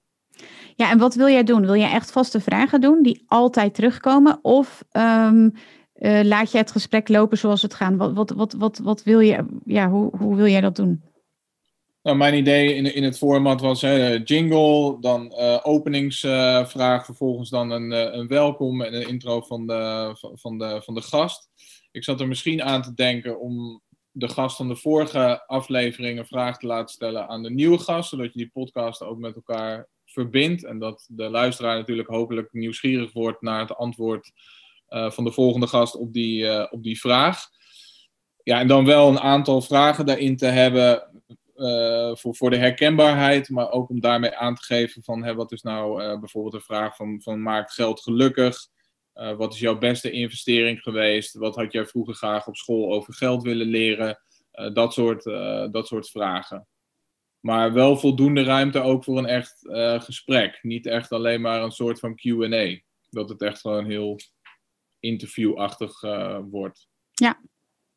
Ja, 0.79 0.91
en 0.91 0.97
wat 0.97 1.15
wil 1.15 1.27
jij 1.27 1.43
doen? 1.43 1.65
Wil 1.65 1.75
jij 1.75 1.91
echt 1.91 2.11
vaste 2.11 2.39
vragen 2.39 2.81
doen 2.81 3.03
die 3.03 3.23
altijd 3.27 3.73
terugkomen? 3.73 4.39
Of 4.41 4.83
um, 4.91 5.53
uh, 5.95 6.21
laat 6.23 6.51
je 6.51 6.57
het 6.57 6.71
gesprek 6.71 7.07
lopen 7.07 7.37
zoals 7.37 7.61
het 7.61 7.73
gaat? 7.73 7.95
Wat, 7.95 8.13
wat, 8.13 8.29
wat, 8.29 8.53
wat, 8.53 8.77
wat 8.77 9.03
wil 9.03 9.19
je, 9.19 9.45
ja, 9.65 9.89
hoe, 9.89 10.17
hoe 10.17 10.35
wil 10.35 10.47
jij 10.47 10.61
dat 10.61 10.75
doen? 10.75 11.03
Nou, 12.03 12.17
mijn 12.17 12.33
idee 12.33 12.73
in, 12.73 12.95
in 12.95 13.03
het 13.03 13.17
format 13.17 13.61
was 13.61 13.81
hè, 13.81 14.19
jingle, 14.23 14.97
dan 14.99 15.33
uh, 15.39 15.59
openingsvraag, 15.63 17.05
vervolgens 17.05 17.49
dan 17.49 17.71
een, 17.71 17.91
een 17.91 18.27
welkom 18.27 18.81
en 18.81 18.93
een 18.93 19.07
intro 19.07 19.41
van 19.41 19.67
de, 19.67 20.11
van, 20.33 20.57
de, 20.57 20.81
van 20.83 20.93
de 20.93 21.01
gast. 21.01 21.49
Ik 21.91 22.03
zat 22.03 22.19
er 22.19 22.27
misschien 22.27 22.63
aan 22.63 22.81
te 22.81 22.93
denken 22.93 23.39
om 23.39 23.81
de 24.11 24.27
gast 24.27 24.55
van 24.55 24.67
de 24.67 24.75
vorige 24.75 25.47
aflevering 25.47 26.19
een 26.19 26.25
vraag 26.25 26.57
te 26.57 26.67
laten 26.67 26.93
stellen 26.93 27.27
aan 27.27 27.43
de 27.43 27.51
nieuwe 27.51 27.77
gast, 27.77 28.09
zodat 28.09 28.33
je 28.33 28.39
die 28.39 28.51
podcast 28.53 29.03
ook 29.03 29.17
met 29.17 29.35
elkaar 29.35 29.87
verbindt. 30.11 30.65
En 30.65 30.79
dat 30.79 31.05
de 31.09 31.29
luisteraar 31.29 31.77
natuurlijk 31.77 32.07
hopelijk 32.07 32.53
nieuwsgierig 32.53 33.13
wordt 33.13 33.41
naar 33.41 33.59
het 33.59 33.75
antwoord 33.75 34.31
uh, 34.89 35.11
van 35.11 35.23
de 35.23 35.31
volgende 35.31 35.67
gast 35.67 35.95
op 35.95 36.13
die, 36.13 36.43
uh, 36.43 36.65
op 36.69 36.83
die 36.83 36.99
vraag. 36.99 37.49
Ja, 38.43 38.59
en 38.59 38.67
dan 38.67 38.85
wel 38.85 39.07
een 39.07 39.19
aantal 39.19 39.61
vragen 39.61 40.05
daarin 40.05 40.37
te 40.37 40.45
hebben 40.45 41.23
uh, 41.55 42.15
voor, 42.15 42.35
voor 42.35 42.49
de 42.49 42.57
herkenbaarheid, 42.57 43.49
maar 43.49 43.71
ook 43.71 43.89
om 43.89 43.99
daarmee 43.99 44.35
aan 44.35 44.55
te 44.55 44.63
geven 44.63 45.03
van 45.03 45.23
hè, 45.23 45.35
wat 45.35 45.51
is 45.51 45.61
nou 45.61 46.19
bijvoorbeeld 46.19 46.53
de 46.53 46.61
vraag 46.61 46.95
van, 46.95 47.21
van 47.21 47.41
maakt 47.41 47.73
geld 47.73 48.01
gelukkig? 48.01 48.57
Wat 49.37 49.53
is 49.53 49.59
jouw 49.59 49.77
beste 49.77 50.11
investering 50.11 50.81
geweest? 50.81 51.33
Wat 51.33 51.55
had 51.55 51.71
jij 51.71 51.85
vroeger 51.85 52.13
graag 52.13 52.47
op 52.47 52.55
school 52.55 52.93
over 52.93 53.13
geld 53.13 53.43
willen 53.43 53.67
leren? 53.67 54.21
dat, 54.73 54.93
soort, 54.93 55.23
dat 55.71 55.87
soort 55.87 56.09
vragen. 56.09 56.67
Maar 57.39 57.73
wel 57.73 57.97
voldoende 57.97 58.43
ruimte 58.43 58.79
ook 58.79 59.03
voor 59.03 59.17
een 59.17 59.25
echt 59.25 59.59
gesprek. 60.03 60.59
Niet 60.61 60.85
echt 60.85 61.11
alleen 61.11 61.41
maar 61.41 61.61
een 61.61 61.71
soort 61.71 61.99
van 61.99 62.15
QA. 62.15 62.79
Dat 63.09 63.29
het 63.29 63.41
echt 63.41 63.61
gewoon 63.61 63.85
heel 63.85 64.19
interviewachtig 64.99 66.01
wordt. 66.49 66.87
Ja, 67.11 67.39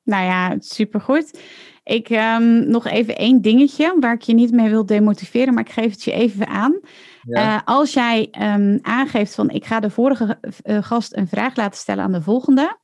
nou 0.02 0.24
ja, 0.24 0.56
supergoed. 0.58 1.40
Ik 1.84 2.10
um, 2.10 2.68
nog 2.68 2.86
even 2.86 3.16
één 3.16 3.40
dingetje 3.40 3.96
waar 4.00 4.14
ik 4.14 4.22
je 4.22 4.34
niet 4.34 4.52
mee 4.52 4.68
wil 4.68 4.86
demotiveren, 4.86 5.54
maar 5.54 5.66
ik 5.66 5.72
geef 5.72 5.90
het 5.90 6.04
je 6.04 6.12
even 6.12 6.46
aan. 6.46 6.80
Ja. 7.22 7.56
Uh, 7.56 7.60
als 7.64 7.92
jij 7.92 8.28
um, 8.40 8.78
aangeeft 8.82 9.34
van 9.34 9.50
ik 9.50 9.64
ga 9.64 9.80
de 9.80 9.90
vorige 9.90 10.38
gast 10.64 11.16
een 11.16 11.28
vraag 11.28 11.56
laten 11.56 11.78
stellen 11.78 12.04
aan 12.04 12.12
de 12.12 12.22
volgende, 12.22 12.78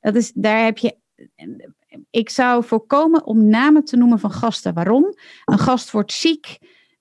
dat 0.00 0.14
is, 0.14 0.32
daar 0.32 0.64
heb 0.64 0.78
je. 0.78 0.96
Ik 2.10 2.30
zou 2.30 2.64
voorkomen 2.64 3.26
om 3.26 3.48
namen 3.48 3.84
te 3.84 3.96
noemen 3.96 4.18
van 4.18 4.32
gasten. 4.32 4.74
Waarom? 4.74 5.14
Een 5.44 5.58
gast 5.58 5.90
wordt 5.90 6.12
ziek. 6.12 6.58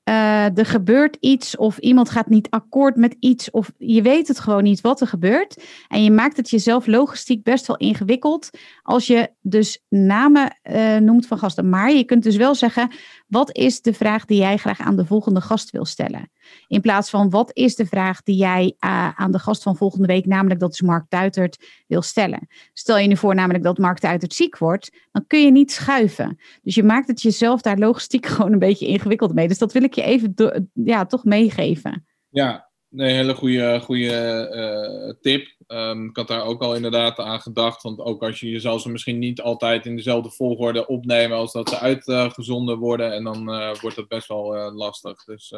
Uh, 0.10 0.58
er 0.58 0.66
gebeurt 0.66 1.18
iets 1.20 1.58
of 1.58 1.78
iemand 1.78 2.10
gaat 2.10 2.30
niet 2.30 2.50
akkoord 2.50 2.96
met 2.96 3.16
iets 3.20 3.52
of 3.52 3.72
je 3.78 4.02
weet 4.02 4.28
het 4.28 4.40
gewoon 4.40 4.64
niet 4.64 4.82
wat 4.82 5.02
er 5.02 5.08
gebeurt. 5.08 5.64
En 5.88 6.04
je 6.04 6.12
maakt 6.12 6.38
het 6.38 6.50
jezelf 6.50 6.88
logistiek 6.88 7.44
best 7.44 7.68
wel 7.68 7.78
ingewikkeld 7.78 8.50
als 8.82 9.08
je 9.08 9.32
dus 9.42 9.84
namen 9.90 10.60
uh, 10.64 10.98
noemt 10.98 11.28
van 11.28 11.38
gasten. 11.38 11.70
Maar 11.70 11.92
je 11.92 12.04
kunt 12.04 12.24
dus 12.24 12.36
wel 12.36 12.56
zeggen, 12.56 12.92
wat 13.28 13.58
is 13.58 13.82
de 13.82 13.94
vraag 13.94 14.26
die 14.26 14.38
jij 14.38 14.58
graag 14.58 14.80
aan 14.80 14.96
de 14.96 15.06
volgende 15.06 15.42
gast 15.42 15.72
wil 15.72 15.86
stellen? 15.86 16.32
In 16.68 16.82
plaats 16.82 17.10
van, 17.10 17.30
wat 17.30 17.50
is 17.54 17.76
de 17.76 17.86
vraag 17.86 18.24
die 18.24 18.36
jij 18.36 18.64
uh, 18.80 19.10
aan 19.16 19.32
de 19.32 19.40
gast 19.40 19.64
van 19.64 19.78
volgende 19.78 20.08
week, 20.08 20.26
namelijk 20.26 20.60
dat 20.60 20.74
is 20.74 20.82
Mark 20.82 21.06
Duitert, 21.10 21.84
wil 21.88 22.02
stellen? 22.02 22.48
Stel 22.74 22.98
je 22.98 23.08
nu 23.08 23.18
voor 23.18 23.36
namelijk 23.36 23.64
dat 23.64 23.78
Mark 23.78 24.02
Duitert 24.02 24.34
ziek 24.34 24.58
wordt, 24.58 24.92
dan 25.12 25.28
kun 25.28 25.46
je 25.46 25.52
niet 25.52 25.72
schuiven. 25.72 26.40
Dus 26.62 26.76
je 26.76 26.84
maakt 26.84 27.08
het 27.08 27.22
jezelf 27.22 27.62
daar 27.62 27.78
logistiek 27.78 28.26
gewoon 28.36 28.52
een 28.52 28.60
beetje 28.60 28.88
ingewikkeld 28.88 29.34
mee. 29.34 29.48
Dus 29.48 29.58
dat 29.58 29.74
wil 29.74 29.84
ik 29.84 29.94
je 29.94 30.02
even 30.02 30.34
ja, 30.74 31.06
toch 31.06 31.24
meegeven. 31.24 32.06
Ja, 32.30 32.70
een 32.92 33.00
hele 33.00 33.36
goede, 33.36 33.80
goede 33.80 34.50
uh, 34.54 35.14
tip. 35.22 35.56
Um, 35.68 36.10
ik 36.10 36.16
had 36.16 36.28
daar 36.28 36.44
ook 36.44 36.62
al 36.62 36.76
inderdaad 36.76 37.20
aan 37.20 37.42
gedacht. 37.42 37.84
Want 37.84 38.00
ook 38.00 38.24
als 38.24 38.40
je, 38.40 38.50
je 38.50 38.60
zal 38.60 38.80
ze 38.80 38.90
misschien 38.90 39.20
niet 39.20 39.42
altijd 39.42 39.86
in 39.86 39.96
dezelfde 39.96 40.32
volgorde 40.32 40.88
opnemen 40.88 41.38
als 41.38 41.52
dat 41.52 41.70
ze 41.70 41.80
uitgezonden 41.80 42.78
worden. 42.78 43.14
En 43.14 43.24
dan 43.24 43.50
uh, 43.50 43.76
wordt 43.76 43.96
dat 43.96 44.08
best 44.08 44.28
wel 44.28 44.72
lastig. 44.74 45.24
Dus 45.24 45.54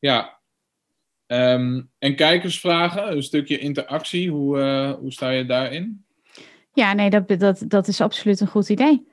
ja. 0.00 0.38
Um, 1.26 1.90
en 1.98 2.16
kijkersvragen, 2.16 3.12
een 3.12 3.22
stukje 3.22 3.58
interactie. 3.58 4.30
Hoe, 4.30 4.58
hoe 5.00 5.12
sta 5.12 5.30
je 5.30 5.46
daarin? 5.46 6.04
Ja, 6.72 6.92
nee, 6.92 7.10
dat, 7.10 7.28
dat, 7.28 7.64
dat 7.66 7.88
is 7.88 8.00
absoluut 8.00 8.40
een 8.40 8.46
goed 8.46 8.68
idee. 8.68 9.08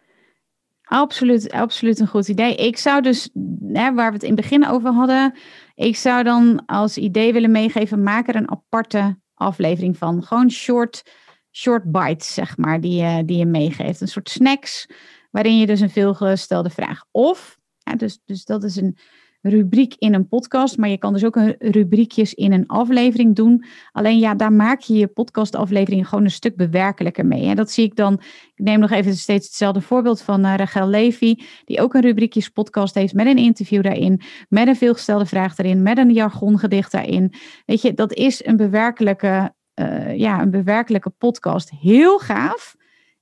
Absoluut, 0.84 1.52
absoluut 1.52 2.00
een 2.00 2.08
goed 2.08 2.28
idee. 2.28 2.56
Ik 2.56 2.78
zou 2.78 3.02
dus, 3.02 3.30
hè, 3.74 3.94
waar 3.94 4.08
we 4.08 4.14
het 4.14 4.24
in 4.24 4.32
het 4.32 4.42
begin 4.42 4.68
over 4.68 4.92
hadden, 4.92 5.38
ik 5.76 5.96
zou 5.96 6.24
dan 6.24 6.66
als 6.66 6.98
idee 6.98 7.34
willen 7.34 7.52
meegeven, 7.52 8.04
maak 8.04 8.28
er 8.28 8.36
een 8.36 8.52
aparte 8.52 9.20
aflevering 9.34 9.98
van. 9.98 10.24
Gewoon 10.24 10.52
short, 10.52 11.04
short 11.52 11.92
bites, 11.92 12.34
zeg 12.34 12.58
maar, 12.58 12.82
die 12.82 13.04
je, 13.04 13.26
die 13.26 13.38
je 13.38 13.46
meegeeft. 13.46 14.02
Een 14.02 14.08
soort 14.08 14.30
snacks, 14.30 14.90
waarin 15.32 15.60
je 15.60 15.66
dus 15.66 15.80
een 15.80 15.90
veelgestelde 15.90 16.70
vraag. 16.70 17.04
Of, 17.12 17.58
dus, 17.98 18.20
dus 18.26 18.46
dat 18.46 18.64
is 18.64 18.76
een 18.76 18.98
rubriek 19.42 19.96
in 19.98 20.14
een 20.14 20.28
podcast, 20.28 20.78
maar 20.78 20.90
je 20.90 20.98
kan 20.98 21.14
dus 21.14 21.26
ook 21.26 21.36
een 21.36 21.56
rubriekjes 21.60 22.34
in 22.34 22.52
een 22.52 22.68
aflevering 22.68 23.36
doen. 23.36 23.66
Alleen 23.92 24.20
ja, 24.20 24.36
daar 24.36 24.54
maak 24.54 24.80
je 24.80 24.94
je 24.94 25.08
podcastafleveringen 25.08 26.06
gewoon 26.06 26.24
een 26.24 26.32
stuk 26.32 26.56
bewerkelijker 26.56 27.26
mee. 27.26 27.46
En 27.46 27.56
dat 27.56 27.72
zie 27.72 27.86
ik 27.86 27.96
dan, 27.96 28.14
ik 28.56 28.64
neem 28.64 28.80
nog 28.80 28.92
even 28.92 29.16
steeds 29.16 29.46
hetzelfde 29.48 29.82
voorbeeld 29.82 30.22
van 30.22 30.46
uh, 30.46 30.56
Rachel 30.56 30.88
Levy, 30.88 31.36
die 31.66 31.82
ook 31.82 31.94
een 31.94 32.02
rubriekjes 32.02 32.50
podcast 32.50 32.96
heeft 32.96 33.14
met 33.14 33.28
een 33.28 33.38
interview 33.38 33.84
daarin, 33.84 34.22
met 34.50 34.68
een 34.68 34.76
veelgestelde 34.76 35.26
vraag 35.26 35.58
erin, 35.58 35.82
met 35.82 35.98
een 35.98 36.14
jargongedicht 36.14 36.92
daarin. 36.92 37.34
Weet 37.66 37.82
je, 37.82 37.94
dat 37.94 38.14
is 38.14 38.46
een 38.46 38.58
bewerkelijke, 38.58 39.54
uh, 39.76 40.18
ja, 40.18 40.42
een 40.42 40.52
bewerkelijke 40.52 41.10
podcast. 41.10 41.72
Heel 41.80 42.20
gaaf. 42.20 42.76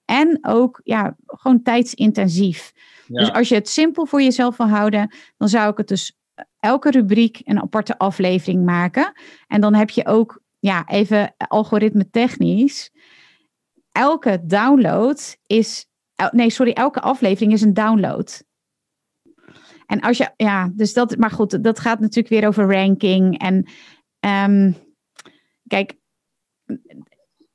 En 0.05 0.38
ook 0.41 0.82
ja, 0.84 1.16
gewoon 1.26 1.61
tijdsintensief. 1.61 2.74
Dus 3.08 3.32
als 3.32 3.49
je 3.49 3.56
het 3.56 3.70
simpel 3.70 4.06
voor 4.06 4.22
jezelf 4.22 4.58
wil 4.58 4.68
houden, 4.68 5.16
dan 5.38 5.49
zou 5.49 5.72
ik 5.72 5.78
het 5.78 5.88
dus 5.88 6.18
elke 6.60 6.91
rubriek 6.91 7.41
een 7.43 7.62
aparte 7.62 7.97
aflevering 7.97 8.66
maken. 8.66 9.14
En 9.47 9.62
dan 9.62 9.74
heb 9.74 9.89
je 9.89 10.06
ook, 10.06 10.41
ja, 10.60 10.88
even 10.88 11.36
algoritme 11.38 12.10
technisch. 12.10 12.91
Elke 13.91 14.41
download 14.43 15.38
is, 15.45 15.88
nee, 16.32 16.49
sorry, 16.49 16.72
elke 16.72 17.01
aflevering 17.01 17.53
is 17.53 17.62
een 17.62 17.74
download. 17.74 18.43
En 19.86 20.01
als 20.01 20.18
je, 20.18 20.32
ja, 20.36 20.72
dus 20.74 20.93
dat, 20.93 21.18
maar 21.18 21.32
goed, 21.32 21.64
dat 21.64 21.80
gaat 21.80 21.99
natuurlijk 21.99 22.30
weer 22.30 22.47
over 22.47 22.72
ranking. 22.72 23.39
En 23.39 23.66
um, 24.51 24.76
kijk, 25.68 25.97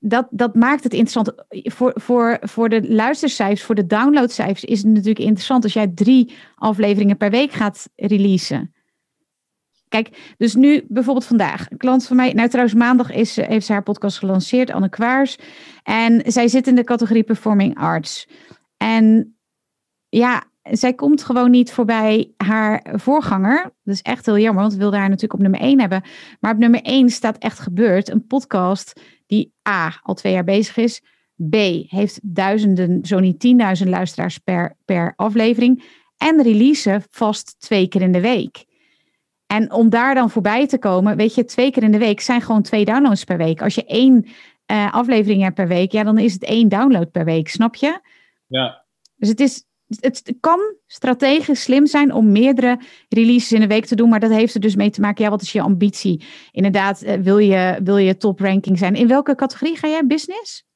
dat, 0.01 0.26
dat 0.30 0.55
maakt 0.55 0.84
het 0.84 0.92
interessant. 0.92 1.44
Voor, 1.48 1.92
voor, 1.94 2.38
voor 2.40 2.68
de 2.68 2.92
luistercijfers, 2.92 3.62
voor 3.62 3.74
de 3.74 3.86
downloadcijfers 3.86 4.64
is 4.64 4.78
het 4.78 4.86
natuurlijk 4.86 5.18
interessant 5.18 5.64
als 5.64 5.72
jij 5.72 5.88
drie 5.94 6.34
afleveringen 6.55 7.16
per 7.16 7.30
week 7.30 7.53
gaat 7.53 7.88
releasen. 7.96 8.74
Kijk, 9.88 10.34
dus 10.36 10.55
nu 10.55 10.84
bijvoorbeeld 10.88 11.26
vandaag. 11.26 11.70
Een 11.70 11.76
klant 11.76 12.07
van 12.07 12.16
mij, 12.16 12.32
nou 12.32 12.48
trouwens 12.48 12.76
maandag 12.76 13.11
is, 13.11 13.36
heeft 13.36 13.66
ze 13.66 13.72
haar 13.72 13.82
podcast 13.82 14.18
gelanceerd, 14.18 14.70
Anne 14.70 14.88
Kwaars. 14.88 15.38
En 15.82 16.22
zij 16.26 16.48
zit 16.48 16.66
in 16.66 16.74
de 16.74 16.84
categorie 16.84 17.22
Performing 17.22 17.78
Arts. 17.78 18.28
En 18.76 19.36
ja, 20.09 20.44
zij 20.62 20.94
komt 20.94 21.22
gewoon 21.22 21.51
niet 21.51 21.72
voorbij 21.72 22.34
haar 22.36 22.86
voorganger. 22.92 23.62
Dat 23.62 23.94
is 23.94 24.03
echt 24.03 24.26
heel 24.26 24.38
jammer, 24.38 24.62
want 24.62 24.74
we 24.74 24.80
wilden 24.80 24.98
haar 24.98 25.09
natuurlijk 25.09 25.34
op 25.34 25.40
nummer 25.40 25.61
1 25.61 25.80
hebben. 25.80 26.03
Maar 26.40 26.53
op 26.53 26.59
nummer 26.59 26.82
1 26.82 27.11
staat 27.11 27.38
echt 27.38 27.59
gebeurd 27.59 28.11
een 28.11 28.26
podcast 28.26 29.01
die 29.31 29.53
A, 29.68 30.01
al 30.03 30.14
twee 30.14 30.33
jaar 30.33 30.45
bezig 30.45 30.76
is. 30.76 31.01
B, 31.51 31.55
heeft 31.89 32.18
duizenden, 32.22 33.05
zo 33.05 33.18
niet 33.18 33.41
tienduizend 33.41 33.91
luisteraars 33.91 34.39
per, 34.39 34.76
per 34.85 35.12
aflevering. 35.16 35.85
En 36.16 36.43
release 36.43 37.03
vast 37.11 37.61
twee 37.61 37.89
keer 37.89 38.03
in 38.03 38.12
de 38.12 38.20
week. 38.20 38.64
En 39.47 39.72
om 39.72 39.89
daar 39.91 40.14
dan 40.14 40.31
voorbij 40.31 40.66
te 40.66 40.78
komen, 40.78 41.16
weet 41.16 41.35
je, 41.35 41.45
twee 41.45 41.70
keer 41.70 41.83
in 41.83 41.93
de 41.93 41.99
week 41.99 42.20
zijn 42.20 42.41
gewoon 42.41 42.62
twee 42.62 42.85
downloads 42.85 43.24
per 43.24 43.37
week. 43.37 43.62
Als 43.62 43.74
je 43.74 43.85
één 43.85 44.26
uh, 44.72 44.93
aflevering 44.93 45.43
hebt 45.43 45.55
per 45.55 45.68
week, 45.68 45.93
ja, 45.93 46.03
dan 46.03 46.18
is 46.18 46.33
het 46.33 46.45
één 46.45 46.68
download 46.68 47.11
per 47.11 47.24
week, 47.24 47.49
snap 47.49 47.74
je? 47.74 48.01
Ja. 48.47 48.85
Dus 49.16 49.28
het 49.28 49.41
is, 49.41 49.64
het 49.99 50.34
kan 50.41 50.61
strategisch 50.86 51.62
slim 51.62 51.86
zijn 51.86 52.12
om 52.12 52.32
meerdere 52.32 52.80
releases 53.09 53.53
in 53.53 53.62
een 53.62 53.68
week 53.68 53.86
te 53.86 53.95
doen, 53.95 54.09
maar 54.09 54.20
dat 54.20 54.30
heeft 54.30 54.55
er 54.55 54.61
dus 54.61 54.74
mee 54.74 54.91
te 54.91 55.01
maken. 55.01 55.24
Ja, 55.24 55.30
wat 55.30 55.43
is 55.43 55.53
je 55.53 55.61
ambitie? 55.61 56.24
Inderdaad, 56.53 57.03
eh, 57.03 57.20
wil 57.20 57.38
je, 57.38 57.80
wil 57.82 57.97
je 57.97 58.16
top 58.16 58.41
ranking 58.41 58.78
zijn? 58.78 58.95
In 58.95 59.09
welke 59.09 59.34
categorie 59.34 59.76
ga 59.76 59.88
jij? 59.88 60.07
Business? 60.07 60.68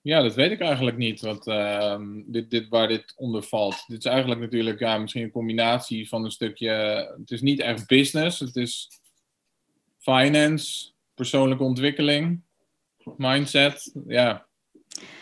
Ja, 0.00 0.22
dat 0.22 0.34
weet 0.34 0.50
ik 0.50 0.60
eigenlijk 0.60 0.96
niet. 0.96 1.20
Wat, 1.20 1.46
uh, 1.46 2.00
dit, 2.26 2.50
dit, 2.50 2.68
waar 2.68 2.88
dit 2.88 3.12
onder 3.16 3.42
valt. 3.42 3.84
Dit 3.86 3.98
is 3.98 4.04
eigenlijk 4.04 4.40
natuurlijk 4.40 4.78
ja, 4.78 4.98
misschien 4.98 5.22
een 5.22 5.30
combinatie 5.30 6.08
van 6.08 6.24
een 6.24 6.30
stukje. 6.30 6.70
Het 7.18 7.30
is 7.30 7.40
niet 7.40 7.60
echt 7.60 7.86
business, 7.86 8.40
het 8.40 8.56
is 8.56 9.00
finance, 9.98 10.92
persoonlijke 11.14 11.64
ontwikkeling, 11.64 12.42
mindset. 13.16 13.94
Ja, 14.06 14.45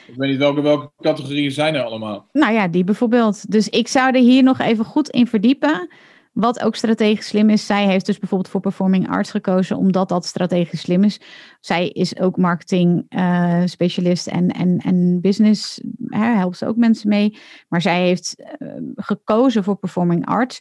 ik 0.07 0.15
weet 0.17 0.31
niet 0.31 0.39
welke, 0.39 0.61
welke 0.61 0.91
categorieën 1.01 1.51
zijn 1.51 1.75
er 1.75 1.83
allemaal. 1.83 2.29
Nou 2.33 2.53
ja, 2.53 2.69
die 2.69 2.85
bijvoorbeeld. 2.85 3.51
Dus 3.51 3.69
ik 3.69 3.89
zou 3.89 4.15
er 4.15 4.21
hier 4.21 4.43
nog 4.43 4.59
even 4.59 4.85
goed 4.85 5.09
in 5.09 5.27
verdiepen. 5.27 5.89
Wat 6.33 6.63
ook 6.63 6.77
strategisch 6.77 7.27
slim 7.27 7.51
is. 7.51 7.67
Zij 7.67 7.87
heeft 7.87 8.07
dus 8.07 8.19
bijvoorbeeld 8.19 8.51
voor 8.51 8.61
Performing 8.61 9.09
Arts 9.09 9.31
gekozen, 9.31 9.77
omdat 9.77 10.09
dat 10.09 10.25
strategisch 10.25 10.81
slim 10.81 11.05
is. 11.05 11.21
Zij 11.61 11.89
is 11.89 12.19
ook 12.19 12.37
marketing 12.37 13.07
uh, 13.09 13.63
specialist 13.65 14.27
en, 14.27 14.49
en, 14.49 14.79
en 14.79 15.21
business. 15.21 15.81
Hè, 16.07 16.25
helpt 16.25 16.57
ze 16.57 16.67
ook 16.67 16.77
mensen 16.77 17.09
mee. 17.09 17.39
Maar 17.69 17.83
zij 17.83 18.03
heeft 18.03 18.35
uh, 18.59 18.69
gekozen 18.95 19.65
voor 19.65 19.77
Performing 19.77 20.27
Arts. 20.27 20.61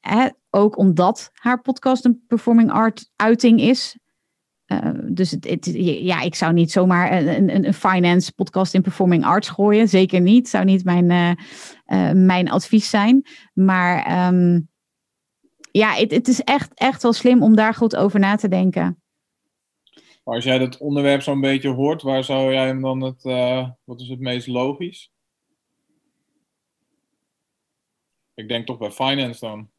Hè, 0.00 0.28
ook 0.50 0.78
omdat 0.78 1.30
haar 1.32 1.60
podcast 1.60 2.04
een 2.04 2.24
Performing 2.26 2.70
Art 2.70 3.10
uiting 3.16 3.60
is. 3.60 3.98
Uh, 4.66 4.90
dus 5.08 5.30
het, 5.30 5.48
het, 5.48 5.70
ja, 5.82 6.20
ik 6.20 6.34
zou 6.34 6.52
niet 6.52 6.70
zomaar 6.70 7.12
een, 7.12 7.54
een, 7.54 7.66
een, 7.66 7.74
finance 7.74 8.32
podcast 8.32 8.74
in 8.74 8.82
performing 8.82 9.24
arts 9.24 9.48
gooien. 9.48 9.88
Zeker 9.88 10.20
niet. 10.20 10.48
Zou 10.48 10.64
niet 10.64 10.84
mijn, 10.84 11.10
uh, 11.10 11.30
uh, 11.86 12.12
mijn 12.24 12.50
advies 12.50 12.90
zijn. 12.90 13.26
Maar 13.52 14.26
um, 14.26 14.68
ja, 15.70 15.92
het, 15.92 16.10
het, 16.10 16.28
is 16.28 16.40
echt, 16.40 16.74
echt 16.74 17.02
wel 17.02 17.12
slim 17.12 17.42
om 17.42 17.56
daar 17.56 17.74
goed 17.74 17.96
over 17.96 18.20
na 18.20 18.36
te 18.36 18.48
denken. 18.48 19.02
Maar 20.24 20.34
als 20.34 20.44
jij 20.44 20.58
dat 20.58 20.78
onderwerp 20.78 21.22
zo'n 21.22 21.40
beetje 21.40 21.68
hoort, 21.68 22.02
waar 22.02 22.24
zou 22.24 22.52
jij 22.52 22.66
hem 22.66 22.80
dan 22.80 23.00
het, 23.00 23.22
wat 23.84 24.00
is 24.00 24.08
het 24.08 24.20
meest 24.20 24.46
logisch? 24.46 25.12
ik 28.34 28.48
denk 28.48 28.66
toch 28.66 28.78
bij 28.78 28.90
finance 28.90 29.40
dan. 29.40 29.70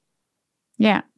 Ja. 0.71 1.09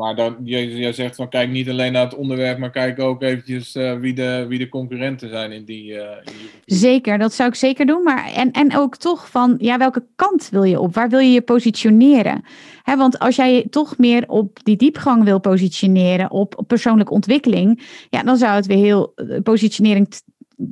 Maar 0.00 0.16
dan, 0.16 0.36
jij, 0.42 0.92
zegt 0.92 1.16
van 1.16 1.28
kijk 1.28 1.50
niet 1.50 1.68
alleen 1.68 1.92
naar 1.92 2.04
het 2.04 2.14
onderwerp, 2.14 2.58
maar 2.58 2.70
kijk 2.70 3.00
ook 3.00 3.22
eventjes 3.22 3.76
uh, 3.76 3.98
wie, 3.98 4.14
de, 4.14 4.44
wie 4.48 4.58
de 4.58 4.68
concurrenten 4.68 5.28
zijn 5.28 5.52
in 5.52 5.64
die, 5.64 5.84
die, 6.24 6.78
Zeker, 6.78 7.18
dat 7.18 7.32
zou 7.32 7.48
ik 7.48 7.54
zeker 7.54 7.86
doen. 7.86 8.02
Maar 8.02 8.32
en, 8.32 8.50
en 8.50 8.76
ook 8.76 8.96
toch 8.96 9.30
van 9.30 9.54
ja, 9.58 9.78
welke 9.78 10.06
kant 10.14 10.48
wil 10.48 10.62
je 10.62 10.80
op? 10.80 10.94
Waar 10.94 11.08
wil 11.08 11.18
je 11.18 11.32
je 11.32 11.42
positioneren? 11.42 12.44
Want 12.84 13.18
als 13.18 13.36
jij 13.36 13.66
toch 13.70 13.98
meer 13.98 14.24
op 14.28 14.64
die 14.64 14.76
diepgang 14.76 15.24
wil 15.24 15.40
positioneren, 15.40 16.30
op, 16.30 16.58
op 16.58 16.68
persoonlijke 16.68 17.12
ontwikkeling, 17.12 17.82
ja, 18.10 18.22
dan 18.22 18.36
zou 18.36 18.52
het 18.52 18.66
weer 18.66 18.76
heel 18.76 19.12
uh, 19.16 19.38
positionering 19.42 20.08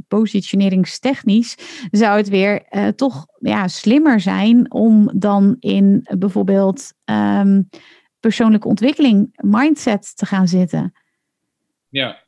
positioneringstechnisch 0.08 1.54
zou 1.90 2.16
het 2.16 2.28
weer 2.28 2.62
toch 2.96 3.26
ja, 3.38 3.68
slimmer 3.68 4.20
zijn 4.20 4.72
om 4.72 5.10
dan 5.14 5.56
in 5.58 6.06
bijvoorbeeld 6.18 6.92
um, 7.04 7.68
persoonlijke 8.20 8.68
ontwikkeling, 8.68 9.28
mindset 9.34 10.16
te 10.16 10.26
gaan 10.26 10.48
zitten. 10.48 10.92
Ja. 11.88 12.26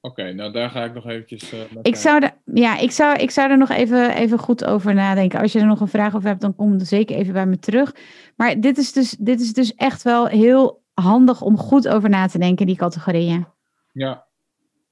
Oké, 0.00 0.32
nou 0.32 0.52
daar 0.52 0.70
ga 0.70 0.84
ik 0.84 0.94
nog 0.94 1.06
eventjes. 1.06 1.52
Uh, 1.52 1.60
ik, 1.82 1.96
zou 1.96 2.28
ja, 2.44 2.78
ik, 2.78 2.90
zou, 2.90 3.16
ik 3.18 3.30
zou 3.30 3.50
er 3.50 3.58
nog 3.58 3.70
even, 3.70 4.14
even 4.14 4.38
goed 4.38 4.64
over 4.64 4.94
nadenken. 4.94 5.40
Als 5.40 5.52
je 5.52 5.58
er 5.60 5.66
nog 5.66 5.80
een 5.80 5.88
vraag 5.88 6.14
over 6.14 6.28
hebt, 6.28 6.40
dan 6.40 6.54
kom 6.54 6.72
er 6.72 6.86
zeker 6.86 7.16
even 7.16 7.32
bij 7.32 7.46
me 7.46 7.58
terug. 7.58 7.94
Maar 8.36 8.60
dit 8.60 8.78
is 8.78 8.92
dus, 8.92 9.10
dit 9.10 9.40
is 9.40 9.52
dus 9.52 9.74
echt 9.74 10.02
wel 10.02 10.26
heel 10.26 10.82
handig 10.94 11.42
om 11.42 11.56
goed 11.56 11.88
over 11.88 12.08
na 12.08 12.26
te 12.26 12.38
denken, 12.38 12.66
die 12.66 12.76
categorieën. 12.76 13.46
Ja, 13.92 14.26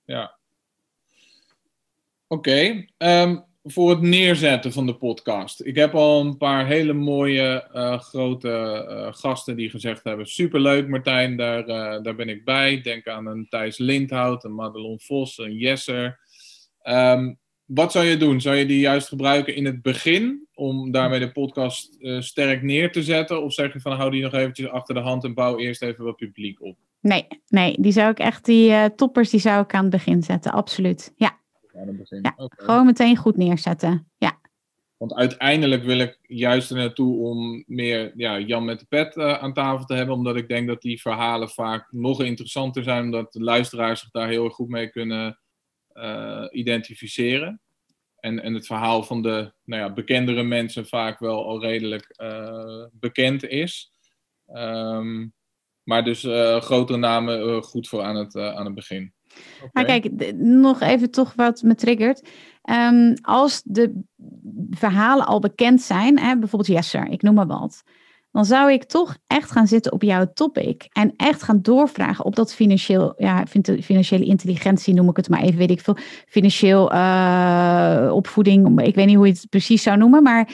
ja. 0.05 0.39
Oké. 2.27 2.85
Ehm, 2.97 3.39
voor 3.63 3.91
het 3.91 4.01
neerzetten 4.01 4.73
van 4.73 4.87
de 4.87 4.95
podcast. 4.95 5.65
Ik 5.65 5.77
heb 5.77 5.95
al 5.95 6.21
een 6.21 6.37
paar 6.37 6.67
hele 6.67 6.93
mooie 6.93 7.69
uh, 7.75 7.99
grote 7.99 8.87
uh, 8.89 9.09
gasten 9.11 9.57
die 9.57 9.71
gezegd 9.71 10.05
hebben: 10.05 10.27
superleuk 10.27 10.89
Martijn, 10.89 11.37
daar, 11.37 11.69
uh, 11.69 12.03
daar 12.03 12.15
ben 12.15 12.29
ik 12.29 12.45
bij. 12.45 12.81
Denk 12.81 13.07
aan 13.07 13.27
een 13.27 13.47
Thijs 13.49 13.79
Lindhout, 13.79 14.45
een 14.45 14.55
Madelon 14.55 15.01
Vos, 15.01 15.39
een 15.39 15.57
Jesser. 15.57 16.21
Um, 16.83 17.41
wat 17.65 17.93
zou 17.93 18.05
je 18.05 18.17
doen? 18.17 18.41
Zou 18.41 18.57
je 18.57 18.67
die 18.67 18.81
juist 18.81 19.09
gebruiken 19.09 19.55
in 19.55 19.65
het 19.65 19.83
begin 19.83 20.47
om 20.55 20.91
daarmee 20.91 21.21
de 21.21 21.33
podcast 21.33 21.97
sterk 22.19 22.63
neer 22.63 22.93
te 22.93 23.03
zetten? 23.03 23.43
Of 23.43 23.53
zeg 23.53 23.73
je 23.73 23.81
van 23.81 23.93
hou 23.93 24.11
die 24.11 24.23
nog 24.23 24.33
eventjes 24.33 24.69
achter 24.69 24.95
de 24.95 25.01
hand 25.01 25.25
en 25.25 25.35
bouw 25.35 25.59
eerst 25.59 25.83
even 25.83 26.05
wat 26.05 26.17
publiek 26.17 26.63
op? 26.63 26.77
Nee, 27.01 27.27
nee, 27.49 27.77
die 27.81 27.93
zou 27.93 28.11
ik 28.11 28.19
echt, 28.19 28.45
die 28.45 28.95
toppers, 28.95 29.31
die 29.31 29.41
zou 29.41 29.63
ik 29.63 29.75
aan 29.75 29.83
het 29.83 29.91
begin 29.91 30.23
zetten, 30.23 30.53
absoluut. 30.53 31.13
Ja 31.17 31.41
begin. 31.73 32.19
Ja, 32.23 32.35
gewoon 32.37 32.87
meteen 32.87 33.17
goed 33.17 33.37
neerzetten. 33.37 34.11
Ja. 34.19 34.41
Want 34.97 35.15
uiteindelijk 35.15 35.85
wil 35.85 35.99
ik 35.99 36.19
juist 36.23 36.71
er 36.71 36.77
naartoe 36.77 37.19
om 37.19 37.65
meer 37.67 38.13
ja, 38.17 38.39
Jan 38.39 38.65
met 38.65 38.79
de 38.79 38.87
pet 38.89 39.17
uh, 39.17 39.39
aan 39.39 39.53
tafel 39.53 39.85
te 39.85 39.95
hebben. 39.95 40.15
Omdat 40.15 40.37
ik 40.37 40.49
denk 40.49 40.67
dat 40.67 40.83
die 40.83 41.01
verhalen 41.01 41.49
vaak 41.49 41.93
nog 41.93 42.23
interessanter 42.23 42.83
zijn. 42.83 43.05
Omdat 43.05 43.33
de 43.33 43.43
luisteraars 43.43 44.01
zich 44.01 44.11
daar 44.11 44.29
heel 44.29 44.45
erg 44.45 44.55
goed 44.55 44.69
mee 44.69 44.89
kunnen 44.89 45.39
uh, 45.95 46.47
identificeren. 46.51 47.61
En, 48.17 48.43
en 48.43 48.55
het 48.55 48.67
verhaal 48.67 49.03
van 49.03 49.23
de 49.23 49.53
nou 49.65 49.83
ja, 49.83 49.93
bekendere 49.93 50.43
mensen 50.43 50.87
vaak 50.87 51.19
wel 51.19 51.45
al 51.47 51.61
redelijk 51.61 52.15
uh, 52.23 52.85
bekend 52.93 53.45
is. 53.45 53.93
Um, 54.55 55.35
maar 55.83 56.05
dus 56.05 56.21
grotere 56.65 56.99
namen 56.99 57.63
goed 57.63 57.89
voor 57.89 58.03
aan 58.03 58.17
het, 58.17 58.37
aan 58.37 58.65
het 58.65 58.75
begin. 58.75 59.13
Maar 59.73 59.85
kijk, 59.85 60.33
nog 60.37 60.81
even 60.81 61.11
toch 61.11 61.33
wat 61.37 61.63
me 61.63 61.75
triggert. 61.75 62.29
Um, 62.71 63.15
als 63.23 63.63
de 63.65 64.03
verhalen 64.71 65.27
al 65.27 65.41
bekend 65.41 65.83
zijn, 65.83 66.19
hè, 66.19 66.39
bijvoorbeeld 66.39 66.77
Jesser, 66.77 67.09
ik 67.09 67.23
noem 67.23 67.35
maar 67.35 67.47
wat. 67.47 67.83
Dan 68.33 68.45
zou 68.45 68.73
ik 68.73 68.85
toch 68.85 69.17
echt 69.27 69.51
gaan 69.51 69.67
zitten 69.67 69.93
op 69.93 70.03
jouw 70.03 70.33
topic. 70.35 70.89
En 70.93 71.13
echt 71.17 71.43
gaan 71.43 71.63
doorvragen 71.63 72.25
op 72.25 72.37
dat 72.37 72.55
financieel, 72.55 73.15
ja, 73.17 73.45
financiële 73.83 74.25
intelligentie 74.25 74.95
noem 74.95 75.09
ik 75.09 75.17
het 75.17 75.29
maar 75.29 75.43
even, 75.43 75.59
weet 75.59 75.71
ik 75.71 75.81
veel. 75.81 75.97
Financieel 76.27 76.93
uh, 76.93 78.11
opvoeding, 78.13 78.81
ik 78.81 78.95
weet 78.95 79.07
niet 79.07 79.17
hoe 79.17 79.27
je 79.27 79.33
het 79.33 79.47
precies 79.51 79.83
zou 79.83 79.97
noemen. 79.97 80.23
Maar 80.23 80.49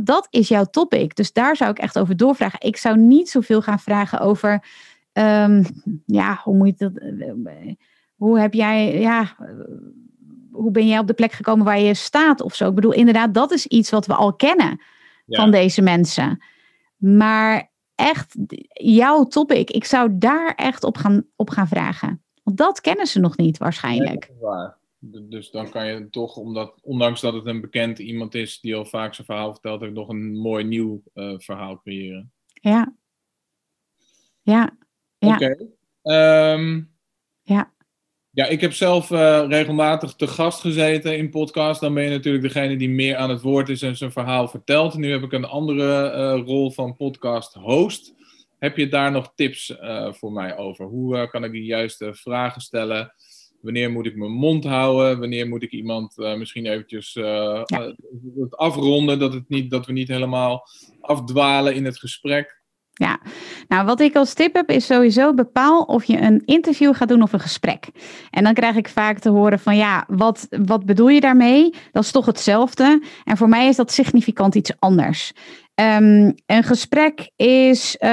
dat 0.00 0.26
is 0.30 0.48
jouw 0.48 0.64
topic. 0.64 1.16
Dus 1.16 1.32
daar 1.32 1.56
zou 1.56 1.70
ik 1.70 1.78
echt 1.78 1.98
over 1.98 2.16
doorvragen. 2.16 2.60
Ik 2.60 2.76
zou 2.76 2.98
niet 2.98 3.28
zoveel 3.28 3.62
gaan 3.62 3.80
vragen 3.80 4.20
over 4.20 4.64
Um, 5.12 5.64
ja, 6.06 6.40
hoe 6.44 6.56
moet 6.56 6.78
je 6.78 6.90
dat. 6.90 6.98
Eh, 6.98 7.74
hoe 8.16 8.40
heb 8.40 8.52
jij. 8.52 9.00
Ja, 9.00 9.36
hoe 10.50 10.70
ben 10.70 10.86
jij 10.86 10.98
op 10.98 11.06
de 11.06 11.14
plek 11.14 11.32
gekomen 11.32 11.64
waar 11.64 11.80
je 11.80 11.94
staat 11.94 12.40
of 12.40 12.54
zo? 12.54 12.68
Ik 12.68 12.74
bedoel, 12.74 12.92
inderdaad, 12.92 13.34
dat 13.34 13.50
is 13.50 13.66
iets 13.66 13.90
wat 13.90 14.06
we 14.06 14.14
al 14.14 14.34
kennen 14.34 14.80
van 15.26 15.50
deze 15.50 15.82
mensen. 15.82 16.44
Maar 16.96 17.70
echt, 17.94 18.36
jouw 18.72 19.24
topic, 19.24 19.70
ik 19.70 19.84
zou 19.84 20.18
daar 20.18 20.54
echt 20.54 20.84
op 20.84 20.96
gaan, 20.96 21.26
op 21.36 21.50
gaan 21.50 21.68
vragen. 21.68 22.22
Want 22.42 22.56
dat 22.56 22.80
kennen 22.80 23.06
ze 23.06 23.20
nog 23.20 23.36
niet 23.36 23.58
waarschijnlijk. 23.58 24.32
Waar. 24.40 24.80
Dus 25.04 25.50
dan 25.50 25.70
kan 25.70 25.86
je 25.86 26.08
toch, 26.10 26.36
omdat, 26.36 26.78
ondanks 26.82 27.20
dat 27.20 27.34
het 27.34 27.46
een 27.46 27.60
bekend 27.60 27.98
iemand 27.98 28.34
is 28.34 28.60
die 28.60 28.76
al 28.76 28.84
vaak 28.84 29.14
zijn 29.14 29.26
verhaal 29.26 29.52
vertelt, 29.52 29.82
ook 29.82 29.92
nog 29.92 30.08
een 30.08 30.36
mooi 30.36 30.64
nieuw 30.64 31.02
uh, 31.14 31.34
verhaal 31.38 31.80
creëren. 31.80 32.32
Ja. 32.52 32.94
Ja. 34.42 34.76
Ja. 35.26 35.34
Oké. 35.34 35.56
Ehm, 36.02 36.80
ja. 37.42 37.72
Ja, 38.34 38.46
ik 38.46 38.60
heb 38.60 38.72
zelf 38.72 39.10
uh, 39.10 39.44
regelmatig 39.48 40.14
te 40.14 40.26
gast 40.26 40.60
gezeten 40.60 41.16
in 41.16 41.30
podcast. 41.30 41.80
Dan 41.80 41.94
ben 41.94 42.04
je 42.04 42.10
natuurlijk 42.10 42.44
degene 42.44 42.76
die 42.76 42.88
meer 42.88 43.16
aan 43.16 43.30
het 43.30 43.40
woord 43.40 43.68
is 43.68 43.82
en 43.82 43.96
zijn 43.96 44.12
verhaal 44.12 44.48
vertelt. 44.48 44.94
Nu 44.94 45.10
heb 45.10 45.22
ik 45.22 45.32
een 45.32 45.44
andere 45.44 46.12
uh, 46.14 46.46
rol 46.46 46.70
van 46.70 46.96
podcast 46.96 47.54
host. 47.54 48.14
Heb 48.58 48.76
je 48.76 48.88
daar 48.88 49.10
nog 49.10 49.32
tips 49.34 49.70
uh, 49.70 50.12
voor 50.12 50.32
mij 50.32 50.56
over? 50.56 50.84
Hoe 50.84 51.28
kan 51.28 51.44
ik 51.44 51.52
die 51.52 51.64
juiste 51.64 52.14
vragen 52.14 52.60
stellen? 52.60 53.14
Wanneer 53.60 53.90
moet 53.90 54.06
ik 54.06 54.16
mijn 54.16 54.32
mond 54.32 54.64
houden? 54.64 55.18
Wanneer 55.18 55.48
moet 55.48 55.62
ik 55.62 55.72
iemand 55.72 56.16
misschien 56.16 56.66
eventjes 56.66 57.12
ja. 57.12 57.66
afronden? 58.50 59.18
Dat, 59.18 59.32
het 59.32 59.48
niet, 59.48 59.70
dat 59.70 59.86
we 59.86 59.92
niet 59.92 60.08
helemaal 60.08 60.68
afdwalen 61.00 61.74
in 61.74 61.84
het 61.84 61.98
gesprek. 61.98 62.61
Ja, 62.94 63.20
nou 63.68 63.84
wat 63.86 64.00
ik 64.00 64.16
als 64.16 64.34
tip 64.34 64.54
heb 64.54 64.70
is 64.70 64.86
sowieso 64.86 65.34
bepaal 65.34 65.82
of 65.82 66.04
je 66.04 66.20
een 66.20 66.42
interview 66.44 66.94
gaat 66.94 67.08
doen 67.08 67.22
of 67.22 67.32
een 67.32 67.40
gesprek. 67.40 67.88
En 68.30 68.44
dan 68.44 68.54
krijg 68.54 68.76
ik 68.76 68.88
vaak 68.88 69.18
te 69.18 69.28
horen 69.28 69.58
van 69.58 69.76
ja, 69.76 70.04
wat, 70.08 70.46
wat 70.50 70.84
bedoel 70.84 71.08
je 71.08 71.20
daarmee? 71.20 71.74
Dat 71.92 72.02
is 72.02 72.10
toch 72.10 72.26
hetzelfde. 72.26 73.02
En 73.24 73.36
voor 73.36 73.48
mij 73.48 73.68
is 73.68 73.76
dat 73.76 73.92
significant 73.92 74.54
iets 74.54 74.72
anders. 74.78 75.32
Um, 75.74 76.34
een 76.46 76.62
gesprek 76.62 77.30
is 77.36 77.96
uh, 78.00 78.10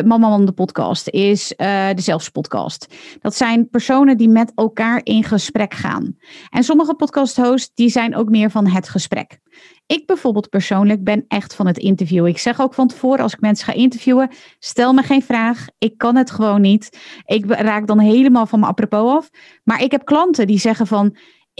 Mama 0.00 0.28
Man 0.28 0.44
de 0.44 0.52
podcast, 0.52 1.08
is 1.08 1.52
uh, 1.56 1.88
de 1.94 2.00
Zelfspodcast. 2.00 2.94
Dat 3.20 3.34
zijn 3.34 3.68
personen 3.68 4.16
die 4.16 4.28
met 4.28 4.52
elkaar 4.54 5.00
in 5.02 5.24
gesprek 5.24 5.74
gaan. 5.74 6.16
En 6.50 6.62
sommige 6.62 6.94
podcast-hosts 6.94 7.74
die 7.74 7.88
zijn 7.88 8.16
ook 8.16 8.28
meer 8.28 8.50
van 8.50 8.66
het 8.66 8.88
gesprek. 8.88 9.38
Ik 9.86 10.06
bijvoorbeeld 10.06 10.48
persoonlijk 10.48 11.04
ben 11.04 11.24
echt 11.28 11.54
van 11.54 11.66
het 11.66 11.78
interview. 11.78 12.26
Ik 12.26 12.38
zeg 12.38 12.60
ook 12.60 12.74
van 12.74 12.88
tevoren 12.88 13.22
als 13.22 13.32
ik 13.32 13.40
mensen 13.40 13.66
ga 13.66 13.72
interviewen, 13.72 14.30
stel 14.58 14.92
me 14.92 15.02
geen 15.02 15.22
vraag. 15.22 15.66
Ik 15.78 15.98
kan 15.98 16.16
het 16.16 16.30
gewoon 16.30 16.60
niet. 16.60 16.98
Ik 17.24 17.44
raak 17.46 17.86
dan 17.86 17.98
helemaal 17.98 18.46
van 18.46 18.60
mijn 18.60 18.72
apropos 18.72 19.12
af. 19.12 19.30
Maar 19.64 19.82
ik 19.82 19.90
heb 19.90 20.04
klanten 20.04 20.46
die 20.46 20.58
zeggen 20.58 20.86
van, 20.86 21.16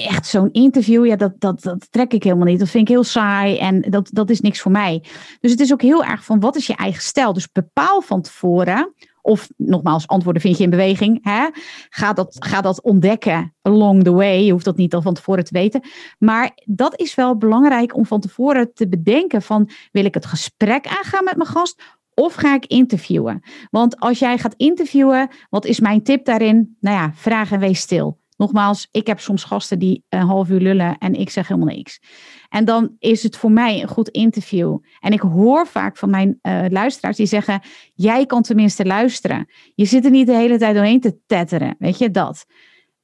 echt 0.06 0.26
zo'n 0.26 0.52
interview, 0.52 1.06
ja, 1.06 1.16
dat, 1.16 1.32
dat, 1.38 1.62
dat 1.62 1.86
trek 1.90 2.12
ik 2.12 2.22
helemaal 2.22 2.46
niet. 2.46 2.58
Dat 2.58 2.68
vind 2.68 2.88
ik 2.88 2.94
heel 2.94 3.04
saai 3.04 3.58
en 3.58 3.80
dat, 3.80 4.08
dat 4.12 4.30
is 4.30 4.40
niks 4.40 4.60
voor 4.60 4.70
mij. 4.70 5.02
Dus 5.40 5.50
het 5.50 5.60
is 5.60 5.72
ook 5.72 5.82
heel 5.82 6.04
erg 6.04 6.24
van 6.24 6.40
wat 6.40 6.56
is 6.56 6.66
je 6.66 6.76
eigen 6.76 7.02
stijl. 7.02 7.32
Dus 7.32 7.52
bepaal 7.52 8.00
van 8.00 8.22
tevoren, 8.22 8.94
of 9.28 9.48
nogmaals, 9.56 10.06
antwoorden 10.06 10.42
vind 10.42 10.56
je 10.56 10.64
in 10.64 10.70
beweging. 10.70 11.18
Hè? 11.22 11.46
Ga, 11.88 12.12
dat, 12.12 12.36
ga 12.38 12.60
dat 12.60 12.82
ontdekken 12.82 13.54
along 13.62 14.04
the 14.04 14.12
way. 14.12 14.42
Je 14.42 14.52
hoeft 14.52 14.64
dat 14.64 14.76
niet 14.76 14.94
al 14.94 15.02
van 15.02 15.14
tevoren 15.14 15.44
te 15.44 15.52
weten. 15.52 15.80
Maar 16.18 16.52
dat 16.64 17.00
is 17.00 17.14
wel 17.14 17.36
belangrijk 17.36 17.96
om 17.96 18.06
van 18.06 18.20
tevoren 18.20 18.74
te 18.74 18.88
bedenken 18.88 19.42
van 19.42 19.70
wil 19.92 20.04
ik 20.04 20.14
het 20.14 20.26
gesprek 20.26 20.86
aangaan 20.86 21.24
met 21.24 21.36
mijn 21.36 21.48
gast 21.48 21.82
of 22.14 22.34
ga 22.34 22.54
ik 22.54 22.66
interviewen? 22.66 23.42
Want 23.70 24.00
als 24.00 24.18
jij 24.18 24.38
gaat 24.38 24.54
interviewen, 24.56 25.28
wat 25.50 25.64
is 25.64 25.80
mijn 25.80 26.02
tip 26.02 26.24
daarin? 26.24 26.76
Nou 26.80 26.96
ja, 26.96 27.12
vraag 27.14 27.52
en 27.52 27.60
wees 27.60 27.80
stil. 27.80 28.18
Nogmaals, 28.36 28.88
ik 28.90 29.06
heb 29.06 29.20
soms 29.20 29.44
gasten 29.44 29.78
die 29.78 30.04
een 30.08 30.26
half 30.26 30.48
uur 30.48 30.60
lullen 30.60 30.98
en 30.98 31.14
ik 31.14 31.30
zeg 31.30 31.48
helemaal 31.48 31.74
niks. 31.74 32.00
En 32.48 32.64
dan 32.64 32.96
is 32.98 33.22
het 33.22 33.36
voor 33.36 33.52
mij 33.52 33.82
een 33.82 33.88
goed 33.88 34.08
interview. 34.08 34.78
En 35.00 35.12
ik 35.12 35.20
hoor 35.20 35.66
vaak 35.66 35.96
van 35.96 36.10
mijn 36.10 36.38
uh, 36.42 36.64
luisteraars 36.68 37.16
die 37.16 37.26
zeggen: 37.26 37.60
Jij 37.94 38.26
kan 38.26 38.42
tenminste 38.42 38.84
luisteren. 38.84 39.46
Je 39.74 39.84
zit 39.84 40.04
er 40.04 40.10
niet 40.10 40.26
de 40.26 40.34
hele 40.34 40.58
tijd 40.58 40.74
doorheen 40.74 41.00
te 41.00 41.18
tetteren. 41.26 41.76
Weet 41.78 41.98
je 41.98 42.10
dat? 42.10 42.44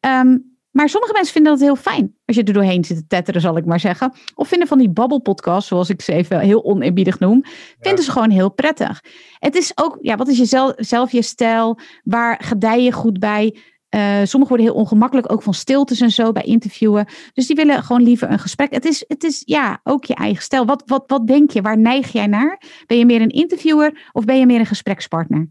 Um, 0.01 0.55
maar 0.75 0.89
sommige 0.89 1.13
mensen 1.13 1.33
vinden 1.33 1.53
dat 1.53 1.61
heel 1.61 1.77
fijn. 1.77 2.15
Als 2.25 2.37
je 2.37 2.43
er 2.43 2.53
doorheen 2.53 2.85
zit 2.85 2.97
te 2.97 3.07
tetteren, 3.07 3.41
zal 3.41 3.57
ik 3.57 3.65
maar 3.65 3.81
zeggen. 3.81 4.13
Of 4.35 4.49
vinden 4.49 4.69
van 4.69 4.79
die 4.79 4.91
babbelpodcasts, 4.91 5.69
zoals 5.69 5.89
ik 5.89 6.03
ze 6.03 6.13
even 6.13 6.41
heel 6.41 6.65
oneerbiedig 6.65 7.19
noem. 7.19 7.45
Vinden 7.81 8.05
ze 8.05 8.11
gewoon 8.11 8.31
heel 8.31 8.51
prettig. 8.51 9.05
Het 9.39 9.55
is 9.55 9.73
ook, 9.75 9.99
ja, 10.01 10.17
wat 10.17 10.29
is 10.29 10.39
je 10.39 10.45
zelf, 10.45 10.73
zelf 10.77 11.13
je 11.13 11.23
stijl? 11.23 11.79
Waar 12.03 12.41
gedij 12.43 12.83
je 12.83 12.93
goed 12.93 13.19
bij? 13.19 13.57
Uh, 13.95 14.25
sommigen 14.25 14.57
worden 14.57 14.67
heel 14.67 14.75
ongemakkelijk, 14.75 15.33
ook 15.33 15.43
van 15.43 15.55
stiltes 15.55 16.01
en 16.01 16.11
zo 16.11 16.33
bij 16.33 16.43
interviewen. 16.43 17.07
Dus 17.33 17.47
die 17.47 17.57
willen 17.57 17.83
gewoon 17.83 18.03
liever 18.03 18.31
een 18.31 18.39
gesprek. 18.39 18.75
Het 18.75 18.85
is, 18.85 19.05
het 19.09 19.25
is 19.25 19.43
ja, 19.45 19.81
ook 19.83 20.05
je 20.05 20.15
eigen 20.15 20.43
stijl. 20.43 20.67
Wat, 20.67 20.83
wat, 20.87 21.05
wat 21.07 21.27
denk 21.27 21.51
je? 21.51 21.63
Waar 21.63 21.79
neig 21.79 22.13
jij 22.13 22.27
naar? 22.27 22.63
Ben 22.87 22.99
je 22.99 23.07
meer 23.07 23.21
een 23.21 23.29
interviewer 23.29 24.11
of 24.13 24.25
ben 24.25 24.39
je 24.39 24.47
meer 24.47 24.61
een 24.61 24.67
gesprekspartner? 24.67 25.51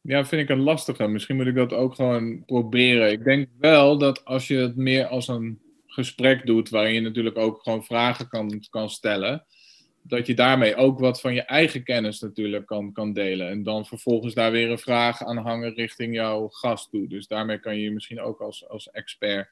Ja, 0.00 0.24
vind 0.24 0.42
ik 0.42 0.48
een 0.48 0.62
lastige. 0.62 1.06
Misschien 1.06 1.36
moet 1.36 1.46
ik 1.46 1.54
dat 1.54 1.72
ook 1.72 1.94
gewoon 1.94 2.44
proberen. 2.44 3.10
Ik 3.10 3.24
denk 3.24 3.48
wel 3.58 3.98
dat 3.98 4.24
als 4.24 4.48
je 4.48 4.56
het 4.56 4.76
meer 4.76 5.06
als 5.06 5.28
een 5.28 5.60
gesprek 5.86 6.46
doet, 6.46 6.68
waarin 6.68 6.94
je 6.94 7.00
natuurlijk 7.00 7.38
ook 7.38 7.62
gewoon 7.62 7.84
vragen 7.84 8.28
kan, 8.28 8.64
kan 8.70 8.90
stellen, 8.90 9.46
dat 10.08 10.26
je 10.26 10.34
daarmee 10.34 10.76
ook 10.76 10.98
wat 10.98 11.20
van 11.20 11.34
je 11.34 11.42
eigen 11.42 11.82
kennis 11.82 12.20
natuurlijk 12.20 12.66
kan, 12.66 12.92
kan 12.92 13.12
delen. 13.12 13.48
En 13.48 13.62
dan 13.62 13.86
vervolgens 13.86 14.34
daar 14.34 14.52
weer 14.52 14.70
een 14.70 14.78
vraag 14.78 15.22
aan 15.22 15.36
hangen 15.36 15.74
richting 15.74 16.14
jouw 16.14 16.48
gast 16.48 16.90
toe. 16.90 17.08
Dus 17.08 17.26
daarmee 17.26 17.58
kan 17.58 17.76
je 17.76 17.82
je 17.82 17.90
misschien 17.90 18.20
ook 18.20 18.40
als, 18.40 18.68
als 18.68 18.90
expert 18.90 19.50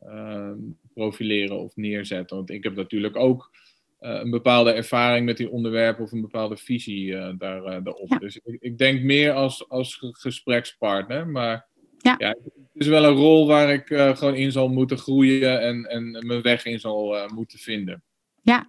ehm, 0.00 0.58
profileren 0.94 1.60
of 1.60 1.76
neerzetten. 1.76 2.36
Want 2.36 2.50
ik 2.50 2.64
heb 2.64 2.74
natuurlijk 2.74 3.16
ook 3.16 3.50
eh, 3.98 4.10
een 4.10 4.30
bepaalde 4.30 4.72
ervaring 4.72 5.26
met 5.26 5.36
die 5.36 5.50
onderwerpen 5.50 6.04
of 6.04 6.12
een 6.12 6.20
bepaalde 6.20 6.56
visie 6.56 7.06
uh, 7.06 7.28
daar, 7.38 7.58
uh, 7.58 7.84
daarop. 7.84 8.16
Dus 8.18 8.40
ik, 8.44 8.56
ik, 8.60 8.78
denk 8.78 9.02
meer 9.02 9.32
als, 9.32 9.68
als 9.68 9.98
gesprekspartner. 10.00 11.28
Maar 11.28 11.66
ja. 11.98 12.14
ja. 12.18 12.28
het 12.28 12.52
is 12.72 12.86
wel 12.86 13.04
een 13.04 13.16
rol 13.16 13.46
waar 13.46 13.72
ik 13.72 13.86
gewoon 13.86 14.34
in 14.34 14.52
zal 14.52 14.68
moeten 14.68 14.98
groeien 14.98 15.60
en, 15.60 15.84
en 15.84 16.26
mijn 16.26 16.42
weg 16.42 16.64
in 16.64 16.80
zal 16.80 17.28
moeten 17.34 17.58
vinden. 17.58 18.02
Ja, 18.42 18.66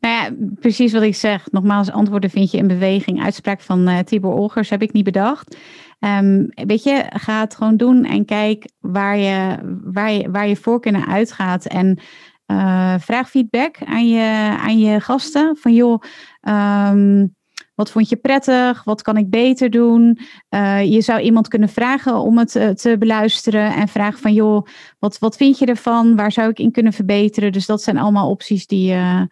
nou 0.00 0.14
ja, 0.14 0.46
precies 0.60 0.92
wat 0.92 1.02
ik 1.02 1.14
zeg. 1.14 1.50
Nogmaals, 1.50 1.90
antwoorden 1.90 2.30
vind 2.30 2.50
je 2.50 2.58
in 2.58 2.66
beweging. 2.66 3.22
Uitspraak 3.22 3.60
van 3.60 3.88
uh, 3.88 3.98
Tibor 3.98 4.34
Olgers 4.34 4.70
heb 4.70 4.82
ik 4.82 4.92
niet 4.92 5.04
bedacht. 5.04 5.56
Um, 6.00 6.48
weet 6.48 6.82
je, 6.82 7.04
ga 7.08 7.40
het 7.40 7.54
gewoon 7.54 7.76
doen 7.76 8.04
en 8.04 8.24
kijk 8.24 8.70
waar 8.80 9.16
je, 9.16 9.58
waar 9.82 10.12
je, 10.12 10.30
waar 10.30 10.48
je 10.48 10.56
voorkeur 10.56 10.92
naar 10.92 11.08
uitgaat. 11.08 11.66
En 11.66 11.98
uh, 12.46 12.94
vraag 12.98 13.30
feedback 13.30 13.76
aan 13.84 14.08
je, 14.08 14.56
aan 14.60 14.78
je 14.78 15.00
gasten. 15.00 15.56
Van 15.56 15.74
joh, 15.74 16.02
um, 16.48 17.36
wat 17.74 17.90
vond 17.90 18.08
je 18.08 18.16
prettig? 18.16 18.84
Wat 18.84 19.02
kan 19.02 19.16
ik 19.16 19.30
beter 19.30 19.70
doen? 19.70 20.18
Uh, 20.50 20.84
je 20.84 21.00
zou 21.00 21.20
iemand 21.20 21.48
kunnen 21.48 21.68
vragen 21.68 22.18
om 22.18 22.38
het 22.38 22.50
te 22.50 22.96
beluisteren 22.98 23.74
en 23.74 23.88
vragen 23.88 24.20
van 24.20 24.32
joh, 24.32 24.66
wat, 24.98 25.18
wat 25.18 25.36
vind 25.36 25.58
je 25.58 25.66
ervan? 25.66 26.16
Waar 26.16 26.32
zou 26.32 26.50
ik 26.50 26.58
in 26.58 26.72
kunnen 26.72 26.92
verbeteren? 26.92 27.52
Dus 27.52 27.66
dat 27.66 27.82
zijn 27.82 27.98
allemaal 27.98 28.30
opties 28.30 28.66
die, 28.66 28.92
uh, 28.92 29.22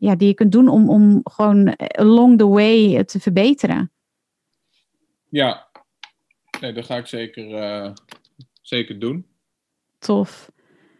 ja, 0.00 0.16
die 0.16 0.28
je 0.28 0.34
kunt 0.34 0.52
doen 0.52 0.68
om, 0.68 0.90
om 0.90 1.20
gewoon 1.24 1.76
along 1.76 2.38
the 2.38 2.48
way 2.48 3.04
te 3.04 3.20
verbeteren. 3.20 3.92
Ja, 5.28 5.68
nee, 6.60 6.72
dat 6.72 6.84
ga 6.84 6.96
ik 6.96 7.06
zeker, 7.06 7.92
zeker 8.62 8.98
doen. 8.98 9.26
Tof. 9.98 10.50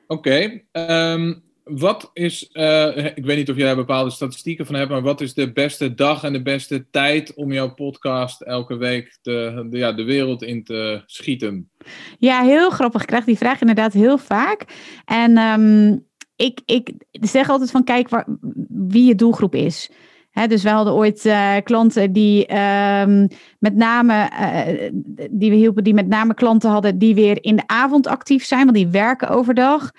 Oké, 0.07 0.29
okay. 0.29 0.45
um, 0.45 0.61
ehm, 0.73 1.35
wat 1.65 2.11
is, 2.13 2.51
uh, 2.53 2.97
ik 2.97 3.25
weet 3.25 3.37
niet 3.37 3.51
of 3.51 3.57
jij 3.57 3.67
daar 3.67 3.77
bepaalde 3.77 4.11
statistieken 4.11 4.67
van 4.67 4.75
hebt, 4.75 4.91
maar 4.91 5.03
wat 5.03 5.21
is 5.21 5.35
de 5.35 5.53
beste 5.53 5.95
dag 5.95 6.25
en 6.25 6.33
de 6.33 6.43
beste 6.43 6.91
tijd 6.91 7.35
om 7.35 7.53
jouw 7.53 7.75
podcast 7.75 8.41
elke 8.41 8.77
week 8.77 9.19
de, 9.23 9.67
de, 9.71 9.79
ja, 9.79 9.93
de 9.93 10.05
wereld 10.05 10.43
in 10.43 10.65
te 10.65 11.03
schieten? 11.07 11.71
Ja, 12.19 12.43
heel 12.43 12.71
grappig. 12.71 13.01
Ik 13.01 13.07
krijg 13.07 13.25
die 13.25 13.37
vraag 13.37 13.61
inderdaad 13.61 13.93
heel 13.93 14.19
vaak. 14.19 14.65
En 15.05 15.39
um, 15.39 16.09
ik, 16.41 16.61
ik 16.65 16.93
zeg 17.11 17.51
altijd 17.51 17.71
van 17.71 17.85
kijk 17.85 18.09
waar, 18.09 18.27
wie 18.69 19.05
je 19.05 19.15
doelgroep 19.15 19.55
is. 19.55 19.91
He, 20.31 20.47
dus 20.47 20.63
we 20.63 20.69
hadden 20.69 20.95
ooit 20.95 21.25
uh, 21.25 21.57
klanten 21.63 22.13
die 22.13 22.57
um, 22.57 23.29
met 23.59 23.77
name 23.77 24.31
uh, 24.41 24.91
die 25.31 25.51
we 25.51 25.57
hielpen, 25.57 25.85
die 25.85 25.95
met 25.95 26.09
name 26.09 26.35
klanten 26.35 26.71
hadden 26.71 26.99
die 26.99 27.15
weer 27.15 27.45
in 27.45 27.57
de 27.57 27.67
avond 27.67 28.07
actief 28.07 28.45
zijn, 28.45 28.65
want 28.65 28.77
die 28.77 28.89
werken 28.89 29.29
overdag. 29.29 29.91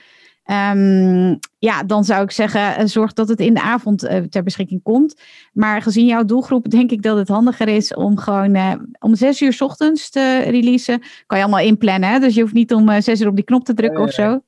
Um, 0.45 1.39
ja, 1.59 1.83
dan 1.83 2.03
zou 2.03 2.23
ik 2.23 2.31
zeggen, 2.31 2.75
eh, 2.75 2.85
zorg 2.85 3.13
dat 3.13 3.27
het 3.27 3.39
in 3.39 3.53
de 3.53 3.61
avond 3.61 4.03
uh, 4.03 4.17
ter 4.17 4.43
beschikking 4.43 4.83
komt. 4.83 5.21
Maar 5.53 5.81
gezien 5.81 6.05
jouw 6.05 6.25
doelgroep 6.25 6.69
denk 6.69 6.91
ik 6.91 7.01
dat 7.01 7.17
het 7.17 7.27
handiger 7.27 7.67
is 7.67 7.93
om 7.93 8.17
gewoon 8.17 8.55
uh, 8.55 8.73
om 8.99 9.15
zes 9.15 9.41
uur 9.41 9.53
s 9.53 9.61
ochtends 9.61 10.09
te 10.09 10.37
releasen. 10.39 11.01
Kan 11.25 11.37
je 11.37 11.43
allemaal 11.43 11.65
inplannen, 11.65 12.09
hè? 12.09 12.19
dus 12.19 12.35
je 12.35 12.41
hoeft 12.41 12.53
niet 12.53 12.73
om 12.73 13.01
zes 13.01 13.21
uur 13.21 13.27
op 13.27 13.35
die 13.35 13.45
knop 13.45 13.65
te 13.65 13.73
drukken 13.73 14.01
of 14.01 14.11
zo. 14.11 14.39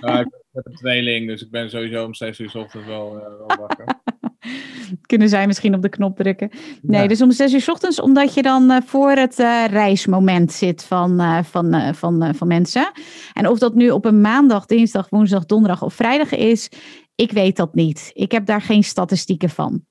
Ja, 0.00 0.20
ik 0.20 0.43
heb 0.54 0.66
een 0.66 0.74
tweeling, 0.74 1.26
dus 1.26 1.42
ik 1.42 1.50
ben 1.50 1.70
sowieso 1.70 2.04
om 2.04 2.14
zes 2.14 2.38
uur 2.38 2.50
s 2.50 2.54
ochtends 2.54 2.86
wel, 2.86 3.14
wel 3.14 3.56
wakker. 3.58 3.84
Kunnen 5.06 5.28
zij 5.28 5.46
misschien 5.46 5.74
op 5.74 5.82
de 5.82 5.88
knop 5.88 6.16
drukken. 6.16 6.50
Nee, 6.82 7.08
dus 7.08 7.22
om 7.22 7.30
zes 7.30 7.52
uur 7.52 7.60
s 7.60 7.68
ochtends, 7.68 8.00
omdat 8.00 8.34
je 8.34 8.42
dan 8.42 8.70
uh, 8.70 8.76
voor 8.84 9.10
het 9.10 9.38
uh, 9.38 9.64
reismoment 9.66 10.52
zit 10.52 10.84
van, 10.84 11.20
uh, 11.20 11.42
van, 11.42 11.94
van, 11.94 12.34
van 12.34 12.48
mensen. 12.48 12.92
En 13.32 13.48
of 13.48 13.58
dat 13.58 13.74
nu 13.74 13.90
op 13.90 14.04
een 14.04 14.20
maandag, 14.20 14.66
dinsdag, 14.66 15.08
woensdag, 15.08 15.46
donderdag 15.46 15.82
of 15.82 15.94
vrijdag 15.94 16.32
is, 16.32 16.68
ik 17.14 17.32
weet 17.32 17.56
dat 17.56 17.74
niet. 17.74 18.10
Ik 18.12 18.32
heb 18.32 18.46
daar 18.46 18.62
geen 18.62 18.84
statistieken 18.84 19.50
van. 19.50 19.84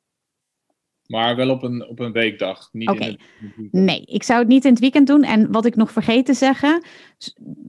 Maar 1.07 1.35
wel 1.35 1.49
op 1.49 1.63
een, 1.63 1.87
op 1.87 1.99
een 1.99 2.11
weekdag. 2.11 2.69
Oké. 2.71 3.15
Nee, 3.71 4.01
ik 4.05 4.23
zou 4.23 4.39
het 4.39 4.47
niet 4.47 4.65
in 4.65 4.71
het 4.71 4.79
weekend 4.79 5.07
doen. 5.07 5.23
En 5.23 5.51
wat 5.51 5.65
ik 5.65 5.75
nog 5.75 5.91
vergeet 5.91 6.25
te 6.25 6.33
zeggen, 6.33 6.85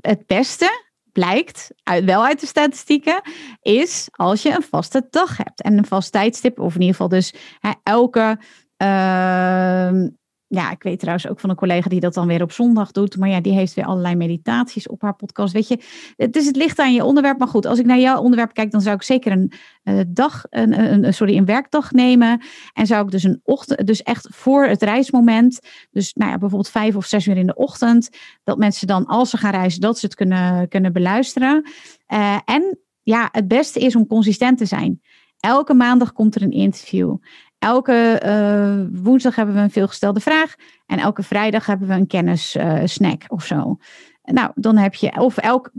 het 0.01 0.27
beste 0.27 0.84
blijkt, 1.15 1.71
uit, 1.83 2.05
wel 2.05 2.25
uit 2.25 2.41
de 2.41 2.47
statistieken, 2.47 3.21
is 3.63 4.09
als 4.11 4.43
je 4.43 4.55
een 4.55 4.63
vaste 4.63 5.07
dag 5.11 5.37
hebt 5.37 5.63
en 5.63 5.79
een 5.79 5.87
vast 5.87 6.13
tijdstip, 6.13 6.59
of 6.59 6.75
in 6.75 6.81
ieder 6.81 6.95
geval 6.95 7.09
dus 7.09 7.35
hè, 7.59 7.71
elke. 7.83 8.39
Uh, 8.83 10.09
ja, 10.55 10.71
ik 10.71 10.83
weet 10.83 10.99
trouwens 10.99 11.29
ook 11.29 11.41
van 11.41 11.51
een 11.51 11.57
collega 11.57 11.89
die 11.89 12.01
dat 12.01 12.15
dan 12.15 12.27
weer 12.27 12.43
op 12.43 12.53
zondag 12.53 12.91
doet. 12.91 13.17
Maar 13.17 13.29
ja, 13.29 13.41
die 13.41 13.53
heeft 13.53 13.75
weer 13.75 13.85
allerlei 13.85 14.15
meditaties 14.15 14.89
op 14.89 15.03
haar 15.03 15.15
podcast. 15.15 15.53
Weet 15.53 15.69
je, 15.69 15.79
het 16.17 16.35
het 16.35 16.57
licht 16.57 16.79
aan 16.79 16.95
je 16.95 17.05
onderwerp. 17.05 17.39
Maar 17.39 17.49
goed, 17.49 17.67
als 17.67 17.79
ik 17.79 17.87
naar 17.87 17.99
jouw 17.99 18.21
onderwerp 18.21 18.55
kijk, 18.55 18.71
dan 18.71 18.81
zou 18.81 18.95
ik 18.95 19.03
zeker 19.03 19.33
een 19.33 19.53
uh, 19.85 20.01
dag, 20.09 20.45
een, 20.51 21.05
een, 21.05 21.15
sorry, 21.15 21.37
een 21.37 21.45
werkdag 21.45 21.93
nemen. 21.93 22.43
En 22.73 22.87
zou 22.87 23.05
ik 23.05 23.11
dus 23.11 23.23
een 23.23 23.41
ochtend, 23.43 23.87
dus 23.87 24.03
echt 24.03 24.29
voor 24.31 24.67
het 24.67 24.83
reismoment. 24.83 25.61
Dus 25.91 26.13
nou 26.15 26.31
ja, 26.31 26.39
bijvoorbeeld 26.39 26.71
vijf 26.71 26.97
of 26.97 27.07
zes 27.07 27.27
uur 27.27 27.37
in 27.37 27.47
de 27.47 27.55
ochtend. 27.55 28.09
Dat 28.45 28.59
mensen 28.59 28.87
dan, 28.87 29.07
als 29.07 29.31
ze 29.31 29.37
gaan 29.37 29.53
reizen, 29.53 29.81
dat 29.81 29.99
ze 29.99 30.07
het 30.07 30.15
kunnen, 30.15 30.69
kunnen 30.69 30.93
beluisteren. 30.93 31.71
Uh, 32.13 32.39
en 32.45 32.79
ja, 33.03 33.29
het 33.33 33.49
beste 33.49 33.81
is 33.81 33.97
om 33.97 34.07
consistent 34.07 34.59
te 34.59 34.67
zijn. 34.67 35.01
Elke 35.41 35.75
maandag 35.75 36.13
komt 36.13 36.35
er 36.35 36.43
een 36.43 36.51
interview. 36.51 37.17
Elke 37.65 38.23
uh, 38.25 39.03
woensdag 39.03 39.35
hebben 39.35 39.55
we 39.55 39.61
een 39.61 39.71
veelgestelde 39.71 40.21
vraag. 40.21 40.55
En 40.87 40.99
elke 40.99 41.23
vrijdag 41.23 41.67
hebben 41.67 41.89
we 41.89 41.95
een 41.95 42.07
kennissnack 42.07 43.23
uh, 43.23 43.29
of 43.29 43.45
zo. 43.45 43.77
Nou, 44.23 44.51
dan 44.55 44.77
heb 44.77 44.95
je, 44.95 45.21
of 45.21 45.37
elk, 45.37 45.71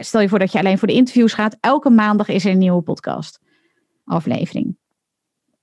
stel 0.00 0.20
je 0.20 0.28
voor 0.28 0.38
dat 0.38 0.52
je 0.52 0.58
alleen 0.58 0.78
voor 0.78 0.88
de 0.88 0.94
interviews 0.94 1.32
gaat. 1.32 1.56
Elke 1.60 1.90
maandag 1.90 2.28
is 2.28 2.44
er 2.44 2.50
een 2.50 2.58
nieuwe 2.58 2.82
podcast 2.82 3.40
aflevering. 4.04 4.76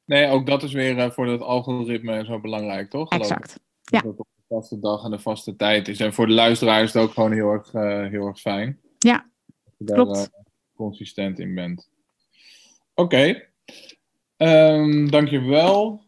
Nee, 0.05 0.27
ook 0.27 0.45
dat 0.45 0.63
is 0.63 0.73
weer 0.73 0.97
uh, 0.97 1.09
voor 1.09 1.25
dat 1.25 1.41
algoritme 1.41 2.25
zo 2.25 2.39
belangrijk, 2.39 2.89
toch? 2.89 3.09
Exact. 3.09 3.59
Ja. 3.81 4.01
Dat 4.01 4.11
het 4.11 4.19
op 4.19 4.27
de 4.35 4.55
vaste 4.55 4.79
dag 4.79 5.03
en 5.03 5.11
de 5.11 5.19
vaste 5.19 5.55
tijd 5.55 5.87
is. 5.87 5.99
En 5.99 6.13
voor 6.13 6.27
de 6.27 6.33
luisteraar 6.33 6.83
is 6.83 6.93
het 6.93 7.03
ook 7.03 7.11
gewoon 7.11 7.31
heel 7.31 7.51
erg, 7.51 7.71
heel 8.11 8.27
erg 8.27 8.39
fijn. 8.39 8.79
Ja, 8.97 9.29
dat 9.45 9.73
je 9.77 9.85
daar, 9.85 9.95
klopt. 9.95 10.17
Uh, 10.17 10.23
consistent 10.75 11.39
in 11.39 11.55
bent. 11.55 11.89
Oké. 12.93 13.15
Okay. 13.15 13.47
Um, 14.41 15.11
dankjewel. 15.11 16.03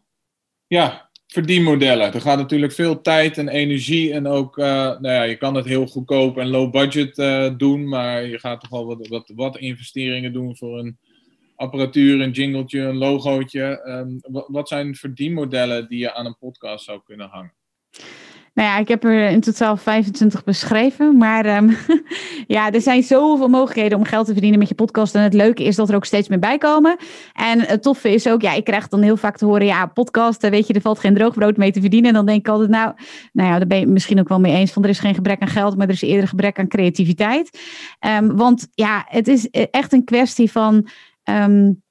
Ja, 0.66 1.10
verdienmodellen. 1.26 2.14
Er 2.14 2.20
gaat 2.20 2.38
natuurlijk 2.38 2.72
veel 2.72 3.00
tijd 3.00 3.38
en 3.38 3.48
energie 3.48 4.12
en 4.12 4.26
ook, 4.26 4.58
uh, 4.58 4.64
nou 4.66 5.08
ja, 5.08 5.22
je 5.22 5.36
kan 5.36 5.54
het 5.54 5.64
heel 5.64 5.86
goedkoop 5.86 6.38
en 6.38 6.48
low 6.48 6.70
budget 6.70 7.18
uh, 7.18 7.50
doen, 7.56 7.88
maar 7.88 8.26
je 8.26 8.38
gaat 8.38 8.60
toch 8.60 8.70
wel 8.70 8.86
wat, 8.86 9.08
wat, 9.08 9.32
wat 9.34 9.58
investeringen 9.58 10.32
doen 10.32 10.56
voor 10.56 10.78
een 10.78 10.98
apparatuur, 11.56 12.20
een 12.20 12.30
jingletje, 12.30 12.80
een 12.80 12.96
logootje. 12.96 14.20
Wat, 14.22 14.48
wat 14.48 14.68
zijn 14.68 14.94
verdienmodellen 14.94 15.88
die 15.88 15.98
je 15.98 16.14
aan 16.14 16.26
een 16.26 16.38
podcast 16.38 16.84
zou 16.84 17.00
kunnen 17.04 17.28
hangen? 17.28 17.54
Nou 18.54 18.68
ja, 18.68 18.78
ik 18.78 18.88
heb 18.88 19.04
er 19.04 19.28
in 19.28 19.40
totaal 19.40 19.76
25 19.76 20.44
beschreven. 20.44 21.16
Maar 21.16 21.56
um, 21.56 21.76
ja, 22.46 22.72
er 22.72 22.80
zijn 22.80 23.02
zoveel 23.02 23.48
mogelijkheden 23.48 23.98
om 23.98 24.04
geld 24.04 24.26
te 24.26 24.32
verdienen 24.32 24.58
met 24.58 24.68
je 24.68 24.74
podcast. 24.74 25.14
En 25.14 25.22
het 25.22 25.34
leuke 25.34 25.64
is 25.64 25.76
dat 25.76 25.88
er 25.88 25.94
ook 25.94 26.04
steeds 26.04 26.28
meer 26.28 26.38
bij 26.38 26.58
komen. 26.58 26.96
En 27.32 27.60
het 27.60 27.82
toffe 27.82 28.10
is 28.10 28.28
ook, 28.28 28.42
ja, 28.42 28.52
ik 28.52 28.64
krijg 28.64 28.88
dan 28.88 29.02
heel 29.02 29.16
vaak 29.16 29.36
te 29.36 29.44
horen, 29.44 29.66
ja, 29.66 29.86
podcast, 29.86 30.48
weet 30.48 30.66
je, 30.66 30.74
er 30.74 30.80
valt 30.80 30.98
geen 30.98 31.14
droogbrood 31.14 31.56
mee 31.56 31.72
te 31.72 31.80
verdienen. 31.80 32.08
En 32.08 32.16
dan 32.16 32.26
denk 32.26 32.38
ik 32.38 32.48
altijd, 32.48 32.70
nou, 32.70 32.92
nou 33.32 33.48
ja, 33.48 33.58
daar 33.58 33.66
ben 33.66 33.78
je 33.78 33.86
misschien 33.86 34.20
ook 34.20 34.28
wel 34.28 34.40
mee 34.40 34.54
eens 34.54 34.72
van, 34.72 34.82
er 34.82 34.88
is 34.88 34.98
geen 34.98 35.14
gebrek 35.14 35.40
aan 35.40 35.48
geld, 35.48 35.76
maar 35.76 35.86
er 35.86 35.92
is 35.92 36.02
eerder 36.02 36.28
gebrek 36.28 36.58
aan 36.58 36.68
creativiteit. 36.68 37.60
Um, 38.00 38.36
want 38.36 38.68
ja, 38.74 39.04
het 39.08 39.28
is 39.28 39.50
echt 39.50 39.92
een 39.92 40.04
kwestie 40.04 40.50
van... 40.50 40.88
Um, 41.24 41.82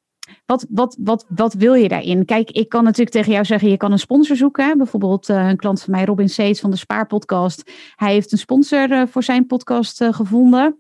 wat, 0.46 0.66
wat, 0.70 0.98
wat, 1.00 1.26
wat 1.30 1.54
wil 1.54 1.74
je 1.74 1.88
daarin? 1.88 2.26
Kijk, 2.26 2.52
ik 2.52 2.70
kan 2.70 2.84
natuurlijk 2.84 3.16
tegen 3.16 3.32
jou 3.32 3.46
zeggen, 3.46 3.70
je 3.70 3.78
kan 3.78 3.92
een 3.92 4.00
sponsor 4.00 4.36
zoeken. 4.36 4.78
Bijvoorbeeld 4.78 5.30
uh, 5.30 5.48
een 5.48 5.58
klant 5.58 5.82
van 5.82 5.94
mij, 5.94 6.06
Robin 6.06 6.30
Seets 6.30 6.60
van 6.60 6.72
de 6.72 6.78
Spaarpodcast. 6.78 7.72
Hij 7.96 8.14
heeft 8.14 8.32
een 8.32 8.38
sponsor 8.38 8.92
uh, 8.92 9.04
voor 9.08 9.24
zijn 9.24 9.46
podcast 9.46 10.02
uh, 10.02 10.14
gevonden. 10.14 10.76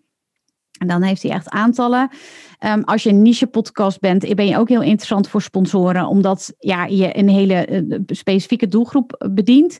En 0.79 0.87
dan 0.87 1.01
heeft 1.01 1.23
hij 1.23 1.31
echt 1.31 1.49
aantallen. 1.49 2.09
Ehm, 2.57 2.81
als 2.81 3.03
je 3.03 3.09
een 3.09 3.21
niche 3.21 3.47
podcast 3.47 3.99
bent, 3.99 4.35
ben 4.35 4.47
je 4.47 4.57
ook 4.57 4.69
heel 4.69 4.81
interessant 4.81 5.27
voor 5.27 5.41
sponsoren, 5.41 6.07
omdat 6.07 6.53
ja, 6.57 6.85
je 6.85 7.17
een 7.17 7.29
hele 7.29 7.83
specifieke 8.07 8.67
doelgroep 8.67 9.29
bedient. 9.31 9.79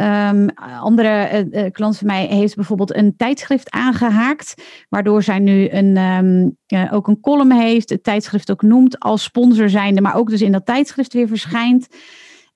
Um, 0.00 0.48
andere 0.80 1.46
uh, 1.52 1.70
klant 1.70 1.98
van 1.98 2.06
mij 2.06 2.26
heeft 2.26 2.54
bijvoorbeeld 2.54 2.94
een 2.96 3.16
tijdschrift 3.16 3.70
aangehaakt, 3.70 4.62
waardoor 4.88 5.22
zij 5.22 5.38
nu 5.38 5.70
een, 5.70 5.96
um, 5.96 6.56
uh, 6.68 6.92
ook 6.92 7.08
een 7.08 7.20
column 7.20 7.52
heeft, 7.52 7.90
het 7.90 8.04
tijdschrift 8.04 8.50
ook 8.50 8.62
noemt 8.62 8.98
als 8.98 9.22
sponsor 9.22 9.68
zijnde, 9.68 10.00
maar 10.00 10.14
ook 10.14 10.30
dus 10.30 10.42
in 10.42 10.52
dat 10.52 10.66
tijdschrift 10.66 11.12
weer 11.12 11.28
verschijnt. 11.28 11.88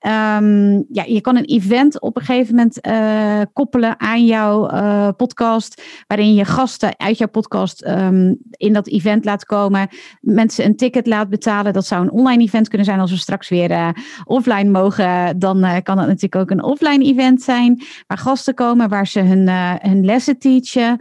Um, 0.07 0.85
ja, 0.91 1.03
je 1.05 1.21
kan 1.21 1.35
een 1.35 1.45
event 1.45 2.01
op 2.01 2.15
een 2.15 2.25
gegeven 2.25 2.55
moment 2.55 2.87
uh, 2.87 3.41
koppelen 3.53 3.99
aan 3.99 4.25
jouw 4.25 4.71
uh, 4.71 5.07
podcast, 5.17 5.83
waarin 6.07 6.33
je 6.33 6.45
gasten 6.45 6.99
uit 6.99 7.17
jouw 7.17 7.27
podcast 7.27 7.85
um, 7.87 8.37
in 8.51 8.73
dat 8.73 8.87
event 8.87 9.25
laat 9.25 9.45
komen, 9.45 9.87
mensen 10.21 10.65
een 10.65 10.75
ticket 10.75 11.07
laat 11.07 11.29
betalen. 11.29 11.73
Dat 11.73 11.85
zou 11.85 12.01
een 12.01 12.11
online 12.11 12.43
event 12.43 12.67
kunnen 12.67 12.87
zijn 12.87 12.99
als 12.99 13.11
we 13.11 13.17
straks 13.17 13.49
weer 13.49 13.71
uh, 13.71 13.89
offline 14.25 14.69
mogen. 14.69 15.39
Dan 15.39 15.81
kan 15.83 15.97
dat 15.97 16.07
natuurlijk 16.07 16.35
ook 16.35 16.49
een 16.49 16.63
offline 16.63 17.03
event 17.03 17.41
zijn, 17.41 17.83
waar 18.07 18.17
gasten 18.17 18.53
komen, 18.53 18.89
waar 18.89 19.07
ze 19.07 19.19
hun, 19.19 19.49
hun 19.81 20.05
lessen 20.05 20.39
teachen, 20.39 20.97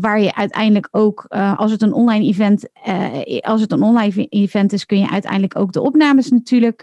waar 0.00 0.20
je 0.20 0.34
uiteindelijk 0.34 0.88
ook, 0.90 1.26
als 1.56 1.70
het 1.70 1.82
een 1.82 1.92
online 1.92 2.24
event, 2.24 2.68
als 3.40 3.60
het 3.60 3.72
een 3.72 3.82
online 3.82 4.26
event 4.28 4.72
is, 4.72 4.86
kun 4.86 4.98
je 4.98 5.10
uiteindelijk 5.10 5.58
ook 5.58 5.72
de 5.72 5.82
opnames 5.82 6.30
natuurlijk 6.30 6.76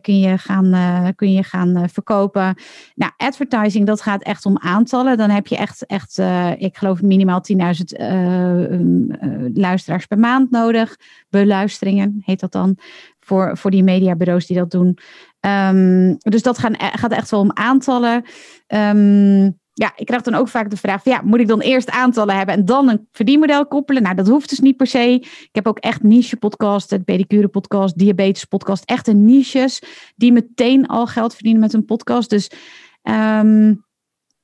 kun 0.00 0.18
je 0.18 0.33
gaan, 0.38 0.66
uh, 0.66 1.08
kun 1.16 1.32
je 1.32 1.42
gaan 1.42 1.76
uh, 1.76 1.82
verkopen. 1.92 2.56
Nou, 2.94 3.12
advertising, 3.16 3.86
dat 3.86 4.00
gaat 4.00 4.22
echt 4.22 4.46
om 4.46 4.58
aantallen. 4.58 5.16
Dan 5.16 5.30
heb 5.30 5.46
je 5.46 5.56
echt, 5.56 5.86
echt 5.86 6.18
uh, 6.18 6.50
ik 6.60 6.76
geloof 6.76 7.02
minimaal 7.02 7.42
10.000 7.52 8.00
um, 8.00 9.06
luisteraars 9.54 10.06
per 10.06 10.18
maand 10.18 10.50
nodig. 10.50 10.96
Beluisteringen 11.28 12.22
heet 12.24 12.40
dat 12.40 12.52
dan. 12.52 12.78
Voor, 13.20 13.56
voor 13.58 13.70
die 13.70 13.82
mediabureaus 13.82 14.46
die 14.46 14.56
dat 14.56 14.70
doen. 14.70 14.98
Um, 15.40 16.16
dus 16.18 16.42
dat 16.42 16.58
gaan, 16.58 16.74
gaat 16.78 17.12
echt 17.12 17.30
wel 17.30 17.40
om 17.40 17.50
aantallen. 17.52 18.24
Um, 18.66 19.58
ja, 19.74 19.92
ik 19.96 20.06
krijg 20.06 20.22
dan 20.22 20.34
ook 20.34 20.48
vaak 20.48 20.70
de 20.70 20.76
vraag: 20.76 21.04
ja, 21.04 21.20
moet 21.24 21.40
ik 21.40 21.48
dan 21.48 21.60
eerst 21.60 21.90
aantallen 21.90 22.36
hebben 22.36 22.54
en 22.54 22.64
dan 22.64 22.88
een 22.88 23.08
verdienmodel 23.12 23.66
koppelen? 23.66 24.02
Nou, 24.02 24.14
dat 24.14 24.28
hoeft 24.28 24.48
dus 24.48 24.60
niet 24.60 24.76
per 24.76 24.86
se. 24.86 25.12
Ik 25.20 25.48
heb 25.52 25.66
ook 25.66 25.78
echt 25.78 26.02
niche 26.02 26.36
podcast, 26.36 26.90
het 26.90 27.04
pedicure 27.04 27.48
podcast, 27.48 27.98
diabetes 27.98 28.44
podcast, 28.44 28.84
echte 28.84 29.12
niches 29.12 29.82
die 30.16 30.32
meteen 30.32 30.86
al 30.86 31.06
geld 31.06 31.34
verdienen 31.34 31.60
met 31.60 31.72
een 31.72 31.84
podcast. 31.84 32.30
Dus 32.30 32.50
um, 33.02 33.84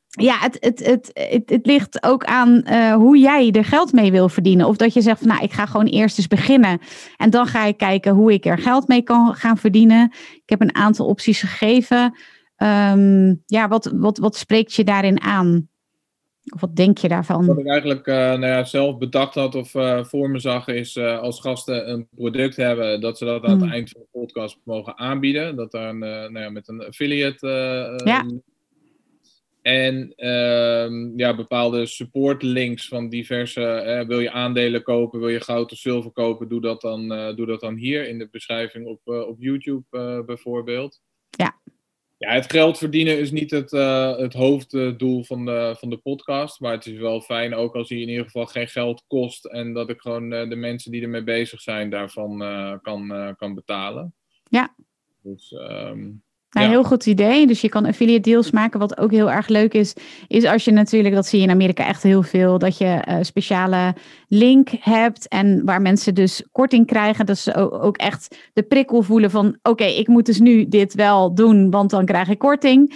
ja, 0.07 0.39
het, 0.39 0.57
het, 0.61 1.11
het, 1.12 1.51
het, 1.51 1.66
ligt 1.66 2.03
ook 2.03 2.24
aan 2.24 2.62
uh, 2.64 2.95
hoe 2.95 3.18
jij 3.18 3.51
er 3.51 3.64
geld 3.64 3.93
mee 3.93 4.11
wil 4.11 4.28
verdienen. 4.28 4.66
Of 4.66 4.76
dat 4.76 4.95
je 4.95 5.01
zegt 5.01 5.18
van 5.18 5.28
nou, 5.28 5.43
ik 5.43 5.53
ga 5.53 5.66
gewoon 5.66 5.87
eerst 5.87 6.18
eens 6.18 6.26
beginnen. 6.26 6.78
En 7.16 7.31
dan 7.31 7.47
ga 7.47 7.64
ik 7.64 7.76
kijken 7.76 8.12
hoe 8.12 8.33
ik 8.33 8.45
er 8.45 8.59
geld 8.59 8.89
mee 8.89 9.03
kan 9.03 9.35
gaan 9.35 9.59
verdienen. 9.59 10.12
Ik 10.35 10.51
heb 10.51 10.61
een 10.61 10.74
aantal 10.74 11.07
opties 11.07 11.41
gegeven. 11.41 12.14
Um, 12.62 13.42
ja, 13.46 13.68
wat, 13.68 13.92
wat, 13.94 14.18
wat 14.18 14.36
spreekt 14.36 14.74
je 14.74 14.84
daarin 14.84 15.20
aan? 15.20 15.68
Of 16.54 16.61
wat 16.61 16.76
denk 16.76 16.98
je 16.98 17.08
daarvan? 17.08 17.46
Wat 17.46 17.58
ik 17.58 17.66
eigenlijk 17.66 18.06
uh, 18.06 18.14
nou 18.14 18.46
ja, 18.46 18.64
zelf 18.64 18.98
bedacht 18.98 19.34
had 19.34 19.54
of 19.54 19.74
uh, 19.74 20.04
voor 20.04 20.30
me 20.30 20.38
zag, 20.38 20.66
is 20.68 20.96
uh, 20.96 21.18
als 21.18 21.40
gasten 21.40 21.90
een 21.90 22.08
product 22.16 22.56
hebben, 22.56 23.00
dat 23.00 23.18
ze 23.18 23.24
dat 23.24 23.44
aan 23.44 23.50
het 23.50 23.61
hmm. 23.61 23.70
eind 23.70 23.90
van 23.90 24.00
de 24.00 24.18
podcast 24.18 24.58
mogen 24.64 24.98
aanbieden. 24.98 25.56
Dat 25.56 25.70
daar 25.70 25.88
een, 25.88 25.98
nou 25.98 26.38
ja, 26.38 26.50
met 26.50 26.68
een 26.68 26.84
affiliate. 26.84 27.46
ja. 28.04 28.26
En 29.62 30.12
ehm, 30.16 31.18
ja, 31.18 31.34
bepaalde 31.34 31.86
support 31.86 32.42
links 32.42 32.88
van 32.88 33.08
diverse. 33.08 34.04
wil 34.06 34.20
je 34.20 34.30
aandelen 34.30 34.82
kopen, 34.82 35.20
wil 35.20 35.28
je 35.28 35.40
goud 35.40 35.72
of 35.72 35.78
zilver 35.78 36.11
kopen, 36.11 36.48
doe 36.48 36.61
dat 36.61 36.80
dan, 36.80 37.08
doe 37.36 37.46
dat 37.46 37.61
dan 37.61 37.74
hier 37.74 38.08
in 38.08 38.18
de 38.18 38.28
beschrijving 38.30 38.86
op, 38.86 39.00
op 39.04 39.36
YouTube 39.38 40.22
bijvoorbeeld. 40.26 41.00
Ja. 41.30 41.59
Ja, 42.20 42.32
het 42.32 42.52
geld 42.52 42.78
verdienen 42.78 43.18
is 43.18 43.30
niet 43.30 43.50
het, 43.50 43.72
uh, 43.72 44.16
het 44.16 44.32
hoofddoel 44.32 45.24
van 45.24 45.44
de, 45.44 45.76
van 45.78 45.90
de 45.90 45.96
podcast. 45.96 46.60
Maar 46.60 46.72
het 46.72 46.86
is 46.86 46.98
wel 46.98 47.20
fijn, 47.20 47.54
ook 47.54 47.74
als 47.74 47.88
hij 47.88 47.98
in 47.98 48.08
ieder 48.08 48.24
geval 48.24 48.46
geen 48.46 48.68
geld 48.68 49.04
kost. 49.06 49.44
En 49.44 49.72
dat 49.72 49.90
ik 49.90 50.00
gewoon 50.00 50.32
uh, 50.32 50.48
de 50.48 50.56
mensen 50.56 50.90
die 50.90 51.02
ermee 51.02 51.22
bezig 51.22 51.60
zijn 51.60 51.90
daarvan 51.90 52.42
uh, 52.42 52.74
kan, 52.82 53.34
kan 53.36 53.54
betalen. 53.54 54.14
Ja. 54.48 54.74
Dus 55.22 55.52
um, 55.52 56.22
nou, 56.51 56.66
ja. 56.66 56.72
heel 56.72 56.84
goed 56.84 57.07
idee. 57.07 57.46
Dus 57.46 57.61
je 57.61 57.68
kan 57.68 57.86
affiliate 57.86 58.30
deals 58.30 58.51
maken. 58.51 58.80
Wat 58.80 58.98
ook 58.98 59.11
heel 59.11 59.30
erg 59.30 59.48
leuk 59.48 59.74
is, 59.74 59.94
is 60.26 60.44
als 60.44 60.64
je 60.64 60.70
natuurlijk, 60.70 61.14
dat 61.14 61.26
zie 61.26 61.38
je 61.38 61.44
in 61.44 61.51
Amerika 61.51 61.86
echt 61.86 62.03
heel 62.03 62.22
veel, 62.22 62.59
dat 62.59 62.78
je 62.78 62.98
een 63.05 63.24
speciale 63.24 63.94
link 64.28 64.68
hebt 64.80 65.28
en 65.28 65.64
waar 65.64 65.82
mensen 65.82 66.14
dus 66.14 66.42
korting 66.53 66.86
krijgen. 66.86 67.26
Dat 67.26 67.38
ze 67.38 67.70
ook 67.70 67.96
echt 67.96 68.36
de 68.53 68.62
prikkel 68.62 69.03
voelen 69.03 69.30
van, 69.30 69.59
oké, 69.62 69.84
ik 69.84 70.09
moet 70.09 70.26
dus 70.26 70.40
nu 70.40 70.68
dit 70.68 70.94
wel 70.94 71.34
doen, 71.34 71.70
want 71.70 71.90
dan 71.90 72.05
krijg 72.05 72.28
ik 72.28 72.38
korting. 72.38 72.94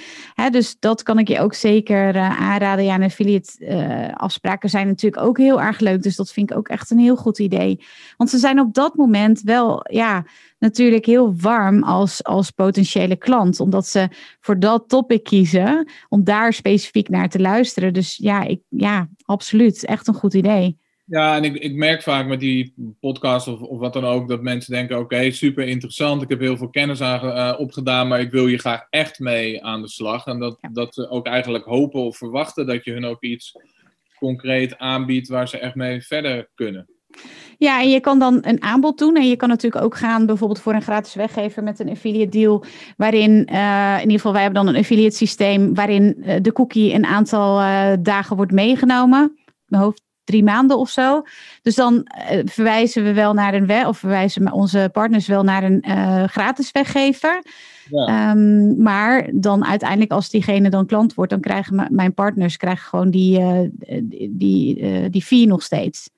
Dus 0.50 0.76
dat 0.78 1.02
kan 1.02 1.18
ik 1.18 1.28
je 1.28 1.40
ook 1.40 1.54
zeker 1.54 2.16
uh, 2.16 2.40
aanraden. 2.40 2.84
Ja, 2.84 2.94
en 2.94 3.02
affiliate 3.02 3.52
uh, 3.58 4.14
afspraken 4.14 4.70
zijn 4.70 4.86
natuurlijk 4.86 5.22
ook 5.22 5.38
heel 5.38 5.60
erg 5.60 5.80
leuk. 5.80 6.02
Dus 6.02 6.16
dat 6.16 6.32
vind 6.32 6.50
ik 6.50 6.56
ook 6.56 6.68
echt 6.68 6.90
een 6.90 6.98
heel 6.98 7.16
goed 7.16 7.38
idee. 7.38 7.80
Want 8.16 8.30
ze 8.30 8.38
zijn 8.38 8.60
op 8.60 8.74
dat 8.74 8.94
moment 8.94 9.40
wel, 9.40 9.86
ja, 9.90 10.24
natuurlijk 10.64 11.06
heel 11.06 11.34
warm 11.36 11.82
als, 11.82 12.24
als 12.24 12.50
potentiële 12.50 13.16
klant. 13.16 13.60
Omdat 13.60 13.86
ze 13.86 14.08
voor 14.40 14.58
dat 14.58 14.88
topic 14.88 15.24
kiezen, 15.24 15.88
om 16.08 16.24
daar 16.24 16.52
specifiek 16.52 17.08
naar 17.08 17.28
te 17.28 17.40
luisteren. 17.40 17.92
Dus 17.92 18.16
ja, 18.16 18.42
ik, 18.42 18.60
ja 18.68 19.08
absoluut. 19.24 19.84
Echt 19.84 20.06
een 20.06 20.14
goed 20.14 20.34
idee. 20.34 20.78
Ja, 21.06 21.36
en 21.36 21.44
ik, 21.44 21.54
ik 21.54 21.74
merk 21.74 22.02
vaak 22.02 22.26
met 22.26 22.40
die 22.40 22.74
podcast 23.00 23.48
of, 23.48 23.60
of 23.60 23.78
wat 23.78 23.92
dan 23.92 24.04
ook, 24.04 24.28
dat 24.28 24.42
mensen 24.42 24.72
denken: 24.72 24.98
oké, 24.98 25.30
super 25.30 25.66
interessant. 25.66 26.22
Ik 26.22 26.28
heb 26.28 26.40
heel 26.40 26.56
veel 26.56 26.70
kennis 26.70 27.00
aan, 27.00 27.24
uh, 27.24 27.60
opgedaan, 27.60 28.08
maar 28.08 28.20
ik 28.20 28.30
wil 28.30 28.46
je 28.46 28.58
graag 28.58 28.86
echt 28.90 29.18
mee 29.18 29.64
aan 29.64 29.82
de 29.82 29.88
slag. 29.88 30.26
En 30.26 30.38
dat, 30.38 30.58
dat 30.72 30.94
ze 30.94 31.08
ook 31.08 31.26
eigenlijk 31.26 31.64
hopen 31.64 32.00
of 32.00 32.16
verwachten 32.16 32.66
dat 32.66 32.84
je 32.84 32.92
hun 32.92 33.04
ook 33.04 33.22
iets 33.22 33.56
concreet 34.18 34.78
aanbiedt 34.78 35.28
waar 35.28 35.48
ze 35.48 35.58
echt 35.58 35.74
mee 35.74 36.02
verder 36.02 36.50
kunnen. 36.54 36.93
Ja, 37.58 37.80
en 37.80 37.90
je 37.90 38.00
kan 38.00 38.18
dan 38.18 38.38
een 38.40 38.62
aanbod 38.62 38.98
doen. 38.98 39.14
En 39.14 39.28
je 39.28 39.36
kan 39.36 39.48
natuurlijk 39.48 39.84
ook 39.84 39.96
gaan 39.96 40.26
bijvoorbeeld 40.26 40.60
voor 40.60 40.74
een 40.74 40.82
gratis 40.82 41.14
weggever 41.14 41.62
met 41.62 41.78
een 41.78 41.90
affiliate 41.90 42.38
deal. 42.38 42.64
Waarin, 42.96 43.48
uh, 43.52 43.94
in 43.94 44.00
ieder 44.00 44.16
geval, 44.16 44.32
wij 44.32 44.42
hebben 44.42 44.64
dan 44.64 44.74
een 44.74 44.80
affiliate 44.80 45.16
systeem. 45.16 45.74
Waarin 45.74 46.16
uh, 46.18 46.34
de 46.40 46.52
cookie 46.52 46.94
een 46.94 47.04
aantal 47.04 47.60
uh, 47.60 47.92
dagen 48.00 48.36
wordt 48.36 48.52
meegenomen. 48.52 49.38
Mijn 49.66 49.82
hoofd 49.82 50.02
drie 50.24 50.44
maanden 50.44 50.78
of 50.78 50.90
zo. 50.90 51.22
Dus 51.62 51.74
dan 51.74 52.06
verwijzen 52.44 53.04
we 53.04 53.12
wel 53.12 53.34
naar 53.34 53.54
een 53.54 53.86
of 53.86 53.98
verwijzen 53.98 54.52
onze 54.52 54.88
partners 54.92 55.26
wel 55.26 55.42
naar 55.42 55.62
een 55.62 55.84
gratis 56.28 56.72
weggever. 56.72 57.42
Ja. 57.90 58.30
Um, 58.30 58.82
maar 58.82 59.30
dan 59.34 59.64
uiteindelijk, 59.64 60.10
als 60.10 60.30
diegene 60.30 60.70
dan 60.70 60.86
klant 60.86 61.14
wordt, 61.14 61.30
dan 61.30 61.40
krijgen 61.40 61.88
mijn 61.90 62.14
partners 62.14 62.56
krijgen 62.56 62.88
gewoon 62.88 63.10
die, 63.10 63.40
die, 64.02 64.32
die, 64.36 65.10
die 65.10 65.22
fee 65.22 65.46
nog 65.46 65.62
steeds. 65.62 66.10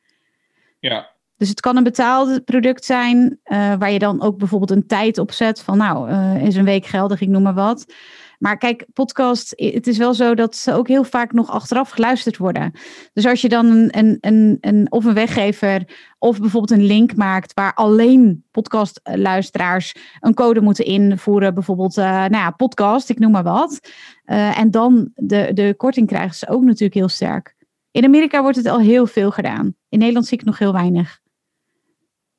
Ja. 0.78 1.14
Dus 1.36 1.48
het 1.48 1.60
kan 1.60 1.76
een 1.76 1.82
betaald 1.82 2.44
product 2.44 2.84
zijn, 2.84 3.40
uh, 3.44 3.74
waar 3.74 3.90
je 3.90 3.98
dan 3.98 4.22
ook 4.22 4.38
bijvoorbeeld 4.38 4.70
een 4.70 4.86
tijd 4.86 5.18
op 5.18 5.32
zet 5.32 5.60
van 5.62 5.78
nou, 5.78 6.10
uh, 6.10 6.42
is 6.42 6.56
een 6.56 6.64
week 6.64 6.86
geldig, 6.86 7.20
ik 7.20 7.28
noem 7.28 7.42
maar 7.42 7.54
wat. 7.54 7.94
Maar 8.38 8.58
kijk, 8.58 8.86
podcast, 8.92 9.52
het 9.56 9.86
is 9.86 9.98
wel 9.98 10.14
zo 10.14 10.34
dat 10.34 10.56
ze 10.56 10.72
ook 10.72 10.88
heel 10.88 11.04
vaak 11.04 11.32
nog 11.32 11.50
achteraf 11.50 11.90
geluisterd 11.90 12.36
worden. 12.36 12.72
Dus 13.12 13.26
als 13.26 13.40
je 13.40 13.48
dan 13.48 13.66
een, 13.66 13.98
een, 13.98 14.18
een, 14.20 14.58
een 14.60 14.92
of 14.92 15.04
een 15.04 15.14
weggever 15.14 15.82
of 16.18 16.40
bijvoorbeeld 16.40 16.80
een 16.80 16.86
link 16.86 17.16
maakt 17.16 17.54
waar 17.54 17.74
alleen 17.74 18.44
podcastluisteraars 18.50 19.94
een 20.20 20.34
code 20.34 20.60
moeten 20.60 20.84
invoeren, 20.84 21.54
bijvoorbeeld 21.54 21.96
uh, 21.96 22.04
nou 22.04 22.30
ja, 22.30 22.50
podcast, 22.50 23.08
ik 23.08 23.18
noem 23.18 23.30
maar 23.30 23.42
wat. 23.42 23.80
en 24.24 24.70
dan 24.70 25.10
de, 25.14 25.50
de 25.52 25.74
korting 25.76 26.06
krijgen 26.06 26.36
ze 26.36 26.48
ook 26.48 26.62
natuurlijk 26.62 26.94
heel 26.94 27.08
sterk. 27.08 27.55
In 27.96 28.04
Amerika 28.04 28.42
wordt 28.42 28.56
het 28.56 28.66
al 28.66 28.80
heel 28.80 29.06
veel 29.06 29.30
gedaan. 29.30 29.76
In 29.88 29.98
Nederland 29.98 30.26
zie 30.26 30.38
ik 30.38 30.44
nog 30.44 30.58
heel 30.58 30.72
weinig. 30.72 31.20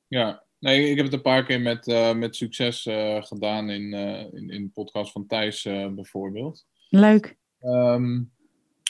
Ja, 0.08 0.44
nee, 0.60 0.90
ik 0.90 0.96
heb 0.96 1.06
het 1.06 1.14
een 1.14 1.22
paar 1.22 1.46
keer 1.46 1.62
met, 1.62 1.88
uh, 1.88 2.14
met 2.14 2.36
succes 2.36 2.86
uh, 2.86 3.24
gedaan 3.24 3.70
in, 3.70 3.94
uh, 3.94 4.20
in, 4.34 4.50
in 4.50 4.64
de 4.64 4.70
podcast 4.74 5.12
van 5.12 5.28
Thijs 5.28 5.64
bijvoorbeeld. 5.96 6.66
Leuk. 6.90 7.38
Um, 7.62 8.32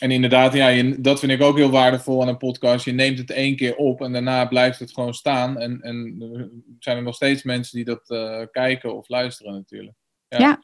en 0.01 0.11
inderdaad, 0.11 0.53
ja, 0.53 0.67
je, 0.67 1.01
dat 1.01 1.19
vind 1.19 1.31
ik 1.31 1.41
ook 1.41 1.57
heel 1.57 1.71
waardevol 1.71 2.21
aan 2.21 2.27
een 2.27 2.37
podcast. 2.37 2.85
Je 2.85 2.91
neemt 2.91 3.17
het 3.17 3.31
één 3.31 3.55
keer 3.55 3.75
op 3.75 4.01
en 4.01 4.11
daarna 4.11 4.45
blijft 4.45 4.79
het 4.79 4.93
gewoon 4.93 5.13
staan. 5.13 5.59
En, 5.59 5.81
en 5.81 6.15
er 6.33 6.49
zijn 6.79 6.97
er 6.97 7.03
nog 7.03 7.15
steeds 7.15 7.43
mensen 7.43 7.75
die 7.75 7.85
dat 7.85 8.05
kijken 8.51 8.97
of 8.97 9.09
luisteren 9.09 9.53
natuurlijk. 9.53 9.95
Ja. 10.27 10.39
ja. 10.39 10.61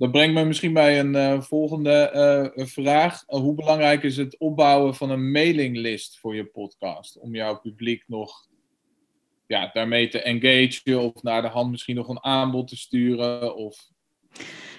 Dat 0.00 0.10
brengt 0.10 0.34
me 0.34 0.44
misschien 0.44 0.72
bij 0.72 1.00
een 1.00 1.14
uh, 1.14 1.40
volgende 1.40 2.12
uh, 2.56 2.66
vraag. 2.66 3.22
hoe 3.26 3.54
belangrijk 3.54 4.02
is 4.02 4.16
het 4.16 4.38
opbouwen 4.38 4.94
van 4.94 5.10
een 5.10 5.30
mailinglist 5.30 6.18
voor 6.18 6.34
je 6.34 6.44
podcast? 6.44 7.18
Om 7.18 7.34
jouw 7.34 7.58
publiek 7.58 8.04
nog 8.06 8.46
ja, 9.46 9.70
daarmee 9.72 10.08
te 10.08 10.22
engagen 10.22 11.00
of 11.00 11.22
naar 11.22 11.42
de 11.42 11.48
hand 11.48 11.70
misschien 11.70 11.96
nog 11.96 12.08
een 12.08 12.24
aanbod 12.24 12.68
te 12.68 12.76
sturen? 12.76 13.56
Of 13.56 13.88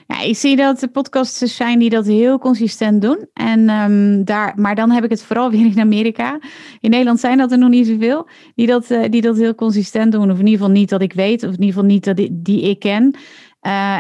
Ja, 0.08 0.22
ik 0.22 0.36
zie 0.36 0.56
dat 0.56 0.80
de 0.80 0.88
podcasters 0.88 1.56
zijn 1.56 1.80
die 1.80 1.90
dat 1.90 2.06
heel 2.06 2.40
consistent 2.40 3.02
doen. 3.02 3.30
En, 3.34 3.70
um, 3.70 4.26
daar, 4.26 4.54
maar 4.60 4.76
dan 4.76 4.92
heb 4.92 5.04
ik 5.04 5.10
het 5.10 5.24
vooral 5.24 5.52
weer 5.52 5.66
in 5.66 5.80
Amerika. 5.80 6.40
In 6.80 6.90
Nederland 6.90 7.20
zijn 7.20 7.38
dat 7.38 7.52
er 7.52 7.58
nog 7.58 7.70
niet 7.70 7.88
zoveel. 7.88 8.28
Die 8.56 8.68
dat, 8.68 8.88
die 9.10 9.22
dat 9.22 9.38
heel 9.38 9.56
consistent 9.56 10.12
doen. 10.12 10.32
Of 10.32 10.40
in 10.40 10.46
ieder 10.46 10.60
geval 10.60 10.76
niet 10.76 10.90
dat 10.90 11.02
ik 11.02 11.14
weet. 11.14 11.44
Of 11.44 11.50
in 11.50 11.60
ieder 11.60 11.68
geval 11.68 11.90
niet 11.90 12.04
dat 12.04 12.28
die, 12.32 12.62
ik 12.62 12.80
ken. 12.80 13.16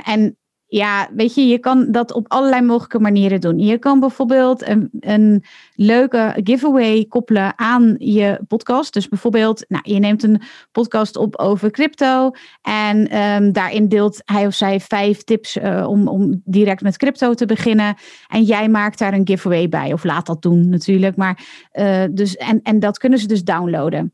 En 0.03 0.36
ja, 0.72 1.09
weet 1.15 1.36
je, 1.36 1.47
je 1.47 1.57
kan 1.57 1.91
dat 1.91 2.13
op 2.13 2.26
allerlei 2.28 2.61
mogelijke 2.61 2.99
manieren 2.99 3.41
doen. 3.41 3.59
Je 3.59 3.78
kan 3.78 3.99
bijvoorbeeld 3.99 4.67
een, 4.67 4.89
een 4.99 5.43
leuke 5.76 6.39
giveaway 6.43 7.05
koppelen 7.05 7.53
aan 7.55 7.95
je 7.97 8.39
podcast. 8.47 8.93
Dus 8.93 9.07
bijvoorbeeld, 9.07 9.65
nou, 9.67 9.84
je 9.91 9.99
neemt 9.99 10.24
een 10.24 10.41
podcast 10.72 11.15
op 11.15 11.36
over 11.36 11.72
crypto 11.72 12.32
en 12.61 13.17
um, 13.17 13.51
daarin 13.51 13.88
deelt 13.88 14.22
hij 14.26 14.45
of 14.45 14.53
zij 14.53 14.80
vijf 14.80 15.24
tips 15.24 15.57
uh, 15.57 15.86
om, 15.88 16.07
om 16.07 16.41
direct 16.45 16.82
met 16.82 16.97
crypto 16.97 17.34
te 17.34 17.45
beginnen. 17.45 17.95
En 18.28 18.43
jij 18.43 18.69
maakt 18.69 18.99
daar 18.99 19.13
een 19.13 19.28
giveaway 19.28 19.69
bij, 19.69 19.93
of 19.93 20.03
laat 20.03 20.26
dat 20.26 20.41
doen 20.41 20.69
natuurlijk. 20.69 21.15
Maar, 21.15 21.43
uh, 21.74 22.03
dus, 22.11 22.36
en, 22.36 22.59
en 22.61 22.80
dat 22.80 22.97
kunnen 22.97 23.19
ze 23.19 23.28
dus 23.28 23.43
downloaden. 23.43 24.13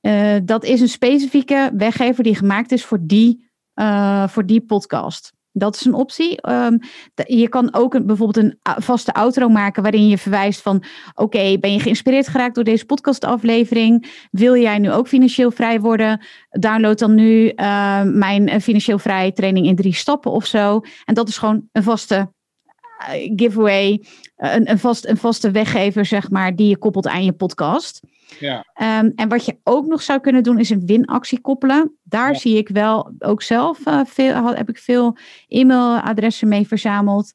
Uh, 0.00 0.36
dat 0.44 0.64
is 0.64 0.80
een 0.80 0.88
specifieke 0.88 1.70
weggever 1.76 2.24
die 2.24 2.34
gemaakt 2.34 2.72
is 2.72 2.84
voor 2.84 2.98
die, 3.02 3.48
voor 4.26 4.46
die 4.46 4.60
podcast. 4.60 5.38
Dat 5.60 5.74
is 5.74 5.84
een 5.84 5.94
optie. 5.94 6.48
Um, 6.50 6.78
je 7.26 7.48
kan 7.48 7.74
ook 7.74 8.06
bijvoorbeeld 8.06 8.36
een 8.36 8.58
vaste 8.62 9.12
outro 9.12 9.48
maken 9.48 9.82
waarin 9.82 10.08
je 10.08 10.18
verwijst 10.18 10.62
van 10.62 10.82
oké, 11.14 11.58
ben 11.58 11.72
je 11.72 11.80
geïnspireerd 11.80 12.28
geraakt 12.28 12.54
door 12.54 12.64
deze 12.64 12.86
podcastaflevering? 12.86 14.26
Wil 14.30 14.56
jij 14.56 14.78
nu 14.78 14.92
ook 14.92 15.08
financieel 15.08 15.50
vrij 15.50 15.80
worden? 15.80 16.20
Download 16.50 16.98
dan 16.98 17.14
nu 17.14 17.52
uh, 17.56 18.02
mijn 18.02 18.48
eh, 18.48 18.60
financieel 18.60 18.98
vrij 18.98 19.32
training 19.32 19.66
in 19.66 19.76
drie 19.76 19.94
stappen 19.94 20.30
of 20.30 20.46
zo. 20.46 20.80
En 21.04 21.14
dat 21.14 21.28
is 21.28 21.38
gewoon 21.38 21.68
een 21.72 21.82
vaste 21.82 22.32
giveaway, 23.36 24.04
een, 24.36 24.70
een, 24.70 24.78
vast, 24.78 25.06
een 25.06 25.16
vaste 25.16 25.50
weggever 25.50 26.04
zeg 26.04 26.30
maar, 26.30 26.56
die 26.56 26.68
je 26.68 26.78
koppelt 26.78 27.06
aan 27.06 27.24
je 27.24 27.32
podcast. 27.32 28.00
Ja. 28.38 28.64
Um, 29.00 29.12
en 29.14 29.28
wat 29.28 29.44
je 29.44 29.58
ook 29.64 29.86
nog 29.86 30.02
zou 30.02 30.20
kunnen 30.20 30.42
doen 30.42 30.58
is 30.58 30.70
een 30.70 30.86
winactie 30.86 31.40
koppelen. 31.40 31.96
Daar 32.02 32.32
ja. 32.32 32.38
zie 32.38 32.56
ik 32.56 32.68
wel 32.68 33.12
ook 33.18 33.42
zelf 33.42 33.86
uh, 33.86 34.00
veel, 34.04 34.54
heb 34.54 34.68
ik 34.68 34.78
veel 34.78 35.16
e-mailadressen 35.48 36.48
mee 36.48 36.66
verzameld. 36.66 37.32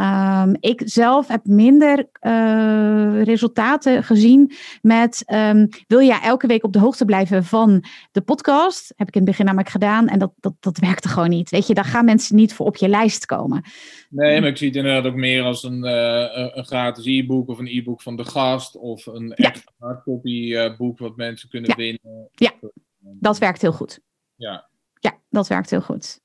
Um, 0.00 0.56
ik 0.60 0.82
zelf 0.84 1.28
heb 1.28 1.44
minder 1.44 2.08
uh, 2.20 3.22
resultaten 3.22 4.04
gezien 4.04 4.52
met 4.82 5.22
um, 5.26 5.68
wil 5.86 6.00
jij 6.00 6.20
elke 6.20 6.46
week 6.46 6.64
op 6.64 6.72
de 6.72 6.78
hoogte 6.78 7.04
blijven 7.04 7.44
van 7.44 7.84
de 8.12 8.20
podcast? 8.20 8.92
Heb 8.96 9.08
ik 9.08 9.14
in 9.14 9.20
het 9.20 9.30
begin 9.30 9.44
namelijk 9.44 9.70
gedaan 9.70 10.08
en 10.08 10.18
dat, 10.18 10.32
dat, 10.36 10.54
dat 10.60 10.78
werkte 10.78 11.08
gewoon 11.08 11.28
niet. 11.28 11.50
Weet 11.50 11.66
je, 11.66 11.74
daar 11.74 11.84
gaan 11.84 12.04
mensen 12.04 12.36
niet 12.36 12.54
voor 12.54 12.66
op 12.66 12.76
je 12.76 12.88
lijst 12.88 13.26
komen. 13.26 13.64
Nee, 14.10 14.40
maar 14.40 14.48
ik 14.48 14.56
zie 14.56 14.66
het 14.66 14.76
inderdaad 14.76 15.06
ook 15.06 15.14
meer 15.14 15.42
als 15.42 15.62
een, 15.62 15.84
uh, 15.84 16.50
een 16.54 16.64
gratis 16.64 17.04
e-book 17.06 17.48
of 17.48 17.58
een 17.58 17.78
e-book 17.78 18.02
van 18.02 18.16
de 18.16 18.24
gast 18.24 18.76
of 18.76 19.06
een 19.06 19.32
ja. 19.36 19.48
echt 19.48 19.64
hardcopy 19.78 20.52
uh, 20.52 20.76
boek 20.76 20.98
wat 20.98 21.16
mensen 21.16 21.48
kunnen 21.48 21.70
ja. 21.70 21.76
winnen. 21.76 22.28
Ja, 22.32 22.52
dat 22.98 23.38
werkt 23.38 23.62
heel 23.62 23.72
goed. 23.72 24.00
Ja, 24.34 24.68
ja 24.98 25.18
dat 25.28 25.48
werkt 25.48 25.70
heel 25.70 25.80
goed. 25.82 26.20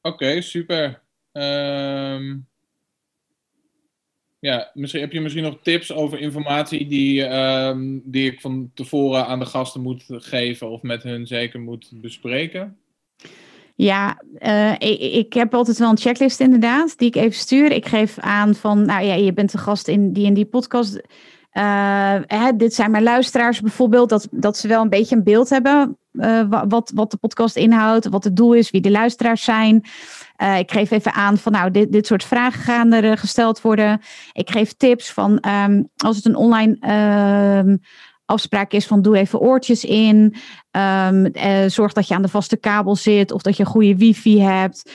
Oké, 0.00 0.14
okay, 0.14 0.40
super. 0.40 1.02
Um... 1.32 2.50
Ja, 4.42 4.70
misschien, 4.74 5.00
heb 5.00 5.12
je 5.12 5.20
misschien 5.20 5.42
nog 5.42 5.58
tips 5.62 5.92
over 5.92 6.20
informatie 6.20 6.86
die, 6.86 7.22
um, 7.22 8.02
die 8.04 8.32
ik 8.32 8.40
van 8.40 8.70
tevoren 8.74 9.26
aan 9.26 9.38
de 9.38 9.44
gasten 9.44 9.80
moet 9.80 10.04
geven 10.06 10.70
of 10.70 10.82
met 10.82 11.02
hun 11.02 11.26
zeker 11.26 11.60
moet 11.60 11.90
bespreken? 11.94 12.76
Ja, 13.74 14.22
uh, 14.38 14.72
ik, 14.72 15.00
ik, 15.00 15.32
heb 15.32 15.54
altijd 15.54 15.78
wel 15.78 15.90
een 15.90 15.98
checklist 15.98 16.40
inderdaad, 16.40 16.98
die 16.98 17.08
ik 17.08 17.16
even 17.16 17.32
stuur. 17.38 17.72
Ik 17.72 17.86
geef 17.86 18.18
aan 18.18 18.54
van, 18.54 18.86
nou 18.86 19.04
ja, 19.04 19.14
je 19.14 19.32
bent 19.32 19.52
de 19.52 19.58
gast 19.58 19.88
in 19.88 20.12
die 20.12 20.26
in 20.26 20.34
die 20.34 20.46
podcast. 20.46 21.00
Hè, 22.26 22.56
dit 22.56 22.74
zijn 22.74 22.90
mijn 22.90 23.02
luisteraars 23.02 23.60
bijvoorbeeld, 23.60 24.08
dat, 24.08 24.28
dat 24.30 24.56
ze 24.56 24.68
wel 24.68 24.82
een 24.82 24.88
beetje 24.88 25.16
een 25.16 25.24
beeld 25.24 25.48
hebben 25.48 25.96
uh, 26.12 26.62
wat, 26.68 26.92
wat 26.94 27.10
de 27.10 27.16
podcast 27.16 27.56
inhoudt, 27.56 28.08
wat 28.08 28.24
het 28.24 28.36
doel 28.36 28.52
is, 28.54 28.70
wie 28.70 28.80
de 28.80 28.90
luisteraars 28.90 29.44
zijn. 29.44 29.84
Uh, 30.42 30.58
ik 30.58 30.70
geef 30.70 30.90
even 30.90 31.12
aan 31.12 31.38
van 31.38 31.52
nou, 31.52 31.70
dit, 31.70 31.92
dit 31.92 32.06
soort 32.06 32.24
vragen 32.24 32.60
gaan 32.60 32.92
er 32.92 33.18
gesteld 33.18 33.60
worden. 33.60 34.00
Ik 34.32 34.50
geef 34.50 34.72
tips 34.72 35.12
van 35.12 35.44
um, 35.48 35.88
als 35.96 36.16
het 36.16 36.24
een 36.24 36.36
online 36.36 36.76
um, 37.58 37.80
afspraak 38.24 38.72
is 38.72 38.86
van 38.86 39.02
doe 39.02 39.16
even 39.16 39.38
oortjes 39.38 39.84
in. 39.84 40.34
Uh, 40.76 41.08
zorg 41.66 41.92
dat 41.92 42.08
je 42.08 42.14
aan 42.14 42.22
de 42.22 42.28
vaste 42.28 42.56
kabel 42.56 42.96
zit 42.96 43.32
of 43.32 43.42
dat 43.42 43.56
je 43.56 43.64
goede 43.64 43.96
wifi 43.96 44.40
hebt. 44.40 44.90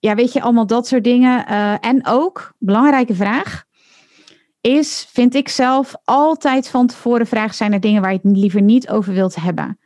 ja, 0.00 0.14
weet 0.14 0.32
je, 0.32 0.40
allemaal 0.40 0.66
dat 0.66 0.86
soort 0.86 1.04
dingen. 1.04 1.46
en 1.80 2.00
ook, 2.06 2.54
belangrijke 2.58 3.14
vraag 3.14 3.66
is, 4.60 5.08
vind 5.12 5.34
ik 5.34 5.48
zelf, 5.48 5.94
altijd 6.04 6.68
van 6.68 6.86
tevoren 6.86 7.26
vragen: 7.26 7.54
zijn 7.54 7.72
er 7.72 7.80
dingen 7.80 8.02
waar 8.02 8.12
je 8.12 8.20
het 8.22 8.36
liever 8.36 8.62
niet 8.62 8.88
over 8.88 9.12
wilt 9.12 9.34
hebben? 9.34 9.78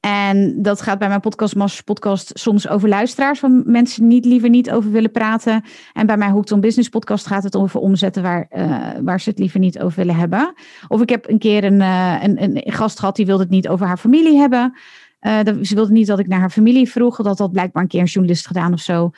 En 0.00 0.62
dat 0.62 0.82
gaat 0.82 0.98
bij 0.98 1.08
mijn 1.08 1.20
podcast, 1.20 1.54
Masters 1.54 1.82
Podcast, 1.82 2.30
soms 2.34 2.68
over 2.68 2.88
luisteraars, 2.88 3.38
van 3.38 3.62
mensen 3.66 4.06
niet 4.06 4.24
liever 4.24 4.48
niet 4.48 4.70
over 4.70 4.90
willen 4.90 5.10
praten. 5.10 5.64
En 5.92 6.06
bij 6.06 6.16
mijn 6.16 6.30
Hooked 6.30 6.52
on 6.52 6.60
Business 6.60 6.88
podcast 6.88 7.26
gaat 7.26 7.42
het 7.42 7.56
over 7.56 7.80
omzetten 7.80 8.22
waar, 8.22 8.48
uh, 8.56 8.88
waar 9.02 9.20
ze 9.20 9.30
het 9.30 9.38
liever 9.38 9.60
niet 9.60 9.80
over 9.80 9.98
willen 9.98 10.14
hebben. 10.14 10.54
Of 10.88 11.00
ik 11.00 11.08
heb 11.08 11.28
een 11.28 11.38
keer 11.38 11.64
een, 11.64 11.80
uh, 11.80 12.22
een, 12.22 12.42
een 12.42 12.72
gast 12.72 12.98
gehad 12.98 13.16
die 13.16 13.26
wilde 13.26 13.42
het 13.42 13.52
niet 13.52 13.68
over 13.68 13.86
haar 13.86 13.98
familie 13.98 14.36
hebben. 14.36 14.78
Uh, 15.20 15.38
ze 15.62 15.74
wilde 15.74 15.92
niet 15.92 16.06
dat 16.06 16.18
ik 16.18 16.26
naar 16.26 16.40
haar 16.40 16.50
familie 16.50 16.90
vroeg, 16.90 17.16
dat 17.16 17.38
had 17.38 17.52
blijkbaar 17.52 17.82
een 17.82 17.88
keer 17.88 18.00
een 18.00 18.06
journalist 18.06 18.46
gedaan 18.46 18.72
of 18.72 18.80
zo 18.80 19.10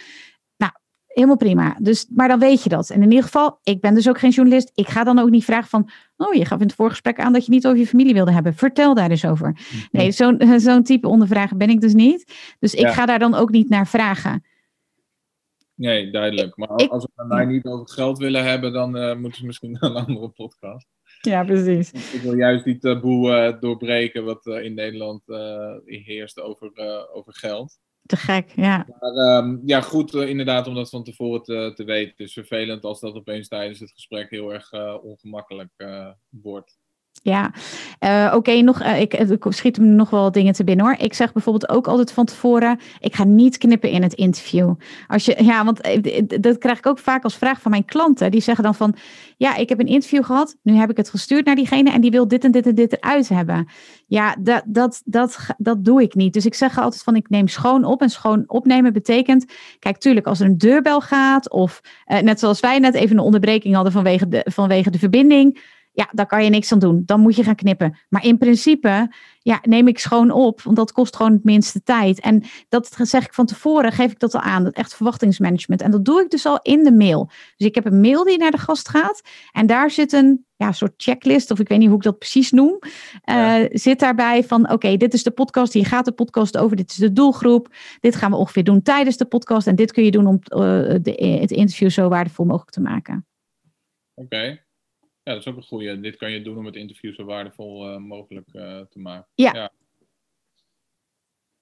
helemaal 1.14 1.36
prima. 1.36 1.76
Dus, 1.80 2.06
maar 2.14 2.28
dan 2.28 2.38
weet 2.38 2.62
je 2.62 2.68
dat. 2.68 2.90
En 2.90 3.02
in 3.02 3.11
ieder 3.11 3.24
geval, 3.24 3.58
ik 3.62 3.80
ben 3.80 3.94
dus 3.94 4.08
ook 4.08 4.18
geen 4.18 4.30
journalist. 4.30 4.70
Ik 4.74 4.88
ga 4.88 5.04
dan 5.04 5.18
ook 5.18 5.30
niet 5.30 5.44
vragen 5.44 5.68
van, 5.68 5.90
oh, 6.16 6.34
je 6.34 6.44
gaf 6.44 6.61
in 6.61 6.66
het 6.66 6.74
voorgesprek 6.74 7.18
aan 7.18 7.32
dat 7.32 7.44
je 7.44 7.50
niet 7.50 7.66
over 7.66 7.78
je 7.78 7.86
familie 7.86 8.14
wilde 8.14 8.32
hebben. 8.32 8.54
Vertel 8.54 8.94
daar 8.94 9.11
eens 9.11 9.24
over. 9.24 9.56
Nee, 9.90 10.12
zo'n 10.12 10.40
zo'n 10.61 10.82
type 10.82 11.08
ondervragen 11.08 11.58
ben 11.58 11.70
ik 11.70 11.80
dus 11.80 11.94
niet. 11.94 12.32
Dus 12.58 12.74
ik 12.74 12.80
ja. 12.80 12.92
ga 12.92 13.06
daar 13.06 13.18
dan 13.18 13.34
ook 13.34 13.50
niet 13.50 13.68
naar 13.68 13.86
vragen. 13.86 14.44
Nee, 15.74 16.11
duidelijk. 16.11 16.56
Maar 16.56 16.70
ik, 16.76 16.90
als 16.90 17.08
we 17.14 17.24
mij 17.26 17.44
niet 17.44 17.64
over 17.64 17.88
geld 17.88 18.18
willen 18.18 18.44
hebben, 18.44 18.72
dan 18.72 18.96
uh, 18.96 19.16
moeten 19.16 19.38
ze 19.38 19.46
misschien 19.46 19.76
een 19.80 19.94
andere 19.94 20.28
podcast. 20.28 20.86
Ja, 21.20 21.44
precies. 21.44 21.92
Ik 22.12 22.20
wil 22.20 22.36
juist 22.36 22.64
die 22.64 22.78
taboe 22.78 23.30
uh, 23.30 23.61
doorbreken 23.61 24.24
wat 24.24 24.46
uh, 24.46 24.64
in 24.64 24.74
Nederland 24.74 25.22
heerst 25.84 26.40
over, 26.40 26.72
over 27.12 27.34
geld. 27.34 27.78
Te 28.11 28.16
gek, 28.16 28.52
ja. 28.56 28.86
Maar, 29.00 29.38
um, 29.44 29.62
ja, 29.64 29.80
goed 29.80 30.14
uh, 30.14 30.28
inderdaad 30.28 30.66
om 30.66 30.74
dat 30.74 30.90
van 30.90 31.04
tevoren 31.04 31.42
te, 31.42 31.72
te 31.74 31.84
weten. 31.84 32.11
Het 32.11 32.20
is 32.20 32.32
vervelend 32.32 32.84
als 32.84 33.00
dat 33.00 33.14
opeens 33.14 33.48
tijdens 33.48 33.80
het 33.80 33.90
gesprek 33.90 34.30
heel 34.30 34.52
erg 34.52 34.72
uh, 34.72 34.96
ongemakkelijk 35.02 35.70
uh, 35.76 36.08
wordt. 36.28 36.78
Ja, 37.23 37.53
uh, 38.01 38.35
oké, 38.37 38.61
nog, 38.61 38.83
uh, 38.83 39.01
ik, 39.01 39.14
ik 39.14 39.45
schiet 39.49 39.79
me 39.79 39.87
nog 39.87 40.11
wel 40.11 40.33
dingen 40.33 40.53
te 40.53 40.64
binnen 40.64 40.85
hoor. 40.85 40.95
Ik 40.99 41.14
zeg 41.14 41.33
bijvoorbeeld 41.33 41.68
ook 41.68 41.87
altijd 41.87 42.12
van 42.12 42.25
tevoren, 42.25 42.79
ik 43.01 43.14
ga 43.14 43.25
niet 43.25 43.59
knippen 43.59 43.91
in 43.91 44.03
het 44.03 44.12
interview. 44.12 44.75
Als 45.07 45.25
je, 45.25 45.45
ja, 45.45 45.64
want 45.64 45.81
dat 46.43 46.59
krijg 46.59 46.79
ik 46.79 46.87
ook 46.87 46.99
vaak 46.99 47.25
als 47.25 47.37
vraag 47.37 47.61
van 47.61 47.71
mijn 47.71 47.85
klanten. 47.85 48.31
Die 48.31 48.41
zeggen 48.41 48.64
dan 48.64 48.75
van, 48.75 48.95
ja, 49.37 49.57
ik 49.57 49.68
heb 49.68 49.81
een 49.81 49.87
interview 49.87 50.25
gehad, 50.25 50.57
nu 50.62 50.75
heb 50.75 50.91
ik 50.91 50.97
het 50.97 51.11
gestuurd 51.11 51.45
naar 51.45 51.55
diegene 51.55 51.91
en 51.91 52.01
die 52.01 52.11
wil 52.11 52.29
dit 52.29 52.45
en 52.45 52.51
dit 52.51 52.66
en 52.66 52.75
dit 52.75 52.93
eruit 52.93 53.29
hebben. 53.29 53.68
Ja, 54.07 54.37
dat, 54.39 54.62
dat, 54.66 55.03
dat, 55.05 55.39
dat 55.59 55.85
doe 55.85 56.03
ik 56.03 56.14
niet. 56.14 56.33
Dus 56.33 56.47
ik 56.47 56.55
zeg 56.55 56.79
altijd 56.79 57.03
van, 57.03 57.16
ik 57.16 57.29
neem 57.29 57.49
schoon 57.49 57.85
op. 57.85 58.03
En 58.03 58.11
schoon 58.11 58.45
opnemen 58.47 58.93
betekent, 58.93 59.53
kijk, 59.79 59.99
tuurlijk, 59.99 60.27
als 60.27 60.41
er 60.41 60.47
een 60.47 60.59
deurbel 60.59 61.01
gaat 61.01 61.51
of 61.51 61.81
net 62.23 62.41
zoals 62.41 62.61
wij 62.61 62.79
net 62.79 62.95
even 62.95 63.16
een 63.16 63.25
onderbreking 63.25 63.75
hadden 63.75 63.93
vanwege 63.93 64.29
de, 64.29 64.47
vanwege 64.49 64.91
de 64.91 64.99
verbinding 64.99 65.79
ja, 66.01 66.09
daar 66.12 66.26
kan 66.26 66.44
je 66.44 66.51
niks 66.51 66.72
aan 66.72 66.78
doen. 66.78 67.03
Dan 67.07 67.20
moet 67.20 67.36
je 67.36 67.44
gaan 67.44 67.55
knippen. 67.55 67.98
Maar 68.09 68.24
in 68.24 68.38
principe, 68.38 69.12
ja, 69.38 69.59
neem 69.62 69.88
ik 69.88 69.98
schoon 69.98 70.30
op, 70.30 70.62
want 70.62 70.76
dat 70.76 70.92
kost 70.92 71.16
gewoon 71.16 71.32
het 71.32 71.44
minste 71.44 71.82
tijd. 71.82 72.20
En 72.20 72.42
dat 72.68 72.98
zeg 73.03 73.24
ik 73.24 73.34
van 73.34 73.46
tevoren, 73.46 73.92
geef 73.92 74.11
ik 74.11 74.18
dat 74.18 74.34
al 74.34 74.40
aan. 74.40 74.64
Dat 74.64 74.72
echt 74.72 74.94
verwachtingsmanagement. 74.94 75.82
En 75.82 75.90
dat 75.90 76.05
doe 76.05 76.20
ik 76.20 76.30
dus 76.30 76.46
al 76.46 76.59
in 76.62 76.84
de 76.84 76.92
mail. 76.92 77.30
Dus 77.57 77.66
ik 77.66 77.74
heb 77.74 77.84
een 77.84 78.01
mail 78.01 78.24
die 78.24 78.38
naar 78.38 78.51
de 78.51 78.59
gast 78.59 78.88
gaat. 78.88 79.20
En 79.53 79.66
daar 79.66 79.90
zit 79.90 80.12
een 80.12 80.44
ja, 80.57 80.72
soort 80.72 80.92
checklist, 80.96 81.51
of 81.51 81.59
ik 81.59 81.68
weet 81.68 81.78
niet 81.78 81.88
hoe 81.88 81.96
ik 81.96 82.03
dat 82.03 82.18
precies 82.18 82.51
noem. 82.51 82.78
Ja. 83.24 83.61
Uh, 83.61 83.68
zit 83.70 83.98
daarbij 83.98 84.44
van, 84.44 84.62
oké, 84.62 84.72
okay, 84.72 84.96
dit 84.96 85.14
is 85.14 85.22
de 85.22 85.30
podcast, 85.30 85.72
hier 85.72 85.86
gaat 85.86 86.05
de 86.05 86.12
podcast 86.12 86.57
over, 86.57 86.76
dit 86.76 86.90
is 86.90 86.96
de 86.96 87.12
doelgroep. 87.12 87.68
Dit 88.01 88.16
gaan 88.16 88.30
we 88.30 88.36
ongeveer 88.36 88.64
doen 88.64 88.82
tijdens 88.82 89.16
de 89.16 89.24
podcast. 89.24 89.66
En 89.66 89.74
dit 89.74 89.92
kun 89.92 90.05
je 90.05 90.11
doen 90.11 90.26
om 90.26 90.34
uh, 90.34 90.59
de, 91.03 91.38
het 91.40 91.51
interview 91.51 91.90
zo 91.90 92.09
waardevol 92.09 92.44
mogelijk 92.44 92.70
te 92.70 92.80
maken. 92.80 93.26
Oké. 94.14 94.36
Okay. 94.36 94.68
Ja, 95.31 95.37
dat 95.37 95.47
is 95.47 95.53
ook 95.53 95.59
een 95.59 95.68
goede. 95.68 96.01
Dit 96.01 96.16
kan 96.16 96.31
je 96.33 96.43
doen 96.43 96.59
om 96.59 96.66
het 96.66 96.76
interview 96.76 97.14
zo 97.14 97.24
waardevol 97.24 97.89
uh, 97.89 97.97
mogelijk 97.97 98.47
uh, 98.53 98.81
te 98.81 98.99
maken. 98.99 99.28
Ja. 99.35 99.55
ja. 99.55 99.70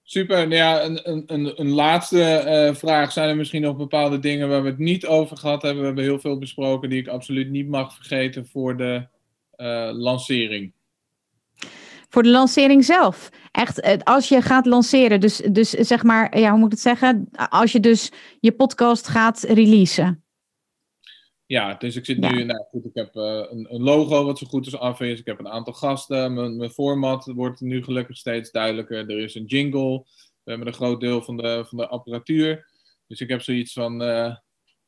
Super. 0.03 0.37
Nou 0.37 0.55
ja, 0.55 0.83
een, 0.83 1.31
een, 1.33 1.59
een 1.59 1.69
laatste 1.69 2.43
uh, 2.45 2.75
vraag. 2.75 3.11
Zijn 3.11 3.29
er 3.29 3.35
misschien 3.35 3.61
nog 3.61 3.77
bepaalde 3.77 4.19
dingen 4.19 4.49
waar 4.49 4.63
we 4.63 4.69
het 4.69 4.77
niet 4.77 5.05
over 5.05 5.37
gehad 5.37 5.61
hebben? 5.61 5.79
We 5.79 5.85
hebben 5.85 6.03
heel 6.03 6.19
veel 6.19 6.37
besproken 6.37 6.89
die 6.89 6.99
ik 6.99 7.07
absoluut 7.07 7.49
niet 7.49 7.67
mag 7.67 7.95
vergeten 7.95 8.45
voor 8.45 8.77
de 8.77 9.07
lancering. 9.93 10.73
Voor 12.09 12.23
de 12.23 12.29
lancering 12.29 12.85
zelf. 12.85 13.29
Echt, 13.51 13.79
eh, 13.79 13.97
als 14.03 14.29
je 14.29 14.41
gaat 14.41 14.65
lanceren, 14.65 15.19
dus, 15.19 15.37
dus 15.37 15.69
zeg 15.69 16.03
maar, 16.03 16.39
ja, 16.39 16.49
hoe 16.49 16.57
moet 16.57 16.65
ik 16.65 16.71
het 16.71 16.81
zeggen? 16.81 17.29
Als 17.49 17.71
je 17.71 17.79
dus 17.79 18.11
je 18.39 18.51
podcast 18.51 19.07
gaat 19.07 19.41
releasen. 19.41 20.23
Ja, 21.49 21.73
dus 21.73 21.95
ik 21.95 22.05
zit 22.05 22.17
nu, 22.17 22.43
nou 22.43 22.65
goed, 22.69 22.85
ik 22.85 22.93
heb 22.93 23.15
uh, 23.15 23.23
een, 23.23 23.73
een, 23.73 23.81
logo 23.81 24.25
wat 24.25 24.37
zo 24.37 24.47
goed 24.47 24.65
als 24.65 24.77
af 24.77 25.01
is. 25.01 25.19
Ik 25.19 25.25
heb 25.25 25.39
een 25.39 25.47
aantal 25.47 25.73
gasten. 25.73 26.33
Mijn, 26.33 26.57
mijn 26.57 26.69
format 26.69 27.25
wordt 27.25 27.61
nu 27.61 27.83
gelukkig 27.83 28.17
steeds 28.17 28.51
duidelijker. 28.51 29.09
Er 29.09 29.19
is 29.19 29.35
een 29.35 29.45
jingle. 29.45 30.05
We 30.43 30.49
hebben 30.49 30.67
een 30.67 30.73
groot 30.73 30.99
deel 30.99 31.21
van 31.21 31.37
de, 31.37 31.65
van 31.67 31.77
de 31.77 31.87
apparatuur. 31.87 32.71
Dus 33.07 33.21
ik 33.21 33.29
heb 33.29 33.41
zoiets 33.41 33.73
van, 33.73 34.01
uh, 34.01 34.35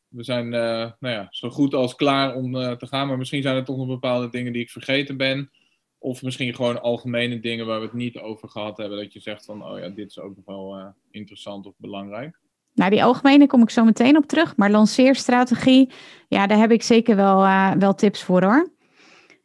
we 0.07 0.23
zijn 0.23 0.45
uh, 0.45 0.91
nou 0.99 1.15
ja, 1.15 1.27
zo 1.29 1.49
goed 1.49 1.73
als 1.73 1.95
klaar 1.95 2.35
om 2.35 2.53
te 2.53 2.87
gaan. 2.87 3.07
Maar 3.07 3.17
misschien 3.17 3.41
zijn 3.41 3.55
er 3.55 3.65
toch 3.65 3.77
nog 3.77 3.87
bepaalde 3.87 4.29
dingen 4.29 4.53
die 4.53 4.61
ik 4.61 4.69
vergeten 4.69 5.17
ben. 5.17 5.51
Of 5.97 6.21
misschien 6.21 6.55
gewoon 6.55 6.81
algemene 6.81 7.39
dingen 7.39 7.65
waar 7.65 7.79
we 7.79 7.85
het 7.85 7.93
niet 7.93 8.17
over 8.17 8.49
gehad 8.49 8.77
hebben. 8.77 8.97
Dat 8.97 9.13
je 9.13 9.19
zegt 9.19 9.45
van, 9.45 9.65
oh 9.65 9.79
ja, 9.79 9.89
dit 9.89 10.09
is 10.09 10.19
ook 10.19 10.35
nog 10.35 10.45
wel 10.45 10.93
interessant 11.11 11.65
of 11.65 11.73
belangrijk. 11.77 12.39
Nou, 12.73 12.91
die 12.91 13.03
algemene 13.03 13.47
kom 13.47 13.61
ik 13.61 13.69
zo 13.69 13.83
meteen 13.83 14.17
op 14.17 14.25
terug. 14.25 14.55
Maar 14.55 14.71
lanceerstrategie, 14.71 15.91
ja, 16.27 16.47
daar 16.47 16.57
heb 16.57 16.71
ik 16.71 16.83
zeker 16.83 17.15
wel, 17.15 17.43
uh, 17.43 17.71
wel 17.71 17.95
tips 17.95 18.23
voor 18.23 18.43
hoor. 18.43 18.71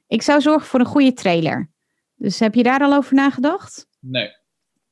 Ik 0.07 0.23
zou 0.23 0.41
zorgen 0.41 0.67
voor 0.67 0.81
een 0.81 0.87
goede 0.87 1.13
trailer. 1.13 1.71
Dus 2.15 2.39
heb 2.39 2.55
je 2.55 2.63
daar 2.63 2.81
al 2.81 2.95
over 2.95 3.15
nagedacht? 3.15 3.87
Nee. 4.01 4.31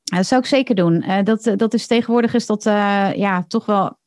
Dat 0.05 0.27
zou 0.27 0.41
ik 0.41 0.47
zeker 0.47 0.75
doen. 0.75 1.03
Uh, 1.03 1.23
dat, 1.23 1.53
dat 1.57 1.75
is 1.75 1.87
tegenwoordig 1.87 2.35
is 2.35 2.47
dat 2.47 2.67
uh, 2.67 3.13
ja, 3.15 3.45
toch 3.49 3.67
wel 3.67 3.99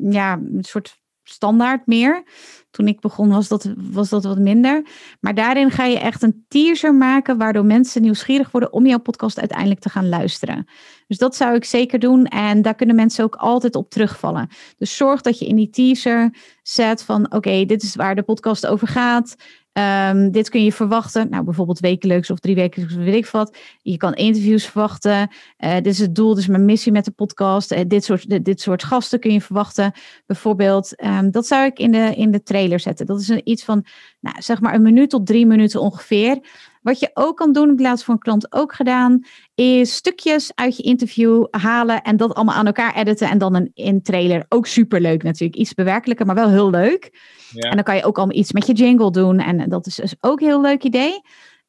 ja, 0.00 0.32
een 0.32 0.64
soort 0.64 0.99
standaard 1.32 1.86
meer. 1.86 2.22
Toen 2.70 2.88
ik 2.88 3.00
begon 3.00 3.28
was 3.28 3.48
dat, 3.48 3.72
was 3.76 4.08
dat 4.08 4.24
wat 4.24 4.38
minder. 4.38 4.86
Maar 5.20 5.34
daarin 5.34 5.70
ga 5.70 5.84
je 5.84 5.98
echt 5.98 6.22
een 6.22 6.44
teaser 6.48 6.94
maken, 6.94 7.38
waardoor 7.38 7.64
mensen 7.64 8.02
nieuwsgierig 8.02 8.50
worden 8.50 8.72
om 8.72 8.86
jouw 8.86 8.98
podcast 8.98 9.38
uiteindelijk 9.38 9.80
te 9.80 9.88
gaan 9.88 10.08
luisteren. 10.08 10.66
Dus 11.06 11.18
dat 11.18 11.36
zou 11.36 11.54
ik 11.54 11.64
zeker 11.64 11.98
doen. 11.98 12.24
En 12.26 12.62
daar 12.62 12.74
kunnen 12.74 12.96
mensen 12.96 13.24
ook 13.24 13.34
altijd 13.34 13.74
op 13.74 13.90
terugvallen. 13.90 14.48
Dus 14.78 14.96
zorg 14.96 15.20
dat 15.20 15.38
je 15.38 15.46
in 15.46 15.56
die 15.56 15.70
teaser 15.70 16.34
zet 16.62 17.02
van 17.02 17.32
oké, 17.32 17.64
dit 17.64 17.82
is 17.82 17.94
waar 17.94 18.14
de 18.14 18.22
podcast 18.22 18.66
over 18.66 18.88
gaat. 18.88 19.36
Um, 19.80 20.30
dit 20.30 20.48
kun 20.48 20.64
je 20.64 20.72
verwachten. 20.72 21.30
Nou, 21.30 21.44
bijvoorbeeld 21.44 21.80
wekelijks 21.80 22.30
of 22.30 22.38
drie 22.38 22.54
wekelijks, 22.54 22.94
weet 22.94 23.14
ik 23.14 23.26
wat. 23.26 23.56
Je 23.82 23.96
kan 23.96 24.14
interviews 24.14 24.64
verwachten. 24.64 25.30
Uh, 25.58 25.74
dit 25.74 25.86
is 25.86 25.98
het 25.98 26.14
doel, 26.14 26.28
dit 26.28 26.38
is 26.38 26.46
mijn 26.46 26.64
missie 26.64 26.92
met 26.92 27.04
de 27.04 27.10
podcast. 27.10 27.72
Uh, 27.72 27.80
dit, 27.86 28.04
soort, 28.04 28.44
dit, 28.44 28.60
soort 28.60 28.84
gasten 28.84 29.20
kun 29.20 29.32
je 29.32 29.40
verwachten. 29.40 29.92
Bijvoorbeeld, 30.26 31.02
um, 31.04 31.30
dat 31.30 31.46
zou 31.46 31.64
ik 31.64 31.78
in 31.78 31.90
de, 31.90 32.14
in 32.16 32.30
de 32.30 32.42
trailer 32.42 32.80
zetten. 32.80 33.06
Dat 33.06 33.20
is 33.20 33.28
een, 33.28 33.40
iets 33.44 33.64
van, 33.64 33.84
nou, 34.20 34.42
zeg 34.42 34.60
maar 34.60 34.74
een 34.74 34.82
minuut 34.82 35.10
tot 35.10 35.26
drie 35.26 35.46
minuten 35.46 35.80
ongeveer. 35.80 36.38
Wat 36.82 37.00
je 37.00 37.10
ook 37.14 37.36
kan 37.36 37.52
doen, 37.52 37.68
heb 37.68 37.78
ik 37.78 37.80
laatst 37.80 38.04
voor 38.04 38.14
een 38.14 38.20
klant 38.20 38.52
ook 38.52 38.74
gedaan, 38.74 39.24
is 39.54 39.94
stukjes 39.94 40.52
uit 40.54 40.76
je 40.76 40.82
interview 40.82 41.46
halen 41.50 42.02
en 42.02 42.16
dat 42.16 42.34
allemaal 42.34 42.54
aan 42.54 42.66
elkaar 42.66 42.96
editen 42.96 43.30
en 43.30 43.38
dan 43.38 43.54
een 43.54 43.70
in 43.74 44.02
trailer. 44.02 44.44
Ook 44.48 44.66
superleuk 44.66 45.22
natuurlijk. 45.22 45.60
Iets 45.60 45.74
bewerkelijker, 45.74 46.26
maar 46.26 46.34
wel 46.34 46.48
heel 46.48 46.70
leuk. 46.70 47.10
En 47.54 47.74
dan 47.74 47.82
kan 47.82 47.96
je 47.96 48.04
ook 48.04 48.16
allemaal 48.16 48.36
iets 48.36 48.52
met 48.52 48.66
je 48.66 48.72
jingle 48.72 49.10
doen 49.10 49.38
en 49.38 49.68
dat 49.68 49.86
is 49.86 49.94
dus 49.94 50.14
ook 50.20 50.40
een 50.40 50.46
heel 50.46 50.60
leuk 50.60 50.82
idee. 50.82 51.20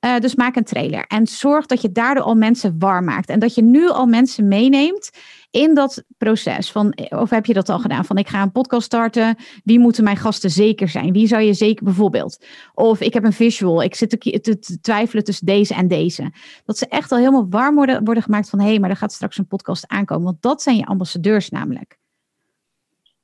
Uh, 0.06 0.20
dus 0.20 0.36
maak 0.36 0.56
een 0.56 0.64
trailer 0.64 1.06
en 1.08 1.28
zorg 1.28 1.66
dat 1.66 1.82
je 1.82 1.92
daardoor 1.92 2.24
al 2.24 2.36
mensen 2.36 2.76
warm 2.80 3.06
maakt 3.06 3.30
en 3.30 3.40
dat 3.40 3.56
je 3.56 3.64
nu 3.64 3.90
al 3.90 4.06
mensen 4.06 4.48
meeneemt 4.48 5.10
in 5.52 5.74
dat 5.74 6.04
proces 6.18 6.72
van, 6.72 6.98
of 7.10 7.30
heb 7.30 7.46
je 7.46 7.54
dat 7.54 7.70
al 7.70 7.80
gedaan? 7.80 8.06
Van 8.06 8.18
ik 8.18 8.28
ga 8.28 8.42
een 8.42 8.52
podcast 8.52 8.86
starten. 8.86 9.36
Wie 9.64 9.80
moeten 9.80 10.04
mijn 10.04 10.18
gasten 10.18 10.50
zeker 10.50 10.90
zijn? 10.90 11.14
Wie 11.14 11.28
zou 11.28 11.42
je 11.42 11.54
zeker 11.54 11.84
bijvoorbeeld? 11.84 12.46
Of 12.74 13.02
ik 13.02 13.14
heb 13.14 13.24
een 13.24 13.34
visual. 13.34 13.84
Ik 13.84 13.96
zit 13.96 14.10
te, 14.10 14.40
te 14.40 14.80
twijfelen 14.82 15.24
tussen 15.24 15.46
deze 15.46 15.74
en 15.74 15.88
deze. 15.88 16.32
Dat 16.66 16.78
ze 16.78 16.88
echt 16.88 17.12
al 17.12 17.18
helemaal 17.18 17.50
warm 17.50 17.76
worden, 17.76 18.04
worden 18.04 18.24
gemaakt 18.24 18.50
van 18.50 18.60
hé, 18.60 18.68
hey, 18.68 18.80
maar 18.80 18.90
er 18.90 18.96
gaat 18.96 19.14
straks 19.14 19.38
een 19.38 19.48
podcast 19.48 19.88
aankomen. 19.88 20.24
Want 20.24 20.42
dat 20.42 20.62
zijn 20.62 20.76
je 20.76 20.86
ambassadeurs 20.86 21.50
namelijk. 21.50 22.00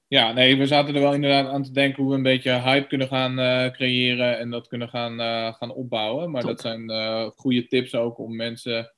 Ja, 0.08 0.32
nee, 0.32 0.58
we 0.58 0.66
zaten 0.66 0.95
er 0.95 1.01
wel 1.01 1.14
inderdaad 1.14 1.47
aan 1.47 1.64
te 1.64 1.72
denken 1.72 2.03
hoe 2.03 2.12
we 2.12 2.18
een 2.18 2.24
beetje 2.24 2.62
hype 2.62 2.88
kunnen 2.88 3.08
gaan 3.08 3.39
uh, 3.39 3.72
creëren 3.72 4.39
en 4.39 4.49
dat 4.49 4.68
kunnen 4.68 4.89
gaan, 4.89 5.20
uh, 5.20 5.53
gaan 5.53 5.74
opbouwen. 5.74 6.32
Maar 6.32 6.41
Top. 6.41 6.49
dat 6.49 6.62
zijn 6.62 6.91
uh, 6.91 7.30
goede 7.36 7.68
tips 7.68 7.95
ook 7.95 8.20
om 8.20 8.36
mensen 8.36 8.91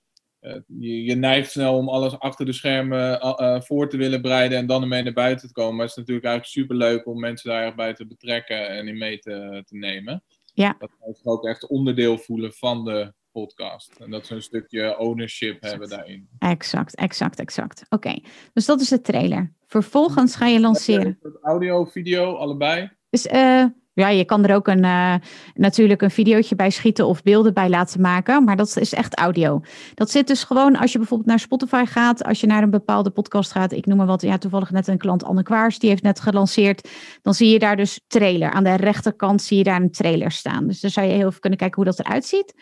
je, 0.68 1.04
je, 1.04 1.16
neigt 1.16 1.52
snel 1.52 1.78
om 1.78 1.90
alles 1.90 2.20
achter 2.20 2.46
de 2.46 2.54
schermen 2.54 3.20
voor 3.64 3.90
te 3.90 3.98
willen 3.98 4.22
breiden 4.22 4.58
en 4.58 4.66
dan 4.66 4.82
ermee 4.82 5.04
naar 5.04 5.14
buiten 5.14 5.48
te 5.48 5.54
komen. 5.54 5.76
Maar 5.76 5.86
het 5.86 5.92
is 5.92 5.98
natuurlijk 5.98 6.26
eigenlijk 6.26 6.56
super 6.56 6.76
leuk 6.76 7.08
om 7.08 7.20
mensen 7.20 7.50
daar 7.50 7.76
bij 7.76 7.94
te 7.94 8.08
betrekken 8.08 8.70
en 8.70 8.88
in 8.88 8.98
mee 8.98 9.20
te, 9.20 9.64
te 9.66 9.78
nemen. 9.78 10.24
Ja. 10.54 10.76
Dat 10.80 11.18
ze 11.18 11.30
ook 11.30 11.46
echt 11.46 11.68
onderdeel 11.68 12.18
voelen 12.18 12.54
van 12.54 12.86
de 12.86 13.14
podcast. 13.32 13.96
En 14.00 14.12
dat 14.12 14.26
ze 14.26 14.36
een 14.36 14.42
stukje 14.42 14.98
ownership 14.98 15.54
exact. 15.54 15.72
hebben 15.72 15.90
daarin. 15.90 16.30
Exact, 16.40 16.96
exact, 16.96 17.40
exact. 17.40 17.86
Oké, 17.90 18.20
dus 18.54 18.66
dat 18.66 18.82
is 18.82 18.90
de 18.90 19.02
trailer. 19.02 19.54
Vervolgens 19.66 20.36
ga 20.36 20.48
je 20.48 20.60
lanceren. 20.60 21.20
Audio, 21.42 21.86
video, 21.86 22.36
allebei? 22.36 22.90
Dus 23.10 23.26
uh, 23.26 23.66
ja, 24.00 24.10
je 24.10 24.26
kan 24.26 24.46
er 24.46 24.56
ook 24.56 24.68
een, 24.68 24.84
uh, 24.84 25.16
natuurlijk 25.54 26.02
een 26.02 26.12
videootje 26.12 26.56
bij 26.56 26.70
schieten 26.70 27.08
of 27.08 27.24
beelden 27.24 27.54
bij 27.54 27.70
laten 27.70 28.02
maken, 28.02 28.44
maar 28.44 28.56
dat 28.56 28.78
is 28.78 28.94
echt 28.94 29.18
audio. 29.18 29.62
Dat 29.94 30.12
zit 30.12 30.28
dus 30.28 30.44
gewoon 30.44 30.76
als 30.76 30.92
je 30.92 30.98
bijvoorbeeld 30.98 31.30
naar 31.30 31.40
Spotify 31.40 31.84
gaat, 31.86 32.24
als 32.24 32.42
je 32.42 32.48
naar 32.48 32.64
een 32.64 32.70
bepaalde 32.70 33.10
podcast 33.10 33.52
gaat, 33.52 33.72
ik 33.72 33.86
noem 33.86 33.98
maar 33.98 34.06
wat, 34.06 34.22
ja, 34.22 34.38
toevallig 34.38 34.72
net 34.72 34.88
een 34.88 34.98
klant 34.98 35.24
Anne 35.24 35.44
Kwaars, 35.44 35.80
die 35.80 35.90
heeft 35.90 36.04
net 36.04 36.20
gelanceerd, 36.20 36.90
dan 37.22 37.34
zie 37.34 37.50
je 37.50 37.60
daar 37.60 37.76
dus 37.76 38.02
trailer. 38.08 38.52
Aan 38.52 38.64
de 38.64 38.76
rechterkant 38.76 39.42
zie 39.42 39.58
je 39.58 39.64
daar 39.64 39.82
een 39.82 39.92
trailer 39.92 40.32
staan. 40.32 40.68
Dus 40.68 40.80
dan 40.80 40.92
zou 40.92 41.08
je 41.08 41.14
heel 41.14 41.28
even 41.28 41.40
kunnen 41.40 41.60
kijken 41.60 41.84
hoe 41.84 41.92
dat 41.96 42.00
eruit 42.00 42.26
ziet. 42.26 42.54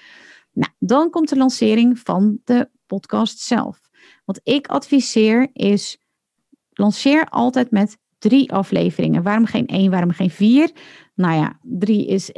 Nou, 0.58 0.72
dan 0.80 1.10
komt 1.10 1.30
de 1.30 1.38
lancering 1.38 2.00
van 2.00 2.40
de 2.44 2.70
podcast 2.86 3.40
zelf. 3.40 3.80
Wat 4.26 4.40
ik 4.44 4.68
adviseer 4.68 5.50
is, 5.54 5.98
lanceer 6.74 7.26
altijd 7.30 7.72
met 7.72 7.98
drie 8.18 8.52
afleveringen. 8.52 9.24
Waarom 9.24 9.46
geen 9.46 9.68
één, 9.68 9.92
waarom 9.92 10.12
geen 10.12 10.30
vier? 10.30 10.72
Nou 11.16 11.36
ja, 11.36 11.60
drie 11.62 12.08
is, 12.08 12.32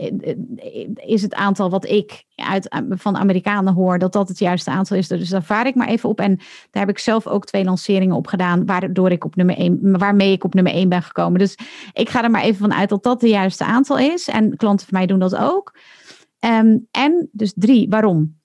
is 0.96 1.22
het 1.22 1.34
aantal 1.34 1.70
wat 1.70 1.86
ik 1.86 2.24
uit, 2.36 2.76
van 2.90 3.18
Amerikanen 3.18 3.74
hoor, 3.74 4.00
dat 4.00 4.14
dat 4.14 4.28
het 4.28 4.40
juiste 4.40 4.70
aantal 4.70 4.98
is. 4.98 5.08
Dus 5.08 5.30
daar 5.30 5.44
vaar 5.44 5.68
ik 5.68 5.76
maar 5.76 5.88
even 5.88 6.10
op. 6.10 6.20
En 6.20 6.36
daar 6.72 6.86
heb 6.86 6.90
ik 6.90 7.00
zelf 7.00 7.28
ook 7.28 7.46
twee 7.46 7.64
lanceringen 7.64 8.16
op 8.16 8.28
gedaan, 8.28 8.66
waardoor 8.66 9.12
ik 9.12 9.26
op 9.26 9.36
nummer 9.36 9.58
één, 9.58 9.98
waarmee 9.98 10.32
ik 10.32 10.44
op 10.44 10.54
nummer 10.54 10.74
één 10.74 10.90
ben 10.90 11.04
gekomen. 11.04 11.40
Dus 11.40 11.58
ik 11.94 12.10
ga 12.10 12.24
er 12.24 12.32
maar 12.32 12.44
even 12.44 12.60
van 12.60 12.74
uit 12.74 12.90
dat 12.90 13.04
dat 13.04 13.22
het 13.22 13.30
juiste 13.30 13.64
aantal 13.64 13.98
is. 13.98 14.28
En 14.28 14.56
klanten 14.56 14.88
van 14.88 14.98
mij 14.98 15.08
doen 15.08 15.20
dat 15.20 15.36
ook. 15.36 15.74
Um, 16.40 16.88
en 16.92 17.30
dus 17.32 17.54
drie, 17.56 17.90
waarom? 17.90 18.38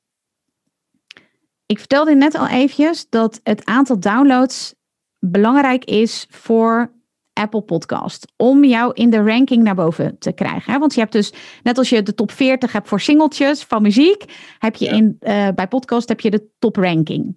Ik 1.66 1.78
vertelde 1.78 2.14
net 2.14 2.34
al 2.34 2.49
eventjes 2.49 3.09
dat 3.09 3.40
het 3.42 3.64
aantal 3.64 4.01
downloads 4.01 4.74
belangrijk 5.18 5.84
is 5.84 6.26
voor 6.30 6.92
Apple 7.32 7.62
Podcast. 7.62 8.32
Om 8.36 8.64
jou 8.64 8.92
in 8.95 9.11
de 9.11 9.22
ranking 9.22 9.62
naar 9.62 9.74
boven 9.74 10.18
te 10.18 10.32
krijgen. 10.32 10.80
Want 10.80 10.95
je 10.95 11.01
hebt 11.01 11.12
dus, 11.12 11.32
net 11.62 11.78
als 11.78 11.88
je 11.88 12.03
de 12.03 12.14
top 12.14 12.30
40 12.30 12.72
hebt 12.72 12.88
voor 12.88 13.01
singeltjes 13.01 13.64
van 13.64 13.82
muziek, 13.82 14.24
heb 14.59 14.74
je 14.74 14.84
ja. 14.84 14.92
in, 14.92 15.16
uh, 15.20 15.49
bij 15.55 15.68
podcast 15.68 16.09
heb 16.09 16.20
je 16.20 16.30
de 16.30 16.49
top 16.59 16.76
ranking. 16.76 17.36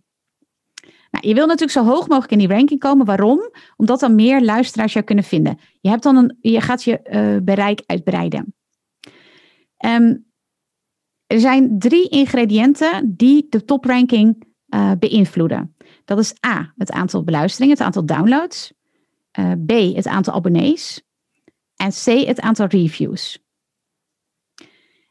Nou, 1.11 1.27
je 1.27 1.33
wil 1.33 1.45
natuurlijk 1.45 1.77
zo 1.77 1.85
hoog 1.85 2.07
mogelijk 2.07 2.31
in 2.31 2.37
die 2.37 2.47
ranking 2.47 2.79
komen. 2.79 3.05
Waarom? 3.05 3.51
Omdat 3.75 3.99
dan 3.99 4.15
meer 4.15 4.41
luisteraars 4.41 4.93
jou 4.93 5.05
kunnen 5.05 5.23
vinden. 5.23 5.59
Je, 5.81 5.89
hebt 5.89 6.03
dan 6.03 6.15
een, 6.15 6.37
je 6.41 6.61
gaat 6.61 6.83
je 6.83 6.99
uh, 7.03 7.43
bereik 7.43 7.83
uitbreiden. 7.85 8.55
Um, 9.85 10.26
er 11.27 11.39
zijn 11.39 11.79
drie 11.79 12.09
ingrediënten 12.09 13.15
die 13.15 13.45
de 13.49 13.65
topranking 13.65 14.43
uh, 14.69 14.91
beïnvloeden. 14.99 15.75
Dat 16.05 16.19
is 16.19 16.33
A, 16.45 16.73
het 16.77 16.91
aantal 16.91 17.23
beluisteringen, 17.23 17.77
het 17.77 17.85
aantal 17.85 18.05
downloads. 18.05 18.73
Uh, 19.39 19.51
B, 19.65 19.95
het 19.95 20.07
aantal 20.07 20.33
abonnees. 20.33 21.01
En 21.75 21.89
C, 21.89 22.05
het 22.05 22.39
aantal 22.39 22.65
reviews. 22.65 23.45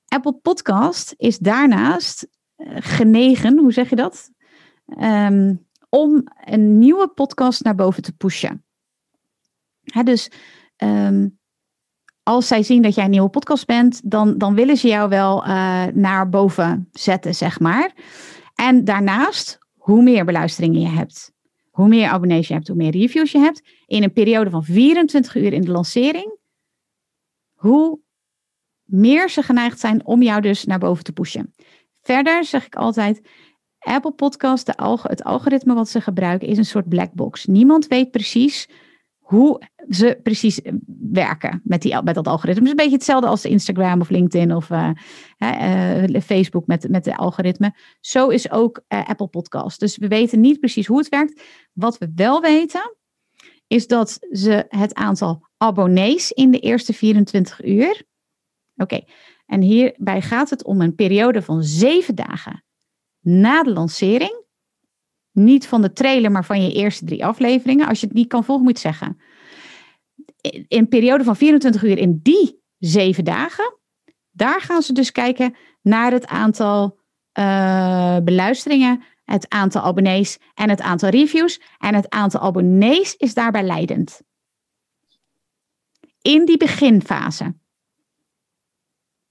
Apple 0.09 0.33
Podcast 0.33 1.15
is 1.17 1.39
daarnaast 1.39 2.29
uh, 2.57 2.77
genegen, 2.81 3.59
hoe 3.59 3.73
zeg 3.73 3.91
je 3.91 3.97
dat? 3.97 4.31
Um, 5.01 5.67
om 5.89 6.27
een 6.45 6.79
nieuwe 6.79 7.09
podcast 7.09 7.65
naar 7.65 7.75
boven 7.75 8.03
te 8.03 8.13
pushen. 8.13 8.65
Dus 10.05 10.31
um, 10.77 11.36
als 12.27 12.47
zij 12.47 12.63
zien 12.63 12.83
dat 12.83 12.95
jij 12.95 13.05
een 13.05 13.11
nieuwe 13.11 13.29
podcast 13.29 13.67
bent, 13.67 14.11
dan, 14.11 14.39
dan 14.39 14.55
willen 14.55 14.77
ze 14.77 14.89
jou 14.89 15.09
wel 15.09 15.47
uh, 15.47 15.85
naar 15.95 16.29
boven 16.29 16.89
zetten, 16.93 17.35
zeg 17.35 17.61
maar. 17.61 17.93
En 18.55 18.85
daarnaast, 18.85 19.59
hoe 19.77 20.03
meer 20.03 20.25
beluisteringen 20.25 20.81
je 20.81 20.89
hebt, 20.89 21.33
hoe 21.71 21.89
meer 21.89 22.09
abonnees 22.09 22.49
je 22.49 22.55
hebt, 22.55 22.69
hoe 22.69 22.77
meer 22.77 22.91
reviews 22.91 23.33
je 23.33 23.39
hebt, 23.39 23.63
in 23.87 24.03
een 24.03 24.13
periode 24.13 24.51
van 24.51 24.65
24 24.65 25.37
uur 25.37 25.53
in 25.53 25.61
de 25.61 25.71
lancering, 25.71 26.39
hoe 27.55 28.01
meer 28.85 29.31
ze 29.31 29.43
geneigd 29.43 29.81
zijn 29.81 30.07
om 30.07 30.23
jou 30.23 30.41
dus 30.41 30.65
naar 30.65 30.79
boven 30.79 31.05
te 31.05 31.13
pushen. 31.13 31.55
Verder 32.03 32.45
zeg 32.45 32.67
ik 32.67 32.77
altijd, 32.77 33.29
Apple 33.79 34.13
Podcast, 34.13 34.67
de 34.67 35.01
het 35.03 35.25
algoritme 35.25 35.75
wat 35.75 35.89
ze 35.89 36.01
gebruiken, 36.01 36.49
is 36.49 36.59
een 36.59 36.65
soort 36.65 36.89
black 36.89 37.13
box. 37.13 37.45
Niemand 37.45 37.87
weet 37.87 38.11
precies 38.11 38.69
hoe 39.27 39.63
ze 39.89 40.21
precies 40.23 40.61
werken 41.11 41.61
met, 41.65 41.83
die, 41.83 42.03
met 42.03 42.15
dat 42.15 42.27
algoritme. 42.27 42.55
Het 42.55 42.65
is 42.65 42.71
een 42.71 42.77
beetje 42.77 42.97
hetzelfde 42.97 43.29
als 43.29 43.45
Instagram 43.45 44.01
of 44.01 44.09
LinkedIn 44.09 44.55
of 44.55 44.71
uh, 44.71 44.91
uh, 45.39 46.21
Facebook 46.21 46.67
met, 46.67 46.89
met 46.89 47.05
de 47.05 47.17
algoritme. 47.17 47.75
Zo 48.01 48.29
is 48.29 48.51
ook 48.51 48.83
Apple 48.89 49.27
Podcast. 49.27 49.81
Dus 49.81 49.97
we 49.97 50.09
weten 50.09 50.41
niet 50.41 50.59
precies 50.59 50.87
hoe 50.87 50.99
het 50.99 51.09
werkt. 51.09 51.43
Wat 51.73 51.99
we 51.99 52.13
wel 52.15 52.41
weten, 52.41 52.97
is 53.67 53.87
dat 53.87 54.19
ze 54.31 54.65
het 54.69 54.95
aantal 54.95 55.47
abonnees 55.57 56.33
in 56.33 56.51
de 56.51 56.59
eerste 56.59 56.93
24 56.93 57.65
uur. 57.65 58.03
Oké, 58.77 59.01
en 59.47 59.61
hierbij 59.61 60.23
gaat 60.23 60.51
het 60.51 60.65
om 60.65 60.81
een 60.81 60.95
periode 60.95 61.43
van 61.43 61.63
zeven 61.63 62.15
dagen 62.15 62.65
na 63.21 63.63
de 63.63 63.73
lancering. 63.73 64.45
Niet 65.37 65.67
van 65.67 65.83
de 65.83 65.93
trailer, 65.93 66.31
maar 66.31 66.45
van 66.45 66.63
je 66.63 66.73
eerste 66.73 67.05
drie 67.05 67.25
afleveringen. 67.25 67.89
Als 67.89 68.01
je 68.01 68.07
het 68.07 68.15
niet 68.15 68.29
kan 68.29 68.45
volgen, 68.45 68.65
moet 68.65 68.81
je 68.81 68.89
zeggen. 68.89 69.21
In 70.41 70.65
een 70.69 70.89
periode 70.89 71.25
van 71.25 71.37
24 71.37 71.83
uur 71.83 71.99
in 71.99 72.21
die 72.23 72.63
zeven 72.79 73.25
dagen, 73.25 73.79
daar 74.31 74.61
gaan 74.61 74.83
ze 74.83 74.93
dus 74.93 75.13
kijken 75.13 75.55
naar 75.83 76.13
het 76.13 76.27
aantal 76.27 76.99
uh, 77.39 78.19
beluisteringen, 78.19 79.03
het 79.25 79.49
aantal 79.49 79.83
abonnees 79.83 80.39
en 80.55 80.71
het 80.71 80.81
aantal 80.81 81.09
reviews. 81.09 81.61
En 81.79 81.95
het 81.95 82.11
aantal 82.11 82.41
abonnees 82.41 83.17
is 83.17 83.35
daarbij 83.35 83.63
leidend. 83.63 84.23
In 86.23 86.45
die 86.45 86.57
beginfase. 86.57 87.55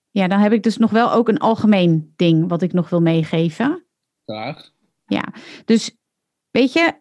Ja, 0.10 0.28
dan 0.28 0.40
heb 0.40 0.52
ik 0.52 0.64
dus 0.64 0.78
nog 0.78 0.92
wel 0.92 1.12
ook 1.12 1.30
een 1.30 1.40
algemeen 1.40 2.14
ding 2.16 2.50
wat 2.50 2.62
ik 2.62 2.74
nog 2.74 2.90
wil 2.90 3.02
meegeven. 3.02 3.86
Graag. 4.26 4.74
Ja, 5.06 5.34
dus 5.66 5.96
weet 6.52 6.74
je, 6.74 6.94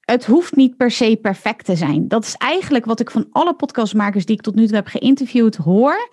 het 0.00 0.26
hoeft 0.26 0.56
niet 0.56 0.76
per 0.76 0.90
se 0.90 1.18
perfect 1.22 1.64
te 1.64 1.76
zijn. 1.76 2.08
Dat 2.08 2.24
is 2.24 2.34
eigenlijk 2.34 2.84
wat 2.84 3.00
ik 3.00 3.10
van 3.10 3.26
alle 3.30 3.54
podcastmakers 3.54 4.26
die 4.26 4.36
ik 4.36 4.42
tot 4.42 4.54
nu 4.54 4.66
toe 4.66 4.74
heb 4.74 4.86
geïnterviewd 4.86 5.56
hoor. 5.56 6.10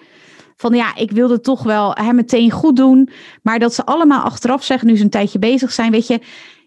Van 0.55 0.73
ja, 0.73 0.95
ik 0.95 1.11
wilde 1.11 1.39
toch 1.39 1.63
wel 1.63 1.93
hè, 1.93 2.13
meteen 2.13 2.51
goed 2.51 2.75
doen. 2.75 3.09
Maar 3.41 3.59
dat 3.59 3.73
ze 3.73 3.85
allemaal 3.85 4.23
achteraf 4.23 4.63
zeggen, 4.63 4.87
nu 4.87 4.97
ze 4.97 5.03
een 5.03 5.09
tijdje 5.09 5.39
bezig 5.39 5.71
zijn. 5.71 5.91
Weet 5.91 6.07
je, 6.07 6.19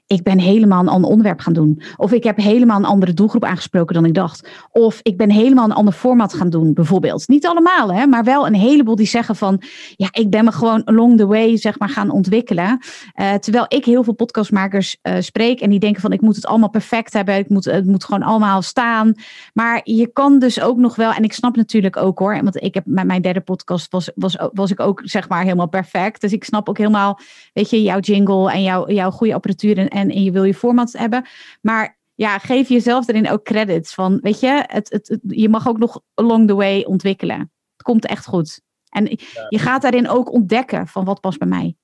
ik 0.07 0.23
ben 0.23 0.39
helemaal 0.39 0.81
een 0.81 0.89
ander 0.89 1.11
onderwerp 1.11 1.41
gaan 1.41 1.53
doen. 1.53 1.83
Of 1.97 2.13
ik 2.13 2.25
heb 2.25 2.37
helemaal 2.37 2.79
een 2.79 2.85
andere 2.85 3.15
doelgroep 3.15 3.45
aangesproken 3.45 3.95
dan 3.95 4.05
ik 4.05 4.15
dacht. 4.15 4.49
Of 4.73 5.01
ik 5.03 5.17
ben 5.17 5.31
helemaal 5.31 5.65
een 5.65 5.73
ander 5.73 5.95
format 5.95 6.35
gaan 6.35 6.51
doen, 6.51 6.73
bijvoorbeeld. 6.73 7.29
Niet 7.29 7.47
allemaal, 7.47 7.93
hè, 7.93 8.07
maar 8.07 8.25
wel 8.25 8.47
een 8.47 8.55
heleboel 8.55 8.97
die 8.97 9.07
zeggen 9.07 9.37
van... 9.37 9.63
ja, 9.97 10.09
ik 10.11 10.31
ben 10.31 10.45
me 10.45 10.53
gewoon 10.53 10.85
along 10.85 11.17
the 11.17 11.27
way, 11.27 11.57
zeg 11.57 11.79
maar, 11.79 11.89
gaan 11.89 12.11
ontwikkelen. 12.11 12.79
Uh, 13.21 13.35
terwijl 13.35 13.65
ik 13.69 13.85
heel 13.85 14.05
veel 14.05 14.13
podcastmakers 14.13 14.97
uh, 15.03 15.15
spreek... 15.19 15.61
en 15.61 15.71
die 15.71 15.79
denken 15.79 16.01
van, 16.01 16.13
ik 16.13 16.21
moet 16.21 16.37
het 16.37 16.47
allemaal 16.47 16.71
perfect 16.71 17.13
hebben. 17.13 17.37
Ik 17.37 17.49
moet, 17.49 17.65
het 17.65 17.87
moet 17.87 18.05
gewoon 18.05 18.23
allemaal 18.23 18.63
staan. 18.63 19.15
Maar 19.53 19.81
je 19.85 20.07
kan 20.07 20.39
dus 20.39 20.61
ook 20.61 20.77
nog 20.77 20.97
wel... 20.97 21.13
en 21.13 21.25
ik 21.25 21.33
snap 21.33 21.57
natuurlijk 21.57 21.97
ook 21.97 22.19
hoor... 22.19 22.43
want 22.43 22.63
ik 22.63 22.75
heb 22.75 22.85
met 22.87 23.07
mijn 23.07 23.23
derde 23.23 23.41
podcast 23.41 23.91
was, 23.91 24.11
was, 24.15 24.39
was 24.53 24.71
ik 24.71 24.81
ook, 24.81 25.01
zeg 25.05 25.29
maar, 25.29 25.43
helemaal 25.43 25.69
perfect. 25.69 26.21
Dus 26.21 26.33
ik 26.33 26.45
snap 26.45 26.69
ook 26.69 26.79
helemaal, 26.79 27.19
weet 27.53 27.71
je, 27.71 27.83
jouw 27.83 27.99
jingle... 27.99 28.53
en 28.53 28.63
jouw, 28.63 28.91
jouw 28.91 29.11
goede 29.11 29.35
apparatuur... 29.35 29.95
en, 29.97 30.23
je 30.23 30.31
wil 30.31 30.45
je 30.45 30.55
format 30.55 30.93
hebben. 30.93 31.27
Maar 31.61 31.99
ja, 32.15 32.39
geef 32.39 32.69
jezelf 32.69 33.09
erin 33.09 33.31
ook 33.31 33.45
credits 33.45 33.95
van, 33.95 34.19
weet 34.23 34.41
je, 34.41 34.65
het, 34.67 34.91
het, 34.91 35.19
je 35.27 35.49
mag 35.49 35.69
ook 35.69 35.79
nog 35.79 36.01
along 36.15 36.47
the 36.47 36.55
way 36.55 36.83
ontwikkelen. 36.83 37.39
Het 37.73 37.83
komt 37.83 38.07
echt 38.07 38.27
goed. 38.27 38.61
En 38.89 39.07
je 39.49 39.59
gaat 39.59 39.83
daarin 39.83 40.09
ook 40.09 40.33
ontdekken 40.33 40.87
van 40.87 41.05
wat 41.05 41.21
past 41.21 41.39
bij 41.39 41.49
mij. 41.49 41.77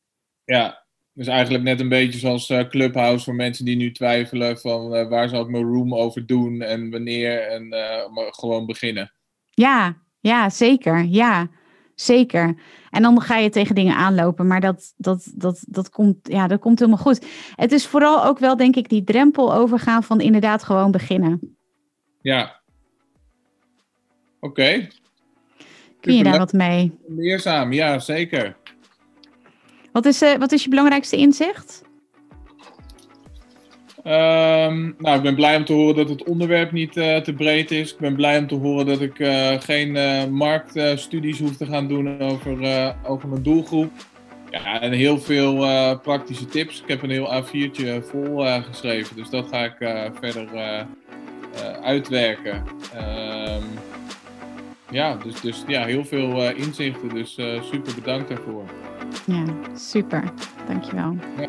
Ja, 0.44 0.84
dus 1.12 1.26
eigenlijk 1.26 1.64
net 1.64 1.80
een 1.80 1.88
beetje 1.88 2.18
zoals 2.18 2.50
uh, 2.50 2.68
Clubhouse 2.68 3.24
voor 3.24 3.34
mensen 3.34 3.64
die 3.64 3.76
nu 3.76 3.92
twijfelen 3.92 4.58
van 4.58 4.96
uh, 4.96 5.08
waar 5.08 5.28
zal 5.28 5.42
ik 5.42 5.48
mijn 5.48 5.64
room 5.64 5.94
over 5.94 6.26
doen 6.26 6.60
en 6.60 6.90
wanneer 6.90 7.46
en 7.48 7.66
uh, 7.74 8.26
gewoon 8.30 8.66
beginnen. 8.66 9.12
Ja, 9.50 9.96
ja, 10.20 10.50
zeker. 10.50 11.04
Ja, 11.04 11.48
zeker. 12.05 12.55
En 12.90 13.03
dan 13.03 13.20
ga 13.20 13.36
je 13.36 13.50
tegen 13.50 13.74
dingen 13.74 13.96
aanlopen. 13.96 14.46
Maar 14.46 14.61
dat, 14.61 14.94
dat, 14.96 15.32
dat, 15.34 15.64
dat, 15.68 15.90
komt, 15.90 16.16
ja, 16.22 16.46
dat 16.46 16.61
komt 16.61 16.78
helemaal 16.78 17.00
goed. 17.00 17.26
Het 17.57 17.72
is 17.72 17.86
vooral 17.86 18.24
ook 18.24 18.38
wel, 18.38 18.57
denk 18.57 18.76
ik, 18.76 18.88
die 18.88 19.05
drempel 19.05 19.55
overgaan 19.55 20.03
van 20.03 20.20
inderdaad 20.20 20.64
gewoon 20.64 20.90
beginnen. 20.90 21.57
Ja. 22.20 22.61
Oké. 24.40 24.88
Kun 26.00 26.14
je 26.14 26.24
daar 26.24 26.38
wat 26.38 26.53
mee? 26.53 26.98
Leerzaam, 27.09 27.72
ja, 27.72 27.98
zeker. 27.98 28.57
Wat 29.92 30.05
is, 30.07 30.22
uh, 30.22 30.34
wat 30.34 30.53
is 30.53 30.62
je 30.62 30.68
belangrijkste 30.68 31.16
inzicht? 31.16 31.82
Um, 34.07 34.94
nou, 34.98 35.16
ik 35.16 35.22
ben 35.22 35.34
blij 35.34 35.57
om 35.57 35.64
te 35.64 35.72
horen 35.72 35.96
dat 35.96 36.09
het 36.09 36.24
onderwerp 36.24 36.72
niet 36.72 36.96
uh, 36.96 37.16
te 37.16 37.32
breed 37.32 37.70
is. 37.70 37.92
Ik 37.92 37.98
ben 37.98 38.14
blij 38.14 38.38
om 38.38 38.46
te 38.46 38.55
horen 38.55 38.86
dat 38.86 39.00
ik 39.00 39.18
uh, 39.18 39.61
geen 39.61 39.94
uh, 39.94 40.24
marktstudies 40.24 41.38
hoef 41.38 41.57
te 41.57 41.66
gaan 41.66 41.88
doen 41.88 42.20
over, 42.20 42.94
over 43.07 43.28
mijn 43.28 43.42
doelgroep. 43.42 43.90
Ja, 44.50 44.80
en 44.80 44.92
heel 44.92 45.18
veel 45.18 45.57
praktische 45.98 46.46
tips. 46.46 46.82
Ik 46.82 46.88
heb 46.88 47.03
een 47.03 47.11
heel 47.11 47.42
A4'tje 47.42 48.05
vol 48.11 48.44
geschreven, 48.62 49.16
dus 49.16 49.30
dat 49.30 49.48
ga 49.48 49.64
ik 49.64 49.76
verder 50.20 50.48
uitwerken. 51.82 52.64
Um, 52.96 53.64
ja, 54.90 55.16
dus, 55.16 55.40
dus 55.40 55.64
ja, 55.66 55.84
heel 55.84 56.05
veel 56.05 56.50
inzichten, 56.50 57.09
dus 57.09 57.34
super 57.70 57.94
bedankt 57.94 58.28
daarvoor. 58.28 58.64
Ja, 59.26 59.44
super. 59.74 60.22
Dankjewel. 60.66 61.16
Ja. 61.38 61.48